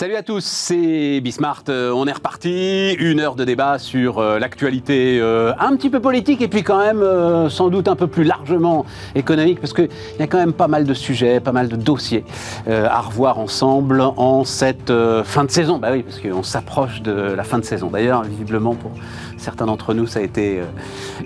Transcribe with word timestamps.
Salut 0.00 0.16
à 0.16 0.22
tous, 0.22 0.42
c'est 0.42 1.20
Bismart. 1.20 1.64
Euh, 1.68 1.92
on 1.94 2.06
est 2.06 2.12
reparti. 2.12 2.92
Une 2.94 3.20
heure 3.20 3.34
de 3.34 3.44
débat 3.44 3.78
sur 3.78 4.18
euh, 4.18 4.38
l'actualité 4.38 5.18
euh, 5.20 5.52
un 5.58 5.76
petit 5.76 5.90
peu 5.90 6.00
politique 6.00 6.40
et 6.40 6.48
puis 6.48 6.62
quand 6.62 6.78
même 6.78 7.50
sans 7.50 7.68
doute 7.68 7.86
un 7.86 7.96
peu 7.96 8.06
plus 8.06 8.24
largement 8.24 8.86
économique 9.14 9.60
parce 9.60 9.74
qu'il 9.74 9.90
y 10.18 10.22
a 10.22 10.26
quand 10.26 10.38
même 10.38 10.54
pas 10.54 10.68
mal 10.68 10.86
de 10.86 10.94
sujets, 10.94 11.38
pas 11.38 11.52
mal 11.52 11.68
de 11.68 11.76
dossiers 11.76 12.24
à 12.66 12.98
revoir 13.02 13.38
ensemble 13.38 14.00
en 14.00 14.44
cette 14.44 14.90
fin 15.24 15.44
de 15.44 15.50
saison. 15.50 15.76
Bah 15.76 15.90
oui, 15.92 16.02
parce 16.02 16.18
qu'on 16.18 16.42
s'approche 16.42 17.02
de 17.02 17.12
la 17.12 17.44
fin 17.44 17.58
de 17.58 17.64
saison. 17.66 17.88
D'ailleurs, 17.88 18.22
visiblement 18.22 18.74
pour 18.76 18.92
certains 19.36 19.66
d'entre 19.66 19.92
nous, 19.92 20.06
ça 20.06 20.20
a 20.20 20.22
été 20.22 20.60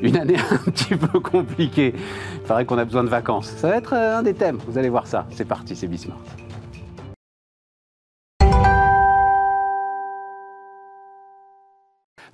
une 0.02 0.16
année 0.16 0.36
un 0.50 0.70
petit 0.72 0.96
peu 0.96 1.20
compliquée. 1.20 1.94
Il 2.34 2.40
paraît 2.40 2.64
qu'on 2.64 2.78
a 2.78 2.84
besoin 2.84 3.04
de 3.04 3.08
vacances. 3.08 3.52
Ça 3.56 3.68
va 3.68 3.76
être 3.76 3.92
un 3.92 4.24
des 4.24 4.34
thèmes. 4.34 4.58
Vous 4.66 4.78
allez 4.78 4.88
voir 4.88 5.06
ça. 5.06 5.26
C'est 5.30 5.46
parti, 5.46 5.76
c'est 5.76 5.86
Bismart. 5.86 6.18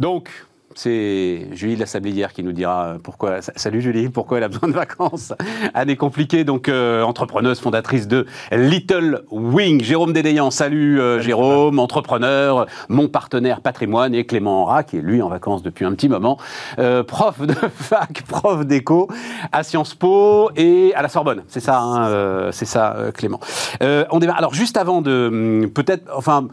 Donc, 0.00 0.30
c'est 0.74 1.48
Julie 1.52 1.74
de 1.74 1.80
la 1.80 1.84
Sablière 1.84 2.32
qui 2.32 2.42
nous 2.42 2.52
dira 2.52 2.96
pourquoi. 3.02 3.42
Salut 3.42 3.82
Julie, 3.82 4.08
pourquoi 4.08 4.38
elle 4.38 4.44
a 4.44 4.48
besoin 4.48 4.70
de 4.70 4.74
vacances 4.74 5.34
Année 5.74 5.96
compliquée, 5.96 6.42
donc 6.42 6.70
euh, 6.70 7.02
entrepreneuse, 7.02 7.60
fondatrice 7.60 8.08
de 8.08 8.24
Little 8.50 9.24
Wing. 9.30 9.82
Jérôme 9.84 10.14
Dédéian, 10.14 10.50
salut, 10.50 10.98
euh, 10.98 11.20
Jérôme, 11.20 11.78
entrepreneur, 11.78 12.66
mon 12.88 13.08
partenaire 13.08 13.60
patrimoine, 13.60 14.14
et 14.14 14.24
Clément 14.24 14.62
Henra, 14.62 14.84
qui 14.84 14.96
est 14.96 15.02
lui 15.02 15.20
en 15.20 15.28
vacances 15.28 15.62
depuis 15.62 15.84
un 15.84 15.92
petit 15.92 16.08
moment, 16.08 16.38
euh, 16.78 17.02
prof 17.02 17.38
de 17.38 17.52
fac, 17.74 18.22
prof 18.26 18.64
d'éco 18.64 19.06
à 19.52 19.62
Sciences 19.64 19.94
Po 19.94 20.50
et 20.56 20.94
à 20.94 21.02
la 21.02 21.10
Sorbonne. 21.10 21.42
C'est 21.46 21.60
ça, 21.60 21.78
hein, 21.78 22.50
c'est 22.52 22.64
ça, 22.64 22.96
Clément. 23.12 23.40
on 23.82 24.18
démarre. 24.18 24.38
Alors 24.38 24.54
juste 24.54 24.78
avant 24.78 25.02
de 25.02 25.28
hum, 25.30 25.70
peut-être, 25.70 26.10
enfin 26.16 26.48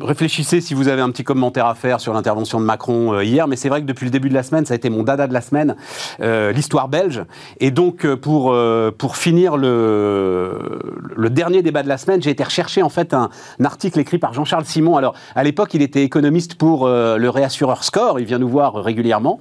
réfléchissez 0.00 0.60
si 0.60 0.74
vous 0.74 0.88
avez 0.88 1.02
un 1.02 1.10
petit 1.10 1.24
commentaire 1.24 1.66
à 1.66 1.74
faire 1.74 2.00
sur 2.00 2.12
l'intervention 2.12 2.60
de 2.60 2.64
Macron 2.64 3.14
euh, 3.14 3.24
hier, 3.24 3.46
mais 3.46 3.56
c'est 3.56 3.68
vrai 3.68 3.80
que 3.80 3.86
depuis 3.86 4.04
le 4.04 4.10
début 4.10 4.28
de 4.28 4.34
la 4.34 4.42
semaine, 4.42 4.64
ça 4.66 4.74
a 4.74 4.76
été 4.76 4.90
mon 4.90 5.02
dada 5.02 5.26
de 5.26 5.32
la 5.32 5.40
semaine, 5.40 5.76
euh, 6.20 6.52
l'histoire 6.52 6.88
belge. 6.88 7.24
Et 7.58 7.70
donc, 7.70 8.04
euh, 8.04 8.16
pour, 8.16 8.56
pour 8.98 9.16
finir 9.16 9.56
le, 9.56 11.28
dernier 11.30 11.62
débat 11.62 11.82
de 11.82 11.88
la 11.88 11.98
semaine, 11.98 12.22
j'ai 12.22 12.30
été 12.30 12.42
rechercher 12.42 12.82
en 12.82 12.88
fait 12.88 13.14
un, 13.14 13.30
article 13.62 14.00
écrit 14.00 14.18
par 14.18 14.32
Jean-Charles 14.32 14.64
Simon. 14.64 14.96
Alors, 14.96 15.14
à 15.34 15.44
l'époque, 15.44 15.74
il 15.74 15.82
était 15.82 16.02
économiste 16.02 16.56
pour 16.56 16.88
le 16.88 17.28
réassureur 17.28 17.84
Score, 17.84 18.18
il 18.18 18.26
vient 18.26 18.38
nous 18.38 18.48
voir 18.48 18.74
régulièrement 18.74 19.40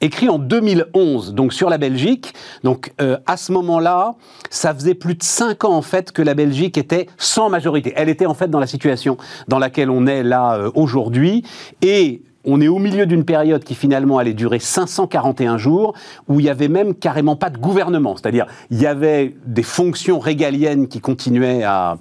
écrit 0.00 0.28
en 0.28 0.38
2011, 0.38 1.34
donc 1.34 1.52
sur 1.52 1.70
la 1.70 1.78
Belgique. 1.78 2.34
Donc 2.62 2.92
euh, 3.00 3.18
à 3.26 3.36
ce 3.36 3.52
moment-là, 3.52 4.14
ça 4.50 4.74
faisait 4.74 4.94
plus 4.94 5.14
de 5.14 5.22
5 5.22 5.64
ans 5.64 5.74
en 5.74 5.82
fait 5.82 6.12
que 6.12 6.22
la 6.22 6.34
Belgique 6.34 6.78
était 6.78 7.08
sans 7.16 7.48
majorité. 7.48 7.92
Elle 7.96 8.08
était 8.08 8.26
en 8.26 8.34
fait 8.34 8.48
dans 8.48 8.60
la 8.60 8.66
situation 8.66 9.16
dans 9.48 9.58
laquelle 9.58 9.90
on 9.90 10.06
est 10.06 10.22
là 10.22 10.56
euh, 10.56 10.70
aujourd'hui. 10.74 11.44
Et 11.82 12.22
on 12.44 12.60
est 12.60 12.68
au 12.68 12.78
milieu 12.78 13.06
d'une 13.06 13.24
période 13.24 13.64
qui 13.64 13.74
finalement 13.74 14.18
allait 14.18 14.34
durer 14.34 14.58
541 14.58 15.58
jours, 15.58 15.94
où 16.28 16.40
il 16.40 16.46
y 16.46 16.50
avait 16.50 16.68
même 16.68 16.94
carrément 16.94 17.36
pas 17.36 17.50
de 17.50 17.58
gouvernement. 17.58 18.16
C'est-à-dire, 18.16 18.46
il 18.70 18.80
y 18.80 18.86
avait 18.86 19.34
des 19.46 19.62
fonctions 19.62 20.18
régaliennes 20.18 20.88
qui 20.88 21.00
continuaient 21.00 21.62
à, 21.64 21.96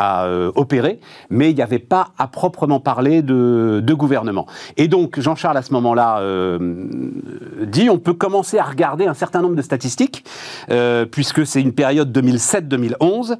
euh, 0.00 0.52
opérer, 0.54 1.00
mais 1.28 1.50
il 1.50 1.56
n'y 1.56 1.62
avait 1.62 1.80
pas 1.80 2.12
à 2.18 2.28
proprement 2.28 2.78
parler 2.78 3.20
de, 3.20 3.82
gouvernement. 3.98 4.46
Et 4.76 4.86
donc 4.86 5.18
Jean-Charles 5.18 5.56
à 5.56 5.62
ce 5.62 5.72
moment-là 5.72 6.20
euh, 6.20 6.86
dit 7.64 7.90
on 7.90 7.98
peut 7.98 8.12
commencer 8.12 8.58
à 8.58 8.62
regarder 8.62 9.06
un 9.06 9.14
certain 9.14 9.42
nombre 9.42 9.56
de 9.56 9.62
statistiques, 9.62 10.24
euh, 10.70 11.04
puisque 11.04 11.44
c'est 11.44 11.60
une 11.60 11.72
période 11.72 12.16
2007-2011. 12.16 13.38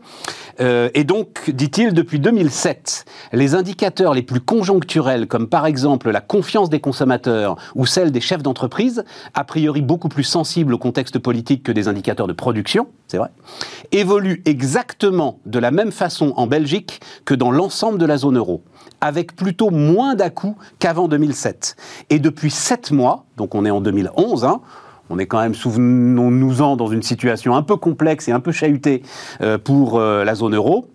et 0.58 1.04
donc, 1.04 1.48
dit-il, 1.50 1.94
depuis 1.94 2.18
2007, 2.18 3.04
les 3.32 3.54
indicateurs 3.54 4.12
les 4.12 4.22
plus 4.22 4.40
conjoncturels, 4.40 5.28
comme 5.28 5.46
par 5.46 5.64
exemple 5.64 6.10
la 6.10 6.20
confiance 6.38 6.70
des 6.70 6.78
consommateurs 6.78 7.56
ou 7.74 7.84
celle 7.84 8.12
des 8.12 8.20
chefs 8.20 8.44
d'entreprise, 8.44 9.02
a 9.34 9.42
priori 9.42 9.82
beaucoup 9.82 10.08
plus 10.08 10.22
sensibles 10.22 10.72
au 10.72 10.78
contexte 10.78 11.18
politique 11.18 11.64
que 11.64 11.72
des 11.72 11.88
indicateurs 11.88 12.28
de 12.28 12.32
production, 12.32 12.86
c'est 13.08 13.16
vrai, 13.16 13.30
évoluent 13.90 14.40
exactement 14.44 15.40
de 15.46 15.58
la 15.58 15.72
même 15.72 15.90
façon 15.90 16.32
en 16.36 16.46
Belgique 16.46 17.00
que 17.24 17.34
dans 17.34 17.50
l'ensemble 17.50 17.98
de 17.98 18.06
la 18.06 18.18
zone 18.18 18.36
euro, 18.36 18.62
avec 19.00 19.34
plutôt 19.34 19.70
moins 19.70 20.14
dà 20.14 20.30
qu'avant 20.78 21.08
2007. 21.08 21.74
Et 22.10 22.20
depuis 22.20 22.52
sept 22.52 22.92
mois, 22.92 23.24
donc 23.36 23.56
on 23.56 23.64
est 23.64 23.70
en 23.70 23.80
2011, 23.80 24.44
hein, 24.44 24.60
on 25.10 25.18
est 25.18 25.26
quand 25.26 25.40
même, 25.40 25.56
souvenons-nous-en, 25.56 26.76
dans 26.76 26.86
une 26.86 27.02
situation 27.02 27.56
un 27.56 27.62
peu 27.62 27.74
complexe 27.74 28.28
et 28.28 28.32
un 28.32 28.40
peu 28.40 28.52
chahutée 28.52 29.02
euh, 29.40 29.58
pour 29.58 29.98
euh, 29.98 30.22
la 30.22 30.36
zone 30.36 30.54
euro. 30.54 30.86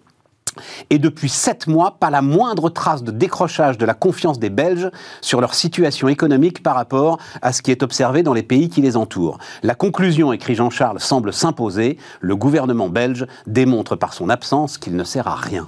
Et 0.90 1.00
depuis 1.00 1.30
sept 1.30 1.68
mois, 1.68 1.98
pas 2.00 2.10
la 2.10 2.22
moindre 2.22 2.70
trace 2.70 3.04
de 3.04 3.12
décrochage 3.12 3.78
de 3.78 3.86
la 3.86 3.94
confiance 3.94 4.40
des 4.40 4.50
Belges 4.50 4.90
sur 5.22 5.42
leur 5.42 5.54
situation 5.54 6.08
économique 6.08 6.64
par 6.64 6.76
rapport 6.76 7.20
à 7.42 7.54
ce 7.54 7.62
qui 7.62 7.72
est 7.72 7.84
observé 7.84 8.24
dans 8.24 8.34
les 8.34 8.44
pays 8.44 8.70
qui 8.70 8.82
les 8.82 8.98
entourent. 8.98 9.38
La 9.64 9.76
conclusion, 9.76 10.34
écrit 10.34 10.56
Jean-Charles, 10.56 11.00
semble 11.00 11.34
s'imposer. 11.34 11.98
Le 12.22 12.36
gouvernement 12.36 12.90
belge 12.90 13.28
démontre 13.48 13.96
par 13.96 14.14
son 14.14 14.30
absence 14.30 14.78
qu'il 14.78 14.96
ne 14.96 15.04
sert 15.04 15.28
à 15.28 15.36
rien. 15.36 15.68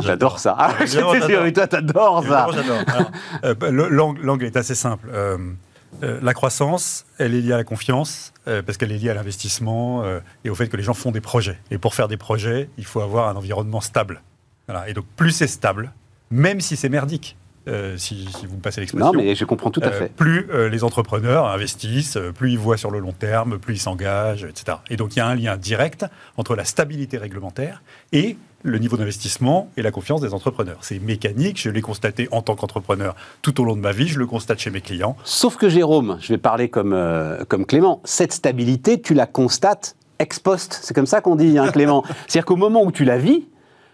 J'adore 0.00 0.38
ça. 0.38 0.56
Ah, 0.58 0.74
toi, 1.52 1.66
t'adores 1.66 2.24
ça. 2.24 2.46
J'adore. 2.52 3.10
Euh, 3.44 4.14
l'angle 4.22 4.44
est 4.44 4.56
assez 4.56 4.74
simple. 4.74 5.08
Euh, 5.12 5.38
euh, 6.02 6.18
la 6.22 6.34
croissance, 6.34 7.06
elle 7.18 7.34
est 7.34 7.40
liée 7.40 7.52
à 7.52 7.56
la 7.56 7.64
confiance, 7.64 8.32
euh, 8.48 8.62
parce 8.62 8.78
qu'elle 8.78 8.92
est 8.92 8.98
liée 8.98 9.10
à 9.10 9.14
l'investissement 9.14 10.04
euh, 10.04 10.20
et 10.44 10.50
au 10.50 10.54
fait 10.54 10.68
que 10.68 10.76
les 10.76 10.82
gens 10.82 10.94
font 10.94 11.10
des 11.10 11.20
projets. 11.20 11.58
Et 11.70 11.78
pour 11.78 11.94
faire 11.94 12.08
des 12.08 12.16
projets, 12.16 12.68
il 12.78 12.84
faut 12.84 13.00
avoir 13.00 13.28
un 13.28 13.36
environnement 13.36 13.80
stable. 13.80 14.22
Et 14.88 14.94
donc, 14.94 15.04
plus 15.16 15.30
c'est 15.30 15.46
stable, 15.46 15.92
même 16.30 16.60
si 16.60 16.76
c'est 16.76 16.88
merdique, 16.88 17.36
si, 17.96 18.28
vous 18.48 18.56
me 18.56 18.60
passez 18.60 18.80
l'expression. 18.80 19.12
Non, 19.12 19.16
mais 19.16 19.36
je 19.36 19.44
comprends 19.44 19.70
tout 19.70 19.80
à 19.80 19.92
fait. 19.92 20.12
plus 20.12 20.48
les 20.70 20.82
entrepreneurs 20.82 21.46
investissent, 21.46 22.18
plus 22.34 22.50
ils 22.50 22.58
voient 22.58 22.76
sur 22.76 22.90
le 22.90 22.98
long 22.98 23.12
terme, 23.12 23.58
plus 23.58 23.74
ils 23.74 23.80
s'engagent, 23.80 24.42
etc. 24.42 24.78
Et 24.90 24.96
donc 24.96 25.14
il 25.14 25.20
y 25.20 25.22
a 25.22 25.26
un 25.28 25.36
lien 25.36 25.56
direct 25.56 26.04
entre 26.36 26.56
la 26.56 26.64
stabilité 26.64 27.16
réglementaire 27.16 27.80
et 28.10 28.36
le 28.66 28.78
niveau 28.78 28.96
d'investissement 28.96 29.70
et 29.76 29.82
la 29.82 29.90
confiance 29.90 30.20
des 30.20 30.34
entrepreneurs. 30.34 30.78
C'est 30.80 30.98
mécanique, 30.98 31.60
je 31.60 31.70
l'ai 31.70 31.80
constaté 31.80 32.28
en 32.32 32.42
tant 32.42 32.56
qu'entrepreneur 32.56 33.14
tout 33.42 33.60
au 33.60 33.64
long 33.64 33.76
de 33.76 33.80
ma 33.80 33.92
vie, 33.92 34.08
je 34.08 34.18
le 34.18 34.26
constate 34.26 34.58
chez 34.58 34.70
mes 34.70 34.80
clients. 34.80 35.16
Sauf 35.24 35.56
que 35.56 35.68
Jérôme, 35.68 36.18
je 36.20 36.32
vais 36.32 36.38
parler 36.38 36.68
comme, 36.68 36.92
euh, 36.92 37.44
comme 37.48 37.64
Clément, 37.64 38.00
cette 38.04 38.32
stabilité, 38.32 39.00
tu 39.00 39.14
la 39.14 39.26
constates 39.26 39.96
ex 40.18 40.40
post. 40.40 40.80
C'est 40.82 40.94
comme 40.94 41.06
ça 41.06 41.20
qu'on 41.20 41.36
dit, 41.36 41.58
hein, 41.58 41.68
Clément. 41.68 42.04
C'est-à-dire 42.26 42.44
qu'au 42.44 42.56
moment 42.56 42.82
où 42.82 42.90
tu 42.90 43.04
la 43.04 43.18
vis, 43.18 43.44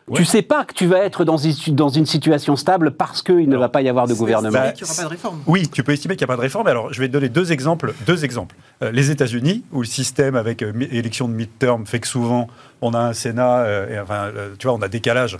tu 0.08 0.14
Tu 0.14 0.24
sais 0.24 0.42
pas 0.42 0.64
que 0.64 0.74
tu 0.74 0.86
vas 0.86 0.98
être 0.98 1.24
dans 1.24 1.36
une, 1.36 1.54
dans 1.74 1.88
une 1.88 2.06
situation 2.06 2.56
stable 2.56 2.90
parce 2.90 3.22
qu'il 3.22 3.48
ne 3.48 3.56
va 3.56 3.68
pas 3.68 3.82
y 3.82 3.88
avoir 3.88 4.08
de 4.08 4.14
gouvernement. 4.14 4.72
qu'il 4.74 4.84
n'y 4.84 4.90
aura 4.90 4.96
pas 4.96 5.02
de 5.04 5.08
réforme. 5.08 5.42
Oui, 5.46 5.68
tu 5.68 5.84
peux 5.84 5.92
estimer 5.92 6.16
qu'il 6.16 6.26
n'y 6.26 6.30
a 6.30 6.34
pas 6.34 6.36
de 6.36 6.42
réforme. 6.42 6.66
Alors, 6.66 6.92
je 6.92 7.00
vais 7.00 7.06
te 7.06 7.12
donner 7.12 7.28
deux 7.28 7.52
exemples. 7.52 7.94
Deux 8.04 8.24
exemples. 8.24 8.56
Euh, 8.82 8.90
les 8.90 9.10
États-Unis, 9.10 9.62
où 9.72 9.80
le 9.80 9.86
système 9.86 10.34
avec 10.34 10.62
euh, 10.62 10.72
élection 10.90 11.28
de 11.28 11.34
mid-term 11.34 11.86
fait 11.86 12.00
que 12.00 12.08
souvent 12.08 12.48
on 12.82 12.94
a 12.94 12.98
un 12.98 13.12
Sénat, 13.12 13.60
euh, 13.60 13.94
et, 13.94 13.98
enfin, 13.98 14.30
tu 14.58 14.66
vois, 14.66 14.76
on 14.76 14.82
a 14.82 14.88
décalage, 14.88 15.36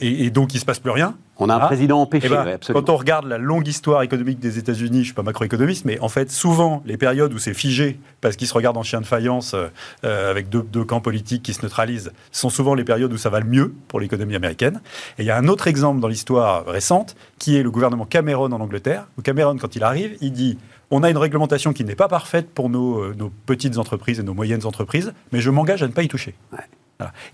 et, 0.00 0.30
donc 0.30 0.54
il 0.54 0.60
se 0.60 0.64
passe 0.64 0.78
plus 0.78 0.90
rien. 0.90 1.14
On 1.38 1.50
a 1.50 1.54
un 1.54 1.58
ah. 1.58 1.66
président 1.66 2.00
empêché. 2.00 2.28
Eh 2.30 2.30
ben, 2.30 2.58
quand 2.72 2.88
on 2.88 2.96
regarde 2.96 3.26
la 3.26 3.36
longue 3.36 3.68
histoire 3.68 4.00
économique 4.02 4.38
des 4.38 4.58
États-Unis, 4.58 5.00
je 5.00 5.04
suis 5.06 5.14
pas 5.14 5.22
macroéconomiste, 5.22 5.84
mais 5.84 5.98
en 6.00 6.08
fait, 6.08 6.30
souvent 6.30 6.82
les 6.86 6.96
périodes 6.96 7.34
où 7.34 7.38
c'est 7.38 7.52
figé 7.52 8.00
parce 8.22 8.36
qu'ils 8.36 8.46
se 8.46 8.54
regardent 8.54 8.78
en 8.78 8.82
chien 8.82 9.02
de 9.02 9.06
faïence 9.06 9.54
avec 10.02 10.48
deux, 10.48 10.62
deux, 10.62 10.84
camps 10.84 11.02
politiques 11.02 11.42
qui 11.42 11.52
se 11.52 11.62
neutralisent, 11.62 12.12
sont 12.32 12.48
souvent 12.48 12.74
les 12.74 12.84
périodes 12.84 13.12
où 13.12 13.18
ça 13.18 13.28
va 13.28 13.40
le 13.40 13.46
mieux 13.46 13.74
pour 13.88 14.00
l'économie 14.00 14.34
américaine. 14.34 14.80
Et 15.18 15.22
il 15.22 15.26
y 15.26 15.30
a 15.30 15.36
un 15.36 15.48
autre 15.48 15.66
exemple 15.68 16.00
dans 16.00 16.08
l'histoire 16.08 16.64
récente 16.64 17.16
qui 17.38 17.56
est 17.56 17.62
le 17.62 17.70
gouvernement 17.70 18.06
Cameron 18.06 18.52
en 18.52 18.60
Angleterre. 18.60 19.06
Où 19.18 19.22
Cameron, 19.22 19.56
quand 19.58 19.76
il 19.76 19.82
arrive, 19.82 20.16
il 20.22 20.32
dit 20.32 20.58
on 20.90 21.02
a 21.02 21.10
une 21.10 21.16
réglementation 21.16 21.72
qui 21.72 21.84
n'est 21.84 21.94
pas 21.94 22.08
parfaite 22.08 22.48
pour 22.50 22.68
euh, 22.68 23.14
nos, 23.16 23.30
petites 23.46 23.78
entreprises 23.78 24.20
et 24.20 24.22
nos 24.22 24.34
moyennes 24.34 24.64
entreprises, 24.64 25.12
mais 25.32 25.40
je 25.40 25.50
m'engage 25.50 25.82
à 25.82 25.88
ne 25.88 25.92
pas 25.92 26.02
y 26.02 26.08
toucher. 26.08 26.34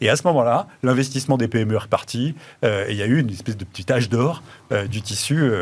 Et 0.01 0.09
à 0.09 0.17
ce 0.17 0.27
moment-là, 0.27 0.67
l'investissement 0.83 1.37
des 1.37 1.47
PME 1.47 1.75
est 1.75 1.79
reparti, 1.79 2.35
euh, 2.65 2.87
et 2.89 2.93
il 2.93 2.97
y 2.97 3.03
a 3.03 3.07
eu 3.07 3.21
une 3.21 3.31
espèce 3.31 3.57
de 3.57 3.65
petit 3.65 3.93
âge 3.93 4.09
d'or 4.09 4.43
euh, 4.73 4.89
du 4.89 5.03
tissu 5.03 5.53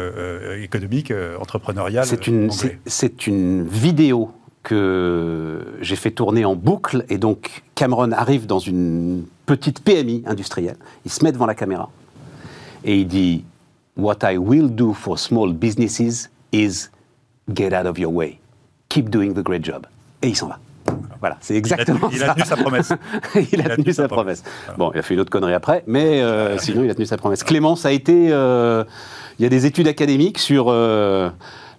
économique, 0.63 1.13
entrepreneurial. 1.39 2.07
C'est 2.07 2.27
une, 2.27 2.51
c'est 2.87 3.27
une 3.27 3.67
vidéo 3.67 4.33
que 4.63 5.65
j'ai 5.81 5.97
fait 5.97 6.11
tourner 6.11 6.45
en 6.45 6.55
boucle, 6.55 7.05
et 7.09 7.19
donc 7.19 7.63
Cameron 7.75 8.13
arrive 8.13 8.47
dans 8.47 8.59
une 8.59 9.25
petite 9.47 9.83
PMI 9.83 10.23
industrielle, 10.27 10.77
il 11.05 11.11
se 11.11 11.25
met 11.25 11.33
devant 11.33 11.47
la 11.47 11.55
caméra, 11.55 11.91
et 12.85 13.01
il 13.01 13.09
dit 13.09 13.45
«What 13.97 14.19
I 14.23 14.37
will 14.39 14.75
do 14.75 14.95
for 14.95 15.19
small 15.19 15.53
businesses 15.53 16.31
is 16.53 16.91
Get 17.55 17.73
out 17.73 17.87
of 17.87 17.99
your 17.99 18.13
way. 18.13 18.39
Keep 18.89 19.11
doing 19.11 19.35
the 19.35 19.43
great 19.43 19.65
job. 19.65 19.87
Et 20.23 20.29
il 20.29 20.37
s'en 20.37 20.49
va. 20.49 20.59
Voilà, 21.21 21.37
c'est 21.41 21.55
exactement 21.55 22.09
il 22.11 22.23
a, 22.23 22.35
ça. 22.35 22.35
Il 22.35 22.41
a 22.41 22.45
tenu 22.45 22.45
sa 22.45 22.57
promesse. 22.57 22.93
il, 23.53 23.61
a 23.61 23.77
tenu 23.77 23.93
sa 23.93 24.09
promesse. 24.09 24.43
Bon, 24.79 24.91
il 24.95 24.99
a 24.99 25.03
fait 25.03 25.15
une 25.15 25.21
autre 25.21 25.31
connerie 25.31 25.53
après, 25.53 25.85
mais 25.87 26.23
euh, 26.23 26.57
sinon, 26.59 26.83
il 26.83 26.91
a 26.91 26.95
tenu 26.95 27.05
sa 27.05 27.19
promesse. 27.19 27.45
Clément, 27.45 27.77
ça 27.77 27.89
a 27.89 27.93
été. 27.93 28.29
Euh, 28.31 28.85
il 29.39 29.43
y 29.43 29.47
a 29.47 29.49
des 29.49 29.67
études 29.67 29.87
académiques 29.89 30.39
sur. 30.39 30.67
Euh, 30.69 31.29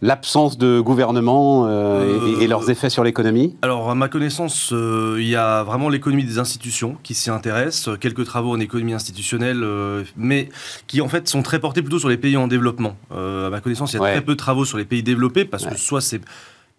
l'absence 0.02 0.58
de 0.58 0.80
gouvernement 0.80 1.66
euh, 1.68 2.38
et, 2.40 2.44
et, 2.44 2.48
leurs 2.48 2.70
effets 2.70 2.90
sur 2.90 3.04
l'économie 3.04 3.56
Alors, 3.62 3.90
à 3.90 3.96
ma 3.96 4.08
connaissance, 4.10 4.72
euh, 4.74 5.18
il 5.20 5.28
y 5.28 5.36
a 5.36 5.64
vraiment 5.64 5.90
l'économie 5.90 6.24
des 6.24 6.40
institutions 6.40 6.98
qui 7.04 7.14
s'y 7.14 7.30
intéressent, 7.30 7.98
quelques 8.00 8.26
travaux 8.26 8.52
en 8.52 8.60
économie 8.60 8.94
institutionnelle, 8.94 9.62
euh, 9.64 10.04
mais 10.18 10.50
qui 10.88 11.02
en 11.02 11.08
fait 11.08 11.28
sont 11.28 11.44
très 11.44 11.60
portés 11.60 11.82
plutôt 11.82 12.00
sur 12.00 12.10
les 12.10 12.18
pays 12.18 12.38
en 12.38 12.48
développement. 12.48 12.96
à 13.12 13.50
ma 13.50 13.62
connaissance, 13.62 13.94
il 13.94 13.98
y 13.98 14.00
a 14.00 14.02
Ouais. 14.02 14.12
très 14.14 14.22
peu 14.22 14.34
de 14.34 14.38
travaux 14.38 14.66
sur 14.66 14.78
les 14.78 14.86
pays 14.86 15.04
développés 15.04 15.46
parce 15.46 15.66
Ouais. 15.66 15.72
que 15.72 15.78
soit 15.78 16.02
c'est 16.02 16.22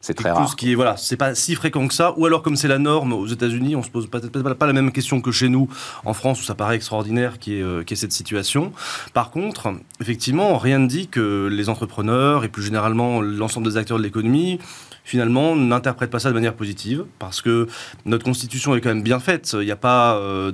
C'est 0.02 0.14
très 0.14 0.32
rare. 0.32 0.42
chose 0.42 0.56
qui 0.56 0.72
est 0.72 0.74
voilà, 0.74 0.96
c'est 0.96 1.16
pas 1.16 1.34
si 1.34 1.54
fréquent 1.54 1.86
que 1.86 1.94
ça, 1.94 2.12
ou 2.18 2.26
alors 2.26 2.42
comme 2.42 2.56
c'est 2.56 2.68
la 2.68 2.78
norme 2.78 3.12
aux 3.12 3.28
États-Unis, 3.28 3.76
on 3.76 3.84
se 3.84 3.88
pose 3.88 4.08
peut-être 4.08 4.42
pas, 4.42 4.54
pas 4.54 4.66
la 4.66 4.72
même 4.72 4.90
question 4.90 5.20
que 5.20 5.30
chez 5.30 5.48
nous 5.48 5.68
en 6.04 6.12
France 6.12 6.40
où 6.40 6.44
ça 6.44 6.56
paraît 6.56 6.74
extraordinaire 6.74 7.38
qui 7.38 7.58
est, 7.58 7.62
euh, 7.62 7.84
est 7.88 7.94
cette 7.94 8.12
situation. 8.12 8.72
Par 9.14 9.30
contre, 9.30 9.72
effectivement, 10.00 10.58
rien 10.58 10.80
ne 10.80 10.88
dit 10.88 11.06
que 11.06 11.48
les 11.50 11.68
entrepreneurs 11.68 12.44
et 12.44 12.48
plus 12.48 12.64
généralement 12.64 13.20
l'ensemble 13.20 13.68
des 13.68 13.76
acteurs 13.76 13.98
de 13.98 14.02
l'économie 14.02 14.58
finalement 15.04 15.56
n'interprètent 15.56 16.10
pas 16.10 16.18
ça 16.18 16.28
de 16.30 16.34
manière 16.34 16.54
positive 16.54 17.04
parce 17.18 17.42
que 17.42 17.66
notre 18.04 18.24
constitution 18.24 18.74
est 18.74 18.80
quand 18.80 18.88
même 18.88 19.02
bien 19.02 19.20
faite. 19.20 19.50
Il 19.54 19.64
n'y 19.64 19.70
a 19.70 19.76
pas 19.76 20.16
euh, 20.16 20.50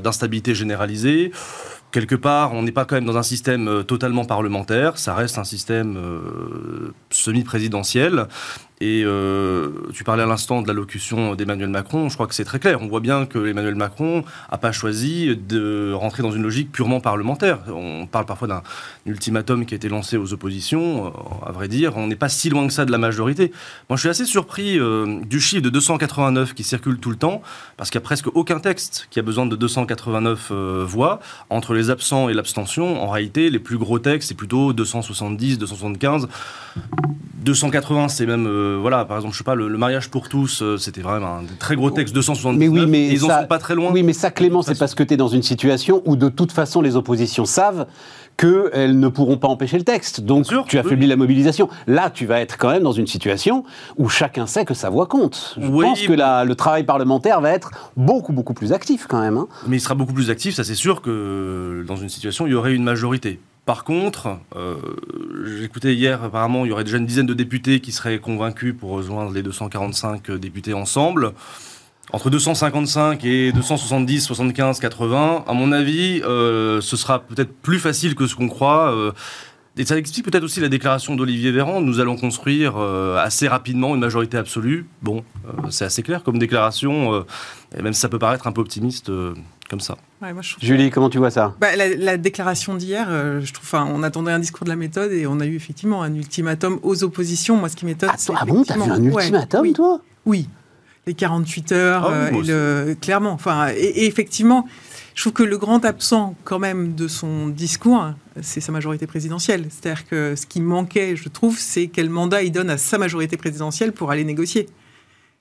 d'instabilité 0.00 0.54
généralisée. 0.54 1.32
Quelque 1.94 2.16
part, 2.16 2.54
on 2.54 2.64
n'est 2.64 2.72
pas 2.72 2.86
quand 2.86 2.96
même 2.96 3.04
dans 3.04 3.18
un 3.18 3.22
système 3.22 3.68
euh, 3.68 3.82
totalement 3.84 4.24
parlementaire, 4.24 4.98
ça 4.98 5.14
reste 5.14 5.38
un 5.38 5.44
système 5.44 5.96
euh, 5.96 6.92
semi-présidentiel. 7.10 8.26
Et 8.80 9.02
euh, 9.04 9.70
tu 9.92 10.02
parlais 10.02 10.24
à 10.24 10.26
l'instant 10.26 10.60
de 10.60 10.66
l'allocution 10.66 11.36
d'Emmanuel 11.36 11.68
Macron, 11.68 12.08
je 12.08 12.14
crois 12.14 12.26
que 12.26 12.34
c'est 12.34 12.44
très 12.44 12.58
clair. 12.58 12.82
On 12.82 12.88
voit 12.88 13.00
bien 13.00 13.24
que 13.24 13.46
Emmanuel 13.46 13.76
Macron 13.76 14.24
n'a 14.50 14.58
pas 14.58 14.72
choisi 14.72 15.36
de 15.36 15.92
rentrer 15.92 16.22
dans 16.22 16.32
une 16.32 16.42
logique 16.42 16.72
purement 16.72 17.00
parlementaire. 17.00 17.60
On 17.68 18.06
parle 18.06 18.26
parfois 18.26 18.48
d'un 18.48 18.62
ultimatum 19.06 19.64
qui 19.64 19.74
a 19.74 19.76
été 19.76 19.88
lancé 19.88 20.16
aux 20.16 20.32
oppositions. 20.32 21.06
Euh, 21.06 21.10
À 21.46 21.52
vrai 21.52 21.68
dire, 21.68 21.96
on 21.96 22.06
n'est 22.08 22.16
pas 22.16 22.28
si 22.28 22.50
loin 22.50 22.66
que 22.66 22.72
ça 22.72 22.84
de 22.84 22.90
la 22.90 22.98
majorité. 22.98 23.52
Moi, 23.88 23.96
je 23.96 24.00
suis 24.00 24.08
assez 24.08 24.24
surpris 24.24 24.78
euh, 24.78 25.20
du 25.24 25.40
chiffre 25.40 25.62
de 25.62 25.70
289 25.70 26.54
qui 26.54 26.64
circule 26.64 26.98
tout 26.98 27.10
le 27.10 27.16
temps, 27.16 27.42
parce 27.76 27.90
qu'il 27.90 28.00
n'y 28.00 28.04
a 28.04 28.06
presque 28.06 28.26
aucun 28.34 28.58
texte 28.58 29.06
qui 29.10 29.18
a 29.18 29.22
besoin 29.22 29.46
de 29.46 29.56
289 29.56 30.48
euh, 30.50 30.84
voix. 30.86 31.20
Entre 31.48 31.74
les 31.74 31.90
absents 31.90 32.28
et 32.28 32.34
l'abstention, 32.34 33.02
en 33.02 33.08
réalité, 33.08 33.50
les 33.50 33.58
plus 33.58 33.78
gros 33.78 33.98
textes, 33.98 34.28
c'est 34.28 34.34
plutôt 34.34 34.72
270, 34.72 35.58
275. 35.58 36.28
280, 37.44 38.08
c'est 38.08 38.26
même, 38.26 38.46
euh, 38.64 38.78
voilà, 38.80 39.04
par 39.04 39.16
exemple, 39.18 39.34
je 39.34 39.38
sais 39.38 39.44
pas, 39.44 39.54
le, 39.54 39.68
le 39.68 39.78
mariage 39.78 40.08
pour 40.10 40.28
tous, 40.28 40.62
euh, 40.62 40.76
c'était 40.78 41.00
vraiment 41.02 41.36
un 41.38 41.42
très 41.58 41.76
gros 41.76 41.90
texte, 41.90 42.14
279. 42.14 42.58
Mais 42.58 42.68
oui, 42.68 42.86
mais 42.88 43.06
et 43.08 43.12
ils 43.12 43.24
en 43.24 43.40
sont 43.40 43.46
pas 43.46 43.58
très 43.58 43.74
loin. 43.74 43.90
Oui, 43.92 44.02
mais 44.02 44.12
ça, 44.12 44.30
Clément, 44.30 44.62
c'est 44.62 44.78
parce 44.78 44.94
que 44.94 45.02
tu 45.02 45.14
es 45.14 45.16
dans 45.16 45.28
une 45.28 45.42
situation 45.42 46.02
où 46.06 46.16
de 46.16 46.28
toute 46.28 46.52
façon 46.52 46.80
les 46.80 46.96
oppositions 46.96 47.44
savent 47.44 47.86
qu'elles 48.36 48.98
ne 48.98 49.08
pourront 49.08 49.36
pas 49.36 49.46
empêcher 49.48 49.78
le 49.78 49.84
texte. 49.84 50.20
Donc 50.22 50.46
sûr, 50.46 50.64
tu 50.66 50.76
affaiblis 50.78 51.04
oui. 51.04 51.10
la 51.10 51.16
mobilisation. 51.16 51.68
Là, 51.86 52.10
tu 52.10 52.26
vas 52.26 52.40
être 52.40 52.58
quand 52.58 52.70
même 52.70 52.82
dans 52.82 52.92
une 52.92 53.06
situation 53.06 53.64
où 53.96 54.08
chacun 54.08 54.46
sait 54.46 54.64
que 54.64 54.74
sa 54.74 54.90
voix 54.90 55.06
compte. 55.06 55.54
Je 55.60 55.66
Oui, 55.68 55.84
pense 55.84 56.02
que 56.02 56.12
la- 56.12 56.44
le 56.44 56.54
travail 56.56 56.82
parlementaire 56.84 57.40
va 57.40 57.50
être 57.50 57.70
beaucoup, 57.96 58.32
beaucoup 58.32 58.54
plus 58.54 58.72
actif 58.72 59.06
quand 59.08 59.20
même. 59.20 59.36
hein. 59.36 59.46
Mais 59.68 59.76
il 59.76 59.80
sera 59.80 59.94
beaucoup 59.94 60.12
plus 60.14 60.30
actif, 60.30 60.54
ça 60.54 60.64
c'est 60.64 60.74
sûr 60.74 61.00
que 61.00 61.84
dans 61.86 61.96
une 61.96 62.08
situation, 62.08 62.46
il 62.46 62.50
y 62.50 62.54
aurait 62.54 62.74
une 62.74 62.82
majorité. 62.84 63.38
Par 63.66 63.84
contre, 63.84 64.38
euh, 64.56 64.76
j'écoutais 65.58 65.94
hier, 65.94 66.22
apparemment, 66.22 66.66
il 66.66 66.68
y 66.68 66.72
aurait 66.72 66.84
déjà 66.84 66.98
une 66.98 67.06
dizaine 67.06 67.26
de 67.26 67.32
députés 67.32 67.80
qui 67.80 67.92
seraient 67.92 68.18
convaincus 68.18 68.74
pour 68.78 68.90
rejoindre 68.90 69.32
les 69.32 69.42
245 69.42 70.32
députés 70.32 70.74
ensemble. 70.74 71.32
Entre 72.12 72.28
255 72.28 73.24
et 73.24 73.52
270, 73.52 74.20
75, 74.20 74.80
80, 74.80 75.44
à 75.48 75.52
mon 75.54 75.72
avis, 75.72 76.20
euh, 76.24 76.82
ce 76.82 76.96
sera 76.96 77.20
peut-être 77.20 77.54
plus 77.62 77.78
facile 77.78 78.14
que 78.14 78.26
ce 78.26 78.36
qu'on 78.36 78.48
croit. 78.48 78.92
euh, 78.92 79.12
et 79.76 79.84
ça 79.84 79.98
explique 79.98 80.24
peut-être 80.24 80.44
aussi 80.44 80.60
la 80.60 80.68
déclaration 80.68 81.16
d'Olivier 81.16 81.50
Véran. 81.50 81.80
Nous 81.80 81.98
allons 81.98 82.16
construire 82.16 82.74
euh, 82.76 83.16
assez 83.16 83.48
rapidement 83.48 83.96
une 83.96 84.00
majorité 84.00 84.36
absolue. 84.36 84.86
Bon, 85.02 85.24
euh, 85.48 85.68
c'est 85.70 85.84
assez 85.84 86.04
clair 86.04 86.22
comme 86.22 86.38
déclaration, 86.38 87.12
euh, 87.12 87.22
et 87.76 87.82
même 87.82 87.92
si 87.92 88.00
ça 88.00 88.08
peut 88.08 88.18
paraître 88.18 88.46
un 88.46 88.52
peu 88.52 88.60
optimiste 88.60 89.08
euh, 89.10 89.34
comme 89.68 89.80
ça. 89.80 89.96
Ouais, 90.22 90.32
moi, 90.32 90.42
je 90.42 90.52
trouve- 90.52 90.64
Julie, 90.64 90.90
comment 90.90 91.10
tu 91.10 91.18
vois 91.18 91.30
ça? 91.30 91.54
Bah, 91.60 91.74
la, 91.76 91.88
la 91.94 92.16
déclaration 92.16 92.74
d'hier, 92.74 93.06
euh, 93.10 93.40
je 93.42 93.52
trouve, 93.52 93.64
enfin, 93.66 93.88
on 93.92 94.02
attendait 94.02 94.32
un 94.32 94.38
discours 94.38 94.64
de 94.64 94.70
la 94.70 94.76
méthode 94.76 95.12
et 95.12 95.26
on 95.26 95.40
a 95.40 95.46
eu 95.46 95.56
effectivement 95.56 96.02
un 96.02 96.14
ultimatum 96.14 96.78
aux 96.82 97.02
oppositions. 97.04 97.56
Moi, 97.56 97.68
ce 97.68 97.76
qui 97.76 97.84
m'étonne, 97.86 98.10
Ah, 98.12 98.16
c'est 98.18 98.32
ah 98.36 98.44
bon, 98.44 98.62
t'as 98.64 98.74
vu 98.74 98.82
un 98.82 99.00
ouais, 99.00 99.22
ultimatum, 99.22 99.62
oui, 99.62 99.72
toi? 99.72 100.00
Oui, 100.26 100.48
les 101.06 101.14
48 101.14 101.72
heures, 101.72 102.04
Ah 102.06 102.08
oui, 102.10 102.14
euh, 102.14 102.30
moi 102.30 102.42
et 102.42 102.46
le, 102.90 102.96
clairement. 103.00 103.32
Enfin, 103.32 103.68
et, 103.68 103.80
et 103.80 104.06
effectivement, 104.06 104.66
je 105.14 105.22
trouve 105.22 105.32
que 105.32 105.42
le 105.42 105.58
grand 105.58 105.84
absent, 105.84 106.34
quand 106.44 106.58
même, 106.58 106.94
de 106.94 107.08
son 107.08 107.48
discours, 107.48 108.04
c'est 108.42 108.60
sa 108.60 108.72
majorité 108.72 109.06
présidentielle. 109.06 109.66
C'est-à-dire 109.70 110.06
que 110.08 110.34
ce 110.36 110.46
qui 110.46 110.60
manquait, 110.60 111.14
je 111.16 111.28
trouve, 111.28 111.58
c'est 111.58 111.86
quel 111.88 112.10
mandat 112.10 112.42
il 112.42 112.50
donne 112.52 112.70
à 112.70 112.78
sa 112.78 112.98
majorité 112.98 113.36
présidentielle 113.36 113.92
pour 113.92 114.10
aller 114.10 114.24
négocier. 114.24 114.68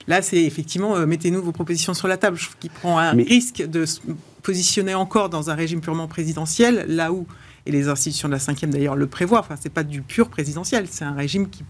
Là, 0.08 0.22
c'est 0.22 0.44
effectivement, 0.44 0.96
euh, 0.96 1.06
mettez-nous 1.06 1.42
vos 1.42 1.52
propositions 1.52 1.94
sur 1.94 2.08
la 2.08 2.18
table. 2.18 2.38
Je 2.38 2.46
trouve 2.46 2.58
qu'il 2.58 2.72
prend 2.72 2.98
un 2.98 3.14
Mais- 3.14 3.24
risque 3.24 3.64
de 3.66 3.86
se 3.86 4.00
positionner 4.42 4.94
encore 4.94 5.30
dans 5.30 5.50
un 5.50 5.56
régime 5.56 5.82
purement 5.82 6.08
présidentiel, 6.08 6.86
là 6.90 7.12
où, 7.14 7.26
et 7.66 7.72
les 7.72 7.88
institutions 7.88 8.28
de 8.28 8.34
la 8.34 8.40
cinquième 8.40 8.72
d'ailleurs 8.72 8.96
le 8.96 9.08
prévoient, 9.08 9.40
enfin, 9.40 9.56
c'est 9.60 9.72
pas 9.72 9.84
du 9.84 10.02
pur 10.02 10.28
présidentiel, 10.30 10.86
c'est 10.90 11.06
un 11.06 11.14
régime 11.14 11.50
qui, 11.50 11.64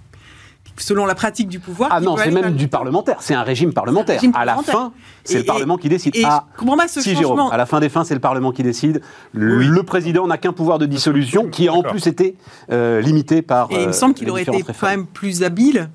selon 0.77 1.06
la 1.06 1.13
pratique 1.13 1.47
du 1.47 1.59
pouvoir... 1.59 1.89
Ah 1.94 2.01
non, 2.01 2.18
c'est 2.18 2.31
même 2.31 2.56
du 2.56 2.68
parlementaire. 2.68 3.18
C'est 3.19 3.35
un 3.35 3.44
régime 3.44 3.74
parlementaire. 3.74 4.15
régime 4.15 4.31
À 4.35 4.45
la 4.45 4.57
fin, 4.57 4.91
c'est 5.24 5.39
le 5.39 5.44
Parlement 5.45 5.77
qui 5.77 5.89
décide. 5.89 6.15
Et 6.15 6.24
Ah, 6.25 6.45
pas 6.57 6.88
ce 6.88 7.01
Si, 7.01 7.13
changement. 7.13 7.35
Jérôme, 7.35 7.51
à 7.51 7.57
la 7.57 7.65
fin 7.65 7.80
des 7.80 7.89
fins, 7.89 8.03
c'est 8.03 8.15
le 8.15 8.19
Parlement 8.19 8.51
qui 8.51 8.63
décide. 8.63 9.01
Le, 9.33 9.57
Oui. 9.59 9.65
le 9.68 9.83
président 9.83 10.25
n'a 10.25 10.38
qu'un 10.38 10.53
pouvoir 10.53 10.80
de 10.80 10.85
dissolution 10.85 11.50
qui 11.50 11.68
a 11.68 11.74
en 11.74 11.83
plus 11.83 12.07
été 12.07 12.35
euh, 12.71 13.01
limité 13.01 13.41
par. 13.41 13.71
Et 13.71 13.75
il 13.75 13.81
euh, 13.81 13.88
me 13.88 13.91
semble 13.91 14.15
qu'il 14.15 14.30
aurait 14.30 14.41
été 14.44 14.63
quand 14.63 14.88
même 14.88 15.06
plus 15.06 15.44
habile 15.44 15.77
euh, 15.77 15.85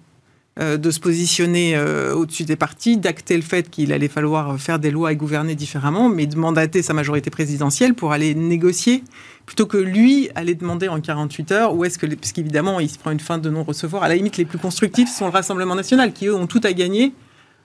de 0.58 0.90
se 0.90 0.98
positionner 0.98 1.76
euh, 1.76 2.14
au-dessus 2.14 2.44
des 2.44 2.56
partis, 2.56 2.96
d'acter 2.96 3.36
le 3.36 3.42
fait 3.42 3.70
qu'il 3.70 3.92
allait 3.92 4.08
falloir 4.08 4.58
faire 4.58 4.78
des 4.78 4.90
lois 4.90 5.12
et 5.12 5.16
gouverner 5.16 5.54
différemment, 5.54 6.08
mais 6.08 6.26
de 6.26 6.36
mandater 6.36 6.82
sa 6.82 6.94
majorité 6.94 7.30
présidentielle 7.30 7.94
pour 7.94 8.12
aller 8.12 8.34
négocier, 8.34 9.04
plutôt 9.46 9.66
que 9.66 9.76
lui 9.76 10.30
aller 10.34 10.54
demander 10.54 10.88
en 10.88 11.00
48 11.00 11.52
heures, 11.52 11.74
ou 11.74 11.84
est-ce 11.84 11.98
que, 11.98 12.06
parce 12.06 12.32
qu'évidemment, 12.32 12.80
il 12.80 12.90
se 12.90 12.98
prend 12.98 13.12
une 13.12 13.20
fin 13.20 13.38
de 13.38 13.48
non-recevoir. 13.50 14.02
À 14.02 14.08
la 14.08 14.16
limite, 14.16 14.36
les 14.36 14.44
plus 14.44 14.58
constructifs 14.58 15.08
sont 15.08 15.26
le 15.26 15.30
Rassemblement 15.30 15.76
national, 15.76 16.12
qui 16.12 16.26
eux 16.26 16.34
ont 16.34 16.48
tout 16.48 16.60
à 16.64 16.72
gagner 16.72 17.12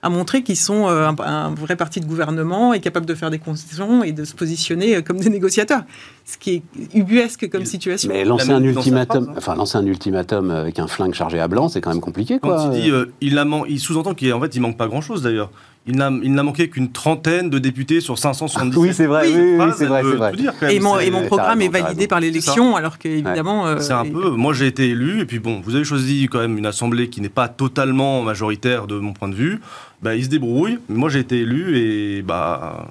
à 0.04 0.10
montrer 0.10 0.42
qu'ils 0.42 0.58
sont 0.58 0.86
euh, 0.86 1.08
un, 1.08 1.16
un 1.18 1.54
vrai 1.54 1.76
parti 1.76 1.98
de 1.98 2.04
gouvernement 2.04 2.74
et 2.74 2.80
capable 2.80 3.06
de 3.06 3.14
faire 3.14 3.30
des 3.30 3.38
concessions 3.38 4.04
et 4.04 4.12
de 4.12 4.24
se 4.24 4.34
positionner 4.34 4.96
euh, 4.96 5.00
comme 5.00 5.16
des 5.16 5.30
négociateurs. 5.30 5.82
Ce 6.26 6.36
qui 6.36 6.56
est 6.56 6.62
ubuesque 6.94 7.48
comme 7.48 7.64
situation. 7.64 8.10
Mais 8.10 8.24
lancer 8.24 8.48
l'a 8.48 8.56
un 8.56 8.62
ultimatum, 8.62 9.24
phrase, 9.24 9.28
hein. 9.36 9.38
enfin 9.38 9.54
lancer 9.54 9.78
un 9.78 9.86
ultimatum 9.86 10.50
avec 10.50 10.78
un 10.78 10.86
flingue 10.86 11.14
chargé 11.14 11.40
à 11.40 11.48
blanc, 11.48 11.70
c'est 11.70 11.80
quand 11.80 11.90
même 11.90 12.02
compliqué, 12.02 12.38
quoi. 12.38 12.56
Quand 12.56 12.72
il 12.72 12.82
dit, 12.82 12.90
euh, 12.90 13.06
il, 13.22 13.42
il 13.68 13.80
sous-entend 13.80 14.14
qu'en 14.14 14.40
fait, 14.40 14.54
il 14.54 14.60
manque 14.60 14.76
pas 14.76 14.88
grand-chose 14.88 15.22
d'ailleurs. 15.22 15.50
Il 15.86 15.96
n'a, 15.96 16.10
il 16.22 16.32
n'a 16.32 16.42
manqué 16.42 16.70
qu'une 16.70 16.90
trentaine 16.90 17.50
de 17.50 17.58
députés 17.58 18.00
sur 18.00 18.16
570. 18.18 18.74
oui, 18.78 18.94
c'est 18.94 19.04
vrai, 19.04 19.28
oui, 19.28 19.34
oui, 19.36 19.56
oui, 19.66 19.72
c'est 19.76 19.84
vrai, 19.84 20.02
c'est 20.02 20.16
vrai. 20.16 20.74
Et 20.74 20.80
mon, 20.80 20.98
et 20.98 21.10
mon 21.10 21.20
t'as 21.20 21.26
programme 21.26 21.60
est 21.60 21.68
validé 21.68 22.06
par 22.06 22.20
l'élection, 22.20 22.74
alors 22.74 22.98
que 22.98 23.06
évidemment. 23.08 23.66
euh, 23.66 23.78
C'est 23.80 23.92
un 23.92 24.04
et- 24.04 24.10
peu. 24.10 24.30
Moi, 24.30 24.54
j'ai 24.54 24.66
été 24.66 24.88
élu, 24.88 25.20
et 25.20 25.26
puis 25.26 25.40
bon, 25.40 25.60
vous 25.62 25.74
avez 25.74 25.84
choisi 25.84 26.26
quand 26.30 26.38
même 26.38 26.56
une 26.56 26.64
assemblée 26.64 27.10
qui 27.10 27.20
n'est 27.20 27.28
pas 27.28 27.48
totalement 27.48 28.22
majoritaire 28.22 28.86
de 28.86 28.98
mon 28.98 29.12
point 29.12 29.28
de 29.28 29.34
vue. 29.34 29.60
Bah, 30.00 30.14
il 30.14 30.24
se 30.24 30.30
débrouille. 30.30 30.78
Moi, 30.88 31.10
j'ai 31.10 31.18
été 31.18 31.40
élu, 31.40 31.76
et 31.78 32.22
bah. 32.22 32.88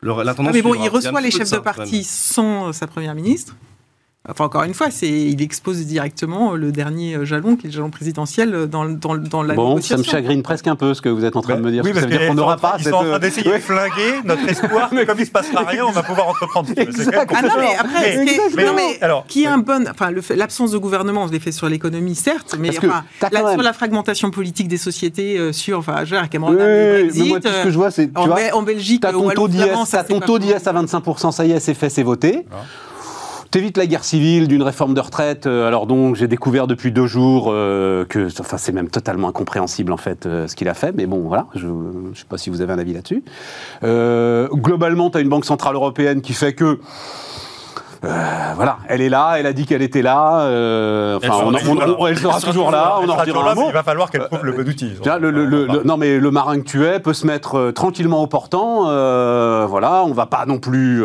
le- 0.00 0.22
la 0.22 0.30
Ah, 0.30 0.34
tendance 0.34 0.54
mais 0.54 0.62
bon, 0.62 0.70
suivra. 0.72 0.86
il 0.86 0.88
reçoit 0.90 1.20
les 1.20 1.30
chefs 1.30 1.48
ça, 1.48 1.56
de 1.58 1.62
parti 1.62 2.04
sans 2.04 2.72
sa 2.72 2.86
première 2.86 3.14
ministre. 3.14 3.54
Enfin, 4.26 4.46
encore 4.46 4.62
une 4.62 4.72
fois, 4.72 4.86
c'est, 4.90 5.06
il 5.06 5.42
expose 5.42 5.84
directement 5.84 6.52
le 6.54 6.72
dernier 6.72 7.14
euh, 7.14 7.24
jalon, 7.26 7.56
qui 7.56 7.66
est 7.66 7.68
le 7.68 7.74
jalon 7.76 7.90
présidentiel, 7.90 8.54
euh, 8.54 8.66
dans, 8.66 8.86
dans, 8.86 9.16
dans 9.18 9.42
la 9.42 9.52
Bon, 9.52 9.64
ça 9.64 9.96
négociation. 9.96 9.98
me 9.98 10.02
chagrine 10.02 10.42
presque 10.42 10.66
un 10.66 10.76
peu 10.76 10.94
ce 10.94 11.02
que 11.02 11.10
vous 11.10 11.26
êtes 11.26 11.36
en 11.36 11.42
train 11.42 11.56
de 11.56 11.60
me 11.60 11.70
dire. 11.70 11.84
Oui, 11.84 11.90
parce 11.92 12.06
parce 12.06 12.06
que 12.06 12.12
ça 12.12 12.18
veut 12.18 12.18
dire 12.20 12.28
qu'on 12.28 12.32
qu'ils 12.32 12.40
n'aura 12.40 12.56
pas 12.56 12.76
ils 12.78 12.84
cette. 12.84 12.92
sont 12.94 12.98
en 13.00 13.04
train 13.04 13.18
d'essayer 13.18 13.50
Ouais. 13.50 13.58
de 13.58 13.62
flinguer 13.62 14.14
notre 14.24 14.48
espoir, 14.48 14.88
mais 14.92 15.04
comme 15.04 15.18
il 15.20 15.26
se 15.26 15.30
passera 15.30 15.64
rien, 15.64 15.84
on 15.86 15.90
va 15.90 16.02
pouvoir 16.02 16.28
entreprendre. 16.28 16.70
Ah 16.74 17.42
non, 17.42 17.48
mais 17.58 17.76
après, 17.78 18.16
Mais- 18.56 18.64
non, 18.64 18.72
mais 18.74 18.98
alors, 19.02 19.26
qui 19.26 19.44
est 19.44 19.46
un 19.46 19.58
bon. 19.58 19.84
Enfin, 19.90 20.10
l'absence 20.34 20.70
de 20.70 20.78
gouvernement, 20.78 21.26
l'ai 21.26 21.38
fait 21.38 21.52
sur 21.52 21.68
l'économie, 21.68 22.14
certes, 22.14 22.56
mais 22.58 22.70
enfin, 22.70 23.04
là, 23.30 23.42
même- 23.42 23.52
sur 23.52 23.62
la 23.62 23.74
fragmentation 23.74 24.30
politique 24.30 24.68
des 24.68 24.78
sociétés, 24.78 25.36
euh, 25.36 25.52
sur. 25.52 25.80
Enfin, 25.80 26.06
je 26.06 26.14
veux 26.14 26.20
dire, 26.22 26.30
Cameron, 26.30 26.52
Oui, 26.52 26.56
mais 27.14 27.24
moi, 27.28 27.40
tout 27.40 27.48
ce 27.48 27.64
que 27.64 27.70
je 27.70 27.76
vois, 27.76 27.90
c'est. 27.90 28.08
En, 28.16 28.62
Belgique, 28.62 29.02
T'as 29.02 29.10
euh, 29.10 29.12
ton 29.12 29.30
taux 29.32 29.48
ça, 30.40 30.46
d'IS 30.46 30.66
à 30.66 30.72
25%, 30.72 31.30
ça 31.30 31.44
y 31.44 31.52
est, 31.52 31.60
c'est 31.60 31.74
fait, 31.74 31.90
c'est 31.90 32.02
voté. 32.02 32.46
T'évites 33.54 33.76
la 33.76 33.86
guerre 33.86 34.02
civile 34.02 34.48
d'une 34.48 34.64
réforme 34.64 34.94
de 34.94 35.00
retraite, 35.00 35.46
euh, 35.46 35.68
alors 35.68 35.86
donc 35.86 36.16
j'ai 36.16 36.26
découvert 36.26 36.66
depuis 36.66 36.90
deux 36.90 37.06
jours 37.06 37.50
euh, 37.52 38.04
que, 38.04 38.26
enfin 38.40 38.56
c'est 38.58 38.72
même 38.72 38.88
totalement 38.88 39.28
incompréhensible 39.28 39.92
en 39.92 39.96
fait 39.96 40.26
euh, 40.26 40.48
ce 40.48 40.56
qu'il 40.56 40.68
a 40.68 40.74
fait, 40.74 40.90
mais 40.92 41.06
bon 41.06 41.20
voilà, 41.28 41.46
je 41.54 41.68
ne 41.68 42.12
sais 42.16 42.24
pas 42.28 42.36
si 42.36 42.50
vous 42.50 42.62
avez 42.62 42.72
un 42.72 42.80
avis 42.80 42.94
là-dessus. 42.94 43.22
Globalement, 43.80 45.08
tu 45.10 45.18
as 45.18 45.20
une 45.20 45.28
banque 45.28 45.44
centrale 45.44 45.76
européenne 45.76 46.20
qui 46.20 46.32
fait 46.32 46.52
que 46.54 46.80
voilà, 48.02 48.78
elle 48.88 49.00
est 49.00 49.08
là, 49.08 49.36
elle 49.38 49.46
a 49.46 49.52
dit 49.52 49.66
qu'elle 49.66 49.82
était 49.82 50.02
là. 50.02 50.40
euh, 50.46 51.16
enfin, 51.18 51.34
on- 51.44 52.00
on- 52.00 52.06
elle 52.08 52.18
sera 52.18 52.40
toujours 52.40 52.72
là. 52.72 52.96
On 53.02 53.08
en 53.08 53.14
redira 53.14 53.52
un 53.52 53.54
mot. 53.54 53.66
Il 53.68 53.72
va 53.72 53.84
falloir 53.84 54.10
qu'elle 54.10 54.24
trouve 54.26 54.44
le 54.44 54.50
bon 54.50 54.68
outil. 54.68 54.94
Tiens, 55.00 55.18
le- 55.18 55.30
le- 55.30 55.44
le- 55.46 55.66
le- 55.68 55.82
non 55.84 55.96
mais 55.96 56.18
le 56.18 56.30
marin 56.32 56.58
que 56.58 56.64
tu 56.64 56.84
es 56.84 56.98
peut 56.98 57.14
se 57.14 57.24
mettre 57.24 57.70
tranquillement 57.70 58.20
au 58.20 58.26
portant. 58.26 58.86
voilà, 59.68 60.02
on 60.04 60.12
va 60.12 60.26
pas 60.26 60.44
non 60.44 60.58
plus 60.58 61.04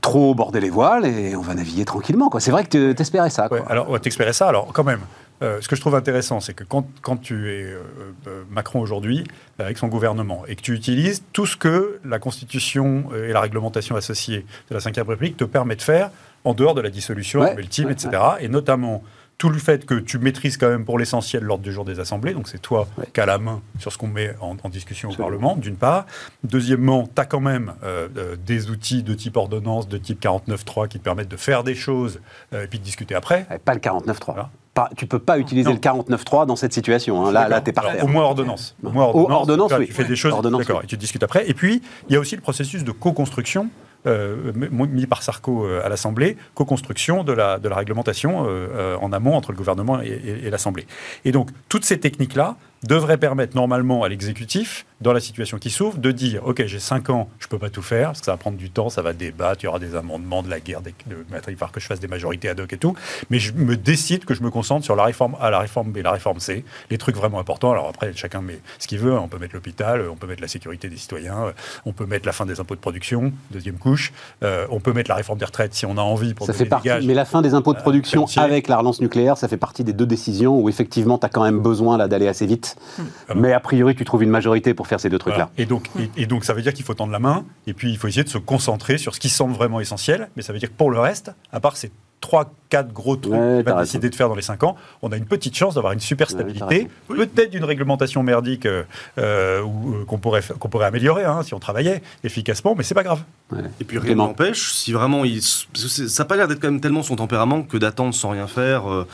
trop 0.00 0.34
border 0.34 0.60
les 0.60 0.70
voiles 0.70 1.06
et 1.06 1.36
on 1.36 1.42
va 1.42 1.54
naviguer 1.54 1.84
tranquillement. 1.84 2.28
quoi. 2.28 2.40
C'est 2.40 2.50
vrai 2.50 2.64
que 2.64 2.90
tu 2.90 2.94
t'espérais 2.94 3.30
ça. 3.30 3.48
Quoi. 3.48 3.60
Ouais, 3.60 3.66
alors, 3.68 3.88
on 3.88 3.92
va 3.92 3.98
t'expérer 3.98 4.32
ça. 4.32 4.48
Alors, 4.48 4.72
quand 4.72 4.84
même, 4.84 5.00
euh, 5.42 5.60
ce 5.60 5.68
que 5.68 5.76
je 5.76 5.80
trouve 5.80 5.94
intéressant, 5.94 6.40
c'est 6.40 6.54
que 6.54 6.64
quand, 6.64 6.86
quand 7.00 7.16
tu 7.16 7.50
es 7.50 7.62
euh, 7.62 7.82
euh, 8.26 8.42
Macron 8.50 8.80
aujourd'hui, 8.80 9.24
avec 9.58 9.78
son 9.78 9.88
gouvernement, 9.88 10.44
et 10.48 10.56
que 10.56 10.62
tu 10.62 10.74
utilises 10.74 11.22
tout 11.32 11.46
ce 11.46 11.56
que 11.56 12.00
la 12.04 12.18
Constitution 12.18 13.04
et 13.14 13.32
la 13.32 13.40
réglementation 13.40 13.96
associée 13.96 14.44
de 14.70 14.74
la 14.74 14.80
Ve 14.80 15.08
République 15.08 15.36
te 15.36 15.44
permet 15.44 15.76
de 15.76 15.82
faire 15.82 16.10
en 16.44 16.54
dehors 16.54 16.74
de 16.74 16.80
la 16.80 16.90
dissolution 16.90 17.40
Ouais, 17.40 17.54
ultime, 17.56 17.86
ouais, 17.86 17.92
etc. 17.92 18.10
Et 18.40 18.48
notamment 18.48 19.02
tout 19.38 19.50
le 19.50 19.58
fait 19.58 19.86
que 19.86 19.94
tu 19.94 20.18
maîtrises 20.18 20.56
quand 20.56 20.68
même 20.68 20.84
pour 20.84 20.98
l'essentiel 20.98 21.44
l'ordre 21.44 21.62
du 21.62 21.72
jour 21.72 21.84
des 21.84 22.00
assemblées, 22.00 22.34
donc 22.34 22.48
c'est 22.48 22.58
toi 22.60 22.88
Ouais. 22.98 23.04
qui 23.14 23.20
as 23.20 23.26
la 23.26 23.38
main 23.38 23.60
sur 23.78 23.92
ce 23.92 23.96
qu'on 23.98 24.08
met 24.08 24.34
en, 24.40 24.56
en 24.62 24.68
discussion 24.68 25.10
au 25.10 25.14
Parlement, 25.14 25.54
d'une 25.56 25.76
part. 25.76 26.06
Deuxièmement, 26.42 27.04
tu 27.14 27.20
as 27.20 27.24
quand 27.24 27.40
même 27.40 27.72
euh, 27.84 28.08
euh, 28.16 28.36
des 28.44 28.70
outils 28.70 29.02
de 29.04 29.14
type 29.14 29.36
ordonnance, 29.36 29.88
de 29.88 29.96
type 29.96 30.20
49.3 30.20 30.88
qui 30.88 30.98
te 30.98 31.04
permettent 31.04 31.28
de 31.30 31.36
faire 31.36 31.62
des 31.62 31.74
choses 31.76 32.20
euh, 32.52 32.64
et 32.64 32.66
puis 32.66 32.78
de 32.80 32.84
discuter 32.84 33.14
après. 33.14 33.46
Pas 33.64 33.74
le 33.74 33.80
49.3. 33.80 34.16
Voilà. 34.26 34.50
Pas, 34.74 34.90
tu 34.96 35.06
peux 35.06 35.18
pas 35.20 35.38
utiliser 35.38 35.68
Non. 35.68 35.74
le 35.74 35.80
49.3 35.80 36.46
dans 36.46 36.56
cette 36.56 36.72
situation. 36.72 37.24
hein. 37.26 37.32
Là, 37.32 37.42
là 37.42 37.48
D'accord. 37.48 37.64
t'es 37.64 37.72
par 37.72 37.84
Alors, 37.84 37.96
terre. 37.96 38.04
Au 38.04 38.08
moins 38.08 38.24
ordonnance. 38.24 38.76
Au 38.82 38.90
moins 38.90 39.04
ordonnance, 39.06 39.70
tu 39.72 39.78
oui. 39.78 39.86
Tu 39.86 39.92
fais 39.92 40.04
des 40.04 40.16
choses. 40.16 40.32
D'accord. 40.40 40.78
oui. 40.78 40.84
Et 40.84 40.86
tu 40.86 40.96
discutes 40.96 41.22
après. 41.22 41.48
Et 41.48 41.54
puis, 41.54 41.80
il 42.08 42.12
y 42.12 42.16
a 42.16 42.20
aussi 42.20 42.34
le 42.34 42.42
processus 42.42 42.82
de 42.84 42.90
co-construction. 42.92 43.68
Euh, 44.06 44.52
mis 44.54 45.06
par 45.06 45.22
Sarko 45.22 45.64
euh, 45.64 45.84
à 45.84 45.88
l'Assemblée, 45.88 46.36
co-construction 46.54 47.24
de 47.24 47.32
la, 47.32 47.58
de 47.58 47.68
la 47.68 47.76
réglementation 47.76 48.44
euh, 48.46 48.96
en 49.00 49.12
amont 49.12 49.34
entre 49.34 49.50
le 49.50 49.58
gouvernement 49.58 50.00
et 50.00 50.48
l'Assemblée. 50.50 50.86
Et 51.24 51.32
donc, 51.32 51.50
toutes 51.68 51.84
ces 51.84 51.98
techniques-là 51.98 52.56
devraient 52.84 53.18
permettre 53.18 53.56
normalement 53.56 54.04
à 54.04 54.08
l'exécutif, 54.08 54.86
dans 55.00 55.12
la 55.12 55.20
situation 55.20 55.58
qui 55.58 55.70
s'ouvre, 55.70 55.98
de 55.98 56.10
dire 56.10 56.44
Ok, 56.46 56.64
j'ai 56.66 56.78
5 56.78 57.10
ans, 57.10 57.28
je 57.38 57.46
ne 57.46 57.50
peux 57.50 57.58
pas 57.58 57.70
tout 57.70 57.82
faire, 57.82 58.08
parce 58.08 58.20
que 58.20 58.26
ça 58.26 58.32
va 58.32 58.36
prendre 58.36 58.56
du 58.56 58.70
temps, 58.70 58.90
ça 58.90 59.02
va 59.02 59.12
débattre, 59.12 59.62
il 59.62 59.66
y 59.66 59.68
aura 59.68 59.78
des 59.78 59.94
amendements, 59.94 60.42
de 60.42 60.50
la 60.50 60.60
guerre, 60.60 60.80
des, 60.80 60.94
de, 61.06 61.24
il 61.28 61.32
va 61.32 61.40
falloir 61.40 61.72
que 61.72 61.80
je 61.80 61.86
fasse 61.86 62.00
des 62.00 62.08
majorités 62.08 62.48
ad 62.48 62.58
hoc 62.60 62.72
et 62.72 62.78
tout, 62.78 62.94
mais 63.30 63.38
je 63.38 63.52
me 63.52 63.76
décide 63.76 64.24
que 64.24 64.34
je 64.34 64.42
me 64.42 64.50
concentre 64.50 64.84
sur 64.84 64.96
la 64.96 65.04
réforme 65.04 65.36
A, 65.40 65.50
la 65.50 65.60
réforme 65.60 65.92
B, 65.92 65.98
la 65.98 66.12
réforme 66.12 66.40
C, 66.40 66.64
les 66.90 66.98
trucs 66.98 67.16
vraiment 67.16 67.38
importants. 67.38 67.70
Alors 67.72 67.88
après, 67.88 68.12
chacun 68.14 68.40
met 68.40 68.60
ce 68.78 68.88
qu'il 68.88 68.98
veut, 68.98 69.12
hein. 69.12 69.20
on 69.22 69.28
peut 69.28 69.38
mettre 69.38 69.54
l'hôpital, 69.54 70.08
on 70.10 70.16
peut 70.16 70.26
mettre 70.26 70.42
la 70.42 70.48
sécurité 70.48 70.88
des 70.88 70.96
citoyens, 70.96 71.52
on 71.84 71.92
peut 71.92 72.06
mettre 72.06 72.26
la 72.26 72.32
fin 72.32 72.46
des 72.46 72.60
impôts 72.60 72.74
de 72.74 72.80
production, 72.80 73.32
deuxième 73.50 73.78
couche, 73.78 74.12
euh, 74.42 74.66
on 74.70 74.80
peut 74.80 74.92
mettre 74.92 75.10
la 75.10 75.16
réforme 75.16 75.38
des 75.38 75.44
retraites 75.44 75.74
si 75.74 75.86
on 75.86 75.96
a 75.96 76.02
envie 76.02 76.34
pour 76.34 76.46
Ça 76.46 76.52
fait 76.52 76.64
partie, 76.64 76.88
mais 77.04 77.14
la 77.14 77.24
fin 77.24 77.42
des 77.42 77.54
impôts 77.54 77.74
de 77.74 77.80
production 77.80 78.26
avec 78.36 78.68
la 78.68 78.78
relance 78.78 79.00
nucléaire, 79.00 79.36
ça 79.36 79.48
fait 79.48 79.56
partie 79.56 79.84
des 79.84 79.92
deux 79.92 80.06
décisions 80.06 80.58
où 80.58 80.68
effectivement 80.68 81.18
tu 81.18 81.26
as 81.26 81.28
quand 81.28 81.44
même 81.44 81.60
besoin 81.60 81.96
là 81.96 82.08
d'aller 82.08 82.28
assez 82.28 82.46
vite. 82.46 82.67
Voilà. 83.26 83.40
Mais 83.40 83.52
a 83.52 83.60
priori, 83.60 83.94
tu 83.94 84.04
trouves 84.04 84.22
une 84.22 84.30
majorité 84.30 84.74
pour 84.74 84.86
faire 84.86 85.00
ces 85.00 85.08
deux 85.10 85.18
trucs-là. 85.18 85.50
Voilà. 85.56 85.62
Et, 85.62 85.66
donc, 85.66 85.88
et, 85.98 86.22
et 86.22 86.26
donc, 86.26 86.44
ça 86.44 86.52
veut 86.54 86.62
dire 86.62 86.72
qu'il 86.74 86.84
faut 86.84 86.94
tendre 86.94 87.12
la 87.12 87.18
main, 87.18 87.44
et 87.66 87.72
puis 87.72 87.90
il 87.90 87.98
faut 87.98 88.08
essayer 88.08 88.24
de 88.24 88.28
se 88.28 88.38
concentrer 88.38 88.98
sur 88.98 89.14
ce 89.14 89.20
qui 89.20 89.28
semble 89.28 89.54
vraiment 89.54 89.80
essentiel, 89.80 90.28
mais 90.36 90.42
ça 90.42 90.52
veut 90.52 90.58
dire 90.58 90.68
que 90.70 90.74
pour 90.76 90.90
le 90.90 90.98
reste, 91.00 91.32
à 91.52 91.60
part 91.60 91.76
ces 91.76 91.90
3-4 92.20 92.92
gros 92.92 93.14
trucs 93.14 93.32
Ouais, 93.32 93.56
qu'il 93.58 93.64
t'as 93.64 93.70
va 93.70 93.76
raison. 93.78 93.82
décider 93.92 94.10
de 94.10 94.14
faire 94.16 94.28
dans 94.28 94.34
les 94.34 94.42
5 94.42 94.64
ans, 94.64 94.74
on 95.02 95.12
a 95.12 95.16
une 95.16 95.24
petite 95.24 95.56
chance 95.56 95.74
d'avoir 95.76 95.92
une 95.92 96.00
super 96.00 96.26
Ouais, 96.26 96.32
stabilité, 96.34 96.88
peut-être 97.06 97.50
d'une 97.50 97.64
réglementation 97.64 98.24
merdique 98.24 98.66
euh, 98.66 98.82
euh, 99.18 99.62
euh, 99.62 100.04
qu'on 100.04 100.18
pourrait, 100.18 100.42
qu'on 100.58 100.68
améliorer 100.80 101.24
hein, 101.24 101.42
si 101.44 101.54
on 101.54 101.60
travaillait 101.60 102.02
efficacement, 102.24 102.74
mais 102.76 102.82
c'est 102.82 102.94
pas 102.94 103.04
grave. 103.04 103.22
Et 103.80 103.84
puis 103.84 103.98
rien 103.98 104.16
n'empêche, 104.16 104.72
si 104.72 104.92
vraiment 104.92 105.24
il. 105.24 105.40
Ça 105.42 106.04
n'a 106.18 106.24
pas 106.24 106.36
l'air 106.36 106.48
d'être 106.48 106.60
quand 106.60 106.70
même 106.70 106.80
tellement 106.80 107.02
son 107.04 107.14
tempérament 107.16 107.62
que 107.62 107.76
d'attendre 107.76 108.12
sans 108.14 108.30
rien 108.30 108.46
faire, 108.48 108.90
euh, 108.90 109.06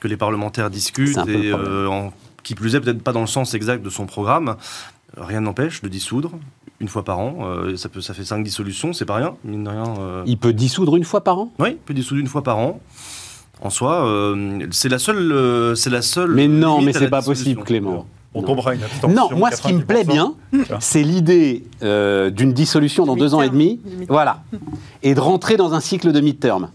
que 0.00 0.06
les 0.08 0.16
parlementaires 0.16 0.70
discutent, 0.70 1.18
et 1.28 1.50
euh, 1.52 1.88
en- 1.88 2.12
qui 2.42 2.54
plus 2.54 2.74
est, 2.74 2.80
peut-être 2.80 3.02
pas 3.02 3.12
dans 3.12 3.20
le 3.20 3.26
sens 3.26 3.54
exact 3.54 3.82
de 3.84 3.90
son 3.90 4.06
programme. 4.06 4.56
Rien 5.16 5.40
n'empêche 5.42 5.82
de 5.82 5.88
dissoudre 5.88 6.32
une 6.80 6.88
fois 6.88 7.04
par 7.04 7.18
an. 7.18 7.36
euh, 7.42 7.76
ça, 7.76 7.88
peut, 7.88 8.00
ça 8.00 8.14
fait 8.14 8.24
cinq 8.24 8.42
dissolutions, 8.42 8.92
c'est 8.92 9.04
pas 9.04 9.16
rien, 9.16 9.34
mine 9.44 9.64
de 9.64 9.68
rien. 9.68 9.84
euh. 10.00 10.22
Il 10.26 10.38
peut 10.38 10.52
dissoudre 10.52 10.96
une 10.96 11.04
fois 11.04 11.22
par 11.22 11.38
an? 11.38 11.52
Oui, 11.58 11.70
il 11.72 11.76
peut 11.76 11.94
dissoudre 11.94 12.20
une 12.20 12.26
fois 12.26 12.42
par 12.42 12.58
an. 12.58 12.80
En 13.60 13.70
soi, 13.70 14.04
euh, 14.06 14.66
c'est 14.72 14.88
la 14.88 14.98
seule. 14.98 15.30
euh, 15.30 15.74
c'est 15.76 15.90
la 15.90 16.02
seule. 16.02 16.32
Mais 16.34 16.48
non, 16.48 16.80
mais 16.80 16.92
c'est 16.92 17.08
pas 17.08 17.22
possible, 17.22 17.62
Clément. 17.62 18.06
On 18.34 18.40
Non. 18.40 18.46
tombera 18.46 18.74
une 18.74 18.82
abstention. 18.82 19.14
Non, 19.14 19.36
moi, 19.36 19.50
ce 19.50 19.60
qui 19.60 19.74
me 19.74 19.84
plaît 19.84 20.04
90%. 20.04 20.06
bien, 20.06 20.34
c'est 20.80 21.02
l'idée 21.02 21.64
euh, 21.82 22.30
d'une 22.30 22.54
dissolution 22.54 23.04
dans 23.04 23.14
deux 23.14 23.34
ans 23.34 23.42
et 23.42 23.50
demi, 23.50 23.78
voilà, 24.08 24.42
et 25.02 25.14
de 25.14 25.20
rentrer 25.20 25.56
dans 25.58 25.74
un 25.74 25.80
cycle 25.80 26.10
de 26.12 26.20
mid-term. 26.20 26.70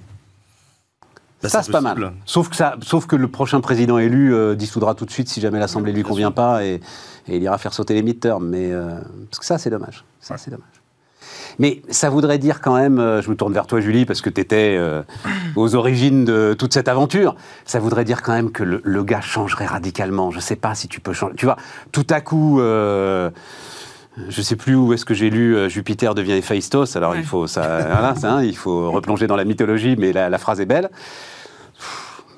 Bah, 1.43 1.49
ça, 1.49 1.61
c'est 1.61 1.71
pas 1.71 1.81
mal. 1.81 2.13
Sauf 2.25 2.49
que, 2.49 2.55
ça, 2.55 2.75
sauf 2.81 3.05
que 3.05 3.15
le 3.15 3.27
prochain 3.27 3.61
président 3.61 3.99
élu 3.99 4.33
euh, 4.33 4.55
dissoudra 4.55 4.95
tout 4.95 5.05
de 5.05 5.11
suite 5.11 5.29
si 5.29 5.39
jamais 5.39 5.59
l'Assemblée 5.59 5.91
lui 5.93 6.01
Bien 6.01 6.09
convient 6.09 6.31
pas 6.31 6.63
et, 6.65 6.81
et 7.27 7.35
il 7.37 7.43
ira 7.43 7.57
faire 7.59 7.73
sauter 7.73 7.93
les 7.93 8.01
mid-terms. 8.01 8.43
Mais, 8.45 8.71
euh, 8.71 8.99
parce 9.29 9.39
que 9.39 9.45
ça, 9.45 9.57
c'est 9.59 9.69
dommage. 9.69 10.03
Ça, 10.19 10.33
Ouais. 10.33 10.39
c'est 10.43 10.49
dommage. 10.51 10.65
Mais 11.59 11.81
ça 11.89 12.09
voudrait 12.09 12.37
dire 12.39 12.59
quand 12.61 12.75
même, 12.75 12.99
euh, 12.99 13.21
je 13.21 13.29
me 13.29 13.35
tourne 13.35 13.53
vers 13.53 13.67
toi 13.67 13.79
Julie, 13.79 14.05
parce 14.05 14.21
que 14.21 14.29
tu 14.29 14.41
étais 14.41 14.79
aux 15.55 15.75
origines 15.75 16.25
de 16.25 16.55
toute 16.57 16.73
cette 16.73 16.87
aventure, 16.87 17.35
ça 17.65 17.79
voudrait 17.79 18.03
dire 18.03 18.21
quand 18.21 18.33
même 18.33 18.51
que 18.51 18.63
le, 18.63 18.81
le 18.83 19.03
gars 19.03 19.21
changerait 19.21 19.65
radicalement. 19.67 20.31
Je 20.31 20.39
sais 20.39 20.55
pas 20.55 20.73
si 20.75 20.87
tu 20.87 20.99
peux 20.99 21.13
changer. 21.13 21.35
Tu 21.35 21.45
vois, 21.45 21.57
tout 21.91 22.05
à 22.09 22.21
coup... 22.21 22.59
je 24.29 24.41
sais 24.41 24.55
plus 24.55 24.75
où 24.75 24.93
est-ce 24.93 25.05
que 25.05 25.13
j'ai 25.13 25.29
lu 25.29 25.55
euh, 25.55 25.69
Jupiter 25.69 26.15
devient 26.15 26.33
Héphaïstos. 26.33 26.95
Alors 26.95 27.11
Ouais. 27.11 27.19
il 27.19 27.25
faut 27.25 27.47
ça, 27.47 27.79
voilà, 27.79 28.15
ça, 28.15 28.35
hein, 28.35 28.43
il 28.43 28.55
faut 28.55 28.91
replonger 28.97 29.27
dans 29.27 29.35
la 29.35 29.45
mythologie, 29.45 29.95
mais 29.97 30.13
la, 30.13 30.29
la 30.29 30.37
phrase 30.37 30.59
est 30.59 30.65
belle. 30.65 30.89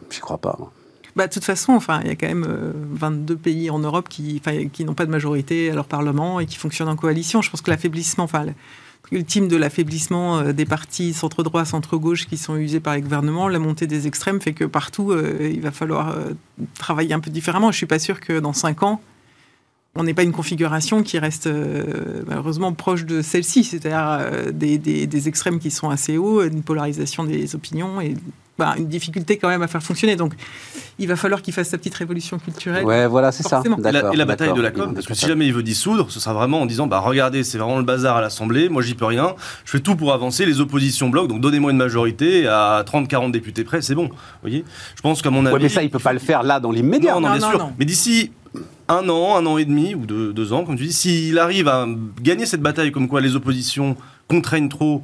J'y 0.09 0.19
crois 0.19 0.37
pas. 0.37 0.55
moi. 0.57 0.71
Bah, 1.15 1.27
de 1.27 1.33
toute 1.33 1.43
façon, 1.43 1.73
enfin, 1.73 2.01
il 2.03 2.07
y 2.07 2.11
a 2.11 2.15
quand 2.15 2.27
même 2.27 2.45
euh, 2.47 2.71
22 2.91 3.35
pays 3.35 3.69
en 3.69 3.79
Europe 3.79 4.07
qui, 4.09 4.41
n'ont 4.85 4.93
pas 4.93 5.05
de 5.05 5.11
majorité 5.11 5.71
à 5.71 5.75
leur 5.75 5.85
Parlement 5.85 6.39
et 6.39 6.45
qui 6.45 6.57
fonctionnent 6.57 6.89
en 6.89 6.95
coalition. 6.95 7.41
Je 7.41 7.49
pense 7.49 7.61
que 7.61 7.71
l'affaiblissement, 7.71 8.23
enfin, 8.23 8.45
ultime 9.11 9.47
de 9.47 9.55
l'affaiblissement 9.57 10.39
euh, 10.39 10.53
des 10.53 10.65
partis 10.65 11.13
centre-droit, 11.13 11.65
centre-gauche 11.65 12.27
qui 12.27 12.37
sont 12.37 12.55
usés 12.55 12.79
par 12.79 12.95
les 12.95 13.01
gouvernements, 13.01 13.47
la 13.47 13.59
montée 13.59 13.87
des 13.87 14.07
extrêmes 14.07 14.39
fait 14.39 14.53
que 14.53 14.65
partout, 14.65 15.11
euh, 15.11 15.49
il 15.51 15.61
va 15.61 15.71
falloir 15.71 16.09
euh, 16.09 16.33
travailler 16.77 17.13
un 17.13 17.19
peu 17.19 17.31
différemment. 17.31 17.71
Je 17.71 17.77
suis 17.77 17.85
pas 17.85 17.99
sûr 17.99 18.19
que 18.19 18.39
dans 18.39 18.53
5 18.53 18.83
ans, 18.83 19.01
on 19.95 20.03
n'ait 20.03 20.13
pas 20.13 20.23
une 20.23 20.31
configuration 20.31 21.03
qui 21.03 21.17
reste 21.19 21.47
euh, 21.47 22.21
malheureusement 22.27 22.71
proche 22.73 23.05
de 23.05 23.21
celle-ci, 23.21 23.63
c'est-à-dire 23.63 24.07
euh, 24.21 24.51
des- 24.51 24.77
des 25.07 25.27
extrêmes 25.27 25.59
qui 25.59 25.71
sont 25.71 25.89
assez 25.89 26.17
hauts, 26.17 26.41
une 26.43 26.61
polarisation 26.63 27.23
des 27.23 27.55
opinions 27.55 27.99
et 27.99 28.15
bah, 28.59 28.75
une 28.77 28.87
difficulté 28.87 29.37
quand 29.37 29.47
même 29.47 29.63
à 29.63 29.67
faire 29.67 29.81
fonctionner. 29.81 30.15
Donc, 30.15 30.33
il 30.99 31.07
va 31.07 31.15
falloir 31.15 31.41
qu'il 31.41 31.53
fasse 31.53 31.69
sa 31.69 31.77
petite 31.77 31.95
révolution 31.95 32.37
culturelle. 32.37 32.83
Ouais, 32.85 33.07
voilà, 33.07 33.31
c'est 33.31 33.43
ça. 33.43 33.63
Et 33.65 33.69
la, 33.69 33.91
D'accord, 33.91 34.13
et 34.13 34.17
la 34.17 34.25
bataille 34.25 34.53
de 34.53 34.61
la 34.61 34.69
com, 34.71 34.93
parce 34.93 35.07
que 35.07 35.13
si 35.13 35.25
jamais 35.25 35.47
il 35.47 35.53
veut 35.53 35.63
dissoudre, 35.63 36.11
ce 36.11 36.19
sera 36.19 36.33
vraiment 36.33 36.61
en 36.61 36.65
disant 36.65 36.85
bah 36.87 36.99
regardez, 36.99 37.43
c'est 37.43 37.57
vraiment 37.57 37.77
le 37.77 37.83
bazar 37.85 38.17
à 38.17 38.21
l'Assemblée, 38.21 38.69
moi 38.69 38.81
j'y 38.81 38.93
peux 38.95 39.05
rien, 39.05 39.33
je 39.65 39.71
fais 39.71 39.79
tout 39.79 39.95
pour 39.95 40.13
avancer, 40.13 40.45
les 40.45 40.59
oppositions 40.59 41.09
bloquent, 41.09 41.29
donc 41.29 41.41
donnez-moi 41.41 41.71
une 41.71 41.77
majorité 41.77 42.47
à 42.47 42.83
30-40 42.85 43.31
députés 43.31 43.63
près, 43.63 43.81
c'est 43.81 43.95
bon. 43.95 44.07
Vous 44.09 44.15
voyez 44.41 44.65
Je 44.95 45.01
pense 45.01 45.21
qu'à 45.21 45.29
mon 45.29 45.45
avis. 45.45 45.55
Ouais, 45.55 45.61
mais 45.63 45.69
ça, 45.69 45.81
il 45.81 45.89
peut 45.89 45.99
pas 45.99 46.13
le 46.13 46.19
faire 46.19 46.43
là 46.43 46.59
dans 46.59 46.71
l'immédiat. 46.71 47.13
Non, 47.15 47.21
non, 47.21 47.27
Non, 47.29 47.33
bien 47.37 47.45
non, 47.45 47.49
sûr. 47.51 47.59
non. 47.59 47.73
Mais 47.79 47.85
d'ici 47.85 48.31
un 48.89 49.07
an, 49.07 49.37
un 49.37 49.45
an 49.45 49.57
et 49.57 49.65
demi 49.65 49.95
ou 49.95 50.05
deux, 50.05 50.33
deux 50.33 50.51
ans, 50.51 50.65
comme 50.65 50.75
tu 50.75 50.85
dis, 50.85 50.93
s'il 50.93 51.39
arrive 51.39 51.67
à 51.69 51.87
gagner 52.21 52.45
cette 52.45 52.61
bataille 52.61 52.91
comme 52.91 53.07
quoi 53.07 53.21
les 53.21 53.35
oppositions 53.35 53.95
contraignent 54.27 54.69
trop, 54.69 55.03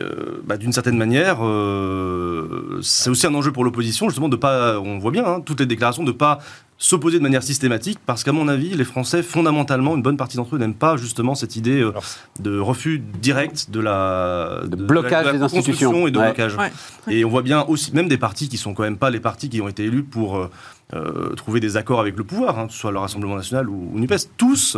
euh, 0.00 0.40
bah, 0.44 0.56
d'une 0.56 0.72
certaine 0.72 0.96
manière, 0.96 1.38
euh, 1.42 2.78
c'est 2.82 3.10
aussi 3.10 3.26
un 3.26 3.34
enjeu 3.34 3.52
pour 3.52 3.64
l'opposition, 3.64 4.08
justement, 4.08 4.28
de 4.28 4.36
pas, 4.36 4.78
on 4.80 4.98
voit 4.98 5.10
bien, 5.10 5.24
hein, 5.26 5.40
toutes 5.40 5.60
les 5.60 5.66
déclarations, 5.66 6.04
de 6.04 6.12
pas 6.12 6.38
s'opposer 6.76 7.18
de 7.18 7.22
manière 7.22 7.42
systématique, 7.42 7.98
parce 8.04 8.24
qu'à 8.24 8.32
mon 8.32 8.48
avis, 8.48 8.70
les 8.74 8.84
Français, 8.84 9.22
fondamentalement, 9.22 9.94
une 9.94 10.02
bonne 10.02 10.16
partie 10.16 10.36
d'entre 10.36 10.56
eux 10.56 10.58
n'aiment 10.58 10.74
pas 10.74 10.96
justement 10.96 11.34
cette 11.34 11.54
idée 11.56 11.80
euh, 11.80 11.92
de 12.40 12.58
refus 12.58 12.98
direct 13.22 13.70
de 13.70 13.80
la 13.80 14.60
De 14.66 14.76
blocage 14.76 15.26
de 15.26 15.30
la 15.32 15.38
des 15.38 15.42
institutions. 15.44 16.06
et 16.08 16.10
de 16.10 16.18
Ouais. 16.18 16.24
blocage. 16.26 16.56
Ouais. 16.56 16.72
Et 17.08 17.24
on 17.24 17.28
voit 17.28 17.42
bien 17.42 17.62
aussi, 17.62 17.92
même 17.94 18.08
des 18.08 18.18
partis 18.18 18.48
qui 18.48 18.56
sont 18.56 18.74
quand 18.74 18.82
même 18.82 18.96
pas 18.98 19.10
les 19.10 19.20
partis 19.20 19.48
qui 19.48 19.60
ont 19.60 19.68
été 19.68 19.84
élus 19.84 20.02
pour 20.02 20.36
euh, 20.36 20.50
euh, 20.94 21.34
trouver 21.34 21.60
des 21.60 21.76
accords 21.76 22.00
avec 22.00 22.16
le 22.16 22.24
pouvoir, 22.24 22.58
hein, 22.58 22.66
que 22.66 22.72
ce 22.72 22.78
soit 22.78 22.92
le 22.92 22.98
Rassemblement 22.98 23.36
national 23.36 23.68
ou, 23.70 23.90
ou 23.94 23.98
NUPES, 24.00 24.28
tous, 24.36 24.76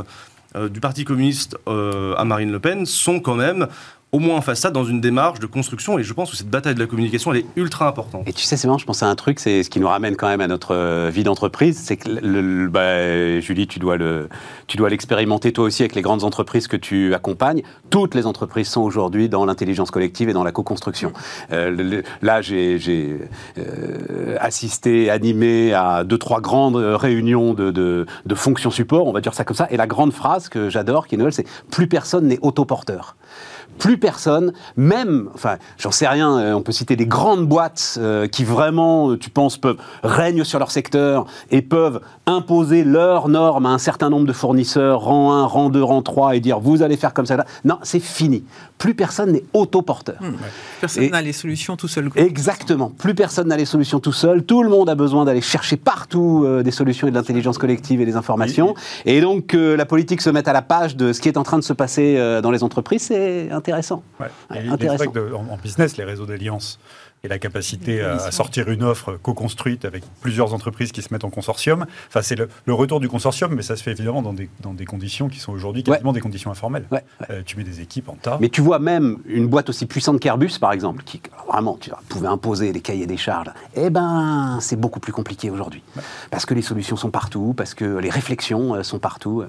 euh, 0.55 0.69
du 0.69 0.81
Parti 0.81 1.05
communiste 1.05 1.57
euh, 1.67 2.15
à 2.17 2.25
Marine 2.25 2.53
Le 2.53 2.61
Pen, 2.61 2.85
sont 2.87 3.21
quand 3.21 3.35
même 3.35 3.67
au 4.13 4.19
moins 4.19 4.37
en 4.37 4.41
façade 4.41 4.73
dans 4.73 4.85
une 4.85 5.01
démarche 5.01 5.41
de 5.41 5.47
construction. 5.47 5.99
Et 5.99 6.03
je 6.05 6.15
pense 6.15 6.31
que 6.31 6.37
cette 6.37 6.49
bataille 6.49 6.75
de 6.75 6.81
la 6.81 6.87
communication, 6.87 7.33
elle 7.33 7.41
est 7.41 7.47
ultra 7.57 7.89
importante. 7.89 8.23
Et 8.27 8.33
tu 8.33 8.43
sais, 8.45 8.57
c'est 8.57 8.67
marrant, 8.67 8.79
je 8.79 8.87
pense 8.87 9.03
à 9.03 9.09
un 9.09 9.15
truc, 9.15 9.41
c'est 9.41 9.63
ce 9.63 9.69
qui 9.69 9.81
nous 9.81 9.89
ramène 9.89 10.17
quand 10.17 10.29
même 10.29 10.41
à 10.41 10.47
notre 10.47 10.75
euh, 10.75 11.11
vie 11.13 11.25
d'entreprise, 11.25 11.77
c'est 11.85 11.97
que, 11.97 12.09
le, 12.09 12.41
le- 12.41 12.69
bah, 12.69 13.41
Julie, 13.41 13.67
tu 13.67 13.79
dois 13.79 13.97
le, 13.97 14.29
tu 14.69 14.77
dois 14.77 14.89
l'expérimenter 14.89 15.53
toi 15.53 15.65
aussi 15.65 15.83
avec 15.83 15.95
les 15.95 16.03
grandes 16.03 16.25
entreprises 16.25 16.67
que 16.69 16.77
tu 16.77 17.15
accompagnes. 17.15 17.63
Toutes 17.91 18.15
les 18.15 18.27
entreprises 18.27 18.69
sont 18.69 18.81
aujourd'hui 18.81 19.29
dans 19.29 19.45
l'intelligence 19.45 19.91
collective 19.91 20.29
et 20.29 20.33
dans 20.33 20.45
la 20.45 20.53
co-construction. 20.53 21.13
Euh, 21.53 21.71
le- 21.71 21.83
le- 21.83 22.03
là, 22.23 22.41
j'ai 22.41 22.79
j'ai, 22.79 23.19
euh, 23.59 24.37
assisté, 24.41 25.11
animé 25.11 25.75
à 25.75 26.05
deux, 26.05 26.19
trois 26.19 26.41
grandes 26.41 26.77
euh, 26.77 26.97
réunions 26.97 27.55
de, 27.55 27.71
de, 27.71 28.07
de 28.25 28.35
fonctions 28.35 28.71
support, 28.71 29.07
on 29.07 29.13
va 29.13 29.21
dire 29.21 29.35
ça 29.35 29.45
comme 29.45 29.57
ça. 29.57 29.67
Et 29.71 29.77
la 29.77 29.87
grande 29.87 30.13
phrase 30.13 30.49
que 30.49 30.71
j'adore, 30.71 31.07
qui 31.07 31.17
est 31.17 31.19
nouvelle, 31.19 31.33
c'est 31.33 31.47
plus 31.71 31.89
personne 31.89 32.27
n'est 32.29 32.39
autoporteur. 32.41 33.17
Plus 33.79 33.99
personne, 33.99 34.53
même, 34.77 35.29
enfin, 35.35 35.57
j'en 35.79 35.91
sais 35.91 36.09
rien, 36.09 36.39
euh, 36.39 36.53
on 36.55 36.63
peut 36.63 36.73
citer 36.73 36.97
des 36.97 37.07
grandes 37.07 37.47
boîtes 37.47 37.99
euh, 38.01 38.27
qui 38.27 38.45
vraiment, 38.45 39.11
euh, 39.11 39.19
tu 39.19 39.31
penses, 39.31 39.59
peuvent 39.59 39.79
règnent 40.03 40.45
sur 40.45 40.59
leur 40.59 40.71
secteur 40.71 41.27
et 41.51 41.63
peuvent 41.63 42.01
imposer 42.27 42.85
leurs 42.85 43.29
normes 43.29 43.67
à 43.67 43.71
un 43.71 43.79
certain 43.79 44.11
nombre 44.11 44.27
de 44.27 44.33
fournisseurs, 44.33 45.01
rang 45.01 45.33
1, 45.33 45.45
rang 45.45 45.71
2, 45.71 45.83
rang 45.83 46.03
3, 46.03 46.37
et 46.37 46.41
dire 46.41 46.61
vous 46.61 46.83
allez 46.83 46.97
faire 46.97 47.15
comme 47.15 47.27
ça. 47.27 47.45
Non, 47.65 47.79
c'est 47.83 48.01
fini. 48.01 48.45
Plus 48.79 48.95
personne 48.95 49.33
n'est 49.33 49.45
autoporteur. 49.55 50.17
Mmh. 50.21 50.33
Personne 50.81 51.11
n'a 51.11 51.23
les 51.23 51.33
solutions 51.33 51.77
tout 51.77 51.89
seul. 51.89 52.11
Exactement. 52.17 52.91
Plus 52.91 53.15
personne 53.15 53.49
n'a 53.49 53.57
les 53.57 53.65
solutions 53.65 54.01
tout 54.01 54.13
seul. 54.13 54.45
Tout 54.45 54.63
le 54.63 54.69
monde 54.69 54.89
a 54.89 54.95
besoin 54.95 55.25
d'aller 55.25 55.41
chercher 55.41 55.77
partout 55.77 56.47
des 56.63 56.71
solutions 56.71 57.07
et 57.07 57.11
de 57.11 57.17
l'intelligence 57.17 57.57
collective 57.57 58.01
et 58.01 58.05
des 58.05 58.17
informations. 58.17 58.75
Et 59.07 59.21
donc, 59.21 59.55
la 59.55 59.87
politique 59.87 60.21
se 60.21 60.29
met 60.29 60.47
à 60.47 60.53
la 60.53 60.63
page 60.63 60.97
de 60.97 61.13
ce 61.15 61.21
qui 61.21 61.29
est 61.29 61.39
en 61.39 61.43
train 61.43 61.59
de 61.59 61.65
se 61.65 61.73
passer 61.73 62.41
dans 62.43 62.51
les 62.51 62.63
entreprises, 62.63 63.03
c'est 63.03 63.49
intéressant. 63.67 64.03
Ouais. 64.21 64.29
intéressant. 64.69 65.11
Que 65.11 65.35
en, 65.35 65.57
business, 65.57 65.97
les 65.97 66.05
réseaux 66.05 66.27
d'alliance 66.27 66.79
et 67.27 67.29
la 67.29 67.39
capacité 67.39 68.01
à, 68.01 68.31
sortir 68.31 68.71
une 68.71 68.83
offre 68.83 69.19
co-construite 69.21 69.85
avec 69.85 70.05
plusieurs 70.21 70.55
entreprises 70.55 70.93
qui 70.93 71.03
se 71.03 71.13
mettent 71.13 71.25
en 71.25 71.31
consortium. 71.31 71.87
Enfin, 72.09 72.23
c'est 72.23 72.37
le, 72.37 72.49
retour 72.73 73.01
du 73.01 73.09
consortium, 73.09 73.55
mais 73.55 73.63
ça 73.63 73.77
se 73.77 73.83
fait 73.83 73.91
évidemment 73.91 74.23
dans 74.23 74.33
des, 74.33 74.49
dans 74.61 74.73
des 74.73 74.85
conditions 74.85 75.29
qui 75.29 75.39
sont 75.39 75.53
aujourd'hui 75.53 75.83
quasiment 75.83 76.13
des 76.13 76.21
conditions 76.21 76.51
informelles. 76.51 76.87
Euh, 77.31 77.43
tu 77.45 77.57
mets 77.57 77.65
des 77.65 77.81
équipes 77.81 78.09
en 78.09 78.15
tas. 78.15 78.39
Mais 78.41 78.49
tu 78.49 78.61
vois 78.61 78.79
même 78.79 79.19
une 79.27 79.47
boîte 79.47 79.69
aussi 79.69 79.87
puissante 79.87 80.21
qu'Airbus, 80.21 80.59
par 80.61 80.73
exemple, 80.73 81.03
qui 81.05 81.21
vraiment 81.49 81.77
tu 81.81 81.91
pouvait 82.09 82.29
imposer 82.29 82.73
les 82.73 82.81
cahiers 82.81 83.07
des 83.07 83.17
charges. 83.17 83.51
Eh 83.75 83.91
ben, 83.91 84.59
c'est 84.61 84.77
beaucoup 84.77 85.01
plus 85.01 85.13
compliqué 85.13 85.51
aujourd'hui. 85.51 85.83
Parce 86.31 86.47
que 86.47 86.55
les 86.55 86.63
solutions 86.63 86.97
sont 86.97 87.11
partout, 87.11 87.55
parce 87.57 87.75
que 87.75 87.99
les 87.99 88.11
réflexions 88.11 88.75
euh, 88.75 88.83
sont 88.83 88.99
partout. 88.99 89.45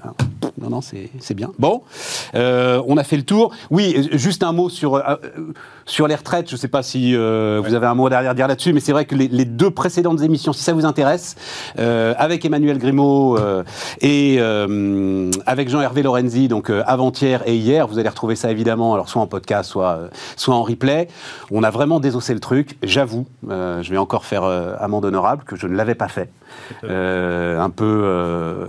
Non, 0.60 0.70
non, 0.70 0.80
c'est 0.80 1.34
bien. 1.34 1.52
Bon, 1.58 1.82
euh, 2.34 2.82
on 2.86 2.96
a 2.96 3.04
fait 3.04 3.16
le 3.16 3.22
tour. 3.22 3.54
Oui, 3.70 4.08
juste 4.12 4.42
un 4.42 4.52
mot 4.52 4.68
sur, 4.68 5.02
sur 5.88 6.06
les 6.06 6.14
retraites. 6.14 6.48
Je 6.48 6.54
ne 6.54 6.58
sais 6.58 6.68
pas 6.68 6.84
si 6.84 7.14
vous 7.14 7.74
avez 7.74 7.86
un 7.86 7.94
mot 7.94 8.08
derrière 8.08 8.34
dire 8.34 8.46
là-dessus, 8.46 8.72
mais 8.72 8.80
c'est 8.80 8.92
vrai 8.92 9.04
que 9.04 9.16
les, 9.16 9.44
deux 9.44 9.70
précédentes 9.70 10.22
émissions, 10.22 10.52
si 10.52 10.62
ça 10.62 10.72
vous 10.72 10.86
intéresse, 10.86 11.34
euh, 11.78 12.14
avec 12.18 12.44
Emmanuel 12.44 12.78
Grimaud 12.78 13.38
euh, 13.38 13.64
et 14.00 14.36
euh, 14.38 15.30
avec 15.46 15.68
Jean-Hervé 15.68 16.02
Lorenzi, 16.02 16.48
donc 16.48 16.70
avant-hier 16.70 17.42
et 17.46 17.56
hier, 17.56 17.86
vous 17.86 17.98
allez 17.98 18.08
retrouver 18.08 18.36
ça 18.36 18.50
évidemment, 18.50 18.94
alors 18.94 19.08
soit 19.08 19.22
en 19.22 19.26
podcast, 19.26 19.70
soit, 19.70 20.00
soit 20.36 20.54
en 20.54 20.62
replay. 20.62 21.08
On 21.50 21.62
a 21.62 21.70
vraiment 21.70 22.00
désossé 22.00 22.34
le 22.34 22.40
truc. 22.40 22.78
J'avoue, 22.82 23.26
je 23.48 23.90
vais 23.90 23.98
encore 23.98 24.24
faire 24.24 24.44
amende 24.44 25.04
honorable 25.04 25.44
que 25.44 25.56
je 25.56 25.66
ne 25.66 25.74
l'avais 25.74 25.94
pas 25.94 26.08
fait. 26.08 26.30
un 26.84 27.70
peu 27.70 28.68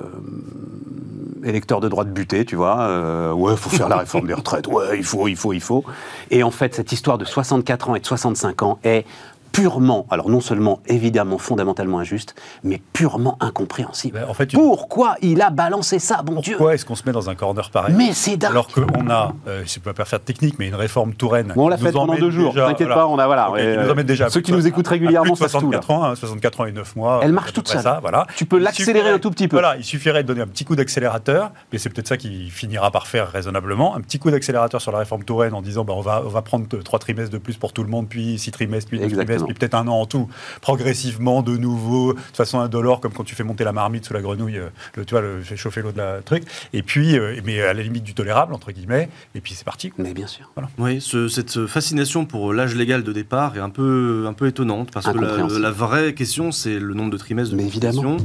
électeur 1.44 1.80
de 1.80 1.88
droite 1.88 2.12
buté, 2.12 2.46
tu 2.46 2.56
vois. 2.56 2.82
Euh, 2.82 3.32
ouais, 3.34 3.54
il 3.54 3.58
faut 3.58 3.70
faire 3.70 3.90
la 3.90 3.98
réforme 3.98 4.28
des 4.28 4.34
retraites. 4.34 4.68
Ouais, 4.68 4.98
il 4.98 5.04
faut, 5.04 5.28
il 5.28 5.36
faut, 5.36 5.54
il 5.54 5.62
faut. 5.62 5.84
Et 6.32 6.44
en 6.44 6.52
fait, 6.52 6.76
cette 6.76 6.92
histoire 6.92 7.18
de 7.18 7.26
64 7.26 7.90
ans 7.90 7.96
et 7.96 8.00
de 8.00 8.06
65 8.06 8.64
ans 8.64 8.80
est 8.84 9.06
purement, 9.52 10.06
alors 10.10 10.30
non 10.30 10.42
seulement 10.42 10.80
évidemment 10.88 11.38
fondamentalement 11.38 12.00
injuste, 12.00 12.36
mais 12.64 12.82
purement 12.94 13.38
incompréhensible. 13.40 14.26
en 14.28 14.34
fait, 14.34 14.52
Pourquoi 14.52 15.16
il 15.22 15.42
a 15.42 15.50
balancé 15.50 16.00
ça, 16.00 16.22
bon 16.24 16.42
Dieu? 16.42 16.58
Pourquoi 16.58 16.76
est-ce 16.76 16.86
qu'on 16.86 16.96
se 16.96 17.04
met 17.06 17.12
dans 17.12 17.30
un 17.30 17.36
corner 17.36 17.70
pareil 17.70 17.96
Mais 17.98 18.14
c'est 18.14 18.38
dingue 18.38 18.52
Alors 18.52 18.68
qu'on 18.68 19.10
a, 19.10 19.34
euh, 19.48 19.64
je 19.66 19.80
ne 19.80 19.84
peux 19.84 19.94
pas 19.94 20.06
faire 20.06 20.20
de 20.20 20.26
technique, 20.26 20.56
mais 20.60 20.68
une 20.68 20.76
réforme 20.76 21.14
Touraine. 21.14 21.54
on 21.56 21.68
l'a 21.68 21.78
fait 21.78 21.92
pendant 21.92 22.16
deux 22.16 22.32
jours, 22.32 22.54
t'inquiète 22.54 22.90
pas, 22.90 23.08
on 23.08 23.20
a 23.20 23.26
voilà. 23.26 23.50
nous 23.96 24.04
déjà 24.04 24.30
ceux 24.30 24.42
qui 24.42 24.52
nous 24.52 24.68
écoutent 24.68 24.88
régulièrement, 24.88 25.36
ça 25.36 25.48
64 25.48 25.92
ans, 25.92 26.16
64 26.16 26.60
hein, 26.60 26.64
ans 26.64 26.68
et 26.68 26.72
9 26.72 26.96
mois. 26.96 27.20
Elle 27.24 27.34
marche 27.34 27.54
toute 27.54 27.68
seule. 27.68 27.82
Ça, 27.82 28.00
voilà. 28.02 28.26
Tu 28.36 28.46
peux 28.46 28.58
l'accélérer 28.58 29.10
un 29.10 29.20
tout 29.20 29.32
petit 29.32 29.48
peu. 29.48 29.58
Voilà, 29.58 29.78
il 29.78 29.84
suffirait 29.84 30.24
de 30.24 30.28
donner 30.28 30.42
un 30.42 30.48
petit 30.48 30.66
coup 30.66 30.76
d'accélérateur, 30.76 31.52
mais 31.72 31.80
c'est 31.80 31.90
peut-être 31.90 32.08
ça 32.08 32.18
qui 32.18 32.50
finira 32.50 32.92
par 32.92 33.08
faire 33.08 33.32
raisonnablement, 33.32 33.96
un 33.96 34.02
petit 34.02 34.20
coup 34.20 34.32
d'accélérateur 34.32 34.82
sur 34.82 34.92
la 34.92 35.00
réforme 35.00 35.24
Touraine 35.24 35.54
en 35.54 35.62
disant 35.62 35.84
bah, 35.84 35.94
on, 35.96 36.02
va, 36.02 36.24
on 36.26 36.30
va 36.30 36.42
prendre 36.42 36.68
trois 36.84 37.00
trimestres 37.00 37.32
de 37.32 37.38
plus 37.38 37.58
pour 37.58 37.74
tout 37.74 37.84
le 37.84 37.90
monde, 37.90 38.08
puis 38.08 38.38
six 38.38 38.52
trimestres, 38.52 38.90
puis 38.90 39.00
deux 39.00 39.10
trimestres, 39.10 39.39
puis 39.46 39.54
peut-être 39.54 39.76
un 39.76 39.88
an 39.88 40.02
en 40.02 40.06
tout 40.06 40.30
progressivement 40.62 41.42
de 41.42 41.58
nouveau, 41.58 42.14
de 42.14 42.20
façon 42.34 42.60
indolore, 42.60 43.00
comme 43.00 43.14
quand 43.14 43.24
tu 43.24 43.36
fais 43.36 43.44
monter 43.44 43.64
la 43.64 43.74
marmite 43.74 44.06
sous 44.06 44.14
la 44.14 44.22
grenouille, 44.22 44.58
euh, 44.58 44.70
le, 44.96 45.06
tu 45.06 45.14
vois, 45.14 45.22
le, 45.22 45.42
fais 45.42 45.58
chauffer 45.58 45.82
l'eau 45.82 45.92
de 45.92 45.98
la 45.98 46.22
truc. 46.22 46.44
Et 46.74 46.84
puis, 46.84 47.18
euh, 47.18 47.40
mais 47.46 47.62
à 47.62 47.74
la 47.74 47.84
limite 47.84 48.04
du 48.04 48.14
tolérable, 48.14 48.54
entre 48.54 48.72
guillemets, 48.72 49.10
et 49.36 49.42
puis 49.42 49.54
c'est 49.54 49.66
parti. 49.66 49.92
Mais 49.98 50.14
bien 50.14 50.28
sûr. 50.28 50.52
Oui, 50.78 51.02
cette 51.02 51.66
fascination 51.68 52.26
pour 52.26 52.54
l'âge 52.54 52.76
légal 52.76 53.04
de 53.04 53.14
départ 53.14 53.56
est 53.56 53.62
un 53.62 53.70
peu, 53.70 54.26
un 54.28 54.34
peu 54.34 54.48
étonnante, 54.48 54.92
parce 54.92 55.06
que 55.12 55.60
la, 55.60 55.72
vraie 55.72 56.14
question, 56.14 56.52
c'est 56.52 56.80
le 56.80 56.94
nombre 56.94 57.12
de 57.12 57.18
trimestres 57.18 57.52
de 57.52 57.58
mais 57.58 57.66
évidemment. 57.66 58.18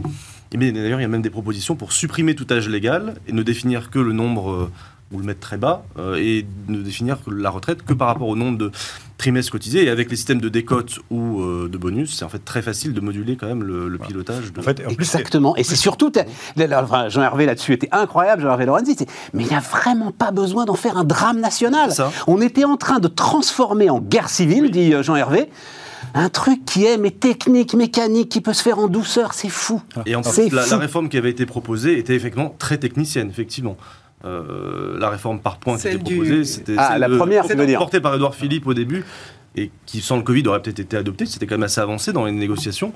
Et 0.55 0.57
d'ailleurs, 0.57 1.01
il 1.01 1.03
y 1.03 1.07
a 1.07 1.09
même 1.09 1.23
des 1.23 1.31
propositions 1.31 1.75
pour 1.75 1.93
supprimer 1.93 2.37
tout 2.37 2.47
âge 2.51 2.69
légal 2.69 3.15
et 3.27 3.33
ne 3.33 3.43
définir 3.43 3.91
que 3.91 3.99
le 3.99 4.13
nombre 4.13 4.51
euh, 4.53 4.71
ou 5.15 5.19
le 5.19 5.25
mettre 5.25 5.41
très 5.41 5.57
bas 5.57 5.85
euh, 5.99 6.17
et 6.17 6.45
ne 6.69 6.83
définir 6.83 7.19
la 7.27 7.51
retraite 7.51 7.83
que 7.83 7.95
par 7.95 8.09
rapport 8.09 8.29
au 8.29 8.37
nombre 8.37 8.59
de 8.59 8.71
trimestres 9.17 9.53
cotisés. 9.53 9.85
Et 9.85 9.91
avec 9.91 10.11
les 10.11 10.17
systèmes 10.17 10.41
de 10.41 10.49
décote 10.49 10.99
ou 11.11 11.41
euh, 11.41 11.69
de 11.71 11.79
bonus, 11.79 12.17
c'est 12.17 12.25
en 12.25 12.29
fait 12.29 12.45
très 12.45 12.63
facile 12.63 12.93
de 12.93 13.01
moduler 13.01 13.37
quand 13.37 13.47
même 13.47 13.63
le, 13.63 13.99
pilotage. 13.99 14.53
De... 14.53 14.61
En 14.61 14.63
fait, 14.63 14.83
Exactement. 14.89 15.57
Et 15.57 15.65
c'est 15.65 15.77
surtout, 15.77 16.13
Jean-Hervé 17.09 17.47
là-dessus 17.47 17.73
était 17.73 17.89
incroyable, 17.93 18.43
Jean-Hervé 18.43 18.67
Lorenzi, 18.67 18.97
mais 19.33 19.45
il 19.45 19.49
n'y 19.49 19.57
a 19.57 19.61
vraiment 19.61 20.13
pas 20.13 20.31
besoin 20.31 20.65
d'en 20.65 20.75
faire 20.75 20.99
un 20.99 21.05
drame 21.05 21.41
national. 21.41 21.91
On 22.27 22.41
était 22.41 22.65
en 22.65 22.77
train 22.77 22.99
de 22.99 23.09
transformer 23.09 23.91
en 23.91 24.01
guerre 24.01 24.29
civile, 24.29 24.71
dit 24.71 24.93
euh, 24.93 25.03
Jean-Hervé, 25.03 25.49
un 26.15 26.29
truc 26.29 26.65
qui 26.65 26.85
est 26.85 26.99
mais 26.99 27.11
technique, 27.11 27.75
mécanique, 27.75 28.29
qui 28.29 28.41
peut 28.41 28.53
se 28.53 28.63
faire 28.63 28.79
en 28.79 28.89
douceur, 28.89 29.33
c'est 29.35 29.49
fou. 29.49 29.81
Et 30.07 30.15
en 30.15 30.23
plus, 30.23 30.51
la, 30.51 30.67
la, 30.67 30.77
réforme 30.77 31.09
qui 31.09 31.17
avait 31.17 31.31
été 31.31 31.47
proposée 31.47 31.99
était 31.99 32.15
effectivement 32.15 32.55
très 32.59 32.79
technicienne, 32.79 33.31
effectivement. 33.31 33.77
Euh, 34.25 34.99
la 34.99 35.11
réforme 35.11 35.39
par 35.39 35.59
points 35.59 35.77
qui 35.77 35.89
était 35.89 35.99
proposée. 35.99 36.45
C'était 36.45 36.77
ah, 36.79 36.99
la 36.99 37.11
première, 37.11 37.47
tu 37.47 37.55
veux 37.55 37.67
dire 37.67 37.79
Portée 37.79 38.01
par 38.01 38.15
Edouard 38.15 38.35
Philippe 38.35 38.67
au 38.67 38.73
début, 38.73 39.05
et 39.55 39.71
qui, 39.85 40.01
sans 40.01 40.17
le 40.17 40.23
Covid, 40.23 40.47
aurait 40.49 40.63
peut-être 40.63 40.81
été 40.81 40.97
adoptée. 40.97 41.27
C'était 41.27 41.47
quand 41.47 41.57
même 41.57 41.65
assez 41.65 41.81
avancé 41.81 42.13
dans 42.13 42.25
les 42.25 42.33
négociations. 42.33 42.93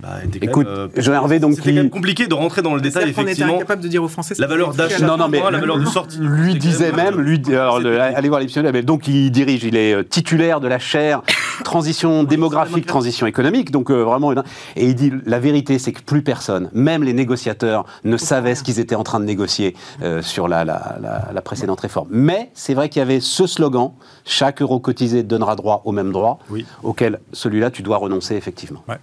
Bah, 0.00 0.18
Écoute, 0.42 0.66
euh, 0.66 0.88
Jean-Hervé, 0.96 1.38
donc 1.38 1.54
c'était 1.54 1.70
quand 1.70 1.76
même 1.76 1.90
compliqué 1.90 2.26
de 2.26 2.34
rentrer 2.34 2.62
dans 2.62 2.74
le 2.74 2.80
détail. 2.80 3.10
Effectivement, 3.10 3.52
on 3.52 3.54
était 3.54 3.62
incapable 3.62 3.82
de 3.82 3.88
dire 3.88 4.02
aux 4.02 4.08
Français. 4.08 4.34
La 4.38 4.48
valeur 4.48 4.74
d'achat, 4.74 5.06
non, 5.06 5.16
non, 5.16 5.28
mais 5.28 5.38
la 5.38 5.58
valeur 5.58 5.78
de 5.78 5.84
sortie. 5.84 6.18
Lui 6.18 6.56
disait 6.56 6.92
même, 6.92 7.20
lui, 7.20 7.40
alors, 7.48 7.76
allez 7.76 8.28
voir 8.28 8.40
l'émission. 8.40 8.62
Donc 8.82 9.06
il 9.06 9.30
dirige, 9.30 9.62
il 9.62 9.76
est 9.76 9.94
euh, 9.94 10.02
titulaire 10.02 10.60
de 10.60 10.66
la 10.66 10.78
chaire 10.80 11.22
transition 11.64 12.24
démographique, 12.24 12.86
transition 12.86 13.26
économique. 13.26 13.70
Donc 13.70 13.90
euh, 13.90 14.02
vraiment, 14.02 14.32
et 14.32 14.44
il 14.76 14.94
dit 14.96 15.12
la 15.26 15.38
vérité, 15.38 15.78
c'est 15.78 15.92
que 15.92 16.02
plus 16.02 16.22
personne, 16.22 16.70
même 16.74 17.04
les 17.04 17.12
négociateurs, 17.12 17.84
ne 18.02 18.16
savaient 18.16 18.56
ce 18.56 18.64
qu'ils 18.64 18.80
étaient 18.80 18.96
en 18.96 19.04
train 19.04 19.20
de 19.20 19.24
négocier 19.24 19.76
sur 20.22 20.48
la, 20.48 20.64
la, 20.64 20.98
la, 21.32 21.42
précédente 21.42 21.80
réforme. 21.80 22.08
Mais 22.10 22.50
c'est 22.54 22.74
vrai 22.74 22.88
qu'il 22.88 23.00
y 23.00 23.02
avait 23.02 23.20
ce 23.20 23.46
slogan 23.46 23.92
chaque 24.24 24.60
euro 24.60 24.80
cotisé 24.80 25.22
donnera 25.22 25.54
droit 25.56 25.82
au 25.84 25.92
même 25.92 26.10
droit, 26.10 26.38
oui. 26.50 26.66
auquel 26.82 27.20
celui-là 27.32 27.70
tu 27.70 27.82
dois 27.82 27.98
renoncer 27.98 28.34
effectivement. 28.34 28.82
Ouais. 28.88 28.96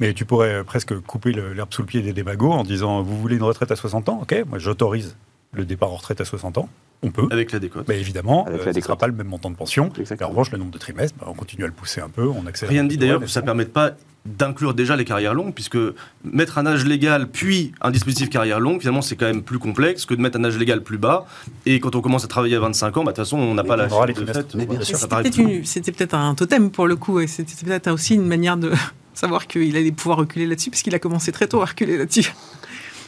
Mais 0.00 0.14
tu 0.14 0.24
pourrais 0.24 0.64
presque 0.64 0.98
couper 1.00 1.32
l'herbe 1.32 1.72
sous 1.72 1.82
le 1.82 1.86
pied 1.86 2.02
des 2.02 2.12
démagos 2.12 2.52
en 2.52 2.62
disant 2.62 3.02
vous 3.02 3.18
voulez 3.18 3.36
une 3.36 3.42
retraite 3.42 3.70
à 3.70 3.76
60 3.76 4.08
ans? 4.08 4.20
Ok, 4.22 4.34
moi 4.48 4.58
j'autorise 4.58 5.16
le 5.52 5.64
départ 5.64 5.90
en 5.90 5.96
retraite 5.96 6.20
à 6.20 6.24
60 6.24 6.58
ans. 6.58 6.68
On 7.02 7.10
peut. 7.10 7.28
Avec 7.30 7.52
la 7.52 7.60
décote. 7.60 7.86
Mais 7.88 8.00
évidemment, 8.00 8.46
euh, 8.50 8.58
ce 8.72 8.76
ne 8.76 8.82
sera 8.82 8.96
pas 8.96 9.06
le 9.06 9.12
même 9.12 9.28
montant 9.28 9.50
de 9.50 9.56
pension. 9.56 9.92
En 10.20 10.28
revanche, 10.28 10.50
le 10.50 10.58
nombre 10.58 10.72
de 10.72 10.78
trimestres, 10.78 11.16
bah, 11.18 11.26
on 11.28 11.34
continue 11.34 11.62
à 11.64 11.68
le 11.68 11.72
pousser 11.72 12.00
un 12.00 12.08
peu, 12.08 12.26
on 12.26 12.44
accélère. 12.46 12.70
Rien 12.70 12.82
ne 12.82 12.88
dit 12.88 12.98
d'ailleurs 12.98 13.20
que 13.20 13.28
ça 13.28 13.40
ne 13.40 13.46
permette 13.46 13.72
pas 13.72 13.92
d'inclure 14.26 14.74
déjà 14.74 14.96
les 14.96 15.04
carrières 15.04 15.32
longues, 15.32 15.54
puisque 15.54 15.78
mettre 16.24 16.58
un 16.58 16.66
âge 16.66 16.84
légal 16.84 17.28
puis 17.28 17.72
un 17.80 17.92
dispositif 17.92 18.28
carrière 18.28 18.58
longue, 18.58 18.80
finalement, 18.80 19.00
c'est 19.00 19.14
quand 19.14 19.26
même 19.26 19.42
plus 19.42 19.60
complexe 19.60 20.06
que 20.06 20.14
de 20.14 20.20
mettre 20.20 20.38
un 20.38 20.44
âge 20.44 20.58
légal 20.58 20.82
plus 20.82 20.98
bas. 20.98 21.24
Et 21.66 21.78
quand 21.78 21.94
on 21.94 22.00
commence 22.00 22.24
à 22.24 22.28
travailler 22.28 22.56
à 22.56 22.60
25 22.60 22.96
ans, 22.96 23.04
bah, 23.04 23.12
de 23.12 23.16
toute 23.16 23.24
façon, 23.24 23.38
on 23.38 23.54
n'a 23.54 23.64
pas 23.64 23.76
la 23.76 23.86
de 23.86 25.62
C'était 25.64 25.92
peut-être 25.92 26.14
un 26.14 26.34
totem 26.34 26.70
pour 26.70 26.88
le 26.88 26.96
coup, 26.96 27.20
et 27.20 27.28
c'était 27.28 27.54
peut-être 27.64 27.92
aussi 27.92 28.16
une 28.16 28.26
manière 28.26 28.56
de 28.56 28.72
savoir 29.18 29.46
qu'il 29.46 29.76
allait 29.76 29.92
pouvoir 29.92 30.18
reculer 30.18 30.46
là-dessus, 30.46 30.70
puisqu'il 30.70 30.94
a 30.94 30.98
commencé 30.98 31.32
très 31.32 31.48
tôt 31.48 31.60
à 31.60 31.66
reculer 31.66 31.98
là-dessus. 31.98 32.32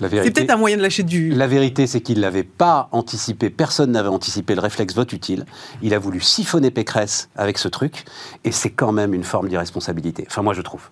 C'est 0.00 0.30
peut-être 0.30 0.50
un 0.50 0.56
moyen 0.56 0.78
de 0.78 0.82
lâcher 0.82 1.02
du. 1.02 1.30
La 1.30 1.46
vérité, 1.46 1.86
c'est 1.86 2.00
qu'il 2.00 2.16
ne 2.16 2.22
l'avait 2.22 2.42
pas 2.42 2.88
anticipé. 2.90 3.50
Personne 3.50 3.92
n'avait 3.92 4.08
anticipé 4.08 4.54
le 4.54 4.60
réflexe 4.62 4.94
vote 4.94 5.12
utile. 5.12 5.44
Il 5.82 5.92
a 5.92 5.98
voulu 5.98 6.20
siphonner 6.20 6.70
Pécresse 6.70 7.28
avec 7.36 7.58
ce 7.58 7.68
truc, 7.68 8.04
et 8.44 8.50
c'est 8.50 8.70
quand 8.70 8.92
même 8.92 9.12
une 9.12 9.24
forme 9.24 9.48
d'irresponsabilité. 9.48 10.24
Enfin, 10.26 10.42
moi, 10.42 10.54
je 10.54 10.62
trouve. 10.62 10.88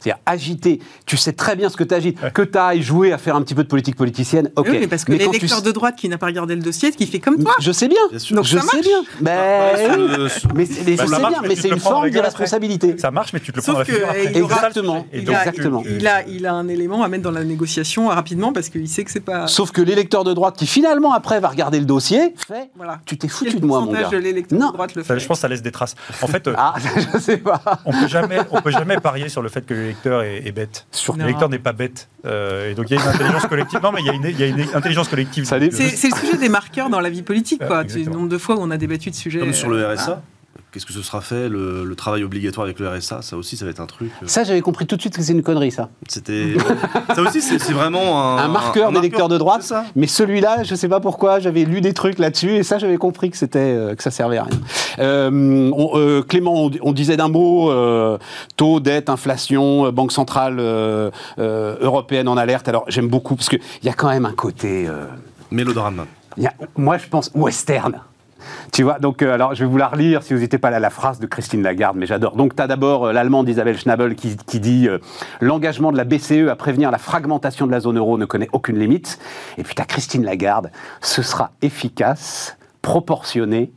C'est-à-dire 0.00 0.20
agiter. 0.26 0.80
Tu 1.06 1.16
sais 1.16 1.32
très 1.32 1.56
bien 1.56 1.68
ce 1.68 1.76
que 1.76 1.84
tu 1.84 1.94
agites. 1.94 2.18
Que 2.32 2.42
tu 2.42 2.58
ailles 2.58 2.82
jouer 2.82 3.12
à 3.12 3.18
faire 3.18 3.36
un 3.36 3.42
petit 3.42 3.54
peu 3.54 3.62
de 3.62 3.68
politique 3.68 3.96
politicienne, 3.96 4.50
ok. 4.56 4.66
Oui, 4.70 4.78
mais 4.80 4.86
parce 4.86 5.04
que 5.04 5.12
l'électeur 5.12 5.62
de 5.62 5.70
droite 5.72 5.96
qui 5.96 6.08
n'a 6.08 6.18
pas 6.18 6.26
regardé 6.26 6.54
le 6.54 6.62
dossier, 6.62 6.90
qui 6.92 7.06
fait 7.06 7.20
comme 7.20 7.42
toi. 7.42 7.54
Je 7.60 7.72
sais 7.72 7.88
bien. 7.88 8.00
Donc 8.30 8.44
je 8.44 8.58
sais 8.58 8.80
bien. 8.80 9.02
Mais, 9.20 10.66
c'est 10.66 10.86
bien, 11.06 11.42
mais 11.46 11.56
c'est 11.56 11.68
une 11.68 11.80
forme 11.80 12.10
d'irresponsabilité. 12.10 12.96
Ça 12.98 13.10
marche, 13.10 13.32
mais 13.32 13.40
tu 13.40 13.52
te 13.52 13.56
le 13.56 13.62
prends 13.62 13.82
Exactement. 14.22 15.06
Exactement. 15.12 15.82
Il, 15.86 16.06
a, 16.06 16.26
il 16.26 16.46
a 16.46 16.54
un 16.54 16.68
élément 16.68 17.02
à 17.02 17.08
mettre 17.08 17.24
dans 17.24 17.30
la 17.30 17.44
négociation 17.44 18.08
rapidement 18.08 18.52
parce 18.52 18.68
qu'il 18.68 18.88
sait 18.88 19.04
que 19.04 19.10
c'est 19.10 19.20
pas. 19.20 19.46
Sauf 19.46 19.70
que 19.70 19.80
l'électeur 19.80 20.24
de 20.24 20.32
droite 20.32 20.56
qui 20.56 20.66
finalement 20.66 21.12
après 21.12 21.40
va 21.40 21.48
regarder 21.48 21.78
le 21.78 21.84
dossier 21.84 22.34
fait. 22.46 22.70
Voilà. 22.76 23.00
Tu 23.06 23.18
t'es 23.18 23.28
foutu 23.28 23.58
de 23.58 23.66
moi, 23.66 23.80
mon 23.80 23.92
gars. 23.92 24.08
De 24.08 24.16
l'électeur 24.16 24.58
de 24.58 24.72
droite 24.72 24.94
le 24.94 25.02
fait. 25.02 25.18
Je 25.18 25.26
pense 25.26 25.38
que 25.38 25.42
ça 25.42 25.48
laisse 25.48 25.62
des 25.62 25.72
traces. 25.72 25.94
En 26.22 26.26
fait, 26.26 26.48
ah, 26.56 26.74
je 27.14 27.18
sais 27.18 27.36
pas. 27.36 27.60
On 27.84 27.92
peut 27.92 28.08
jamais, 28.08 28.38
on 28.50 28.60
peut 28.60 28.70
jamais 28.70 28.98
parier 28.98 29.28
sur 29.28 29.42
le 29.42 29.48
fait 29.48 29.64
que 29.64 29.89
l'électeur 29.90 30.22
est, 30.22 30.46
est 30.46 30.52
bête. 30.52 30.86
Sur- 30.90 31.16
Non. 31.16 31.24
L'électeur 31.24 31.48
n'est 31.48 31.58
pas 31.58 31.72
bête. 31.72 32.08
Euh, 32.24 32.70
et 32.70 32.74
donc 32.74 32.90
il 32.90 32.96
y 32.96 32.98
a 32.98 33.02
une 33.02 33.08
intelligence 33.08 33.46
collective. 33.46 33.80
Non, 33.82 33.92
mais 33.92 34.00
il 34.00 34.06
y 34.06 34.10
a 34.10 34.12
une, 34.12 34.24
il 34.24 34.38
y 34.40 34.42
a 34.42 34.46
une 34.46 34.66
intelligence 34.74 35.08
collective. 35.08 35.44
C'est 35.44 35.58
le 35.58 35.70
sujet 36.16 36.36
des 36.38 36.48
marqueurs 36.48 36.90
dans 36.90 37.00
la 37.00 37.10
vie 37.10 37.22
politique, 37.22 37.60
Ah, 37.62 37.66
quoi. 37.66 37.82
Le 37.84 38.04
nombre 38.04 38.28
de 38.28 38.38
fois 38.38 38.56
où 38.56 38.60
on 38.62 38.70
a 38.70 38.76
débattu 38.76 39.10
de 39.10 39.14
sujets. 39.14 39.38
Comme 39.40 39.52
sur 39.52 39.68
le 39.68 39.78
euh, 39.82 39.94
RSA. 39.94 40.22
Qu'est-ce 40.72 40.86
que 40.86 40.92
ce 40.92 41.02
sera 41.02 41.20
fait 41.20 41.48
le, 41.48 41.84
le 41.84 41.96
travail 41.96 42.22
obligatoire 42.22 42.64
avec 42.64 42.78
le 42.78 42.88
RSA, 42.88 43.22
ça 43.22 43.36
aussi, 43.36 43.56
ça 43.56 43.64
va 43.64 43.72
être 43.72 43.80
un 43.80 43.86
truc. 43.86 44.12
euh, 44.22 44.26
Ça, 44.28 44.44
j'avais 44.44 44.60
compris 44.60 44.86
tout 44.86 44.94
de 44.94 45.00
suite 45.00 45.16
que 45.16 45.22
c'est 45.22 45.32
une 45.32 45.42
connerie, 45.42 45.72
ça. 45.72 45.88
C'était. 46.06 46.54
ça 47.14 47.22
aussi, 47.22 47.42
c'est 47.42 47.72
vraiment 47.72 48.22
un. 48.22 48.38
Un 48.44 48.48
marqueur 48.48 48.92
d'électeur 48.92 49.28
de 49.28 49.36
droite. 49.36 49.62
Ça. 49.62 49.84
Mais 49.96 50.06
celui-là, 50.06 50.62
je 50.62 50.74
sais 50.76 50.88
pas 50.88 51.00
pourquoi, 51.00 51.40
j'avais 51.40 51.64
lu 51.64 51.80
des 51.80 51.92
trucs 51.92 52.18
là-dessus 52.20 52.50
et 52.54 52.62
ça, 52.62 52.78
j'avais 52.78 52.98
compris 52.98 53.30
que 53.30 53.36
c'était 53.36 53.58
euh, 53.58 53.94
que 53.96 54.02
ça 54.02 54.10
servait 54.12 54.38
à 54.38 54.44
rien. 54.44 54.58
Euh, 55.00 55.70
on- 55.74 55.98
euh, 55.98 56.22
Clément, 56.22 56.54
on, 56.66 56.70
on 56.82 56.92
disait 56.92 57.16
d'un 57.16 57.28
mot 57.28 57.70
euh, 57.70 58.18
taux, 58.56 58.78
dette, 58.80 59.08
inflation, 59.10 59.86
euh, 59.86 59.90
banque 59.90 60.12
centrale 60.12 60.58
euh, 60.60 61.10
euh, 61.40 61.76
européenne 61.80 62.28
en 62.28 62.36
alerte. 62.36 62.68
Alors 62.68 62.84
j'aime 62.88 63.08
beaucoup 63.08 63.34
parce 63.34 63.48
que 63.48 63.56
il 63.56 63.86
y 63.86 63.88
a 63.88 63.92
quand 63.92 64.08
même 64.08 64.26
un 64.26 64.32
côté. 64.32 64.86
euh, 64.88 65.06
Mélodrame. 65.50 66.06
il 66.36 66.44
y 66.44 66.46
a- 66.46 66.54
moi, 66.76 66.96
je 66.98 67.08
pense 67.08 67.30
western. 67.34 68.00
Tu 68.72 68.82
vois, 68.82 68.98
donc 68.98 69.22
euh, 69.22 69.32
alors 69.32 69.54
je 69.54 69.64
vais 69.64 69.70
vous 69.70 69.76
la 69.76 69.88
relire 69.88 70.22
si 70.22 70.34
vous 70.34 70.40
n'étiez 70.40 70.58
pas 70.58 70.70
là, 70.70 70.80
la 70.80 70.90
phrase 70.90 71.18
de 71.20 71.26
Christine 71.26 71.62
Lagarde, 71.62 71.96
mais 71.96 72.06
j'adore. 72.06 72.36
Donc 72.36 72.56
tu 72.56 72.62
as 72.62 72.66
d'abord 72.66 73.06
euh, 73.06 73.12
l'allemande 73.12 73.48
Isabelle 73.48 73.78
Schnabel 73.78 74.14
qui, 74.14 74.36
qui 74.36 74.60
dit 74.60 74.88
euh, 74.88 74.98
L'engagement 75.40 75.92
de 75.92 75.96
la 75.96 76.04
BCE 76.04 76.48
à 76.50 76.56
prévenir 76.56 76.90
la 76.90 76.98
fragmentation 76.98 77.66
de 77.66 77.72
la 77.72 77.80
zone 77.80 77.98
euro 77.98 78.18
ne 78.18 78.24
connaît 78.24 78.48
aucune 78.52 78.78
limite. 78.78 79.18
Et 79.58 79.62
puis 79.62 79.74
tu 79.74 79.82
as 79.82 79.86
Christine 79.86 80.24
Lagarde 80.24 80.70
Ce 81.00 81.22
sera 81.22 81.52
efficace, 81.62 82.56
proportionné, 82.82 83.72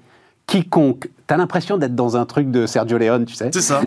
quiconque. 0.48 1.10
Tu 1.34 1.36
as 1.36 1.38
l'impression 1.40 1.78
d'être 1.80 1.96
dans 1.96 2.16
un 2.16 2.28
truc 2.28 2.52
de 2.52 2.68
Sergio 2.68 3.00
Leone, 3.00 3.26
tu 3.26 3.34
sais 3.34 3.50
C'est 3.52 3.62
ça. 3.62 3.82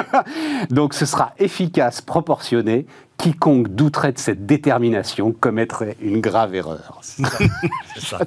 donc 0.70 0.94
ce 0.94 1.04
sera 1.04 1.34
efficace, 1.38 2.00
proportionné. 2.00 2.86
Quiconque 3.18 3.68
douterait 3.68 4.12
de 4.12 4.18
cette 4.18 4.46
détermination 4.46 5.30
commettrait 5.32 5.98
une 6.00 6.22
grave 6.22 6.54
erreur. 6.54 7.02
C'est 7.02 8.00
ça. 8.00 8.18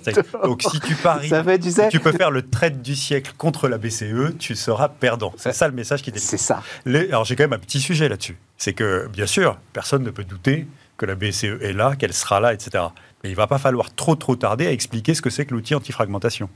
Donc 0.43 0.61
si 0.61 0.79
tu 0.81 0.93
paries, 0.93 1.29
Ça 1.29 1.43
fait, 1.43 1.57
tu 1.57 1.71
sais, 1.71 1.89
tu 1.89 1.99
peux 1.99 2.11
faire 2.11 2.29
le 2.29 2.43
trade 2.43 2.79
du 2.83 2.95
siècle 2.95 3.33
contre 3.39 3.67
la 3.67 3.79
BCE, 3.79 4.37
tu 4.37 4.55
seras 4.55 4.89
perdant. 4.89 5.33
C'est 5.35 5.51
ça 5.51 5.67
le 5.67 5.73
message 5.73 6.03
qui 6.03 6.11
est 6.11 6.17
c'est 6.19 6.37
ça. 6.37 6.61
Les- 6.85 7.07
Alors 7.07 7.25
j'ai 7.25 7.35
quand 7.35 7.45
même 7.45 7.53
un 7.53 7.57
petit 7.57 7.81
sujet 7.81 8.07
là-dessus. 8.07 8.37
C'est 8.59 8.73
que, 8.73 9.07
bien 9.11 9.25
sûr, 9.25 9.57
personne 9.73 10.03
ne 10.03 10.11
peut 10.11 10.25
douter 10.25 10.67
que 10.97 11.07
la 11.07 11.15
BCE 11.15 11.59
est 11.61 11.73
là, 11.73 11.95
qu'elle 11.95 12.13
sera 12.13 12.39
là, 12.39 12.53
etc. 12.53 12.83
Mais 13.23 13.31
il 13.31 13.35
va 13.35 13.47
pas 13.47 13.57
falloir 13.57 13.91
trop 13.95 14.15
trop 14.15 14.35
tarder 14.35 14.67
à 14.67 14.71
expliquer 14.71 15.15
ce 15.15 15.23
que 15.23 15.31
c'est 15.31 15.47
que 15.47 15.55
l'outil 15.55 15.73
antifragmentation. 15.73 16.49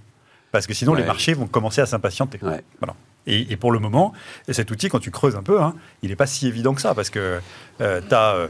Parce 0.51 0.67
que 0.67 0.73
sinon, 0.73 0.93
Ouais. 0.93 1.01
les 1.01 1.05
marchés 1.05 1.33
vont 1.33 1.47
commencer 1.47 1.81
à 1.81 1.85
s'impatienter. 1.85 2.39
Ouais. 2.41 2.63
Voilà. 2.79 2.95
Et, 3.25 3.51
et 3.51 3.57
pour 3.57 3.71
le 3.73 3.79
moment, 3.79 4.13
cet 4.49 4.71
outil, 4.71 4.87
quand 4.87 4.99
tu 4.99 5.11
creuses 5.11 5.35
un 5.35 5.43
peu, 5.43 5.61
hein, 5.61 5.75
il 6.01 6.09
n'est 6.09 6.15
pas 6.15 6.27
si 6.27 6.47
évident 6.47 6.73
que 6.73 6.81
ça, 6.81 6.95
parce 6.95 7.09
que 7.09 7.39
tu 7.79 7.83
as, 7.83 8.47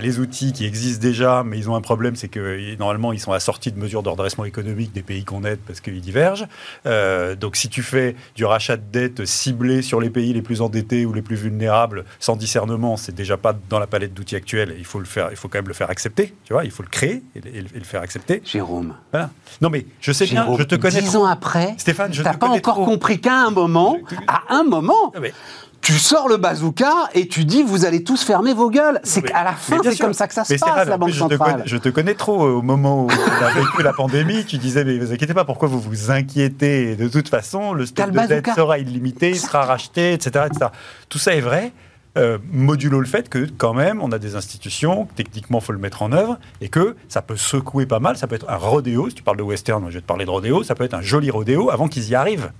les 0.00 0.18
outils 0.18 0.52
qui 0.52 0.64
existent 0.64 1.00
déjà, 1.02 1.42
mais 1.44 1.58
ils 1.58 1.70
ont 1.70 1.74
un 1.76 1.80
problème, 1.80 2.16
c'est 2.16 2.28
que 2.28 2.76
normalement, 2.78 3.12
ils 3.12 3.20
sont 3.20 3.32
assortis 3.32 3.72
de 3.72 3.78
mesures 3.78 4.02
de 4.02 4.08
redressement 4.08 4.44
économique 4.44 4.92
des 4.92 5.02
pays 5.02 5.24
qu'on 5.24 5.44
aide, 5.44 5.60
parce 5.66 5.80
qu'ils 5.80 6.00
divergent. 6.00 6.46
Euh, 6.86 7.34
donc 7.36 7.56
si 7.56 7.68
tu 7.68 7.82
fais 7.82 8.16
du 8.34 8.44
rachat 8.44 8.76
de 8.76 8.82
dette 8.90 9.24
ciblé 9.24 9.82
sur 9.82 10.00
les 10.00 10.10
pays 10.10 10.32
les 10.32 10.42
plus 10.42 10.60
endettés 10.60 11.06
ou 11.06 11.12
les 11.12 11.22
plus 11.22 11.36
vulnérables, 11.36 12.04
sans 12.18 12.36
discernement, 12.36 12.96
c'est 12.96 13.14
déjà 13.14 13.36
pas 13.36 13.54
dans 13.68 13.78
la 13.78 13.86
palette 13.86 14.14
d'outils 14.14 14.36
actuels, 14.36 14.74
il 14.78 14.84
faut, 14.84 14.98
le 14.98 15.04
faire, 15.04 15.28
il 15.30 15.36
faut 15.36 15.48
quand 15.48 15.58
même 15.58 15.68
le 15.68 15.74
faire 15.74 15.90
accepter, 15.90 16.34
tu 16.44 16.52
vois, 16.52 16.64
il 16.64 16.70
faut 16.70 16.82
le 16.82 16.88
créer 16.88 17.22
et, 17.34 17.40
le- 17.40 17.48
et 17.56 17.60
le- 17.62 17.68
et 17.74 17.78
le 17.78 17.84
faire 17.84 18.02
accepter. 18.02 18.42
Jérôme. 18.44 18.94
Voilà. 19.12 19.30
Non 19.60 19.70
mais 19.70 19.86
je 20.00 20.12
sais 20.12 20.26
bien, 20.26 20.46
je 20.58 20.62
te 20.64 20.74
connais 20.74 21.00
Dix 21.00 21.16
ans 21.16 21.24
après, 21.24 21.74
Stéphane, 21.78 22.12
je 22.12 22.22
t'as 22.22 22.34
pas 22.34 22.48
encore 22.48 22.74
trop. 22.74 22.84
compris 22.84 23.20
qu'à 23.20 23.34
un 23.46 23.50
moment, 23.50 23.96
à 24.26 24.42
un 24.54 24.64
moment, 24.64 25.12
Ah, 25.14 25.20
mais- 25.20 25.32
tu 25.80 25.92
sors 25.98 26.28
le 26.28 26.36
bazooka 26.36 26.92
et 27.14 27.28
tu 27.28 27.44
dis 27.44 27.62
vous 27.62 27.84
allez 27.86 28.04
tous 28.04 28.22
fermer 28.22 28.52
vos 28.52 28.68
gueules. 28.70 29.00
C'est 29.04 29.22
qu'à 29.22 29.42
la 29.44 29.52
fin, 29.52 29.78
c'est 29.82 29.98
comme 29.98 30.12
ça 30.12 30.26
que 30.28 30.34
ça 30.34 30.44
se 30.44 30.52
Mais 30.52 30.58
passe, 30.58 30.86
la 30.88 30.98
Banque 30.98 31.10
je 31.10 31.14
te, 31.14 31.18
centrale. 31.30 31.52
connais, 31.52 31.62
je 31.66 31.76
te 31.78 31.88
connais 31.88 32.14
trop 32.14 32.44
euh, 32.46 32.50
au 32.50 32.62
moment 32.62 33.04
où 33.04 33.08
on 33.08 33.44
a 33.44 33.50
vécu 33.52 33.82
la 33.82 33.92
pandémie. 33.92 34.44
Tu 34.44 34.58
disais, 34.58 34.84
mais 34.84 34.98
vous 34.98 35.12
inquiétez 35.12 35.34
pas, 35.34 35.44
pourquoi 35.44 35.68
vous 35.68 35.80
vous 35.80 36.10
inquiétez? 36.10 36.96
De 36.96 37.08
toute 37.08 37.28
façon, 37.28 37.72
le 37.72 37.86
stock 37.86 38.10
de 38.10 38.26
dette 38.26 38.50
sera 38.54 38.78
illimité, 38.78 39.30
il 39.30 39.38
sera 39.40 39.64
racheté, 39.64 40.12
etc. 40.12 40.46
etc. 40.50 40.66
Tout 41.08 41.18
ça 41.18 41.34
est 41.34 41.40
vrai. 41.40 41.72
euh, 42.16 42.38
modulo 42.50 42.98
le 43.00 43.06
fait 43.06 43.28
que 43.28 43.46
quand 43.58 43.74
même 43.74 44.02
on 44.02 44.10
a 44.12 44.18
des 44.18 44.34
institutions, 44.34 45.06
que 45.06 45.14
techniquement 45.14 45.60
faut 45.60 45.72
le 45.72 45.78
mettre 45.78 46.02
en 46.02 46.10
œuvre 46.12 46.38
et 46.60 46.68
que 46.68 46.96
ça 47.08 47.22
peut 47.22 47.36
secouer 47.36 47.86
pas 47.86 48.00
mal, 48.00 48.16
ça 48.16 48.26
peut 48.26 48.34
être 48.34 48.48
un 48.50 48.56
rodéo, 48.56 49.08
si 49.08 49.14
tu 49.14 49.22
parles 49.22 49.36
de 49.36 49.42
western, 49.42 49.80
moi, 49.80 49.90
je 49.90 49.96
vais 49.96 50.00
te 50.02 50.06
parler 50.06 50.24
de 50.24 50.30
rodéo, 50.30 50.64
ça 50.64 50.74
peut 50.74 50.84
être 50.84 50.94
un 50.94 51.02
joli 51.02 51.30
rodéo 51.30 51.70
avant 51.70 51.86
qu'ils 51.88 52.08
y 52.08 52.14
arrivent. 52.14 52.50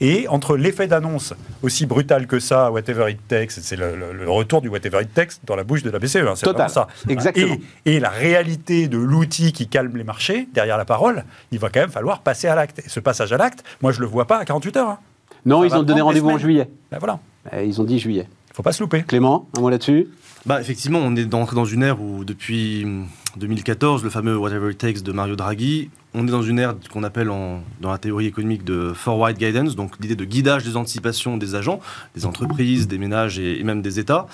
Et 0.00 0.28
entre 0.28 0.56
l'effet 0.56 0.86
d'annonce 0.86 1.34
aussi 1.62 1.86
brutal 1.86 2.26
que 2.26 2.38
ça, 2.38 2.70
whatever 2.70 3.10
it 3.10 3.18
takes, 3.28 3.50
c'est 3.52 3.76
le, 3.76 3.96
le- 3.96 4.12
le 4.12 4.30
retour 4.30 4.60
du 4.62 4.68
whatever 4.68 5.02
it 5.02 5.12
takes 5.14 5.32
dans 5.44 5.56
la 5.56 5.64
bouche 5.64 5.82
de 5.82 5.90
la 5.90 5.98
BCE, 5.98 6.16
hein, 6.16 6.34
c'est 6.36 6.44
Total. 6.44 6.70
ça. 6.70 6.88
Exactement. 7.08 7.56
Et, 7.84 7.96
et 7.96 8.00
la 8.00 8.10
réalité 8.10 8.88
de 8.88 8.98
l'outil 8.98 9.52
qui 9.52 9.68
calme 9.68 9.96
les 9.96 10.04
marchés, 10.04 10.48
derrière 10.54 10.76
la 10.78 10.84
parole, 10.84 11.24
il 11.52 11.58
va 11.58 11.68
quand 11.70 11.80
même 11.80 11.90
falloir 11.90 12.20
passer 12.20 12.48
à 12.48 12.54
l'acte. 12.54 12.80
Et 12.84 12.88
ce 12.88 13.00
passage 13.00 13.32
à 13.32 13.36
l'acte, 13.36 13.64
moi 13.82 13.92
je 13.92 14.00
le 14.00 14.06
vois 14.06 14.26
pas 14.26 14.38
à 14.38 14.44
48 14.44 14.76
heures. 14.76 14.88
hein. 14.90 14.98
Non, 15.46 15.60
Ça 15.60 15.66
ils 15.66 15.74
ont 15.78 15.82
donné 15.82 16.00
rendez-vous 16.00 16.30
en 16.30 16.38
juillet. 16.38 16.68
Ben 16.90 16.98
voilà, 16.98 17.20
Euh, 17.52 17.62
Ils 17.64 17.80
ont 17.80 17.84
dit 17.84 17.98
juillet. 17.98 18.28
faut 18.52 18.62
pas 18.62 18.72
se 18.72 18.82
louper. 18.82 19.02
Clément, 19.04 19.48
un 19.56 19.60
mot 19.60 19.70
là-dessus? 19.70 20.08
Bah, 20.46 20.60
effectivement, 20.60 20.98
on 21.02 21.14
est 21.16 21.24
dans 21.24 21.64
une 21.64 21.82
ère 21.82 22.00
où, 22.00 22.24
depuis 22.24 22.84
hum, 22.84 23.06
2014, 23.36 24.02
le 24.04 24.10
fameux 24.10 24.36
Whatever 24.36 24.70
It 24.72 24.78
Takes 24.78 25.02
de 25.02 25.12
Mario 25.12 25.36
Draghi, 25.36 25.90
on 26.14 26.26
est 26.26 26.30
dans 26.30 26.42
une 26.42 26.58
ère 26.58 26.74
qu'on 26.92 27.04
appelle 27.04 27.28
dans 27.28 27.90
la 27.90 27.98
théorie 27.98 28.26
économique 28.26 28.64
de 28.64 28.92
forward 28.94 29.36
guidance, 29.36 29.76
donc 29.76 29.92
l'idée 30.00 30.16
de 30.16 30.24
guidage 30.24 30.64
des 30.64 30.76
anticipations 30.76 31.36
des 31.36 31.54
agents, 31.54 31.80
des 32.14 32.26
entreprises, 32.26 32.88
des 32.88 32.98
ménages 32.98 33.38
et, 33.38 33.62
même 33.62 33.82
des 33.82 33.98
États. 33.98 34.26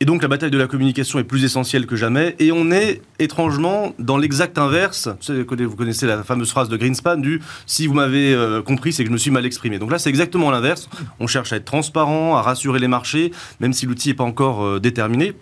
Et 0.00 0.04
donc 0.04 0.22
la 0.22 0.28
bataille 0.28 0.52
de 0.52 0.58
la 0.58 0.68
communication 0.68 1.18
est 1.18 1.24
plus 1.24 1.42
essentielle 1.42 1.86
que 1.86 1.96
jamais. 1.96 2.36
Et 2.38 2.52
on 2.52 2.70
est 2.70 3.02
étrangement 3.18 3.94
dans 3.98 4.16
l'exact 4.16 4.56
inverse. 4.56 5.08
Vous 5.28 5.74
connaissez 5.76 6.06
la 6.06 6.22
fameuse 6.22 6.50
phrase 6.50 6.68
de 6.68 6.76
Greenspan 6.76 7.16
du 7.16 7.42
si 7.66 7.88
vous 7.88 7.94
m'avez 7.94 8.32
euh, 8.32 8.62
compris, 8.62 8.92
c'est 8.92 9.02
que 9.02 9.08
je 9.08 9.12
me 9.12 9.18
suis 9.18 9.32
mal 9.32 9.44
exprimé. 9.44 9.80
Donc 9.80 9.90
là, 9.90 9.98
c'est 9.98 10.10
exactement 10.10 10.52
l'inverse. 10.52 10.88
On 11.18 11.26
cherche 11.26 11.52
à 11.52 11.56
être 11.56 11.64
transparent, 11.64 12.36
à 12.36 12.42
rassurer 12.42 12.78
les 12.78 12.86
marchés, 12.86 13.32
même 13.58 13.72
si 13.72 13.86
l'outil 13.86 14.10
n'est 14.10 14.14
pas 14.14 14.22
encore 14.22 14.64
euh, 14.64 14.78
déterminé. 14.78 15.34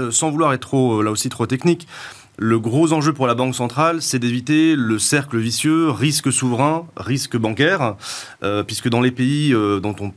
Euh, 0.00 0.10
sans 0.12 0.30
vouloir 0.30 0.52
être 0.54 0.60
trop, 0.60 1.02
là 1.02 1.10
aussi 1.10 1.28
trop 1.28 1.46
technique, 1.46 1.86
le 2.38 2.58
gros 2.58 2.92
enjeu 2.92 3.12
pour 3.12 3.26
la 3.26 3.34
Banque 3.34 3.54
centrale, 3.54 4.00
c'est 4.00 4.18
d'éviter 4.18 4.74
le 4.74 4.98
cercle 4.98 5.38
vicieux, 5.38 5.90
risque 5.90 6.32
souverain, 6.32 6.86
risque 6.96 7.36
bancaire, 7.36 7.96
euh, 8.42 8.62
puisque 8.62 8.88
dans 8.88 9.00
les 9.00 9.10
pays 9.10 9.52
euh, 9.52 9.80
dont 9.80 9.94
on 10.00 10.12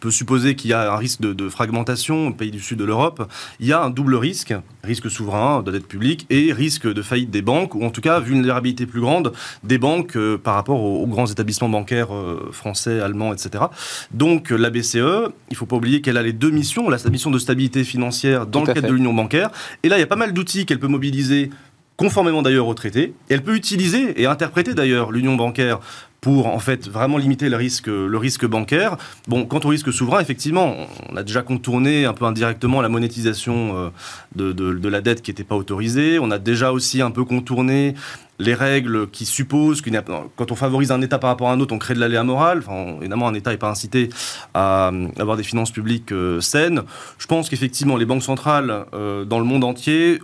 peut 0.00 0.10
supposer 0.10 0.54
qu'il 0.54 0.70
y 0.70 0.72
a 0.72 0.92
un 0.92 0.96
risque 0.96 1.20
de, 1.20 1.32
de 1.32 1.48
fragmentation, 1.48 2.32
pays 2.32 2.50
du 2.50 2.60
sud 2.60 2.78
de 2.78 2.84
l'Europe, 2.84 3.30
il 3.60 3.66
y 3.66 3.72
a 3.72 3.82
un 3.82 3.90
double 3.90 4.14
risque, 4.16 4.54
risque 4.82 5.10
souverain 5.10 5.62
de 5.62 5.70
dette 5.70 5.86
publique 5.86 6.26
et 6.30 6.52
risque 6.52 6.86
de 6.86 7.02
faillite 7.02 7.30
des 7.30 7.42
banques, 7.42 7.74
ou 7.74 7.84
en 7.84 7.90
tout 7.90 8.00
cas 8.00 8.20
vulnérabilité 8.20 8.86
plus 8.86 9.00
grande 9.00 9.32
des 9.64 9.78
banques 9.78 10.16
euh, 10.16 10.38
par 10.38 10.54
rapport 10.54 10.82
aux, 10.82 11.02
aux 11.02 11.06
grands 11.06 11.26
établissements 11.26 11.68
bancaires 11.68 12.14
euh, 12.14 12.50
français, 12.52 13.00
allemands, 13.00 13.32
etc. 13.32 13.64
Donc 14.12 14.52
euh, 14.52 14.56
la 14.56 14.70
BCE, 14.70 14.96
il 14.96 15.52
ne 15.52 15.56
faut 15.56 15.66
pas 15.66 15.76
oublier 15.76 16.00
qu'elle 16.00 16.16
a 16.16 16.22
les 16.22 16.32
deux 16.32 16.50
missions, 16.50 16.88
la 16.88 16.98
mission 17.10 17.30
de 17.30 17.38
stabilité 17.38 17.84
financière 17.84 18.46
dans 18.46 18.60
Tout 18.60 18.66
le 18.66 18.74
cadre 18.74 18.86
fait. 18.86 18.88
de 18.88 18.94
l'union 18.96 19.14
bancaire, 19.14 19.50
et 19.82 19.88
là 19.88 19.96
il 19.96 20.00
y 20.00 20.04
a 20.04 20.06
pas 20.06 20.16
mal 20.16 20.32
d'outils 20.32 20.66
qu'elle 20.66 20.80
peut 20.80 20.88
mobiliser 20.88 21.50
conformément 21.96 22.42
d'ailleurs 22.42 22.68
au 22.68 22.74
traité, 22.74 23.14
et 23.28 23.34
elle 23.34 23.42
peut 23.42 23.56
utiliser 23.56 24.20
et 24.22 24.26
interpréter 24.26 24.72
d'ailleurs 24.72 25.10
l'union 25.10 25.34
bancaire 25.34 25.80
pour 26.20 26.46
en 26.46 26.58
fait 26.58 26.88
vraiment 26.88 27.16
limiter 27.18 27.48
le 27.48 27.56
risque, 27.56 27.86
le 27.86 28.18
risque 28.18 28.46
bancaire. 28.46 28.96
Bon, 29.28 29.44
quant 29.46 29.60
au 29.64 29.68
risque 29.68 29.92
souverain, 29.92 30.20
effectivement, 30.20 30.74
on 31.10 31.16
a 31.16 31.22
déjà 31.22 31.42
contourné 31.42 32.04
un 32.04 32.12
peu 32.12 32.24
indirectement 32.24 32.80
la 32.80 32.88
monétisation 32.88 33.76
euh, 33.76 33.90
de, 34.34 34.88
la 34.88 35.00
dette 35.00 35.22
qui 35.22 35.30
n'était 35.30 35.44
pas 35.44 35.54
autorisée. 35.54 36.18
On 36.18 36.30
a 36.30 36.38
déjà 36.38 36.72
aussi 36.72 37.02
un 37.02 37.10
peu 37.10 37.24
contourné 37.24 37.94
les 38.40 38.54
règles 38.54 39.08
qui 39.10 39.26
supposent 39.26 39.80
que 39.80 39.90
quand 40.36 40.52
on 40.52 40.54
favorise 40.54 40.92
un 40.92 41.00
État 41.00 41.18
par 41.18 41.30
rapport 41.30 41.48
à 41.48 41.52
un 41.52 41.60
autre, 41.60 41.74
on 41.74 41.78
crée 41.78 41.94
de 41.94 42.00
l'aléa 42.00 42.22
moral. 42.22 42.58
Enfin, 42.58 42.96
évidemment, 43.00 43.28
un 43.28 43.34
État 43.34 43.50
n'est 43.50 43.56
pas 43.56 43.70
incité 43.70 44.10
à 44.54 44.92
avoir 45.18 45.36
des 45.36 45.42
finances 45.42 45.72
publiques 45.72 46.12
euh, 46.12 46.40
saines. 46.40 46.82
Je 47.18 47.26
pense 47.26 47.48
qu'effectivement, 47.48 47.96
les 47.96 48.06
banques 48.06 48.22
centrales 48.22 48.86
euh, 48.94 49.24
dans 49.24 49.38
le 49.38 49.44
monde 49.44 49.64
entier 49.64 50.20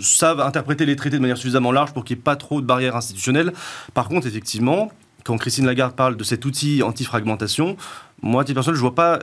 savent 0.00 0.40
interpréter 0.40 0.86
les 0.86 0.94
traités 0.94 1.16
de 1.16 1.22
manière 1.22 1.36
suffisamment 1.36 1.72
large 1.72 1.92
pour 1.92 2.04
qu'il 2.04 2.16
n'y 2.16 2.20
ait 2.20 2.22
pas 2.22 2.36
trop 2.36 2.60
de 2.60 2.66
barrières 2.66 2.94
institutionnelles. 2.94 3.52
Par 3.94 4.08
contre, 4.08 4.28
effectivement, 4.28 4.90
quand 5.24 5.36
Christine 5.38 5.66
Lagarde 5.66 5.94
parle 5.94 6.16
de 6.16 6.24
cet 6.24 6.44
outil 6.44 6.82
anti-fragmentation, 6.82 7.76
moi, 8.22 8.42
à 8.42 8.44
titre 8.44 8.54
personnel, 8.56 8.76
je 8.76 8.80
ne 8.82 8.86
vois 8.88 8.94
pas 8.94 9.18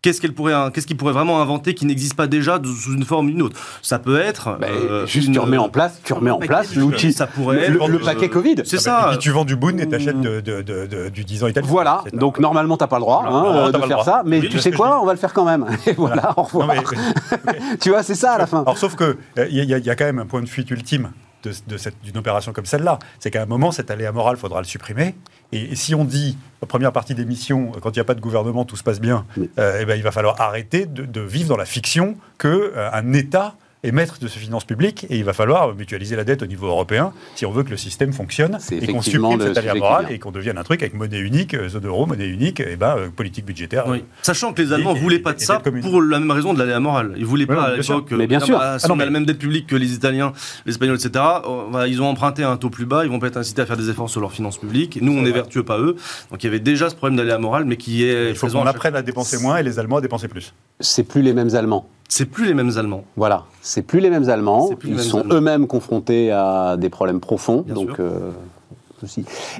qu'est-ce 0.00 0.20
qu'elle 0.20 0.32
pourrait, 0.32 0.54
qu'est-ce 0.72 0.86
qu'il 0.86 0.96
pourrait 0.96 1.12
vraiment 1.12 1.42
inventer 1.42 1.74
qui 1.74 1.84
n'existe 1.84 2.14
pas 2.14 2.28
déjà 2.28 2.60
sous 2.62 2.94
une 2.94 3.04
forme 3.04 3.26
ou 3.26 3.30
une 3.30 3.42
autre. 3.42 3.58
Ça 3.82 3.98
peut 3.98 4.18
être 4.20 4.56
Bah, 4.60 4.68
euh, 4.70 5.04
Juste, 5.06 5.26
une- 5.26 5.32
tu 5.34 5.38
remets 5.40 5.56
en 5.56 5.68
place, 5.68 6.00
tu 6.04 6.12
remets 6.12 6.30
en 6.30 6.38
place 6.38 6.76
l'outil, 6.76 7.12
Ça 7.12 7.26
pourrait 7.26 7.68
le, 7.68 7.76
être, 7.82 7.88
le 7.88 7.96
euh, 7.96 8.04
paquet 8.04 8.28
Covid. 8.28 8.54
C'est 8.64 8.76
Ah 8.76 8.78
bah, 8.78 9.00
ça. 9.02 9.06
et 9.06 9.10
puis 9.10 9.18
tu 9.18 9.30
vends 9.30 9.44
du 9.44 9.56
Boone 9.56 9.80
et 9.80 9.88
t'achètes 9.88 10.20
de, 10.20 10.40
de, 10.40 10.62
de, 10.62 10.86
de- 10.86 11.08
du 11.08 11.24
10 11.24 11.42
ans 11.42 11.48
italien. 11.48 11.66
Voilà, 11.68 12.04
donc 12.12 12.38
normalement 12.38 12.76
t'as 12.76 12.86
pas 12.86 12.96
le 12.98 13.00
droit 13.02 13.24
Non, 13.24 13.34
hein, 13.36 13.42
non, 13.42 13.54
euh, 13.56 13.72
de 13.72 13.78
faire 13.78 13.88
droit. 13.88 14.04
ça, 14.04 14.22
mais 14.24 14.38
Oui, 14.38 14.48
tu 14.48 14.60
sais 14.60 14.70
quoi, 14.70 15.02
on 15.02 15.04
va 15.04 15.12
le 15.14 15.18
faire 15.18 15.32
quand 15.32 15.44
même. 15.44 15.66
Et 15.86 15.92
voilà, 15.94 16.30
au 16.38 16.42
Non, 16.42 16.46
revoir. 16.46 16.68
mais- 16.68 17.58
tu 17.80 17.90
vois, 17.90 18.04
c'est 18.04 18.14
ça 18.14 18.34
à 18.34 18.38
la 18.38 18.46
fin. 18.46 18.60
Alors, 18.62 18.78
sauf 18.78 18.94
que 18.94 19.16
euh, 19.38 19.46
il 19.50 19.56
y, 19.56 19.62
il 19.62 19.84
y 19.84 19.90
a 19.90 19.96
quand 19.96 20.04
même 20.04 20.20
un 20.20 20.26
point 20.26 20.42
de 20.42 20.48
fuite 20.48 20.70
ultime 20.70 21.10
d'une 21.42 22.16
opération 22.16 22.52
comme 22.52 22.66
celle-là. 22.66 22.98
C'est 23.18 23.30
qu'à 23.30 23.42
un 23.42 23.46
moment, 23.46 23.70
cet 23.70 23.90
aléa 23.90 24.12
moral, 24.12 24.36
il 24.36 24.40
faudra 24.40 24.60
le 24.60 24.66
supprimer. 24.66 25.14
Et, 25.52 25.74
si 25.76 25.94
on 25.94 26.04
dit, 26.04 26.36
la 26.60 26.68
première 26.68 26.92
partie 26.92 27.14
d'émission, 27.14 27.72
quand 27.80 27.90
il 27.90 27.98
n'y 27.98 28.00
a 28.00 28.04
pas 28.04 28.14
de 28.14 28.20
gouvernement, 28.20 28.64
tout 28.64 28.76
se 28.76 28.82
passe 28.82 29.00
bien, 29.00 29.24
euh, 29.58 29.78
eh 29.80 29.84
ben, 29.84 29.96
il 29.96 30.02
va 30.02 30.12
falloir 30.12 30.40
arrêter 30.40 30.86
de, 30.86 31.20
vivre 31.20 31.48
dans 31.48 31.56
la 31.56 31.64
fiction 31.64 32.16
qu'un 32.38 32.48
euh, 32.50 33.12
État 33.14 33.54
est 33.84 33.92
maître 33.92 34.18
de 34.20 34.28
ses 34.28 34.38
finances 34.38 34.64
publiques 34.64 35.06
et 35.08 35.18
il 35.18 35.24
va 35.24 35.32
falloir 35.32 35.74
mutualiser 35.74 36.16
la 36.16 36.24
dette 36.24 36.42
au 36.42 36.46
niveau 36.46 36.66
européen 36.66 37.12
si 37.36 37.46
on 37.46 37.52
veut 37.52 37.62
que 37.62 37.70
le 37.70 37.76
système 37.76 38.12
fonctionne 38.12 38.58
et 38.70 38.86
qu'on 38.86 39.02
supprime 39.02 39.40
cette 39.40 39.58
aléa 39.58 39.74
morale 39.74 40.06
et 40.10 40.18
qu'on 40.18 40.32
devienne 40.32 40.58
un 40.58 40.64
truc 40.64 40.82
avec 40.82 40.94
monnaie 40.94 41.18
unique, 41.18 41.54
euh, 41.54 41.68
zone 41.68 41.86
euro, 41.86 42.06
monnaie 42.06 42.26
unique 42.26 42.60
et 42.60 42.76
ben, 42.76 42.96
euh, 42.96 43.08
politique 43.08 43.44
budgétaire. 43.44 43.86
Sachant 44.22 44.52
que 44.52 44.62
les 44.62 44.72
Allemands 44.72 44.94
ne 44.94 45.00
voulaient 45.00 45.18
pas 45.18 45.32
de 45.32 45.40
ça 45.40 45.60
pour 45.60 46.02
la 46.02 46.18
même 46.18 46.30
raison 46.30 46.54
de 46.54 46.58
l'aléa 46.58 46.80
morale. 46.80 47.12
Ils 47.16 47.22
ne 47.22 47.26
voulaient 47.26 47.46
pas 47.46 47.62
à 47.62 47.76
l'époque. 47.76 48.10
Mais 48.12 48.26
bien 48.26 48.40
sûr. 48.40 48.58
si 48.58 48.86
ah 48.86 48.92
on 48.92 48.98
a 48.98 49.04
la 49.04 49.10
même 49.10 49.26
dette 49.26 49.38
publique 49.38 49.66
que 49.66 49.76
les 49.76 49.94
Italiens, 49.94 50.32
les 50.66 50.72
Espagnols, 50.72 50.96
etc., 50.96 51.24
euh, 51.46 51.86
ils 51.88 52.02
ont 52.02 52.08
emprunté 52.08 52.42
à 52.42 52.50
un 52.50 52.56
taux 52.56 52.70
plus 52.70 52.86
bas, 52.86 53.04
ils 53.04 53.10
vont 53.10 53.18
pas 53.18 53.28
être 53.28 53.36
incités 53.36 53.62
à 53.62 53.66
faire 53.66 53.76
des 53.76 53.90
efforts 53.90 54.10
sur 54.10 54.20
leurs 54.20 54.32
finances 54.32 54.58
publiques. 54.58 54.98
Nous, 55.00 55.12
on 55.12 55.24
est 55.24 55.32
vertueux, 55.32 55.62
pas 55.62 55.78
eux. 55.78 55.96
Donc 56.30 56.42
il 56.42 56.46
y 56.46 56.48
avait 56.48 56.60
déjà 56.60 56.90
ce 56.90 56.94
problème 56.94 57.16
d'aléa 57.16 57.38
morale, 57.38 57.64
mais 57.64 57.76
qui 57.76 58.04
est. 58.04 58.30
Il 58.30 58.36
faut 58.36 58.48
qu'on 58.48 58.66
apprenne 58.66 58.96
à 58.96 59.02
dépenser 59.02 59.38
moins 59.38 59.58
et 59.58 59.62
les 59.62 59.78
Allemands 59.78 59.98
à 59.98 60.00
dépenser 60.00 60.28
plus. 60.28 60.54
C'est 60.80 61.04
plus 61.04 61.22
les 61.22 61.32
mêmes 61.32 61.54
Allemands. 61.54 61.88
C'est 62.08 62.24
plus 62.24 62.46
les 62.46 62.54
mêmes 62.54 62.72
Allemands. 62.76 63.04
Voilà, 63.16 63.44
c'est 63.60 63.82
plus 63.82 64.00
les 64.00 64.08
mêmes 64.08 64.28
Allemands. 64.30 64.70
Ils 64.84 64.98
sont 64.98 65.24
eux-mêmes 65.30 65.66
confrontés 65.66 66.32
à 66.32 66.76
des 66.78 66.88
problèmes 66.88 67.20
profonds. 67.20 67.64
donc, 67.68 68.00
euh, 68.00 68.30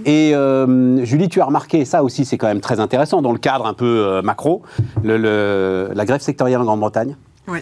Et 0.07 0.35
euh, 0.35 1.05
Julie, 1.05 1.29
tu 1.29 1.43
as 1.43 1.45
remarqué, 1.45 1.85
ça 1.85 2.03
aussi 2.03 2.25
c'est 2.25 2.39
quand 2.39 2.49
même 2.49 2.63
très 2.63 2.81
intéressant, 2.81 3.21
dans 3.21 3.33
le 3.33 3.39
cadre 3.39 3.67
un 3.67 3.75
peu 3.75 3.85
euh, 3.85 4.23
macro, 4.23 4.63
le, 5.05 5.91
la 5.95 6.05
grève 6.07 6.23
sectorielle 6.23 6.61
en 6.61 6.65
Grande-Bretagne. 6.65 7.17
Oui. 7.47 7.61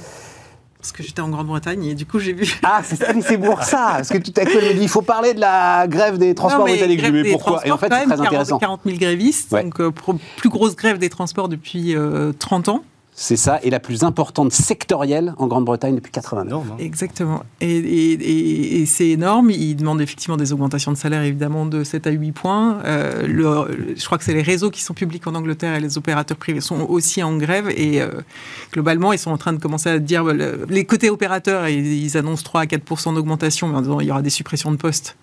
Parce 0.78 0.92
que 0.92 1.02
j'étais 1.02 1.20
en 1.20 1.30
Grande-Bretagne 1.30 1.84
et 1.84 1.94
du 1.96 2.06
coup 2.06 2.20
j'ai 2.20 2.32
vu. 2.32 2.60
Ah, 2.62 2.80
c'est 2.84 3.38
pour 3.38 3.64
ça 3.64 3.94
Parce 3.96 4.08
que 4.08 4.18
tout 4.18 4.32
à 4.36 4.44
coup, 4.44 4.52
elle 4.54 4.68
me 4.68 4.74
dit 4.74 4.82
il 4.82 4.88
faut 4.88 5.02
parler 5.02 5.34
de 5.34 5.40
la 5.40 5.88
grève 5.88 6.16
des 6.16 6.32
transports 6.36 6.64
britanniques. 6.64 7.02
Mais 7.10 7.32
pourquoi 7.32 7.66
Et 7.66 7.72
en 7.72 7.76
fait, 7.76 7.92
c'est 7.92 8.04
très 8.04 8.20
intéressant. 8.20 8.58
40 8.58 8.82
000 8.86 8.98
grévistes, 8.98 9.50
donc 9.50 9.82
plus 10.36 10.48
grosse 10.48 10.76
grève 10.76 10.98
des 10.98 11.10
transports 11.10 11.48
depuis 11.48 11.96
30 12.38 12.68
ans. 12.68 12.82
C'est 13.18 13.36
ça, 13.36 13.58
et 13.62 13.70
la 13.70 13.80
plus 13.80 14.02
importante 14.02 14.52
sectorielle 14.52 15.34
en 15.38 15.46
Grande-Bretagne 15.46 15.94
depuis 15.94 16.12
89. 16.12 16.52
Hein. 16.54 16.76
Exactement. 16.78 17.44
Et, 17.62 18.84
c'est 18.84 19.08
énorme. 19.08 19.50
Ils 19.50 19.74
demandent 19.74 20.02
effectivement 20.02 20.36
des 20.36 20.52
augmentations 20.52 20.92
de 20.92 20.98
salaire, 20.98 21.22
évidemment, 21.22 21.64
de 21.64 21.82
7 21.82 22.06
à 22.06 22.10
8 22.10 22.32
points. 22.32 22.78
Euh, 22.84 23.24
je 23.96 24.04
crois 24.04 24.18
que 24.18 24.24
c'est 24.24 24.34
les 24.34 24.42
réseaux 24.42 24.70
qui 24.70 24.82
sont 24.82 24.92
publics 24.92 25.26
en 25.26 25.34
Angleterre 25.34 25.76
et 25.76 25.80
les 25.80 25.96
opérateurs 25.96 26.36
privés 26.36 26.60
sont 26.60 26.82
aussi 26.90 27.22
en 27.22 27.38
grève. 27.38 27.70
Et 27.70 28.02
euh, 28.02 28.10
globalement, 28.70 29.14
ils 29.14 29.18
sont 29.18 29.30
en 29.30 29.38
train 29.38 29.54
de 29.54 29.60
commencer 29.60 29.88
à 29.88 29.98
dire 29.98 30.24
les 30.24 30.84
côtés 30.84 31.08
opérateurs, 31.08 31.68
ils 31.68 32.18
annoncent 32.18 32.44
3 32.44 32.60
à 32.60 32.64
4% 32.66 33.14
d'augmentation, 33.14 33.68
mais 33.68 33.76
en 33.78 33.80
disant 33.80 34.00
il 34.00 34.08
y 34.08 34.10
aura 34.10 34.20
des 34.20 34.28
suppressions 34.28 34.70
de 34.70 34.76
postes 34.76 35.16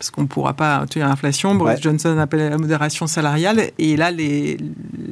parce 0.00 0.10
qu'on 0.10 0.22
ne 0.22 0.28
pourra 0.28 0.54
pas 0.54 0.86
tuer 0.86 1.00
l'inflation. 1.00 1.54
Boris 1.54 1.78
Johnson 1.78 2.16
appelle 2.16 2.40
à 2.40 2.48
la 2.48 2.56
modération 2.56 3.06
salariale. 3.06 3.70
Et 3.76 3.98
là, 3.98 4.10
les, 4.10 4.56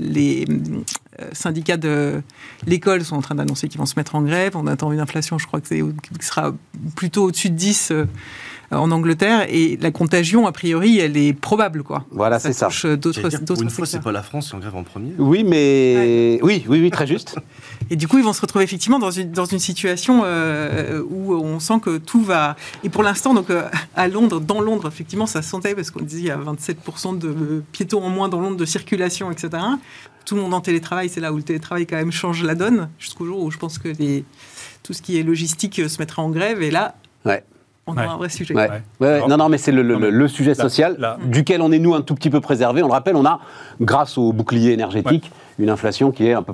les 0.00 0.46
euh, 1.20 1.26
syndicats 1.32 1.76
de 1.76 2.22
l'école 2.66 3.04
sont 3.04 3.16
en 3.16 3.20
train 3.20 3.34
d'annoncer 3.34 3.68
qu'ils 3.68 3.78
vont 3.78 3.84
se 3.84 3.98
mettre 3.98 4.14
en 4.14 4.22
grève. 4.22 4.56
On 4.56 4.66
attend 4.66 4.90
une 4.90 5.00
inflation, 5.00 5.36
je 5.36 5.46
crois 5.46 5.60
que 5.60 5.68
qui 5.68 5.92
sera 6.22 6.54
plutôt 6.96 7.24
au-dessus 7.24 7.50
de 7.50 7.56
10 7.56 7.90
euh, 7.90 8.06
en 8.70 8.90
Angleterre 8.90 9.46
et 9.48 9.78
la 9.80 9.90
contagion, 9.90 10.46
a 10.46 10.52
priori, 10.52 10.98
elle 10.98 11.16
est 11.16 11.32
probable. 11.32 11.82
Quoi. 11.82 12.04
Voilà, 12.10 12.38
c'est 12.38 12.52
ça. 12.52 12.68
D'autres, 12.96 13.28
d'autres 13.40 13.62
une 13.62 13.70
fois, 13.70 13.86
c'est 13.86 14.02
pas 14.02 14.12
la 14.12 14.22
France 14.22 14.50
qui 14.50 14.56
en 14.56 14.58
grève 14.58 14.76
en 14.76 14.82
premier. 14.82 15.12
Oui, 15.18 15.42
mais 15.44 16.38
oui, 16.42 16.64
oui, 16.68 16.80
oui, 16.80 16.90
très 16.90 17.06
juste. 17.06 17.36
et 17.90 17.96
du 17.96 18.06
coup, 18.08 18.18
ils 18.18 18.24
vont 18.24 18.34
se 18.34 18.40
retrouver 18.40 18.64
effectivement 18.64 18.98
dans 18.98 19.10
une, 19.10 19.32
dans 19.32 19.46
une 19.46 19.58
situation 19.58 20.22
euh, 20.24 21.02
où 21.08 21.34
on 21.34 21.60
sent 21.60 21.80
que 21.82 21.96
tout 21.96 22.22
va. 22.22 22.56
Et 22.84 22.90
pour 22.90 23.02
l'instant, 23.02 23.32
donc 23.32 23.48
euh, 23.48 23.68
à 23.96 24.08
Londres, 24.08 24.40
dans 24.40 24.60
Londres, 24.60 24.88
effectivement, 24.88 25.26
ça 25.26 25.40
se 25.40 25.48
sentait 25.48 25.74
parce 25.74 25.90
qu'on 25.90 26.02
disait 26.02 26.20
il 26.20 26.26
y 26.26 26.30
a 26.30 26.36
27% 26.36 27.18
de 27.18 27.62
piétons 27.72 28.04
en 28.04 28.10
moins 28.10 28.28
dans 28.28 28.40
Londres 28.40 28.56
de 28.56 28.66
circulation, 28.66 29.30
etc. 29.30 29.62
Tout 30.26 30.34
le 30.34 30.42
monde 30.42 30.52
en 30.52 30.60
télétravail, 30.60 31.08
c'est 31.08 31.20
là 31.20 31.32
où 31.32 31.36
le 31.36 31.42
télétravail 31.42 31.86
quand 31.86 31.96
même 31.96 32.12
change 32.12 32.44
la 32.44 32.54
donne, 32.54 32.90
jusqu'au 32.98 33.24
jour 33.24 33.42
où 33.42 33.50
je 33.50 33.56
pense 33.56 33.78
que 33.78 33.88
les, 33.88 34.24
tout 34.82 34.92
ce 34.92 35.00
qui 35.00 35.18
est 35.18 35.22
logistique 35.22 35.80
se 35.88 35.98
mettra 35.98 36.20
en 36.22 36.28
grève. 36.28 36.60
Et 36.60 36.70
là, 36.70 36.96
ouais 37.24 37.42
on 37.88 37.96
a 37.96 38.06
un 38.06 38.16
vrai 38.16 38.28
sujet. 38.28 38.54
non, 39.00 39.36
non, 39.36 39.48
mais 39.48 39.58
c'est 39.58 39.72
le, 39.72 40.28
sujet 40.28 40.54
social 40.54 41.18
duquel 41.24 41.62
on 41.62 41.72
est, 41.72 41.78
nous, 41.78 41.94
un 41.94 42.02
tout 42.02 42.14
petit 42.14 42.30
peu 42.30 42.40
préservé. 42.40 42.82
On 42.82 42.86
le 42.86 42.92
rappelle, 42.92 43.16
on 43.16 43.24
a, 43.24 43.40
grâce 43.80 44.18
au 44.18 44.32
bouclier 44.32 44.72
énergétique, 44.72 45.30
une 45.58 45.70
inflation 45.70 46.12
qui 46.12 46.26
est 46.26 46.34
un 46.34 46.42
peu, 46.42 46.52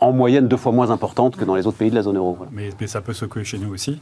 en 0.00 0.12
moyenne 0.12 0.46
deux 0.46 0.56
fois 0.56 0.72
moins 0.72 0.90
importante 0.90 1.36
que 1.36 1.44
dans 1.44 1.54
les 1.54 1.66
autres 1.66 1.78
pays 1.78 1.90
de 1.90 1.94
la 1.94 2.02
zone 2.02 2.16
euro. 2.16 2.38
Mais, 2.52 2.70
ça 2.86 3.00
peut 3.00 3.12
secouer 3.14 3.44
chez 3.44 3.58
nous 3.58 3.72
aussi. 3.72 4.00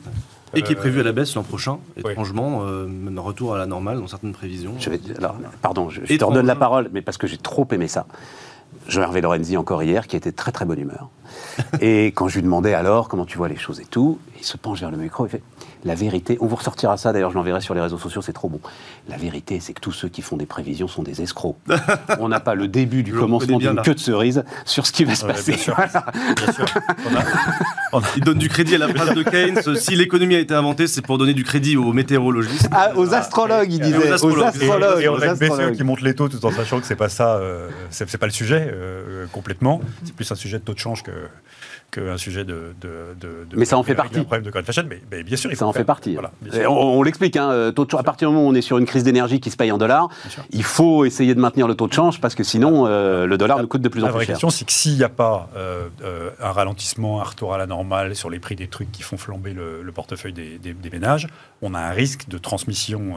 Et 0.55 0.62
qui 0.62 0.73
est 0.73 0.77
prévu 0.77 1.01
à 1.01 1.05
la 1.05 1.12
baisse 1.12 1.35
l'an 1.35 1.42
prochain, 1.42 1.79
étrangement, 1.97 2.62
euh, 2.62 2.87
même 2.87 3.18
retour 3.18 3.55
à 3.55 3.59
la 3.59 3.66
normale 3.66 3.99
dans 3.99 4.07
certaines 4.07 4.33
prévisions. 4.33 4.75
Je 4.79 4.90
vais, 4.90 5.01
alors, 5.16 5.37
pardon, 5.62 5.88
je, 5.88 6.03
je 6.05 6.16
te 6.16 6.25
redonne 6.25 6.47
la 6.47 6.57
parole, 6.57 6.90
mais 6.92 7.01
parce 7.01 7.16
que 7.16 7.27
j'ai 7.27 7.38
trop 7.38 7.66
aimé 7.73 7.88
ça. 7.88 8.07
Jean-Hervé 8.88 9.21
Lorenzi 9.21 9.57
encore 9.57 9.83
hier, 9.83 10.07
qui 10.07 10.16
était 10.16 10.33
très 10.33 10.53
très 10.53 10.64
bonne 10.64 10.81
humeur. 10.81 11.09
et 11.81 12.07
quand 12.07 12.29
je 12.29 12.37
lui 12.37 12.42
demandais 12.42 12.75
alors 12.75 13.09
comment 13.09 13.25
tu 13.25 13.38
vois 13.38 13.49
les 13.49 13.57
choses 13.57 13.81
et 13.81 13.85
tout, 13.85 14.18
il 14.38 14.45
se 14.45 14.57
penche 14.57 14.81
vers 14.81 14.90
le 14.90 14.97
micro 14.97 15.27
et 15.27 15.29
fait 15.29 15.42
la 15.85 15.95
vérité, 15.95 16.38
on 16.40 16.47
vous 16.47 16.57
ressortira 16.57 16.97
ça, 16.97 17.12
d'ailleurs 17.12 17.31
je 17.31 17.35
l'enverrai 17.35 17.61
sur 17.61 17.75
les 17.75 17.81
réseaux 17.81 17.99
sociaux, 17.99 18.23
c'est 18.23 18.33
trop 18.33 18.49
bon. 18.49 18.61
La 19.09 19.16
vérité, 19.16 19.59
c'est 19.61 19.73
que 19.73 19.81
tous 19.81 19.90
ceux 19.90 20.09
qui 20.09 20.23
font 20.23 20.37
des 20.37 20.47
prévisions 20.47 20.87
sont 20.87 21.03
des 21.03 21.23
escrocs. 21.23 21.57
on 22.21 22.29
n'a 22.29 22.38
pas 22.38 22.55
le 22.55 22.68
début 22.68 23.03
du 23.03 23.12
commencement 23.12 23.59
d'une 23.59 23.81
queue 23.83 23.95
de 23.95 23.99
cerise 23.99 24.45
sur 24.64 24.87
ce 24.87 24.92
qui 24.92 25.05
va 25.05 25.14
se 25.14 25.27
passer. 25.27 25.53
Bien 25.53 26.53
sûr. 26.53 26.64
Il 28.16 28.23
donne 28.23 28.38
du 28.38 28.49
crédit 28.49 28.77
à 28.77 28.79
la 28.79 28.88
phrase 28.88 29.14
de 29.14 29.23
Keynes. 29.23 29.61
Si 29.77 29.97
l'économie 29.97 30.37
a 30.37 30.38
été 30.38 30.55
inventée, 30.55 30.87
c'est 30.87 31.03
pour 31.03 31.18
donner 31.18 31.35
du 31.35 31.45
crédit 31.45 31.77
aux 31.77 31.92
météorologistes. 31.92 32.68
Ah, 32.71 32.92
aux 32.97 33.12
astrologues, 33.12 33.73
il 33.73 33.81
disait. 33.81 34.11
Aux 34.11 34.12
astrologues. 34.12 35.03
Et, 35.03 35.09
on 35.09 35.16
a 35.21 35.64
une 35.64 35.77
qui 35.77 35.85
monte 35.85 36.01
les 36.01 36.14
taux 36.14 36.29
tout 36.29 36.45
en 36.45 36.53
sachant 36.53 36.81
que 36.81 36.87
c'est 36.87 36.97
pas 36.97 37.09
ça, 37.09 37.37
euh, 37.37 37.68
c'est 37.90 38.18
pas 38.18 38.27
le 38.27 38.33
sujet 38.33 38.71
euh, 38.73 39.27
complètement. 39.33 39.81
C'est 40.05 40.14
plus 40.14 40.31
un 40.31 40.37
sujet 40.37 40.59
de 40.59 40.64
taux 40.64 40.75
de 40.75 40.79
change 40.79 41.03
que 41.03 41.11
qu'un 41.93 42.17
sujet 42.17 42.45
de, 42.45 42.75
Mais 43.55 43.65
ça 43.65 43.77
en 43.77 43.83
fait 43.83 43.95
partie. 43.95 44.19
Un 44.19 44.25
problème 44.25 44.45
de 44.45 44.51
Grand 44.51 44.65
Fashion, 44.65 44.85
mais, 44.89 45.23
bien 45.23 45.37
sûr, 45.37 45.51
il 45.51 45.57
ça 45.57 45.67
en 45.67 45.73
fait 45.73 45.85
partie. 45.85 46.17
on, 46.69 47.03
l'explique. 47.03 47.37
Hein, 47.37 47.51
euh, 47.51 47.73
à 47.99 48.03
partir 48.03 48.29
du 48.29 48.35
moment 48.35 48.47
où 48.47 48.51
on 48.51 48.55
est 48.55 48.63
sur 48.63 48.79
une 48.79 48.87
crise 48.87 49.05
d'énergie 49.05 49.41
qui 49.41 49.51
se 49.51 49.57
paye 49.57 49.71
en 49.71 49.79
dollars, 49.79 50.09
il 50.51 50.65
faut 50.65 51.05
essayer 51.05 51.35
de 51.35 51.41
maintenir 51.41 51.69
le 51.69 51.75
taux 51.75 51.87
de 51.87 51.93
change 51.93 52.21
parce 52.21 52.35
que 52.35 52.43
sinon, 52.43 52.87
euh, 52.87 53.27
le 53.27 53.37
dollar 53.37 53.61
nous 53.61 53.69
coûte 53.69 53.83
de 53.83 53.89
plus 53.89 54.03
en 54.03 54.09
plus 54.09 54.13
cher. 54.13 54.21
La 54.21 54.27
question, 54.27 54.51
c'est 54.51 54.65
que 54.65 54.73
s'il 54.73 54.97
n'y 54.97 55.05
a 55.05 55.09
pas 55.09 55.51
euh, 55.55 55.89
un 56.41 56.51
ralentissement, 56.51 57.21
un 57.21 57.25
retour 57.25 57.53
à 57.55 57.59
la 57.59 57.67
normale 57.67 58.17
sur 58.17 58.31
les 58.31 58.39
prix 58.39 58.57
des 58.57 58.69
trucs 58.69 58.91
qui 58.91 59.03
font 59.03 59.19
flamber 59.19 59.53
le, 59.53 59.93
portefeuille 59.93 60.33
des, 60.33 60.91
ménages, 60.91 61.29
on 61.61 61.75
a 61.75 61.79
un 61.79 61.91
risque 61.91 62.29
de 62.29 62.39
transmission 62.39 63.17